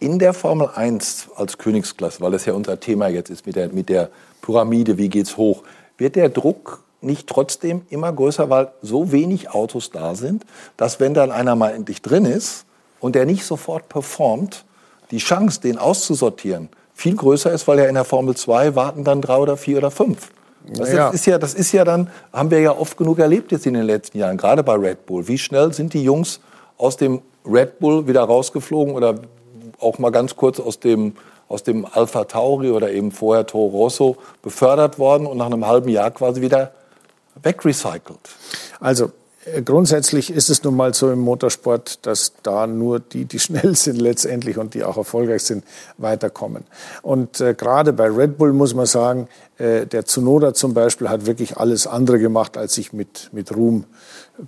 in 0.00 0.18
der 0.18 0.34
Formel 0.34 0.68
1 0.74 1.28
als 1.36 1.56
Königsklasse, 1.56 2.20
weil 2.20 2.32
das 2.32 2.44
ja 2.44 2.54
unser 2.54 2.80
Thema 2.80 3.06
jetzt 3.06 3.30
ist 3.30 3.46
mit 3.46 3.54
der, 3.54 3.68
mit 3.68 3.88
der 3.88 4.10
Pyramide, 4.40 4.98
wie 4.98 5.08
geht's 5.08 5.36
hoch, 5.36 5.62
wird 5.96 6.16
der 6.16 6.28
Druck 6.28 6.82
nicht 7.00 7.28
trotzdem 7.28 7.82
immer 7.88 8.12
größer, 8.12 8.50
weil 8.50 8.72
so 8.82 9.12
wenig 9.12 9.50
Autos 9.50 9.90
da 9.90 10.16
sind, 10.16 10.44
dass 10.76 10.98
wenn 10.98 11.14
dann 11.14 11.30
einer 11.30 11.54
mal 11.54 11.70
endlich 11.70 12.02
drin 12.02 12.24
ist 12.24 12.64
und 12.98 13.14
der 13.14 13.26
nicht 13.26 13.44
sofort 13.44 13.88
performt, 13.88 14.64
die 15.12 15.18
Chance, 15.18 15.60
den 15.60 15.78
auszusortieren, 15.78 16.68
viel 16.94 17.14
größer 17.14 17.52
ist, 17.52 17.68
weil 17.68 17.78
ja 17.78 17.84
in 17.84 17.94
der 17.94 18.04
Formel 18.04 18.36
2 18.36 18.74
warten 18.74 19.04
dann 19.04 19.20
drei 19.20 19.36
oder 19.36 19.56
vier 19.56 19.78
oder 19.78 19.92
fünf. 19.92 20.30
Das, 20.66 20.90
naja. 20.90 21.10
ist 21.10 21.26
ja, 21.26 21.38
das 21.38 21.54
ist 21.54 21.70
ja 21.70 21.84
dann, 21.84 22.10
haben 22.32 22.50
wir 22.50 22.60
ja 22.60 22.76
oft 22.76 22.96
genug 22.96 23.20
erlebt 23.20 23.52
jetzt 23.52 23.66
in 23.66 23.74
den 23.74 23.84
letzten 23.84 24.18
Jahren, 24.18 24.36
gerade 24.36 24.64
bei 24.64 24.74
Red 24.74 25.06
Bull. 25.06 25.26
Wie 25.28 25.38
schnell 25.38 25.72
sind 25.72 25.92
die 25.94 26.02
Jungs 26.02 26.40
aus 26.82 26.96
dem 26.96 27.22
Red 27.46 27.78
Bull 27.78 28.08
wieder 28.08 28.22
rausgeflogen 28.22 28.94
oder 28.94 29.14
auch 29.78 29.98
mal 29.98 30.10
ganz 30.10 30.34
kurz 30.34 30.58
aus 30.58 30.80
dem, 30.80 31.14
aus 31.48 31.62
dem 31.62 31.86
Alpha 31.86 32.24
Tauri 32.24 32.70
oder 32.70 32.90
eben 32.90 33.12
vorher 33.12 33.46
Toro 33.46 33.68
Rosso 33.68 34.16
befördert 34.42 34.98
worden 34.98 35.26
und 35.28 35.38
nach 35.38 35.46
einem 35.46 35.66
halben 35.66 35.88
Jahr 35.88 36.10
quasi 36.10 36.40
wieder 36.40 36.72
wegrecycelt. 37.40 38.18
Also 38.80 39.12
äh, 39.44 39.62
grundsätzlich 39.62 40.32
ist 40.32 40.50
es 40.50 40.64
nun 40.64 40.74
mal 40.74 40.92
so 40.92 41.10
im 41.12 41.20
Motorsport, 41.20 42.04
dass 42.04 42.32
da 42.42 42.66
nur 42.66 42.98
die, 42.98 43.26
die 43.26 43.38
schnell 43.38 43.76
sind 43.76 44.00
letztendlich 44.00 44.58
und 44.58 44.74
die 44.74 44.82
auch 44.82 44.96
erfolgreich 44.96 45.44
sind, 45.44 45.64
weiterkommen. 45.98 46.64
Und 47.02 47.40
äh, 47.40 47.54
gerade 47.54 47.92
bei 47.92 48.08
Red 48.08 48.38
Bull 48.38 48.52
muss 48.52 48.74
man 48.74 48.86
sagen, 48.86 49.28
äh, 49.58 49.86
der 49.86 50.04
Tsunoda 50.04 50.52
zum 50.52 50.74
Beispiel 50.74 51.08
hat 51.08 51.26
wirklich 51.26 51.56
alles 51.56 51.86
andere 51.86 52.18
gemacht, 52.18 52.56
als 52.56 52.74
sich 52.74 52.92
mit, 52.92 53.30
mit 53.32 53.54
Ruhm 53.54 53.84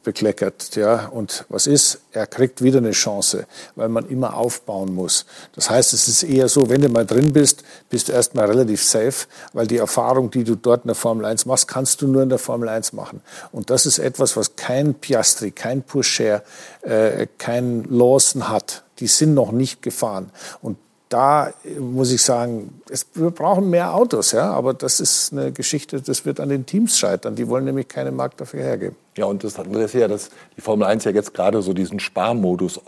bekleckert. 0.03 0.77
Ja. 0.77 1.07
Und 1.09 1.45
was 1.49 1.67
ist? 1.67 2.01
Er 2.13 2.27
kriegt 2.27 2.63
wieder 2.63 2.79
eine 2.79 2.93
Chance, 2.93 3.47
weil 3.77 3.89
man 3.89 4.09
immer 4.09 4.35
aufbauen 4.35 4.95
muss. 4.95 5.27
Das 5.55 5.71
heißt, 5.71 5.93
es 5.93 6.09
ist 6.09 6.23
eher 6.23 6.49
so, 6.49 6.69
wenn 6.69 6.81
du 6.81 6.89
mal 6.89 7.05
drin 7.05 7.33
bist, 7.33 7.65
bist 7.91 8.09
du 8.09 8.13
erstmal 8.13 8.47
relativ 8.47 8.83
safe, 8.83 9.27
weil 9.53 9.67
die 9.67 9.77
Erfahrung, 9.77 10.31
die 10.31 10.45
du 10.45 10.55
dort 10.55 10.85
in 10.85 10.89
der 10.89 10.95
Formel 10.95 11.25
1 11.27 11.47
machst, 11.47 11.69
kannst 11.69 12.03
du 12.03 12.09
nur 12.09 12.23
in 12.23 12.29
der 12.29 12.39
Formel 12.39 12.69
1 12.69 12.93
machen. 12.93 13.21
Und 13.53 13.71
das 13.71 13.87
ist 13.87 13.99
etwas, 13.99 14.37
was 14.37 14.57
kein 14.57 14.95
Piastri, 14.95 15.51
kein 15.51 15.83
Pusher, 15.83 16.43
äh, 16.83 17.27
kein 17.39 17.85
Lawson 17.85 18.49
hat. 18.49 18.85
Die 19.01 19.09
sind 19.09 19.35
noch 19.35 19.53
nicht 19.53 19.83
gefahren. 19.83 20.31
Und 20.63 20.79
da 21.09 21.53
muss 21.79 22.11
ich 22.13 22.23
sagen, 22.23 22.81
es, 22.91 23.07
wir 23.15 23.31
brauchen 23.31 23.71
mehr 23.71 23.95
Autos, 23.95 24.33
ja, 24.33 24.51
aber 24.51 24.75
das 24.75 25.01
ist 25.01 25.33
eine 25.33 25.53
Geschichte, 25.53 26.01
das 26.01 26.25
wird 26.25 26.41
an 26.41 26.49
den 26.49 26.67
Teams 26.67 26.99
scheitern. 26.99 27.37
Die 27.37 27.49
wollen 27.49 27.65
nämlich 27.65 27.89
keinen 27.89 28.17
Markt 28.17 28.41
dafür 28.41 28.63
hergeben. 28.63 28.97
Ja, 29.17 29.27
und 29.27 29.45
das 29.45 29.59
andere 29.59 29.85
ist 29.85 29.95
ja, 29.95 30.09
dass 30.09 30.31
die 30.57 30.61
Formel 30.61 30.87
1 30.87 31.05
ja 31.05 31.13
jetzt 31.13 31.35
gerade 31.35 31.63
so 31.63 31.73
diesen 31.73 32.01
Sparmodus 32.01 32.81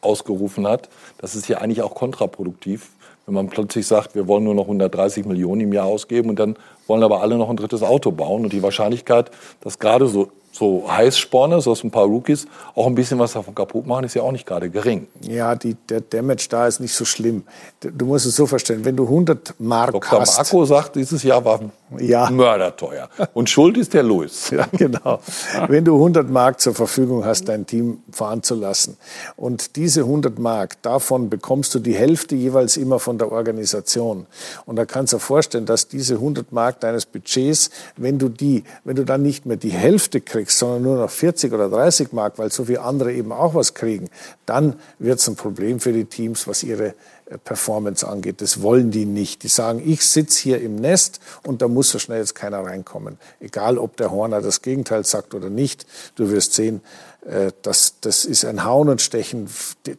ausgerufen 0.00 0.66
hat. 0.66 0.88
Das 1.18 1.34
ist 1.34 1.48
ja 1.48 1.58
eigentlich 1.58 1.82
auch 1.82 1.94
kontraproduktiv, 1.94 2.90
wenn 3.26 3.34
man 3.34 3.48
plötzlich 3.48 3.86
sagt, 3.86 4.14
wir 4.14 4.28
wollen 4.28 4.44
nur 4.44 4.54
noch 4.54 4.64
130 4.64 5.24
Millionen 5.26 5.62
im 5.62 5.72
Jahr 5.72 5.86
ausgeben 5.86 6.30
und 6.30 6.38
dann 6.38 6.56
wollen 6.86 7.02
aber 7.02 7.22
alle 7.22 7.36
noch 7.36 7.50
ein 7.50 7.56
drittes 7.56 7.82
Auto 7.82 8.12
bauen. 8.12 8.44
Und 8.44 8.52
die 8.52 8.62
Wahrscheinlichkeit, 8.62 9.30
dass 9.60 9.78
gerade 9.78 10.06
so 10.06 10.30
so 10.54 10.84
Heißsporne, 10.88 11.60
so 11.60 11.72
aus 11.72 11.82
ein 11.82 11.90
paar 11.90 12.04
Rookies, 12.04 12.46
auch 12.76 12.86
ein 12.86 12.94
bisschen 12.94 13.18
was 13.18 13.32
davon 13.32 13.54
kaputt 13.54 13.86
machen, 13.86 14.04
ist 14.04 14.14
ja 14.14 14.22
auch 14.22 14.30
nicht 14.30 14.46
gerade 14.46 14.70
gering. 14.70 15.08
Ja, 15.20 15.56
die, 15.56 15.74
der 15.88 16.00
Damage 16.00 16.46
da 16.48 16.68
ist 16.68 16.78
nicht 16.80 16.94
so 16.94 17.04
schlimm. 17.04 17.42
Du 17.80 18.06
musst 18.06 18.24
es 18.24 18.36
so 18.36 18.46
verstehen, 18.46 18.84
wenn 18.84 18.96
du 18.96 19.04
100 19.04 19.54
Mark 19.58 19.92
Dr. 19.92 20.20
hast... 20.20 20.38
Dr. 20.38 20.60
Marco 20.60 20.64
sagt, 20.64 20.96
dieses 20.96 21.24
Jahr 21.24 21.44
war 21.44 21.60
ja. 21.98 22.30
mörderteuer. 22.30 23.08
Und 23.32 23.50
schuld 23.50 23.76
ist 23.76 23.94
der 23.94 24.02
Louis. 24.02 24.50
Ja, 24.54 24.68
genau. 24.70 25.18
wenn 25.66 25.84
du 25.84 25.94
100 25.94 26.30
Mark 26.30 26.60
zur 26.60 26.74
Verfügung 26.74 27.24
hast, 27.24 27.48
dein 27.48 27.66
Team 27.66 28.02
fahren 28.12 28.44
zu 28.44 28.54
lassen 28.54 28.96
und 29.34 29.74
diese 29.74 30.02
100 30.02 30.38
Mark, 30.38 30.80
davon 30.82 31.28
bekommst 31.28 31.74
du 31.74 31.80
die 31.80 31.94
Hälfte 31.94 32.36
jeweils 32.36 32.76
immer 32.76 33.00
von 33.00 33.18
der 33.18 33.32
Organisation. 33.32 34.26
Und 34.64 34.76
da 34.76 34.84
kannst 34.84 35.12
du 35.12 35.16
dir 35.16 35.20
vorstellen, 35.20 35.66
dass 35.66 35.88
diese 35.88 36.14
100 36.14 36.52
Mark 36.52 36.78
deines 36.78 37.06
Budgets, 37.06 37.70
wenn 37.96 38.20
du 38.20 38.28
die, 38.28 38.62
wenn 38.84 38.94
du 38.94 39.04
dann 39.04 39.22
nicht 39.22 39.44
mehr 39.44 39.56
die 39.56 39.72
Hälfte 39.72 40.20
kriegst, 40.20 40.43
kriegst, 40.44 40.58
sondern 40.58 40.82
nur 40.82 40.96
noch 40.96 41.10
40 41.10 41.52
oder 41.52 41.68
30 41.68 42.12
Mark, 42.12 42.38
weil 42.38 42.52
so 42.52 42.64
viele 42.64 42.82
andere 42.82 43.12
eben 43.12 43.32
auch 43.32 43.54
was 43.54 43.72
kriegen, 43.72 44.10
dann 44.44 44.78
wird 44.98 45.18
es 45.18 45.28
ein 45.28 45.36
Problem 45.36 45.80
für 45.80 45.92
die 45.92 46.04
Teams, 46.04 46.46
was 46.46 46.62
ihre 46.62 46.88
äh, 47.26 47.38
Performance 47.42 48.06
angeht. 48.06 48.42
Das 48.42 48.60
wollen 48.60 48.90
die 48.90 49.06
nicht. 49.06 49.42
Die 49.42 49.48
sagen, 49.48 49.82
ich 49.84 50.06
sitze 50.06 50.42
hier 50.42 50.60
im 50.60 50.76
Nest 50.76 51.20
und 51.44 51.62
da 51.62 51.68
muss 51.68 51.90
so 51.90 51.98
schnell 51.98 52.20
jetzt 52.20 52.34
keiner 52.34 52.60
reinkommen. 52.60 53.18
Egal, 53.40 53.78
ob 53.78 53.96
der 53.96 54.10
Horner 54.10 54.42
das 54.42 54.60
Gegenteil 54.60 55.06
sagt 55.06 55.34
oder 55.34 55.48
nicht, 55.48 55.86
du 56.16 56.30
wirst 56.30 56.52
sehen, 56.52 56.82
äh, 57.26 57.52
das, 57.62 57.94
das 58.02 58.26
ist 58.26 58.44
ein 58.44 58.64
Hauen 58.64 58.90
und 58.90 59.00
Stechen. 59.00 59.48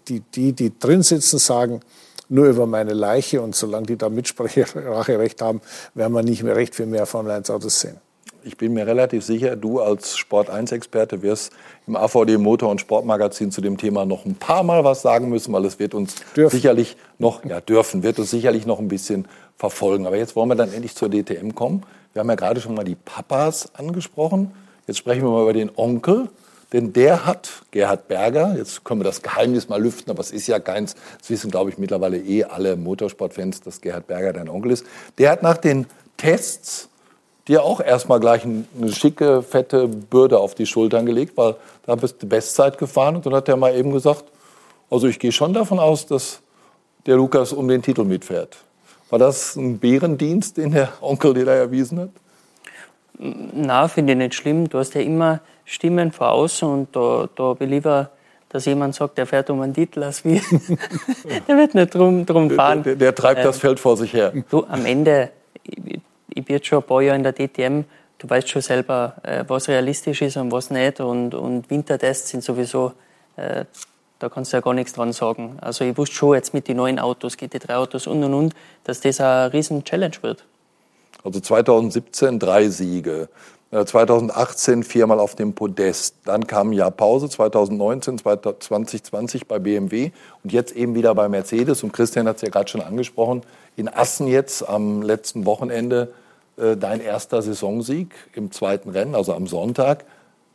Die, 0.07 0.20
die, 0.20 0.53
die 0.53 0.78
drin 0.78 1.02
sitzen, 1.02 1.40
sagen, 1.40 1.82
nur 2.30 2.45
über 2.45 2.68
meine 2.68 2.94
Leiche 2.94 3.41
und 3.41 3.56
solange 3.56 3.88
die 3.88 3.98
da 3.98 4.10
Mitspracherecht 4.10 5.41
haben, 5.41 5.61
werden 5.95 6.14
wir 6.14 6.24
nicht 6.24 6.44
mehr 6.44 6.56
recht 6.56 6.76
viel 6.76 6.88
mehr 6.88 7.06
Formel 7.06 7.32
1 7.32 7.49
Autos 7.49 7.80
sehen 7.80 7.98
ich 8.46 8.58
bin 8.58 8.74
mir 8.74 8.86
relativ 8.86 9.26
sicher, 9.26 9.56
du 9.56 9.82
als 9.82 10.18
Sport1-Experte 10.18 11.22
wirst 11.24 11.52
im 11.88 11.96
AVD 11.96 12.38
Motor- 12.38 12.70
und 12.70 12.80
Sportmagazin 12.80 13.52
zu 13.52 13.60
dem 13.60 13.78
Thema 13.78 14.06
noch 14.06 14.26
ein 14.26 14.36
paar 14.36 14.64
Mal 14.64 14.84
was 14.84 15.02
sagen 15.02 15.30
müssen, 15.30 15.52
weil 15.52 15.66
es 15.66 15.80
wird 15.80 15.94
uns 15.96 16.16
dürfen. 16.36 16.56
sicherlich 16.56 16.96
noch, 17.18 17.44
ja 17.44 17.60
dürfen, 17.60 18.04
wird 18.04 18.20
uns 18.20 18.30
sicherlich 18.30 18.66
noch 18.66 18.80
ein 18.80 18.88
bisschen 18.88 19.28
verfolgen. 19.58 20.06
Aber 20.06 20.18
jetzt 20.18 20.36
wollen 20.36 20.50
wir 20.50 20.56
dann 20.56 20.72
endlich 20.72 20.96
zur 20.96 21.10
DTM 21.10 21.56
kommen. 21.56 21.84
Wir 22.14 22.20
haben 22.20 22.30
ja 22.30 22.36
gerade 22.36 22.62
schon 22.62 22.76
mal 22.76 22.84
die 22.84 22.96
Papas 22.96 23.74
angesprochen. 23.74 24.52
Jetzt 24.86 24.98
sprechen 24.98 25.24
wir 25.24 25.32
mal 25.32 25.42
über 25.42 25.54
den 25.54 25.72
Onkel. 25.76 26.30
Denn 26.72 26.94
der 26.94 27.26
hat, 27.26 27.64
Gerhard 27.72 28.08
Berger, 28.08 28.56
jetzt 28.58 28.84
können 28.84 29.00
wir 29.00 29.06
das 29.06 29.22
Geheimnis 29.22 29.70
mal 29.70 29.82
lüften, 29.82 30.10
aber 30.10 30.20
es 30.20 30.32
ist 30.32 30.48
ja 30.48 30.60
keins, 30.60 30.96
das 31.20 31.30
wissen, 31.30 31.52
glaube 31.52 31.70
ich, 31.70 31.78
mittlerweile 31.78 32.18
eh 32.18 32.44
alle 32.44 32.76
Motorsportfans, 32.76 33.62
dass 33.62 33.82
Gerhard 33.82 34.08
Berger 34.08 34.34
dein 34.34 34.50
Onkel 34.50 34.72
ist. 34.72 34.86
Der 35.18 35.30
hat 35.30 35.44
nach 35.44 35.58
den 35.58 35.86
Tests 36.18 36.90
dir 37.48 37.64
auch 37.64 37.80
erstmal 37.80 38.20
gleich 38.20 38.44
eine 38.44 38.92
schicke, 38.92 39.42
fette 39.42 39.88
Bürde 39.88 40.40
auf 40.40 40.56
die 40.56 40.66
Schultern 40.66 41.06
gelegt, 41.06 41.38
weil 41.38 41.56
da 41.86 41.96
bist 41.96 42.22
du 42.22 42.28
Bestzeit 42.28 42.78
gefahren 42.78 43.16
und 43.16 43.26
dann 43.26 43.34
hat 43.34 43.48
er 43.48 43.56
mal 43.56 43.76
eben 43.76 43.92
gesagt, 43.92 44.26
also 44.90 45.08
ich 45.08 45.20
gehe 45.20 45.32
schon 45.32 45.54
davon 45.54 45.80
aus, 45.80 46.06
dass 46.06 46.42
der 47.06 47.16
Lukas 47.18 47.54
um 47.54 47.68
den 47.68 47.82
Titel 47.82 48.04
mitfährt. 48.04 48.58
War 49.10 49.20
das 49.20 49.56
ein 49.56 49.78
Bärendienst, 49.78 50.58
den 50.58 50.72
der 50.72 50.90
Onkel 51.02 51.34
dir 51.34 51.46
da 51.46 51.54
erwiesen 51.54 52.00
hat? 52.00 52.10
Na, 53.18 53.88
finde 53.88 54.14
ich 54.14 54.20
nicht 54.20 54.36
schlimm. 54.36 54.68
Du 54.68 54.80
hast 54.80 54.94
ja 54.96 55.02
immer 55.02 55.40
Stimmen 55.64 56.12
vor 56.12 56.32
außen 56.32 56.68
und 56.68 56.96
da, 56.96 57.30
da 57.36 57.54
bin 57.54 57.70
ich 57.70 57.76
lieber, 57.76 58.10
dass 58.50 58.66
jemand 58.66 58.96
sagt, 58.96 59.18
der 59.18 59.26
fährt 59.26 59.50
um 59.50 59.62
einen 59.62 59.74
Titel, 59.74 60.04
als 60.04 60.26
wie. 60.26 60.42
der 61.48 61.58
wird 61.58 61.76
nicht 61.76 61.94
drum, 61.94 62.26
drum 62.26 62.50
fahren. 62.50 62.84
Der, 62.84 62.96
der 62.96 63.16
treibt 63.16 63.46
das 63.46 63.58
Ähm, 63.58 63.62
Feld 63.62 63.80
vor 63.80 63.96
sich 63.96 64.14
her. 64.14 64.34
Du, 64.50 64.66
am 64.66 64.86
Ende, 64.86 65.30
ich, 66.36 66.45
bin 66.45 66.56
jetzt 66.56 66.68
schon 66.68 66.80
ein 66.80 66.86
paar 66.86 67.02
Jahre 67.02 67.18
in 67.18 67.24
der 67.24 67.34
DTM, 67.34 67.86
du 68.20 68.30
weißt 68.30 68.49
schon 68.49 68.62
selber, 68.62 69.16
äh, 69.24 69.44
was 69.48 69.68
realistisch 69.68 70.22
ist 70.22 70.38
und 70.38 70.52
was 70.52 70.70
nicht. 70.70 70.99
Und, 70.99 71.34
und 71.34 71.70
Wintertests 71.70 72.30
sind 72.30 72.44
sowieso, 72.44 72.94
äh, 73.36 73.66
da 74.20 74.30
kannst 74.30 74.53
du 74.53 74.57
ja 74.57 74.62
gar 74.62 74.74
nichts 74.74 74.94
dran 74.94 75.14
sagen. 75.14 75.57
Also 75.62 75.84
ich 75.84 75.98
wusste 75.98 76.16
schon 76.16 76.36
jetzt 76.36 76.53
mit 76.53 76.68
den 76.68 76.78
neuen 76.78 76.99
Autos, 76.99 77.38
GT3-Autos 77.38 78.07
und 78.07 78.24
und 78.24 78.34
und, 78.34 78.53
dass 78.84 79.02
das 79.02 79.20
eine 79.20 79.52
riesen 79.52 79.84
Challenge 79.84 80.16
wird. 80.22 80.44
Also 81.24 81.40
2017 81.40 82.40
drei 82.40 82.70
Siege. 82.70 83.30
Äh, 83.72 83.86
2018 83.86 84.84
viermal 84.84 85.20
auf 85.20 85.36
dem 85.36 85.53
Podest. 85.53 86.16
Dann 86.24 86.48
kam 86.48 86.72
Jahr 86.72 86.91
Pause, 86.91 87.30
2019, 87.30 88.20
2020 88.20 89.48
bei 89.48 89.60
BMW 89.60 90.12
und 90.44 90.53
jetzt 90.53 90.76
eben 90.76 90.95
wieder 90.95 91.14
bei 91.16 91.28
Mercedes. 91.28 91.84
Und 91.84 91.91
Christian 91.91 92.28
hat 92.28 92.38
es 92.38 92.41
ja 92.44 92.49
gerade 92.49 92.70
schon 92.70 92.82
angesprochen. 92.82 93.41
In 93.76 93.90
Assen 93.90 94.28
jetzt 94.28 94.68
am 94.68 95.02
letzten 95.02 95.45
Wochenende 95.45 96.14
äh, 96.57 96.77
dein 96.77 97.02
erster 97.02 97.41
Saisonsieg 97.41 98.14
im 98.34 98.52
zweiten 98.52 98.90
Rennen, 98.90 99.15
also 99.15 99.34
am 99.34 99.48
Sonntag. 99.48 100.06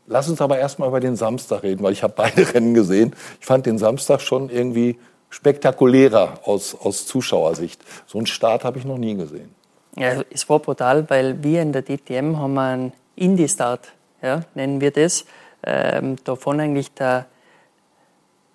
Lass 0.06 0.28
uns 0.28 0.40
aber 0.40 0.58
erstmal 0.58 0.88
über 0.88 1.00
den 1.00 1.16
Samstag 1.16 1.62
reden, 1.62 1.82
weil 1.82 1.92
ich 1.92 2.02
habe 2.02 2.14
beide 2.16 2.54
Rennen 2.54 2.74
gesehen. 2.74 3.14
Ich 3.38 3.46
fand 3.46 3.66
den 3.66 3.78
Samstag 3.78 4.20
schon 4.20 4.50
irgendwie 4.50 4.98
spektakulärer 5.28 6.40
aus, 6.44 6.74
aus 6.74 7.06
Zuschauersicht. 7.06 7.82
So 8.06 8.18
einen 8.18 8.26
Start 8.26 8.64
habe 8.64 8.78
ich 8.78 8.84
noch 8.84 8.98
nie 8.98 9.14
gesehen. 9.14 9.54
Ja, 9.96 10.22
es 10.30 10.48
war 10.48 10.58
brutal, 10.58 11.08
weil 11.10 11.42
wir 11.42 11.62
in 11.62 11.72
der 11.72 11.82
DTM 11.82 12.38
haben 12.38 12.58
einen 12.58 12.92
Indie-Start, 13.16 13.92
ja, 14.22 14.42
nennen 14.54 14.80
wir 14.80 14.90
das. 14.90 15.24
Ähm, 15.62 16.16
da 16.24 16.36
vorne 16.36 16.62
eigentlich 16.62 16.92
der, 16.94 17.26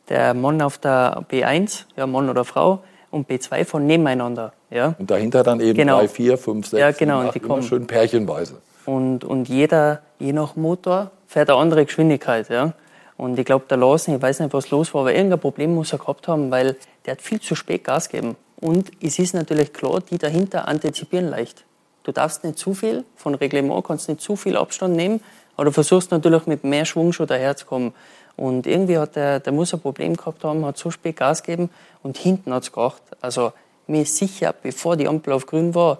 der 0.09 0.33
Mann 0.33 0.61
auf 0.61 0.77
der 0.77 1.25
B1, 1.29 1.83
ja, 1.95 2.07
Mann 2.07 2.29
oder 2.29 2.45
Frau, 2.45 2.83
und 3.15 3.29
B2 3.29 3.63
von 3.65 3.87
nebeneinander. 3.87 4.51
Ja. 4.69 4.93
Und 4.99 5.09
dahinter 5.09 5.41
dann 5.43 5.61
eben 5.61 5.77
Genau. 5.77 5.99
drei, 5.99 6.07
vier, 6.09 6.37
fünf, 6.37 6.67
sechs, 6.67 6.79
Ja, 6.81 6.91
genau, 6.91 7.21
und 7.21 7.33
die 7.33 7.39
kommen. 7.39 7.63
schön 7.63 7.87
pärchenweise. 7.87 8.55
Und, 8.85 9.23
und 9.23 9.47
jeder, 9.47 10.01
je 10.19 10.33
nach 10.33 10.55
Motor, 10.57 11.11
fährt 11.25 11.49
eine 11.49 11.57
andere 11.59 11.85
Geschwindigkeit. 11.85 12.49
Ja. 12.49 12.73
Und 13.17 13.39
ich 13.39 13.45
glaube, 13.45 13.65
der 13.69 13.77
Larsen, 13.77 14.15
ich 14.15 14.21
weiß 14.21 14.41
nicht, 14.41 14.53
was 14.53 14.69
los 14.69 14.93
war, 14.93 15.01
aber 15.01 15.13
irgendein 15.15 15.39
Problem 15.39 15.73
muss 15.73 15.93
er 15.93 15.99
gehabt 15.99 16.27
haben, 16.27 16.51
weil 16.51 16.75
der 17.05 17.13
hat 17.13 17.21
viel 17.21 17.39
zu 17.39 17.55
spät 17.55 17.85
Gas 17.85 18.09
gegeben. 18.09 18.35
Und 18.59 18.91
es 19.01 19.17
ist 19.17 19.33
natürlich 19.33 19.71
klar, 19.71 20.01
die 20.01 20.17
dahinter 20.17 20.67
antizipieren 20.67 21.29
leicht. 21.29 21.63
Du 22.03 22.11
darfst 22.11 22.43
nicht 22.43 22.59
zu 22.59 22.73
viel, 22.73 23.05
von 23.15 23.33
Reglement 23.35 23.83
kannst 23.85 24.09
nicht 24.09 24.21
zu 24.21 24.35
viel 24.35 24.57
Abstand 24.57 24.95
nehmen, 24.95 25.21
aber 25.55 25.65
du 25.65 25.71
versuchst 25.71 26.11
natürlich 26.11 26.45
mit 26.45 26.63
mehr 26.65 26.85
Schwung 26.85 27.13
schon 27.13 27.27
daherzukommen. 27.27 27.93
Und 28.37 28.67
irgendwie 28.67 28.97
hat 28.97 29.15
der, 29.15 29.39
der 29.39 29.53
muss 29.53 29.73
ein 29.73 29.79
Problem 29.79 30.15
gehabt 30.15 30.43
haben, 30.43 30.65
hat 30.65 30.77
so 30.77 30.91
spät 30.91 31.17
Gas 31.17 31.43
gegeben 31.43 31.69
und 32.03 32.17
hinten 32.17 32.53
hat's 32.53 32.67
gekracht. 32.67 33.01
Also 33.21 33.53
mir 33.87 34.01
ist 34.01 34.17
sicher, 34.17 34.53
bevor 34.61 34.97
die 34.97 35.07
Ampel 35.07 35.33
auf 35.33 35.45
grün 35.45 35.73
war, 35.73 35.99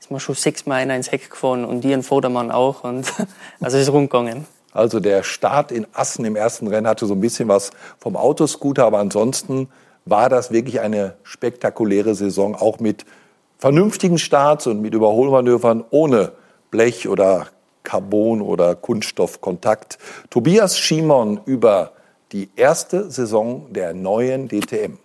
ist 0.00 0.10
man 0.10 0.20
schon 0.20 0.34
sechsmal 0.34 0.80
einer 0.80 0.96
ins 0.96 1.10
Heck 1.10 1.30
gefahren 1.30 1.64
und 1.64 1.84
ein 1.84 2.02
Vordermann 2.02 2.50
auch. 2.50 2.84
Und, 2.84 3.12
also 3.60 3.76
ist 3.76 3.90
rund 3.90 4.10
gegangen. 4.10 4.46
Also 4.72 5.00
der 5.00 5.22
Start 5.22 5.72
in 5.72 5.86
Assen 5.92 6.24
im 6.24 6.36
ersten 6.36 6.66
Rennen 6.66 6.86
hatte 6.86 7.06
so 7.06 7.14
ein 7.14 7.20
bisschen 7.20 7.48
was 7.48 7.70
vom 7.98 8.16
Autoscooter, 8.16 8.84
aber 8.84 8.98
ansonsten 8.98 9.68
war 10.04 10.28
das 10.28 10.52
wirklich 10.52 10.80
eine 10.80 11.14
spektakuläre 11.24 12.14
Saison, 12.14 12.54
auch 12.54 12.78
mit 12.78 13.04
vernünftigen 13.58 14.18
Starts 14.18 14.66
und 14.66 14.82
mit 14.82 14.94
Überholmanövern 14.94 15.84
ohne 15.90 16.32
Blech 16.70 17.08
oder 17.08 17.46
Carbon 17.86 18.42
oder 18.42 18.74
Kunststoffkontakt. 18.74 19.96
Tobias 20.28 20.78
Schimon 20.78 21.40
über 21.46 21.92
die 22.32 22.50
erste 22.56 23.10
Saison 23.10 23.72
der 23.72 23.94
neuen 23.94 24.48
DTM. 24.48 24.98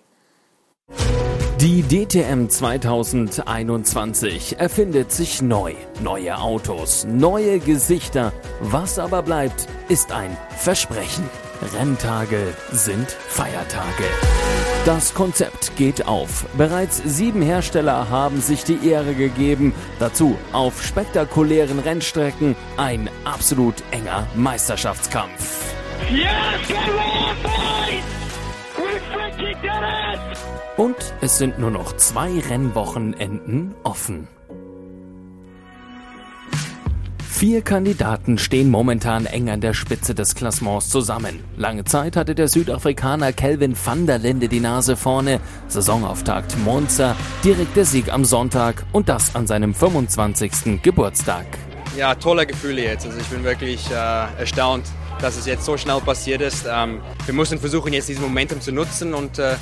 Die 1.59 1.83
DTM 1.83 2.49
2021 2.49 4.57
erfindet 4.57 5.11
sich 5.11 5.43
neu. 5.43 5.75
Neue 6.01 6.39
Autos, 6.39 7.05
neue 7.05 7.59
Gesichter. 7.59 8.33
Was 8.61 8.97
aber 8.97 9.21
bleibt, 9.21 9.67
ist 9.87 10.11
ein 10.11 10.35
Versprechen. 10.57 11.29
Renntage 11.77 12.55
sind 12.71 13.11
Feiertage. 13.11 14.05
Das 14.85 15.13
Konzept 15.13 15.75
geht 15.75 16.07
auf. 16.07 16.47
Bereits 16.57 17.03
sieben 17.05 17.43
Hersteller 17.43 18.09
haben 18.09 18.41
sich 18.41 18.63
die 18.63 18.89
Ehre 18.89 19.13
gegeben. 19.13 19.75
Dazu 19.99 20.39
auf 20.53 20.83
spektakulären 20.83 21.77
Rennstrecken 21.77 22.55
ein 22.77 23.07
absolut 23.23 23.75
enger 23.91 24.25
Meisterschaftskampf. 24.33 25.75
Und 30.77 30.95
es 31.21 31.37
sind 31.37 31.59
nur 31.59 31.69
noch 31.69 31.95
zwei 31.97 32.39
Rennwochenenden 32.39 33.75
offen. 33.83 34.27
Vier 37.41 37.63
Kandidaten 37.63 38.37
stehen 38.37 38.69
momentan 38.69 39.25
eng 39.25 39.49
an 39.49 39.61
der 39.61 39.73
Spitze 39.73 40.13
des 40.13 40.35
Klassements 40.35 40.89
zusammen. 40.89 41.39
Lange 41.57 41.83
Zeit 41.85 42.15
hatte 42.15 42.35
der 42.35 42.47
Südafrikaner 42.47 43.33
Kelvin 43.33 43.75
van 43.83 44.05
der 44.05 44.19
Linde 44.19 44.47
die 44.47 44.59
Nase 44.59 44.95
vorne. 44.95 45.39
Saisonauftakt 45.67 46.55
Monza, 46.59 47.15
direkt 47.43 47.75
der 47.75 47.85
Sieg 47.85 48.13
am 48.13 48.25
Sonntag 48.25 48.85
und 48.91 49.09
das 49.09 49.33
an 49.33 49.47
seinem 49.47 49.73
25. 49.73 50.83
Geburtstag. 50.83 51.47
Ja, 51.97 52.13
tolle 52.13 52.45
Gefühle 52.45 52.83
jetzt. 52.83 53.07
Also 53.07 53.17
ich 53.17 53.25
bin 53.29 53.43
wirklich 53.43 53.89
äh, 53.89 53.93
erstaunt, 54.37 54.85
dass 55.19 55.35
es 55.35 55.47
jetzt 55.47 55.65
so 55.65 55.77
schnell 55.77 55.99
passiert 55.99 56.41
ist. 56.41 56.67
Ähm, 56.71 57.01
wir 57.25 57.33
müssen 57.33 57.57
versuchen, 57.57 57.91
jetzt 57.91 58.07
dieses 58.07 58.21
Momentum 58.21 58.61
zu 58.61 58.71
nutzen 58.71 59.15
und 59.15 59.39
äh, 59.39 59.55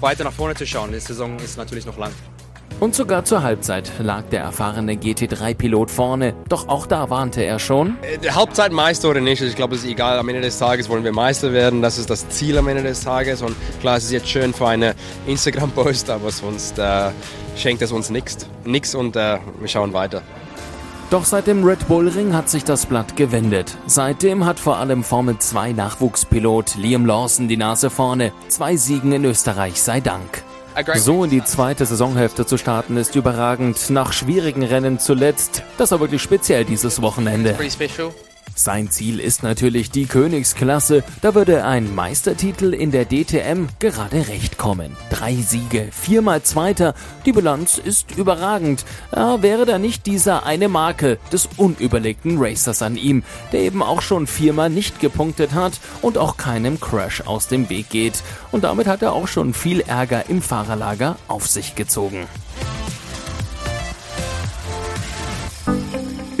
weiter 0.00 0.24
nach 0.24 0.32
vorne 0.32 0.56
zu 0.56 0.66
schauen. 0.66 0.90
Die 0.90 0.98
Saison 0.98 1.36
ist 1.36 1.56
natürlich 1.56 1.86
noch 1.86 1.96
lang. 1.96 2.10
Und 2.78 2.94
sogar 2.94 3.24
zur 3.24 3.42
Halbzeit 3.42 3.90
lag 3.98 4.22
der 4.30 4.40
erfahrene 4.42 4.94
GT3-Pilot 4.94 5.90
vorne. 5.90 6.34
Doch 6.48 6.68
auch 6.68 6.86
da 6.86 7.10
warnte 7.10 7.42
er 7.42 7.58
schon. 7.58 7.98
Äh, 8.02 8.30
Halbzeit 8.30 8.72
Meister 8.72 9.10
oder 9.10 9.20
nicht, 9.20 9.42
ich 9.42 9.56
glaube, 9.56 9.74
es 9.74 9.82
ist 9.82 9.90
egal. 9.90 10.18
Am 10.18 10.28
Ende 10.28 10.40
des 10.40 10.58
Tages 10.58 10.88
wollen 10.88 11.04
wir 11.04 11.12
Meister 11.12 11.52
werden. 11.52 11.82
Das 11.82 11.98
ist 11.98 12.08
das 12.08 12.28
Ziel 12.30 12.56
am 12.56 12.68
Ende 12.68 12.82
des 12.82 13.02
Tages. 13.02 13.42
Und 13.42 13.54
klar, 13.80 13.96
es 13.96 14.04
ist 14.04 14.12
jetzt 14.12 14.28
schön 14.28 14.54
für 14.54 14.68
eine 14.68 14.94
Instagram-Post, 15.26 16.08
aber 16.08 16.30
sonst 16.30 16.78
äh, 16.78 17.10
schenkt 17.56 17.82
es 17.82 17.92
uns 17.92 18.08
nichts. 18.08 18.46
Nix 18.64 18.94
und 18.94 19.16
äh, 19.16 19.38
wir 19.58 19.68
schauen 19.68 19.92
weiter. 19.92 20.22
Doch 21.10 21.24
seit 21.24 21.48
dem 21.48 21.64
Red 21.64 21.88
Bull 21.88 22.08
Ring 22.08 22.34
hat 22.34 22.48
sich 22.48 22.62
das 22.62 22.86
Blatt 22.86 23.16
gewendet. 23.16 23.76
Seitdem 23.86 24.46
hat 24.46 24.60
vor 24.60 24.76
allem 24.76 25.02
Formel 25.02 25.36
2 25.38 25.72
Nachwuchspilot 25.72 26.76
Liam 26.76 27.04
Lawson 27.04 27.48
die 27.48 27.56
Nase 27.56 27.90
vorne. 27.90 28.32
Zwei 28.46 28.76
Siegen 28.76 29.12
in 29.12 29.24
Österreich 29.24 29.82
sei 29.82 30.00
Dank. 30.00 30.44
So 30.96 31.24
in 31.24 31.30
die 31.30 31.44
zweite 31.44 31.84
Saisonhälfte 31.86 32.46
zu 32.46 32.56
starten 32.56 32.96
ist 32.96 33.16
überragend. 33.16 33.90
Nach 33.90 34.12
schwierigen 34.12 34.62
Rennen 34.62 34.98
zuletzt. 34.98 35.62
Das 35.78 35.90
war 35.90 36.00
wirklich 36.00 36.22
speziell 36.22 36.64
dieses 36.64 37.02
Wochenende. 37.02 37.56
Sein 38.62 38.90
Ziel 38.90 39.20
ist 39.20 39.42
natürlich 39.42 39.90
die 39.90 40.04
Königsklasse. 40.04 41.02
Da 41.22 41.34
würde 41.34 41.64
ein 41.64 41.94
Meistertitel 41.94 42.74
in 42.74 42.90
der 42.90 43.06
DTM 43.06 43.68
gerade 43.78 44.28
recht 44.28 44.58
kommen. 44.58 44.98
Drei 45.08 45.34
Siege, 45.36 45.88
viermal 45.90 46.42
Zweiter. 46.42 46.92
Die 47.24 47.32
Bilanz 47.32 47.78
ist 47.78 48.18
überragend. 48.18 48.84
Ja, 49.16 49.40
wäre 49.40 49.64
da 49.64 49.78
nicht 49.78 50.04
dieser 50.04 50.44
eine 50.44 50.68
Makel 50.68 51.18
des 51.32 51.48
unüberlegten 51.56 52.36
Racers 52.38 52.82
an 52.82 52.96
ihm, 52.96 53.22
der 53.52 53.60
eben 53.60 53.82
auch 53.82 54.02
schon 54.02 54.26
viermal 54.26 54.68
nicht 54.68 55.00
gepunktet 55.00 55.54
hat 55.54 55.80
und 56.02 56.18
auch 56.18 56.36
keinem 56.36 56.78
Crash 56.78 57.22
aus 57.22 57.48
dem 57.48 57.70
Weg 57.70 57.88
geht. 57.88 58.22
Und 58.52 58.64
damit 58.64 58.86
hat 58.86 59.00
er 59.00 59.14
auch 59.14 59.26
schon 59.26 59.54
viel 59.54 59.80
Ärger 59.80 60.28
im 60.28 60.42
Fahrerlager 60.42 61.16
auf 61.28 61.46
sich 61.46 61.76
gezogen. 61.76 62.26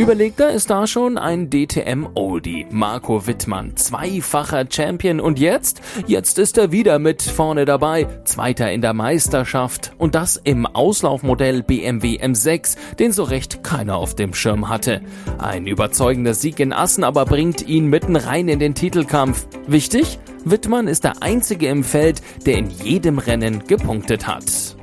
Überlegter 0.00 0.50
ist 0.50 0.70
da 0.70 0.86
schon 0.86 1.18
ein 1.18 1.50
DTM-Oldie. 1.50 2.66
Marco 2.70 3.26
Wittmann, 3.26 3.76
zweifacher 3.76 4.64
Champion 4.66 5.20
und 5.20 5.38
jetzt? 5.38 5.82
Jetzt 6.06 6.38
ist 6.38 6.56
er 6.56 6.72
wieder 6.72 6.98
mit 6.98 7.20
vorne 7.20 7.66
dabei. 7.66 8.06
Zweiter 8.24 8.72
in 8.72 8.80
der 8.80 8.94
Meisterschaft. 8.94 9.92
Und 9.98 10.14
das 10.14 10.40
im 10.42 10.64
Auslaufmodell 10.64 11.62
BMW 11.62 12.18
M6, 12.18 12.78
den 12.98 13.12
so 13.12 13.24
recht 13.24 13.62
keiner 13.62 13.98
auf 13.98 14.14
dem 14.14 14.32
Schirm 14.32 14.70
hatte. 14.70 15.02
Ein 15.36 15.66
überzeugender 15.66 16.32
Sieg 16.32 16.60
in 16.60 16.72
Assen 16.72 17.04
aber 17.04 17.26
bringt 17.26 17.68
ihn 17.68 17.88
mitten 17.88 18.16
rein 18.16 18.48
in 18.48 18.58
den 18.58 18.74
Titelkampf. 18.74 19.46
Wichtig? 19.66 20.18
Wittmann 20.46 20.88
ist 20.88 21.04
der 21.04 21.22
einzige 21.22 21.68
im 21.68 21.84
Feld, 21.84 22.22
der 22.46 22.56
in 22.56 22.70
jedem 22.70 23.18
Rennen 23.18 23.66
gepunktet 23.66 24.26
hat. 24.26 24.79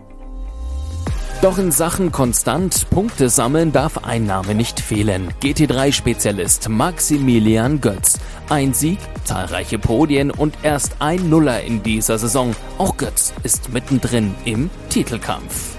Doch 1.39 1.59
in 1.59 1.71
Sachen 1.71 2.11
konstant 2.11 2.89
Punkte 2.89 3.29
sammeln 3.29 3.71
darf 3.71 4.03
ein 4.03 4.25
Name 4.25 4.55
nicht 4.55 4.79
fehlen. 4.79 5.31
GT3-Spezialist 5.43 6.67
Maximilian 6.67 7.79
Götz. 7.79 8.17
Ein 8.49 8.73
Sieg, 8.73 8.97
zahlreiche 9.23 9.77
Podien 9.77 10.31
und 10.31 10.57
erst 10.63 10.95
ein 10.97 11.29
Nuller 11.29 11.61
in 11.61 11.83
dieser 11.83 12.17
Saison. 12.17 12.55
Auch 12.79 12.97
Götz 12.97 13.33
ist 13.43 13.71
mittendrin 13.71 14.33
im 14.45 14.71
Titelkampf. 14.89 15.75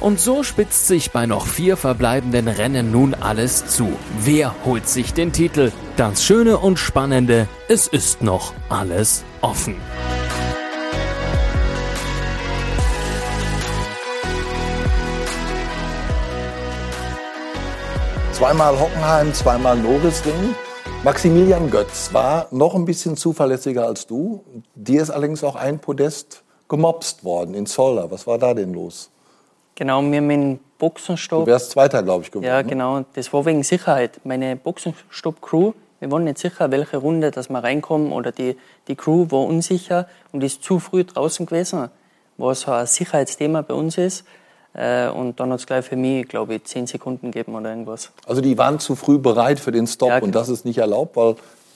Und 0.00 0.18
so 0.18 0.42
spitzt 0.42 0.88
sich 0.88 1.12
bei 1.12 1.26
noch 1.26 1.46
vier 1.46 1.76
verbleibenden 1.76 2.48
Rennen 2.48 2.90
nun 2.90 3.14
alles 3.14 3.66
zu. 3.66 3.96
Wer 4.18 4.52
holt 4.64 4.88
sich 4.88 5.14
den 5.14 5.32
Titel? 5.32 5.70
Das 5.96 6.24
Schöne 6.24 6.58
und 6.58 6.80
Spannende, 6.80 7.46
es 7.68 7.86
ist 7.86 8.20
noch 8.20 8.52
alles 8.68 9.22
offen. 9.42 9.76
Zweimal 18.42 18.76
Hockenheim, 18.76 19.32
zweimal 19.32 19.76
Norisring. 19.76 20.56
Maximilian 21.04 21.70
Götz 21.70 22.12
war 22.12 22.48
noch 22.50 22.74
ein 22.74 22.84
bisschen 22.84 23.16
zuverlässiger 23.16 23.86
als 23.86 24.08
du. 24.08 24.42
Dir 24.74 25.00
ist 25.00 25.10
allerdings 25.10 25.44
auch 25.44 25.54
ein 25.54 25.78
Podest 25.78 26.42
gemobst 26.68 27.22
worden 27.22 27.54
in 27.54 27.66
Zolder. 27.66 28.10
Was 28.10 28.26
war 28.26 28.38
da 28.38 28.52
denn 28.52 28.74
los? 28.74 29.12
Genau, 29.76 29.98
haben 29.98 30.10
den 30.10 30.58
Boxenstopp. 30.76 31.44
Du 31.44 31.52
wärst 31.52 31.70
Zweiter, 31.70 32.02
glaube 32.02 32.24
ich, 32.24 32.32
geworden. 32.32 32.48
Ja, 32.48 32.62
genau. 32.62 33.04
Das 33.12 33.32
war 33.32 33.46
wegen 33.46 33.62
Sicherheit. 33.62 34.18
Meine 34.24 34.56
Boxenstopp-Crew, 34.56 35.72
wir 36.00 36.10
waren 36.10 36.24
nicht 36.24 36.38
sicher, 36.38 36.68
welche 36.72 36.96
Runde 36.96 37.30
dass 37.30 37.48
wir 37.48 37.62
reinkommen 37.62 38.10
oder 38.10 38.32
die, 38.32 38.56
die 38.88 38.96
Crew 38.96 39.26
war 39.30 39.44
unsicher 39.44 40.08
und 40.32 40.42
ist 40.42 40.64
zu 40.64 40.80
früh 40.80 41.04
draußen 41.04 41.46
gewesen, 41.46 41.90
was 42.38 42.62
so 42.62 42.72
ein 42.72 42.88
Sicherheitsthema 42.88 43.62
bei 43.62 43.74
uns 43.74 43.98
ist. 43.98 44.24
Äh, 44.74 45.08
Und 45.08 45.38
dann 45.38 45.50
hat 45.52 45.60
es 45.60 45.66
gleich 45.66 45.84
für 45.84 45.96
mich, 45.96 46.26
glaube 46.28 46.54
ich, 46.54 46.64
zehn 46.64 46.86
Sekunden 46.86 47.30
gegeben 47.30 47.54
oder 47.54 47.70
irgendwas. 47.70 48.10
Also 48.26 48.40
die 48.40 48.56
waren 48.56 48.78
zu 48.78 48.94
früh 48.94 49.18
bereit 49.18 49.60
für 49.60 49.72
den 49.72 49.86
Stop 49.86 50.08
Ja, 50.08 50.14
und 50.16 50.20
genau. 50.22 50.32
das 50.38 50.48
ist 50.48 50.64
nicht 50.64 50.78
erlaubt, 50.78 51.14
weil 51.16 51.34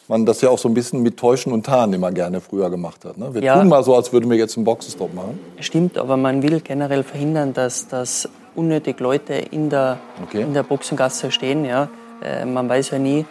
man 0.08 0.24
das 0.24 0.40
ja 0.40 0.48
auch 0.50 0.58
so 0.58 0.68
ein 0.68 0.74
bisschen 0.74 1.02
mit 1.02 1.16
Täuschen 1.18 1.52
und 1.52 1.66
Tarnen 1.66 1.94
immer 1.94 2.12
gerne 2.12 2.40
früher 2.40 2.70
gemacht 2.70 3.04
hat. 3.04 3.18
Ne? 3.18 3.34
Wir 3.34 3.42
Ja. 3.42 3.58
tun 3.58 3.68
mal 3.68 3.82
so, 3.82 3.94
als 3.96 4.12
würden 4.12 4.30
wir 4.30 4.36
jetzt 4.36 4.56
einen 4.56 4.64
Boxenstopp 4.64 5.12
machen. 5.14 5.38
Stimmt, 5.60 5.98
aber 5.98 6.16
man 6.16 6.42
will 6.42 6.60
generell 6.60 7.02
verhindern, 7.02 7.52
dass, 7.52 7.88
dass 7.88 8.28
unnötig 8.54 8.98
Leute 9.00 9.34
in 9.34 9.68
der, 9.68 9.98
Okay. 10.22 10.42
in 10.42 10.54
der 10.54 10.62
Boxengasse 10.62 11.30
stehen. 11.30 11.64
Ja. 11.64 11.88
Äh, 12.22 12.46
man 12.46 12.66
weiß 12.68 12.90
ja 12.90 12.98
nie, 12.98 13.26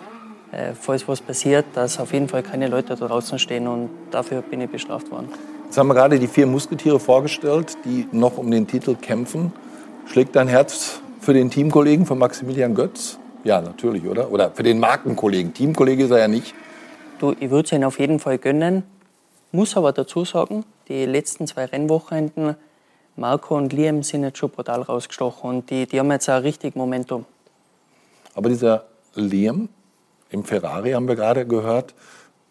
äh, 0.52 0.74
falls 0.80 1.08
was 1.08 1.22
passiert, 1.22 1.66
dass 1.74 2.00
auf 2.00 2.14
jeden 2.14 2.28
Fall 2.28 2.44
keine 2.44 2.68
Leute 2.68 2.96
da 2.96 3.08
draußen 3.08 3.40
stehen 3.40 3.68
und 3.68 3.90
dafür 4.12 4.42
bin 4.44 4.62
ich 4.62 4.70
bestraft 4.70 5.10
worden. 5.12 5.30
Jetzt 5.76 5.82
haben 5.82 5.88
wir 5.88 5.96
gerade 5.96 6.20
die 6.20 6.30
vier 6.30 6.48
Musketiere 6.48 7.02
vorgestellt, 7.02 7.76
die 7.84 8.08
noch 8.14 8.38
um 8.38 8.50
den 8.50 8.66
Titel 8.66 8.96
kämpfen. 8.96 9.52
Schlägt 10.06 10.34
dein 10.38 10.48
Herz 10.48 11.02
für 11.20 11.34
den 11.34 11.52
Teamkollegen 11.52 12.06
von 12.06 12.18
Maximilian 12.18 12.74
Götz? 12.74 13.20
Ja, 13.44 13.60
natürlich, 13.60 14.06
oder? 14.08 14.32
Oder 14.32 14.52
für 14.52 14.64
den 14.64 14.80
Markenkollegen. 14.80 15.54
Teamkollege 15.54 16.06
ist 16.06 16.12
er 16.12 16.20
ja 16.20 16.28
nicht. 16.30 16.56
Du, 17.20 17.36
ich 17.38 17.50
würde 17.50 17.66
es 17.66 17.74
ihnen 17.74 17.84
auf 17.84 18.00
jeden 18.00 18.20
Fall 18.20 18.38
gönnen, 18.38 18.84
muss 19.52 19.76
aber 19.76 19.92
dazu 19.92 20.24
sagen, 20.24 20.64
die 20.88 21.06
letzten 21.06 21.46
zwei 21.46 21.66
Rennwochenenden, 21.66 22.56
Marco 23.18 23.58
und 23.58 23.74
Liam 23.74 24.02
sind 24.02 24.24
jetzt 24.24 24.38
schon 24.38 24.52
brutal 24.52 24.82
rausgestochen 24.82 25.50
und 25.50 25.70
die, 25.70 25.88
die 25.88 26.00
haben 26.00 26.10
jetzt 26.10 26.30
auch 26.30 26.42
richtig 26.42 26.78
Momentum. 26.78 27.26
Aber 28.34 28.48
dieser 28.48 28.86
Liam 29.16 29.68
im 30.30 30.46
Ferrari, 30.46 30.92
haben 30.92 31.10
wir 31.10 31.18
gerade 31.18 31.46
gehört, 31.46 31.94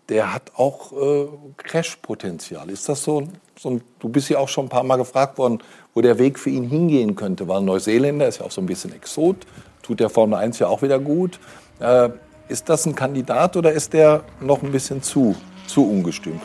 der 0.08 0.34
hat 0.34 0.52
auch 0.56 0.92
äh, 0.92 1.28
Crash-Potenzial. 1.56 2.70
Ist 2.70 2.88
das 2.88 3.02
so, 3.02 3.28
so 3.58 3.70
ein, 3.70 3.82
du 3.98 4.08
bist 4.08 4.28
ja 4.28 4.38
auch 4.38 4.48
schon 4.48 4.66
ein 4.66 4.68
paar 4.68 4.82
Mal 4.82 4.96
gefragt 4.96 5.38
worden, 5.38 5.62
wo 5.94 6.00
der 6.00 6.18
Weg 6.18 6.38
für 6.38 6.50
ihn 6.50 6.68
hingehen 6.68 7.16
könnte, 7.16 7.48
weil 7.48 7.62
Neuseeländer 7.62 8.28
ist 8.28 8.38
ja 8.38 8.46
auch 8.46 8.50
so 8.50 8.60
ein 8.60 8.66
bisschen 8.66 8.92
Exot, 8.92 9.46
tut 9.82 10.00
der 10.00 10.10
Formel 10.10 10.38
1 10.38 10.58
ja 10.58 10.68
auch 10.68 10.82
wieder 10.82 10.98
gut. 10.98 11.38
Äh, 11.80 12.10
ist 12.48 12.68
das 12.68 12.84
ein 12.86 12.94
Kandidat 12.94 13.56
oder 13.56 13.72
ist 13.72 13.92
der 13.94 14.22
noch 14.40 14.62
ein 14.62 14.70
bisschen 14.70 15.02
zu, 15.02 15.34
zu 15.66 15.88
ungestüm? 15.88 16.40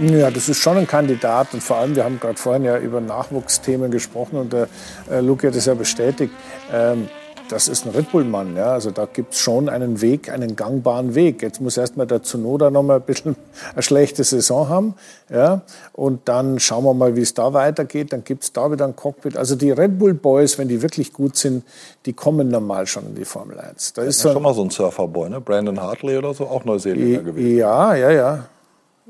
Ja, 0.00 0.30
das 0.30 0.48
ist 0.48 0.58
schon 0.58 0.76
ein 0.76 0.86
Kandidat 0.86 1.54
und 1.54 1.62
vor 1.62 1.76
allem, 1.76 1.94
wir 1.94 2.04
haben 2.04 2.18
gerade 2.18 2.36
vorhin 2.36 2.64
ja 2.64 2.78
über 2.78 3.00
Nachwuchsthemen 3.00 3.90
gesprochen 3.92 4.38
und 4.38 4.52
der 4.52 4.68
äh, 5.08 5.20
Luke 5.20 5.46
hat 5.46 5.54
es 5.54 5.66
ja 5.66 5.74
bestätigt. 5.74 6.32
Ähm, 6.72 7.08
das 7.48 7.68
ist 7.68 7.84
ein 7.86 7.90
Red 7.92 8.10
Bull-Mann, 8.10 8.56
ja. 8.56 8.72
Also 8.72 8.90
da 8.90 9.06
gibt 9.06 9.34
es 9.34 9.40
schon 9.40 9.68
einen 9.68 10.00
Weg, 10.00 10.30
einen 10.30 10.56
gangbaren 10.56 11.14
Weg. 11.14 11.42
Jetzt 11.42 11.60
muss 11.60 11.76
erstmal 11.76 12.06
der 12.06 12.22
Tsunoda 12.22 12.70
noch 12.70 12.82
mal 12.82 12.96
ein 12.96 13.02
bisschen 13.02 13.36
eine 13.72 13.82
schlechte 13.82 14.24
Saison 14.24 14.68
haben, 14.68 14.94
ja. 15.30 15.62
Und 15.92 16.28
dann 16.28 16.58
schauen 16.58 16.84
wir 16.84 16.94
mal, 16.94 17.16
wie 17.16 17.20
es 17.20 17.34
da 17.34 17.52
weitergeht. 17.52 18.12
Dann 18.12 18.24
gibt 18.24 18.44
es 18.44 18.52
da 18.52 18.70
wieder 18.72 18.86
ein 18.86 18.96
Cockpit. 18.96 19.36
Also 19.36 19.56
die 19.56 19.70
Red 19.70 19.98
Bull 19.98 20.14
Boys, 20.14 20.58
wenn 20.58 20.68
die 20.68 20.80
wirklich 20.82 21.12
gut 21.12 21.36
sind, 21.36 21.64
die 22.06 22.12
kommen 22.12 22.48
normal 22.48 22.86
schon 22.86 23.06
in 23.06 23.14
die 23.14 23.24
Formel 23.24 23.58
1. 23.60 23.92
Da 23.92 24.02
ist 24.02 24.18
Ja, 24.22 24.30
so 24.30 24.32
schon 24.34 24.42
mal 24.42 24.54
so 24.54 24.62
ein 24.62 24.70
Surferboy, 24.70 25.28
ne? 25.30 25.40
Brandon 25.40 25.80
Hartley 25.80 26.16
oder 26.16 26.32
so, 26.34 26.46
auch 26.46 26.64
Neuseeländer 26.64 27.22
gewesen. 27.22 27.56
ja, 27.56 27.94
ja, 27.94 28.10
ja. 28.10 28.46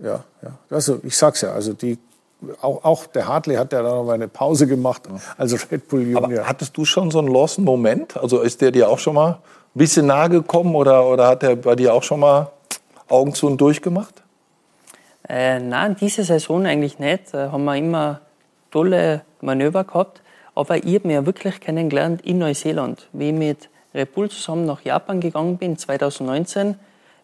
Ja, 0.02 0.24
ja. 0.43 0.59
Also 0.70 0.98
ich 1.05 1.16
sag's 1.16 1.43
ja, 1.43 1.52
also 1.52 1.73
die 1.73 1.98
auch, 2.60 2.84
auch 2.84 3.06
der 3.06 3.28
Hartley 3.28 3.56
hat 3.56 3.72
ja 3.72 3.82
dann 3.82 3.92
noch 3.96 4.04
mal 4.04 4.14
eine 4.14 4.28
Pause 4.28 4.66
gemacht, 4.66 5.02
also 5.36 5.56
Red 5.70 5.88
Bull 5.88 6.02
Junior. 6.02 6.24
Aber 6.24 6.48
hattest 6.48 6.76
du 6.76 6.84
schon 6.84 7.10
so 7.10 7.18
einen 7.18 7.28
Lawson-Moment? 7.28 8.16
Also 8.16 8.40
ist 8.40 8.60
der 8.60 8.70
dir 8.70 8.88
auch 8.88 8.98
schon 8.98 9.14
mal 9.14 9.30
ein 9.30 9.38
bisschen 9.74 10.06
nahe 10.06 10.28
gekommen 10.28 10.74
oder, 10.74 11.06
oder 11.06 11.28
hat 11.28 11.42
der 11.42 11.56
bei 11.56 11.74
dir 11.76 11.94
auch 11.94 12.02
schon 12.02 12.20
mal 12.20 12.50
Augen 13.08 13.34
zu 13.34 13.46
und 13.46 13.60
durch 13.60 13.82
gemacht? 13.82 14.22
Äh, 15.28 15.58
nein, 15.58 15.96
diese 15.98 16.24
Saison 16.24 16.66
eigentlich 16.66 16.98
nicht. 16.98 17.32
Da 17.32 17.50
haben 17.50 17.64
wir 17.64 17.76
immer 17.76 18.20
tolle 18.70 19.22
Manöver 19.40 19.84
gehabt. 19.84 20.20
Aber 20.54 20.76
ich 20.76 20.94
habe 20.94 21.08
mich 21.08 21.14
ja 21.14 21.26
wirklich 21.26 21.60
kennengelernt 21.60 22.22
in 22.22 22.38
Neuseeland. 22.38 23.08
Wie 23.12 23.30
ich 23.30 23.34
mit 23.34 23.68
Red 23.94 24.14
Bull 24.14 24.28
zusammen 24.30 24.66
nach 24.66 24.82
Japan 24.82 25.20
gegangen 25.20 25.56
bin, 25.56 25.76
2019, 25.76 26.76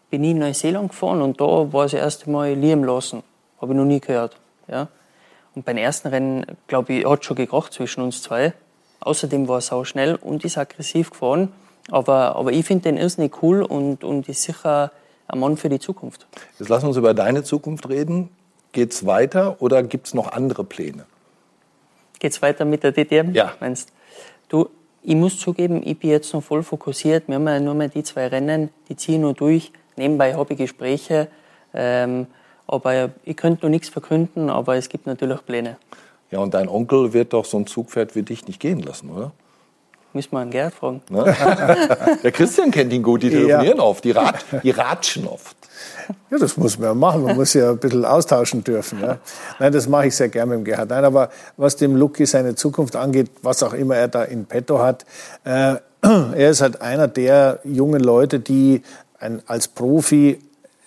bin 0.09 0.23
ich 0.23 0.31
in 0.31 0.39
Neuseeland 0.39 0.89
gefahren 0.89 1.21
und 1.21 1.39
da 1.39 1.71
war 1.71 1.83
das 1.83 1.93
erste 1.93 2.29
Mal 2.29 2.53
Liam 2.53 2.83
Lawson. 2.83 3.23
Habe 3.61 3.73
ich 3.73 3.77
noch 3.77 3.85
nie 3.85 3.99
gehört. 3.99 4.37
Ja. 4.67 4.87
Und 5.55 5.65
beim 5.65 5.77
ersten 5.77 6.07
Rennen, 6.07 6.45
glaube 6.67 6.93
ich, 6.93 7.05
hat 7.05 7.25
schon 7.25 7.35
gekracht 7.35 7.73
zwischen 7.73 8.01
uns 8.01 8.21
zwei. 8.21 8.53
Außerdem 9.01 9.47
war 9.47 9.57
er 9.57 9.61
sau 9.61 9.83
schnell 9.83 10.15
und 10.15 10.45
ist 10.45 10.57
aggressiv 10.57 11.11
gefahren. 11.11 11.51
Aber, 11.89 12.35
aber 12.35 12.51
ich 12.51 12.65
finde 12.65 12.83
den 12.83 12.97
irrsinnig 12.97 13.41
cool 13.41 13.63
und, 13.63 14.03
und 14.03 14.29
ist 14.29 14.43
sicher 14.43 14.91
ein 15.27 15.39
Mann 15.39 15.57
für 15.57 15.69
die 15.69 15.79
Zukunft. 15.79 16.27
Jetzt 16.59 16.69
lass 16.69 16.83
uns 16.83 16.97
über 16.97 17.13
deine 17.13 17.43
Zukunft 17.43 17.89
reden. 17.89 18.29
Geht's 18.71 19.05
weiter 19.05 19.61
oder 19.61 19.83
gibt's 19.83 20.13
noch 20.13 20.31
andere 20.31 20.63
Pläne? 20.63 21.05
Geht's 22.19 22.41
weiter 22.41 22.63
mit 22.65 22.83
der 22.83 22.93
DTM? 22.93 23.33
Ja. 23.33 23.53
Meinst 23.59 23.91
du? 24.47 24.69
Ich 25.03 25.15
muss 25.15 25.39
zugeben, 25.39 25.81
ich 25.83 25.97
bin 25.97 26.11
jetzt 26.11 26.31
noch 26.33 26.43
voll 26.43 26.61
fokussiert. 26.61 27.27
Wir 27.27 27.35
haben 27.35 27.47
ja 27.47 27.59
nur 27.59 27.73
mehr 27.73 27.87
die 27.87 28.03
zwei 28.03 28.27
Rennen, 28.27 28.69
die 28.87 28.95
ziehe 28.95 29.17
ich 29.17 29.21
nur 29.21 29.33
durch. 29.33 29.71
Nebenbei 29.95 30.35
habe 30.35 30.53
ich 30.53 30.59
Gespräche. 30.59 31.27
Ähm, 31.73 32.27
aber 32.71 33.09
ich 33.23 33.37
könnte 33.37 33.65
noch 33.65 33.69
nichts 33.69 33.89
verkünden, 33.89 34.49
aber 34.49 34.75
es 34.75 34.89
gibt 34.89 35.05
natürlich 35.05 35.45
Pläne. 35.45 35.77
Ja, 36.31 36.39
und 36.39 36.53
dein 36.53 36.69
Onkel 36.69 37.13
wird 37.13 37.33
doch 37.33 37.45
so 37.45 37.57
ein 37.57 37.67
Zugpferd 37.67 38.15
wie 38.15 38.23
dich 38.23 38.47
nicht 38.47 38.59
gehen 38.59 38.81
lassen, 38.81 39.09
oder? 39.09 39.31
Müssen 40.13 40.31
wir 40.33 40.39
einen 40.39 40.51
Gerhard 40.51 40.73
fragen. 40.73 41.01
Ne? 41.09 41.23
Der 42.23 42.31
Christian 42.31 42.71
kennt 42.71 42.91
ihn 42.91 43.01
gut, 43.01 43.23
die 43.23 43.29
telefonieren 43.29 43.79
oft, 43.79 44.03
die, 44.03 44.11
rat, 44.11 44.43
die 44.61 44.71
ratschen 44.71 45.25
oft. 45.25 45.55
Ja, 46.29 46.37
das 46.37 46.57
muss 46.57 46.77
man 46.77 46.89
ja 46.89 46.93
machen. 46.93 47.23
Man 47.23 47.35
muss 47.37 47.53
ja 47.53 47.71
ein 47.71 47.77
bisschen 47.77 48.03
austauschen 48.03 48.61
dürfen. 48.63 48.99
Ja. 49.01 49.19
Nein, 49.59 49.71
das 49.71 49.87
mache 49.87 50.07
ich 50.07 50.15
sehr 50.15 50.27
gerne 50.27 50.51
mit 50.51 50.59
dem 50.59 50.65
Gerhard. 50.65 50.89
Nein, 50.89 51.05
aber 51.05 51.29
was 51.55 51.77
dem 51.77 51.95
Lucky 51.95 52.25
seine 52.25 52.55
Zukunft 52.55 52.97
angeht, 52.97 53.31
was 53.41 53.63
auch 53.63 53.73
immer 53.73 53.95
er 53.95 54.09
da 54.09 54.23
in 54.23 54.45
petto 54.45 54.79
hat, 54.79 55.05
äh, 55.45 55.75
er 56.01 56.49
ist 56.49 56.61
halt 56.61 56.81
einer 56.81 57.07
der 57.07 57.59
jungen 57.63 58.01
Leute, 58.01 58.41
die 58.41 58.81
ein, 59.17 59.41
als 59.45 59.69
Profi 59.69 60.39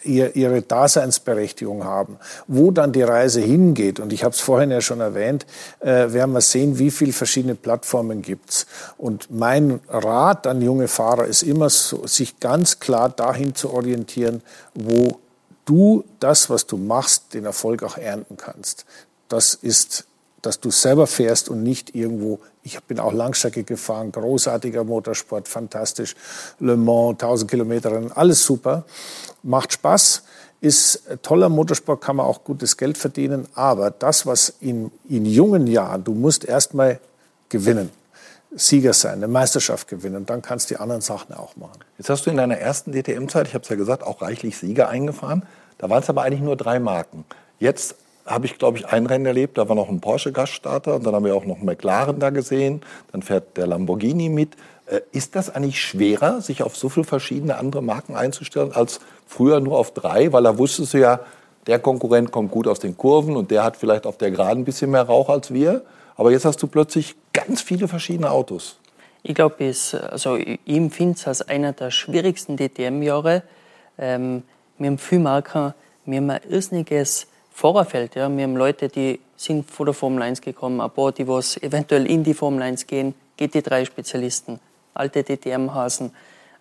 ihr, 0.05 0.37
ihre 0.37 0.63
Daseinsberechtigung 0.63 1.85
haben. 1.85 2.19
Wo 2.47 2.71
dann 2.71 2.93
die 2.93 3.03
Reise 3.03 3.41
hingeht, 3.41 4.01
und 4.01 4.13
ich 4.13 4.25
habe 4.25 4.35
es 4.35 4.41
vorhin 4.41 4.71
ja 4.71 4.81
schon 4.81 5.01
erwähnt, 5.01 5.47
äh, 5.81 6.13
werden 6.13 6.33
wir 6.33 6.41
sehen, 6.41 6.79
wie 6.79 6.91
viele 6.91 7.13
verschiedene 7.13 7.55
Plattformen 7.55 8.23
gibt's. 8.23 8.67
Und 8.97 9.31
mein 9.31 9.81
Rat 9.89 10.47
an 10.47 10.63
junge 10.63 10.89
Fahrer 10.89 11.27
ist 11.27 11.43
immer 11.43 11.71
so, 11.71 12.07
sich 12.07 12.41
ganz 12.41 12.81
klar 12.81 13.09
dahin 13.09 13.55
zu 13.55 13.73
orientieren, 13.73 14.43
wo 14.75 15.19
du 15.65 16.05
das, 16.21 16.51
was 16.51 16.67
du 16.67 16.77
machst, 16.77 17.35
den 17.35 17.45
Erfolg 17.45 17.83
auch 17.83 17.97
ernten 17.97 18.37
kannst. 18.37 18.85
Das 19.29 19.55
ist 19.55 20.07
dass 20.47 20.61
du 20.61 20.71
selber 20.71 21.07
fährst 21.07 21.49
und 21.49 21.63
nicht 21.63 21.95
irgendwo. 21.95 22.41
Ich 22.63 22.83
bin 22.85 22.99
auch 23.01 23.13
Langstrecke 23.13 23.65
gefahren, 23.65 24.13
großartiger 24.13 24.85
Motorsport, 24.85 25.49
fantastisch. 25.49 26.15
Le 26.61 26.77
Mans, 26.77 27.15
1000 27.23 27.51
Kilometer, 27.51 28.11
alles 28.15 28.45
super, 28.45 28.85
macht 29.43 29.73
Spaß, 29.73 30.23
ist 30.61 31.03
toller 31.23 31.49
Motorsport, 31.49 32.01
kann 32.01 32.17
man 32.17 32.27
auch 32.27 32.45
gutes 32.45 32.77
Geld 32.77 32.97
verdienen. 32.99 33.47
Aber 33.55 33.91
das, 33.91 34.27
was 34.27 34.55
in, 34.61 34.91
in 35.09 35.27
jungen 35.27 35.67
Jahren, 35.67 36.05
du 36.05 36.15
musst 36.15 36.45
erstmal 36.45 37.01
gewinnen. 37.49 37.91
Sieger 38.57 38.93
sein, 38.93 39.15
eine 39.15 39.29
Meisterschaft 39.29 39.89
gewinnen, 39.89 40.27
dann 40.27 40.41
kannst 40.41 40.71
du 40.71 40.75
die 40.75 40.81
anderen 40.81 41.01
Sachen 41.01 41.35
auch 41.35 41.57
machen. 41.57 41.81
Jetzt 41.99 42.09
hast 42.09 42.25
du 42.25 42.31
in 42.31 42.37
deiner 42.37 42.57
ersten 42.57 42.93
DTM-Zeit, 42.93 43.49
ich 43.49 43.55
habe 43.55 43.65
es 43.65 43.69
ja 43.69 43.75
gesagt, 43.75 44.05
auch 44.05 44.23
reichlich 44.23 44.57
Sieger 44.57 44.89
eingefahren. 44.89 45.43
Da 45.79 45.91
waren 45.91 46.03
es 46.03 46.09
aber 46.09 46.23
eigentlich 46.23 46.41
nur 46.41 46.57
drei 46.57 46.79
Marken. 46.79 47.25
Jetzt 47.59 47.97
habe 48.27 48.47
ich, 48.47 48.59
glaube 48.59 48.79
ich, 48.79 48.87
ein 48.87 49.07
Rennen 49.07 49.27
erlebt. 49.27 49.59
Da 49.59 49.69
war 49.69 49.77
noch 49.77 49.89
ein 49.89 50.01
Porsche-Gaststarter 50.01 50.97
und 50.97 51.07
dann 51.07 51.15
haben 51.15 51.25
wir 51.25 51.35
auch 51.35 51.45
noch 51.45 51.57
einen 51.57 51.67
McLaren 51.67 52.19
da 52.19 52.31
gesehen. 52.31 52.83
Dann 53.13 53.23
fährt 53.23 53.57
der 53.57 53.67
Lamborghini 53.67 54.29
mit. 54.29 54.57
Äh, 54.87 55.01
ist 55.13 55.37
das 55.37 55.55
eigentlich 55.55 55.81
schwerer, 55.81 56.41
sich 56.41 56.63
auf 56.63 56.77
so 56.77 56.89
viele 56.89 57.05
verschiedene 57.05 57.57
andere 57.57 57.83
Marken 57.83 58.15
einzustellen, 58.15 58.73
als 58.73 59.01
früher 59.27 59.61
nur 59.61 59.79
auf 59.79 59.93
drei? 59.93 60.33
Weil 60.33 60.43
da 60.43 60.57
wusstest 60.59 60.95
du 60.95 60.99
ja, 60.99 61.21
der 61.67 61.79
Konkurrent 61.79 62.31
kommt 62.31 62.51
gut 62.51 62.67
aus 62.67 62.79
den 62.79 62.97
Kurven 62.97 63.37
und 63.37 63.51
der 63.51 63.65
hat 63.65 63.77
vielleicht 63.77 64.07
auf 64.07 64.19
der 64.19 64.31
Geraden 64.31 64.63
ein 64.63 64.65
bisschen 64.65 64.91
mehr 64.91 65.03
Rauch 65.03 65.29
als 65.29 65.53
wir. 65.53 65.83
Aber 66.17 66.31
jetzt 66.31 66.45
hast 66.45 66.63
du 66.63 66.67
plötzlich 66.67 67.17
ganz 67.33 67.61
viele 67.63 67.89
verschiedene 67.89 68.31
Autos. 68.31 68.79
Ich 69.23 69.35
glaube, 69.35 69.57
also 70.11 70.37
ich 70.37 70.59
empfinde 70.67 71.15
es 71.17 71.27
als 71.27 71.43
einer 71.43 71.73
der 71.73 71.91
schwierigsten 71.91 72.57
DTM-Jahre. 72.59 73.43
Ähm, 73.99 74.43
wir 74.79 74.89
haben 74.89 74.99
viele 74.99 75.23
Marken, 75.23 75.73
wir 76.05 76.19
haben 76.19 76.31
ein 76.31 76.41
irrsinniges 76.49 77.27
Fahrerfeld. 77.55 78.17
Ja. 78.17 78.29
Wir 78.37 78.43
haben 78.43 78.57
Leute, 78.57 78.89
die 78.89 79.21
sind 79.37 79.71
von 79.71 79.87
der 79.87 79.95
Formel 79.95 80.23
1 80.23 80.41
gekommen, 80.41 80.81
ein 80.81 80.91
paar, 80.91 81.13
die 81.13 81.27
was 81.27 81.57
eventuell 81.63 82.05
in 82.11 82.25
die 82.25 82.35
Formel 82.35 82.61
1 82.63 82.89
gehen, 82.89 83.15
GT3-Spezialisten, 83.39 84.59
alte 84.93 85.23
DTM-Hasen. 85.23 86.11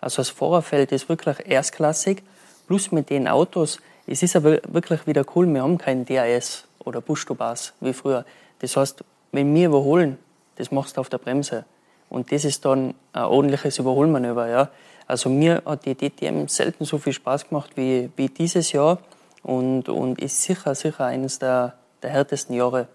Also 0.00 0.18
das 0.18 0.30
Fahrerfeld 0.30 0.92
ist 0.92 1.08
wirklich 1.08 1.36
erstklassig. 1.46 2.22
Plus 2.68 2.92
mit 2.92 3.10
den 3.10 3.26
Autos, 3.26 3.80
es 4.06 4.22
ist 4.22 4.36
aber 4.36 4.60
wirklich 4.68 5.06
wieder 5.06 5.24
cool, 5.34 5.52
wir 5.52 5.62
haben 5.62 5.78
keinen 5.78 6.06
DRS 6.06 6.64
oder 6.78 7.00
Busch-to-Bus 7.00 7.74
wie 7.80 7.92
früher. 7.92 8.24
Das 8.60 8.76
heißt, 8.76 9.02
wenn 9.32 9.52
wir 9.52 9.66
überholen, 9.66 10.16
das 10.56 10.70
machst 10.70 10.96
du 10.96 11.00
auf 11.00 11.08
der 11.08 11.18
Bremse. 11.18 11.64
Und 12.08 12.30
das 12.30 12.44
ist 12.44 12.64
dann 12.64 12.94
ein 13.12 13.24
ordentliches 13.24 13.78
Überholmanöver. 13.78 14.48
Ja. 14.48 14.70
Also 15.08 15.28
mir 15.28 15.62
hat 15.66 15.84
die 15.86 15.96
DTM 15.96 16.46
selten 16.46 16.84
so 16.84 16.98
viel 16.98 17.12
Spaß 17.12 17.48
gemacht 17.48 17.72
wie, 17.74 18.10
wie 18.16 18.28
dieses 18.28 18.70
Jahr 18.70 18.98
und, 19.44 19.88
und 19.88 20.20
ist 20.20 20.42
sicher, 20.42 20.74
sicher 20.74 21.04
eines 21.04 21.38
der, 21.38 21.74
der 22.02 22.10
härtesten 22.10 22.56
Jahre. 22.56 22.88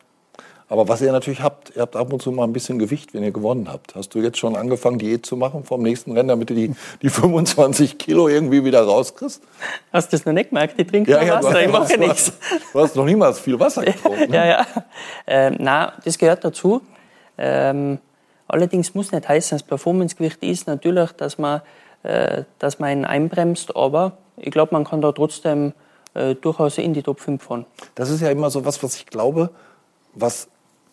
Aber 0.71 0.87
was 0.87 1.01
ihr 1.01 1.11
natürlich 1.11 1.41
habt, 1.41 1.75
ihr 1.75 1.81
habt 1.81 1.95
ab 1.95 2.13
und 2.13 2.21
zu 2.21 2.31
mal 2.31 2.43
ein 2.43 2.53
bisschen 2.53 2.77
Gewicht, 2.77 3.15
wenn 3.15 3.23
ihr 3.23 3.31
gewonnen 3.31 3.71
habt. 3.71 3.95
Hast 3.95 4.13
du 4.13 4.19
jetzt 4.19 4.37
schon 4.37 4.55
angefangen, 4.55 4.99
Diät 4.99 5.25
zu 5.25 5.35
machen 5.35 5.63
vom 5.63 5.81
nächsten 5.81 6.11
Rennen, 6.11 6.29
damit 6.29 6.51
du 6.51 6.53
die, 6.53 6.75
die 7.01 7.09
25 7.09 7.97
Kilo 7.97 8.27
irgendwie 8.27 8.63
wieder 8.63 8.83
rauskriegst? 8.83 9.41
Hast 9.91 10.11
du 10.11 10.17
das 10.17 10.25
noch 10.27 10.33
nicht 10.33 10.49
gemerkt? 10.49 10.79
Ich 10.79 10.85
trinke 10.85 11.09
ja, 11.09 11.23
ja, 11.23 11.43
Wasser, 11.43 11.63
ich 11.63 11.71
mache 11.71 11.97
nichts. 11.97 12.33
Du 12.71 12.79
hast 12.79 12.95
noch 12.95 13.05
niemals 13.05 13.39
viel 13.39 13.59
Wasser 13.59 13.83
getrunken. 13.85 14.29
Ne? 14.29 14.37
ja, 14.37 14.45
ja. 14.45 14.67
Ähm, 15.25 15.55
nein, 15.57 15.91
das 16.05 16.19
gehört 16.19 16.45
dazu. 16.45 16.81
Ähm, 17.39 17.97
allerdings 18.47 18.93
muss 18.93 19.11
nicht 19.11 19.27
heißen, 19.27 19.57
das 19.57 19.63
Performancegewicht 19.65 20.43
ist 20.43 20.67
natürlich, 20.67 21.11
dass 21.13 21.39
man, 21.39 21.61
äh, 22.03 22.43
dass 22.59 22.77
man 22.77 22.91
ihn 22.91 23.05
einbremst, 23.05 23.75
aber 23.75 24.17
ich 24.37 24.51
glaube, 24.51 24.73
man 24.73 24.83
kann 24.83 25.01
da 25.01 25.11
trotzdem 25.11 25.73
äh, 26.13 26.35
durchaus 26.35 26.77
in 26.77 26.93
die 26.93 27.03
Top 27.03 27.19
5 27.19 27.41
fahren. 27.41 27.65
Das 27.95 28.09
ist 28.09 28.21
ja 28.21 28.29
immer 28.29 28.49
so 28.49 28.65
was, 28.65 28.81
was 28.83 28.95
ich 28.95 29.05
glaube, 29.05 29.49
was 30.13 30.47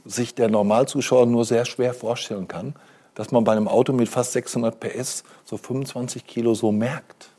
sich 0.04 0.34
der 0.34 0.48
Normalzuschauer 0.48 1.26
nur 1.26 1.44
sehr 1.44 1.64
schwer 1.64 1.94
vorstellen 1.94 2.48
kann, 2.48 2.74
dass 3.14 3.32
man 3.32 3.44
bei 3.44 3.52
einem 3.52 3.68
Auto 3.68 3.92
mit 3.92 4.08
fast 4.08 4.32
600 4.32 4.78
PS 4.78 5.24
so 5.44 5.56
25 5.56 6.26
Kilo 6.26 6.54
so 6.54 6.70
merkt. 6.70 7.30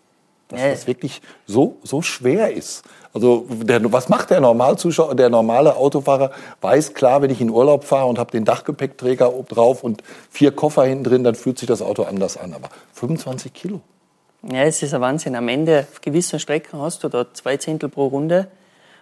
Dass 0.49 0.61
ja. 0.61 0.69
das 0.69 0.87
wirklich 0.87 1.21
so, 1.45 1.77
so 1.83 2.01
schwer 2.01 2.53
ist. 2.53 2.83
Also 3.13 3.45
der, 3.49 3.91
was 3.91 4.07
macht 4.07 4.29
der 4.29 4.39
Normalzuschauer, 4.39 5.13
der 5.15 5.29
normale 5.29 5.75
Autofahrer 5.75 6.31
weiß 6.61 6.93
klar, 6.93 7.21
wenn 7.21 7.29
ich 7.29 7.41
in 7.41 7.49
Urlaub 7.49 7.83
fahre 7.83 8.07
und 8.07 8.17
habe 8.17 8.31
den 8.31 8.45
Dachgepäckträger 8.45 9.31
drauf 9.49 9.83
und 9.83 10.03
vier 10.29 10.51
Koffer 10.51 10.85
hinten 10.85 11.03
drin, 11.03 11.23
dann 11.23 11.35
fühlt 11.35 11.59
sich 11.59 11.67
das 11.67 11.81
Auto 11.81 12.03
anders 12.03 12.37
an. 12.37 12.53
Aber 12.53 12.69
25 12.93 13.53
Kilo. 13.53 13.81
Ja, 14.43 14.63
es 14.63 14.83
ist 14.83 14.93
ein 14.93 15.01
Wahnsinn. 15.01 15.35
Am 15.35 15.47
Ende 15.47 15.79
auf 15.79 15.99
gewissen 16.01 16.39
Strecken 16.39 16.79
hast 16.79 17.03
du 17.03 17.09
da 17.09 17.33
zwei 17.33 17.57
Zehntel 17.57 17.89
pro 17.89 18.07
Runde 18.07 18.47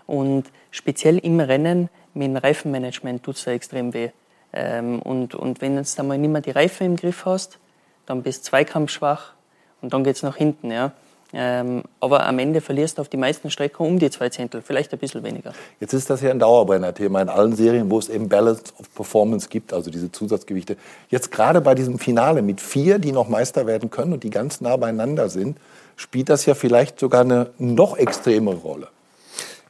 und 0.08 0.46
speziell 0.72 1.18
im 1.18 1.40
Rennen 1.42 1.90
mit 2.14 2.28
dem 2.28 2.38
Reifenmanagement 2.38 3.24
tut 3.24 3.36
es 3.36 3.44
da 3.44 3.52
extrem 3.52 3.94
weh. 3.94 4.12
Ähm, 4.54 5.02
und, 5.02 5.36
und 5.36 5.60
wenn 5.60 5.74
du 5.74 5.80
jetzt 5.80 6.00
einmal 6.00 6.18
nicht 6.18 6.30
mehr 6.30 6.42
die 6.42 6.52
Reifen 6.52 6.86
im 6.86 6.96
Griff 6.96 7.26
hast, 7.26 7.60
dann 8.06 8.24
bist 8.24 8.46
du 8.46 8.50
zweikampfschwach 8.52 9.34
und 9.82 9.94
dann 9.94 10.06
geht 10.06 10.16
es 10.16 10.24
nach 10.24 10.38
hinten. 10.38 10.72
Ja. 10.72 10.94
Ähm, 11.38 11.84
aber 12.00 12.26
am 12.26 12.40
Ende 12.40 12.62
verlierst 12.62 12.98
du 12.98 13.02
auf 13.02 13.10
die 13.10 13.18
meisten 13.18 13.52
Strecken 13.52 13.86
um 13.86 14.00
die 14.00 14.10
zwei 14.10 14.30
Zehntel, 14.30 14.62
vielleicht 14.62 14.94
ein 14.94 15.00
bisschen 15.00 15.22
weniger. 15.22 15.52
Jetzt 15.82 15.94
ist 15.94 16.10
das 16.10 16.22
ja 16.22 16.32
ein 16.32 16.40
Dauerbrenner-Thema 16.40 17.22
in 17.24 17.28
allen 17.28 17.54
Serien, 17.54 17.92
wo 17.92 18.00
es 18.00 18.08
eben 18.08 18.30
Balance 18.30 18.64
of 18.80 18.94
Performance 18.96 19.50
gibt, 19.50 19.74
also 19.74 19.92
diese 19.92 20.10
Zusatzgewichte. 20.10 20.78
Jetzt 21.10 21.32
gerade 21.32 21.60
bei 21.60 21.76
diesem 21.76 22.00
Finale 22.00 22.42
mit 22.42 22.62
vier, 22.62 23.00
die 23.00 23.12
noch 23.12 23.28
Meister 23.28 23.68
werden 23.68 23.90
können 23.90 24.14
und 24.14 24.24
die 24.24 24.30
ganz 24.30 24.62
nah 24.62 24.78
beieinander 24.78 25.28
sind, 25.28 25.58
spielt 25.98 26.30
das 26.30 26.46
ja 26.46 26.56
vielleicht 26.56 27.02
sogar 27.02 27.22
eine 27.22 27.50
noch 27.58 27.98
extremere 27.98 28.56
Rolle. 28.56 28.88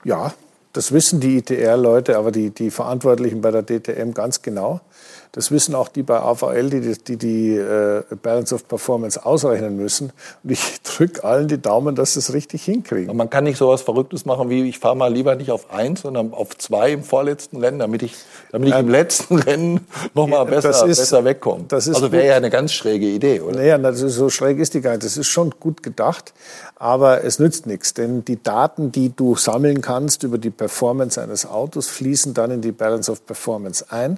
Ja, 0.04 0.36
das 0.72 0.92
wissen 0.92 1.20
die 1.20 1.38
ITR-Leute, 1.38 2.16
aber 2.16 2.32
die, 2.32 2.52
die 2.52 2.70
Verantwortlichen 2.70 3.42
bei 3.42 3.50
der 3.50 3.64
DTM 3.64 4.12
ganz 4.12 4.44
genau. 4.44 4.82
Das 5.36 5.52
wissen 5.52 5.76
auch 5.76 5.90
die 5.90 6.02
bei 6.02 6.18
AVL, 6.18 6.70
die 6.70 6.98
die, 6.98 7.18
die 7.18 7.58
äh, 7.58 8.04
Balance 8.24 8.56
of 8.56 8.70
Performance 8.70 9.26
ausrechnen 9.26 9.76
müssen. 9.76 10.14
Und 10.44 10.52
ich 10.52 10.82
drücke 10.84 11.26
allen 11.26 11.50
die 11.50 11.62
Daumen, 11.62 11.94
dass 11.94 12.14
sie 12.14 12.20
es 12.20 12.32
richtig 12.32 12.64
hinkriegen. 12.64 13.14
Man 13.18 13.30
kann 13.30 13.44
nicht 13.44 13.58
so 13.58 13.68
was 13.68 13.82
Verrücktes 13.82 14.24
machen, 14.24 14.50
wie 14.50 14.64
ich 14.70 14.80
fahre 14.80 14.96
mal 14.96 15.12
lieber 15.12 15.36
nicht 15.36 15.52
auf 15.52 15.74
eins, 15.74 16.04
sondern 16.04 16.34
auf 16.34 16.58
zwei 16.58 16.94
im 16.94 17.04
vorletzten 17.04 17.58
Rennen, 17.58 17.80
damit 17.80 18.02
ich, 18.02 18.16
damit 18.54 18.70
ich 18.70 18.76
im 18.76 18.88
letzten 18.88 19.36
Rennen 19.40 19.86
noch 20.14 20.28
mal 20.28 20.46
besser, 20.46 20.70
ist, 20.70 21.00
besser 21.00 21.26
wegkomme. 21.26 21.66
also 21.70 22.14
wäre 22.14 22.28
ja 22.28 22.36
eine 22.38 22.50
ganz 22.50 22.72
schräge 22.72 23.08
Idee, 23.08 23.42
oder? 23.42 23.58
Naja, 23.58 23.94
so 23.94 24.30
schräg 24.30 24.58
ist 24.60 24.74
die 24.74 24.80
gar 24.80 24.92
nicht. 24.92 25.04
Das 25.04 25.18
ist 25.18 25.28
schon 25.28 25.54
gut 25.60 25.84
gedacht, 25.84 26.34
aber 26.78 27.26
es 27.26 27.40
nützt 27.40 27.68
nichts, 27.68 27.94
denn 27.94 28.24
die 28.24 28.42
Daten, 28.42 28.94
die 28.94 29.14
du 29.14 29.36
sammeln 29.36 29.82
kannst 29.82 30.24
über 30.24 30.38
die 30.38 30.50
Performance 30.50 31.22
eines 31.22 31.46
Autos, 31.46 31.90
fließen 31.90 32.34
dann 32.34 32.52
in 32.52 32.62
die 32.62 32.72
Balance 32.72 33.12
of 33.12 33.26
Performance 33.26 33.86
ein. 33.90 34.18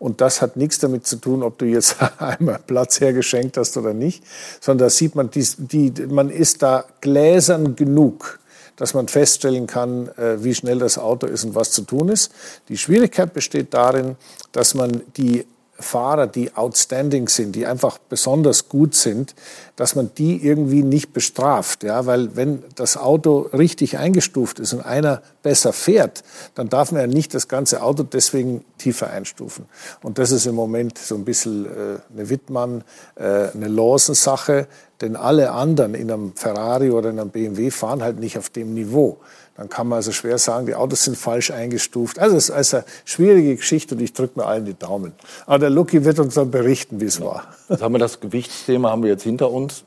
Und 0.00 0.20
das 0.20 0.42
hat 0.42 0.55
nichts 0.56 0.78
damit 0.78 1.06
zu 1.06 1.16
tun, 1.16 1.42
ob 1.42 1.58
du 1.58 1.66
jetzt 1.66 1.96
einmal 2.18 2.60
Platz 2.66 3.00
hergeschenkt 3.00 3.56
hast 3.56 3.76
oder 3.76 3.94
nicht, 3.94 4.24
sondern 4.60 4.86
da 4.86 4.90
sieht 4.90 5.14
man, 5.14 5.30
die, 5.30 5.46
die, 5.58 6.06
man 6.06 6.30
ist 6.30 6.62
da 6.62 6.84
gläsern 7.00 7.76
genug, 7.76 8.38
dass 8.76 8.94
man 8.94 9.08
feststellen 9.08 9.66
kann, 9.66 10.08
äh, 10.16 10.42
wie 10.42 10.54
schnell 10.54 10.78
das 10.78 10.98
Auto 10.98 11.26
ist 11.26 11.44
und 11.44 11.54
was 11.54 11.72
zu 11.72 11.82
tun 11.82 12.08
ist. 12.08 12.32
Die 12.68 12.76
Schwierigkeit 12.76 13.32
besteht 13.32 13.72
darin, 13.74 14.16
dass 14.52 14.74
man 14.74 15.02
die 15.16 15.46
Fahrer, 15.78 16.26
die 16.26 16.54
outstanding 16.54 17.28
sind, 17.28 17.54
die 17.54 17.66
einfach 17.66 17.98
besonders 17.98 18.68
gut 18.68 18.94
sind, 18.94 19.34
dass 19.76 19.94
man 19.94 20.10
die 20.16 20.44
irgendwie 20.44 20.82
nicht 20.82 21.12
bestraft. 21.12 21.84
Ja, 21.84 22.06
weil 22.06 22.34
wenn 22.34 22.62
das 22.74 22.96
Auto 22.96 23.50
richtig 23.52 23.98
eingestuft 23.98 24.58
ist 24.58 24.72
und 24.72 24.80
einer 24.80 25.22
besser 25.42 25.72
fährt, 25.72 26.24
dann 26.54 26.68
darf 26.68 26.92
man 26.92 27.02
ja 27.02 27.06
nicht 27.06 27.34
das 27.34 27.48
ganze 27.48 27.82
Auto 27.82 28.02
deswegen 28.02 28.64
tiefer 28.78 29.10
einstufen. 29.10 29.66
Und 30.02 30.18
das 30.18 30.30
ist 30.30 30.46
im 30.46 30.54
Moment 30.54 30.98
so 30.98 31.14
ein 31.14 31.24
bisschen 31.24 31.66
äh, 31.66 31.68
eine 32.12 32.30
Wittmann, 32.30 32.82
äh, 33.16 33.48
eine 33.54 33.68
Lawson-Sache, 33.68 34.68
denn 35.02 35.14
alle 35.14 35.52
anderen 35.52 35.94
in 35.94 36.10
einem 36.10 36.34
Ferrari 36.34 36.90
oder 36.90 37.10
in 37.10 37.20
einem 37.20 37.30
BMW 37.30 37.70
fahren 37.70 38.02
halt 38.02 38.18
nicht 38.18 38.38
auf 38.38 38.48
dem 38.48 38.72
Niveau 38.72 39.18
dann 39.56 39.68
kann 39.68 39.88
man 39.88 39.96
also 39.96 40.12
schwer 40.12 40.38
sagen, 40.38 40.66
die 40.66 40.74
Autos 40.74 41.04
sind 41.04 41.16
falsch 41.16 41.50
eingestuft. 41.50 42.18
Also 42.18 42.36
es 42.36 42.50
ist 42.50 42.54
also 42.54 42.76
eine 42.78 42.86
schwierige 43.04 43.56
Geschichte 43.56 43.94
und 43.94 44.02
ich 44.02 44.12
drücke 44.12 44.38
mir 44.38 44.46
allen 44.46 44.66
die 44.66 44.74
Daumen. 44.74 45.12
Aber 45.46 45.58
der 45.58 45.70
Lucky 45.70 46.04
wird 46.04 46.18
uns 46.18 46.34
dann 46.34 46.50
berichten, 46.50 47.00
wie 47.00 47.06
es 47.06 47.20
war. 47.20 47.44
Jetzt 47.68 47.82
haben 47.82 47.94
wir 47.94 47.98
das 47.98 48.20
Gewichtsthema 48.20 48.90
haben 48.90 49.02
wir 49.02 49.10
jetzt 49.10 49.22
hinter 49.22 49.50
uns. 49.50 49.84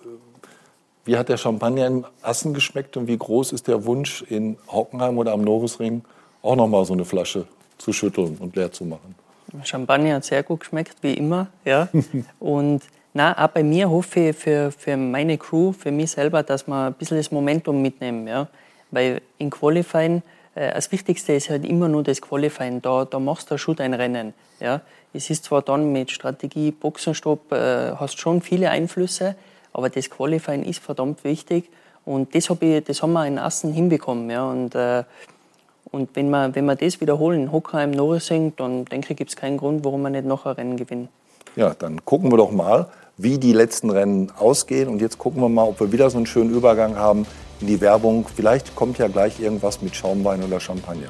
Wie 1.06 1.18
hat 1.18 1.30
der 1.30 1.38
Champagner 1.38 1.88
in 1.88 2.06
Assen 2.22 2.54
geschmeckt 2.54 2.98
und 2.98 3.08
wie 3.08 3.18
groß 3.18 3.54
ist 3.54 3.68
der 3.68 3.86
Wunsch 3.86 4.24
in 4.24 4.58
Hockenheim 4.68 5.18
oder 5.18 5.34
am 5.34 5.42
Norrisring 5.42 6.04
auch 6.42 6.56
noch 6.56 6.68
mal 6.68 6.86
so 6.86 6.94
eine 6.94 7.06
Flasche 7.06 7.46
zu 7.78 7.94
schütteln 7.94 8.38
und 8.40 8.56
leer 8.56 8.72
zu 8.72 8.86
machen? 8.86 9.16
Champagner 9.64 10.16
hat 10.16 10.26
sehr 10.26 10.44
gut 10.44 10.62
geschmeckt, 10.62 10.98
wie 11.02 11.14
immer. 11.14 11.48
Ja. 11.66 11.90
und 12.40 12.82
na, 13.14 13.44
auch 13.44 13.50
bei 13.50 13.64
mir 13.64 13.90
hoffe 13.90 14.30
ich 14.30 14.36
für, 14.36 14.72
für 14.72 14.98
meine 14.98 15.38
Crew, 15.38 15.72
für 15.72 15.92
mich 15.92 16.12
selber, 16.12 16.44
dass 16.44 16.68
wir 16.68 16.88
ein 16.88 16.94
bisschen 16.94 17.18
das 17.18 17.32
Momentum 17.32 17.82
mitnehmen. 17.82 18.28
Ja. 18.28 18.48
Weil 18.92 19.22
in 19.38 19.50
Qualifying, 19.50 20.22
äh, 20.56 20.74
das 20.74 20.92
Wichtigste 20.92 21.34
ist 21.34 21.50
halt 21.50 21.66
immer 21.66 21.88
nur 21.88 22.04
das 22.04 22.22
Qualifying. 22.22 22.82
Da, 22.82 23.06
da 23.06 23.20
machst 23.20 23.52
du 23.52 23.58
schon 23.58 23.76
dein 23.76 23.94
Rennen. 23.94 24.34
Ja? 24.60 24.82
Es 25.14 25.30
ist 25.30 25.46
zwar 25.46 25.62
dann 25.62 25.92
mit 25.92 26.12
Strategie, 26.12 26.72
Boxenstopp, 26.72 27.52
äh, 27.52 27.94
hast 27.96 28.20
schon 28.20 28.42
viele 28.42 28.70
Einflüsse, 28.70 29.36
aber 29.74 29.90
das 29.90 30.10
Qualifying 30.10 30.64
ist 30.64 30.80
verdammt 30.80 31.24
wichtig. 31.24 31.70
Und 32.06 32.34
das, 32.34 32.50
hab 32.50 32.62
ich, 32.64 32.84
das 32.84 33.04
haben 33.04 33.14
wir 33.14 33.26
in 33.28 33.38
Assen 33.38 33.74
hinbekommen. 33.74 34.30
Ja? 34.30 34.50
Und, 34.50 34.76
äh, 34.76 35.04
und 35.92 36.16
wenn, 36.16 36.30
wir, 36.30 36.56
wenn 36.56 36.66
wir 36.66 36.76
das 36.76 37.02
wiederholen, 37.02 37.52
Hockheim, 37.52 37.92
Norrising, 37.92 38.54
dann 38.58 38.86
denke 38.86 39.14
ich, 39.14 39.18
gibt 39.18 39.32
es 39.32 39.36
keinen 39.36 39.58
Grund, 39.58 39.84
warum 39.84 40.02
wir 40.02 40.10
nicht 40.10 40.26
noch 40.26 40.46
ein 40.46 40.54
Rennen 40.54 40.78
gewinnen. 40.78 41.10
Ja, 41.56 41.74
dann 41.74 42.06
gucken 42.06 42.32
wir 42.32 42.38
doch 42.38 42.52
mal, 42.52 42.88
wie 43.18 43.38
die 43.38 43.54
letzten 43.54 43.90
Rennen 43.90 44.32
ausgehen. 44.38 44.88
Und 44.88 45.02
jetzt 45.02 45.18
gucken 45.18 45.42
wir 45.42 45.50
mal, 45.50 45.64
ob 45.64 45.80
wir 45.80 45.92
wieder 45.92 46.10
so 46.10 46.18
einen 46.18 46.28
schönen 46.28 46.52
Übergang 46.52 46.96
haben 46.96 47.26
in 47.62 47.68
die 47.68 47.82
Werbung. 47.82 48.28
Vielleicht 48.34 48.76
kommt 48.76 48.98
ja 48.98 49.08
gleich 49.08 49.40
irgendwas 49.40 49.82
mit 49.82 49.96
Schaumwein 49.96 50.44
oder 50.44 50.60
Champagner. 50.60 51.10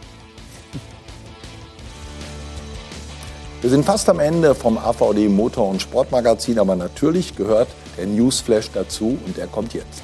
Wir 3.62 3.70
sind 3.70 3.84
fast 3.84 4.08
am 4.08 4.20
Ende 4.20 4.56
vom 4.56 4.78
AVD 4.78 5.28
Motor- 5.28 5.70
und 5.70 5.82
Sportmagazin, 5.82 6.60
aber 6.60 6.78
natürlich 6.78 7.36
gehört 7.36 7.68
der 7.98 8.08
Newsflash 8.08 8.72
dazu 8.72 9.18
und 9.26 9.36
der 9.36 9.48
kommt 9.48 9.74
jetzt. 9.74 10.02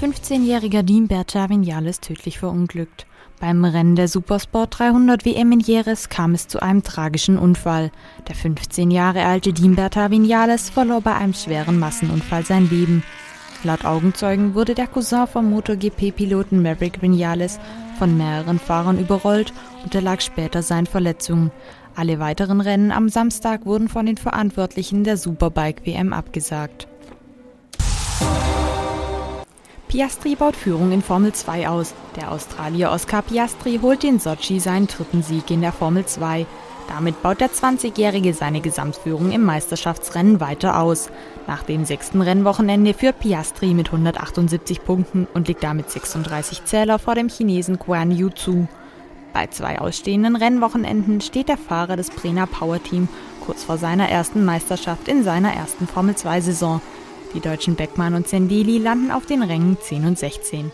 15-jähriger 0.00 0.82
Dean 0.82 1.06
Berta 1.06 1.50
Vignales 1.50 2.00
tödlich 2.00 2.38
verunglückt. 2.38 3.06
Beim 3.38 3.66
Rennen 3.66 3.96
der 3.96 4.08
Supersport 4.08 4.78
300 4.78 5.26
WM 5.26 5.52
in 5.52 5.60
Jerez 5.60 6.08
kam 6.08 6.32
es 6.32 6.48
zu 6.48 6.62
einem 6.62 6.82
tragischen 6.82 7.38
Unfall. 7.38 7.90
Der 8.28 8.34
15 8.34 8.90
Jahre 8.90 9.26
alte 9.26 9.52
Dimberta 9.52 10.10
Vinales 10.10 10.70
verlor 10.70 11.02
bei 11.02 11.14
einem 11.14 11.34
schweren 11.34 11.78
Massenunfall 11.78 12.46
sein 12.46 12.70
Leben. 12.70 13.02
Laut 13.66 13.84
Augenzeugen 13.84 14.54
wurde 14.54 14.76
der 14.76 14.86
Cousin 14.86 15.26
vom 15.26 15.50
MotoGP-Piloten 15.50 16.62
Maverick 16.62 17.02
Vinales 17.02 17.58
von 17.98 18.16
mehreren 18.16 18.60
Fahrern 18.60 18.96
überrollt 18.96 19.52
und 19.82 19.92
erlag 19.92 20.20
später 20.20 20.62
seinen 20.62 20.86
Verletzungen. 20.86 21.50
Alle 21.96 22.20
weiteren 22.20 22.60
Rennen 22.60 22.92
am 22.92 23.08
Samstag 23.08 23.66
wurden 23.66 23.88
von 23.88 24.06
den 24.06 24.18
Verantwortlichen 24.18 25.02
der 25.02 25.16
Superbike 25.16 25.84
WM 25.84 26.12
abgesagt. 26.12 26.86
Piastri 29.88 30.36
baut 30.36 30.54
Führung 30.54 30.92
in 30.92 31.02
Formel 31.02 31.32
2 31.32 31.68
aus. 31.68 31.92
Der 32.14 32.30
Australier 32.30 32.92
Oscar 32.92 33.22
Piastri 33.22 33.80
holt 33.82 34.04
in 34.04 34.20
Sochi 34.20 34.60
seinen 34.60 34.86
dritten 34.86 35.24
Sieg 35.24 35.50
in 35.50 35.62
der 35.62 35.72
Formel 35.72 36.06
2. 36.06 36.46
Damit 36.88 37.20
baut 37.20 37.40
der 37.40 37.50
20-Jährige 37.50 38.32
seine 38.32 38.60
Gesamtführung 38.60 39.32
im 39.32 39.42
Meisterschaftsrennen 39.42 40.38
weiter 40.38 40.80
aus. 40.80 41.10
Nach 41.46 41.62
dem 41.62 41.84
sechsten 41.84 42.22
Rennwochenende 42.22 42.92
führt 42.92 43.20
Piastri 43.20 43.72
mit 43.72 43.86
178 43.86 44.84
Punkten 44.84 45.28
und 45.32 45.46
liegt 45.46 45.62
damit 45.62 45.90
36 45.90 46.64
Zähler 46.64 46.98
vor 46.98 47.14
dem 47.14 47.28
Chinesen 47.28 47.78
Guan 47.78 48.10
Yu 48.10 48.30
Zhu. 48.30 48.66
Bei 49.32 49.46
zwei 49.46 49.78
ausstehenden 49.78 50.34
Rennwochenenden 50.34 51.20
steht 51.20 51.48
der 51.48 51.58
Fahrer 51.58 51.96
des 51.96 52.10
Brenner 52.10 52.46
Power 52.46 52.82
Team 52.82 53.08
kurz 53.44 53.62
vor 53.62 53.78
seiner 53.78 54.08
ersten 54.08 54.44
Meisterschaft 54.44 55.08
in 55.08 55.22
seiner 55.22 55.52
ersten 55.52 55.86
Formel-2-Saison. 55.86 56.80
Die 57.34 57.40
deutschen 57.40 57.76
Beckmann 57.76 58.14
und 58.14 58.26
Zendeli 58.26 58.78
landen 58.78 59.12
auf 59.12 59.26
den 59.26 59.42
Rängen 59.42 59.76
10 59.80 60.06
und 60.06 60.18
16. 60.18 60.72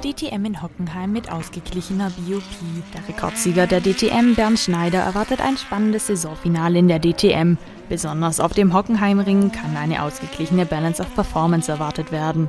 DTM 0.00 0.44
in 0.46 0.62
Hockenheim 0.62 1.12
mit 1.12 1.30
ausgeglichener 1.30 2.10
BOP. 2.10 2.42
Der 2.94 3.06
Rekordsieger 3.08 3.66
der 3.66 3.80
DTM, 3.80 4.34
Bernd 4.34 4.58
Schneider, 4.58 5.00
erwartet 5.00 5.40
ein 5.40 5.56
spannendes 5.56 6.06
Saisonfinale 6.06 6.78
in 6.78 6.88
der 6.88 6.98
DTM. 6.98 7.58
Besonders 7.88 8.40
auf 8.40 8.54
dem 8.54 8.72
Hockenheimring 8.72 9.52
kann 9.52 9.76
eine 9.76 10.02
ausgeglichene 10.02 10.64
Balance 10.64 11.02
of 11.02 11.14
Performance 11.14 11.70
erwartet 11.70 12.12
werden. 12.12 12.48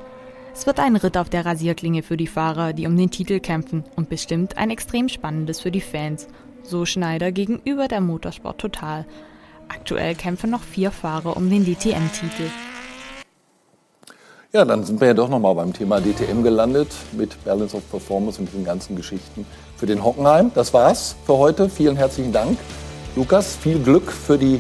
Es 0.54 0.66
wird 0.66 0.80
ein 0.80 0.96
Ritt 0.96 1.18
auf 1.18 1.30
der 1.30 1.46
Rasierklinge 1.46 2.04
für 2.04 2.18
die 2.18 2.28
Fahrer, 2.28 2.74
die 2.74 2.88
um 2.88 2.96
den 2.96 3.12
Titel 3.12 3.40
kämpfen 3.40 3.84
und 3.96 4.10
bestimmt 4.10 4.58
ein 4.58 4.70
extrem 4.70 5.10
spannendes 5.10 5.60
für 5.60 5.72
die 5.72 5.82
Fans. 5.82 6.28
So 6.64 6.86
Schneider 6.86 7.32
gegenüber 7.32 7.88
der 7.88 8.02
Motorsport 8.02 8.60
Total. 8.60 9.06
Aktuell 9.68 10.16
kämpfen 10.16 10.50
noch 10.50 10.64
vier 10.64 10.92
Fahrer 10.92 11.36
um 11.36 11.50
den 11.50 11.66
DTM-Titel. 11.66 12.50
Ja, 14.54 14.66
dann 14.66 14.84
sind 14.84 15.00
wir 15.00 15.08
ja 15.08 15.14
doch 15.14 15.30
nochmal 15.30 15.56
beim 15.56 15.72
Thema 15.72 16.02
DTM 16.02 16.44
gelandet 16.44 16.90
mit 17.14 17.42
Balance 17.46 17.78
of 17.78 17.90
Performance 17.90 18.38
und 18.38 18.54
den 18.54 18.66
ganzen 18.66 18.98
Geschichten 18.98 19.46
für 19.78 19.86
den 19.86 20.04
Hockenheim. 20.04 20.52
Das 20.54 20.74
war's 20.74 21.16
für 21.26 21.38
heute. 21.38 21.70
Vielen 21.70 21.96
herzlichen 21.96 22.34
Dank. 22.34 22.58
Lukas, 23.16 23.56
viel 23.56 23.80
Glück 23.80 24.12
für 24.12 24.38
die 24.38 24.60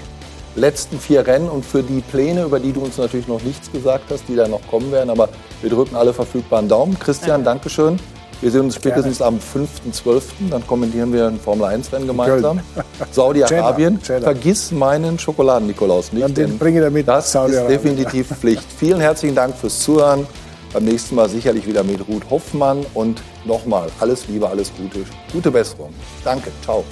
letzten 0.55 0.97
vier 0.97 1.27
Rennen 1.27 1.49
und 1.49 1.65
für 1.65 1.83
die 1.83 1.99
Pläne, 1.99 2.43
über 2.43 2.61
die 2.61 2.71
du 2.71 2.79
uns 2.79 2.97
natürlich 2.97 3.27
noch 3.27 3.41
nichts 3.41 3.69
gesagt 3.69 4.05
hast, 4.11 4.29
die 4.29 4.37
da 4.37 4.47
noch 4.47 4.65
kommen 4.69 4.93
werden. 4.93 5.09
Aber 5.09 5.27
wir 5.61 5.69
drücken 5.69 5.97
alle 5.97 6.13
verfügbaren 6.13 6.69
Daumen. 6.69 6.97
Christian, 6.97 7.41
ja. 7.41 7.45
Dankeschön. 7.51 7.99
Wir 8.41 8.49
sehen 8.49 8.61
uns 8.61 8.75
spätestens 8.75 9.19
Gerne. 9.19 9.37
am 9.37 9.93
5.12. 9.93 10.23
Dann 10.49 10.65
kommentieren 10.65 11.13
wir 11.13 11.27
ein 11.27 11.39
Formel-1-Rennen 11.39 12.07
gemeinsam. 12.07 12.59
Saudi-Arabien. 13.11 13.99
Vergiss 13.99 14.71
meinen 14.71 15.19
Schokoladen-Nikolaus 15.19 16.11
nicht. 16.11 16.35
den 16.35 16.57
bringe 16.57 16.81
damit 16.81 17.07
das 17.07 17.33
ist 17.35 17.67
definitiv 17.69 18.27
Pflicht. 18.39 18.65
Vielen 18.77 18.99
herzlichen 18.99 19.35
Dank 19.35 19.55
fürs 19.55 19.79
Zuhören. 19.79 20.25
Beim 20.73 20.85
nächsten 20.85 21.15
Mal 21.15 21.29
sicherlich 21.29 21.67
wieder 21.67 21.83
mit 21.83 22.07
Ruth 22.07 22.29
Hoffmann. 22.29 22.85
Und 22.95 23.21
nochmal 23.45 23.89
alles 23.99 24.27
Liebe, 24.27 24.49
alles 24.49 24.71
Gute, 24.75 25.05
gute 25.31 25.51
Besserung. 25.51 25.93
Danke. 26.23 26.51
Ciao. 26.63 26.83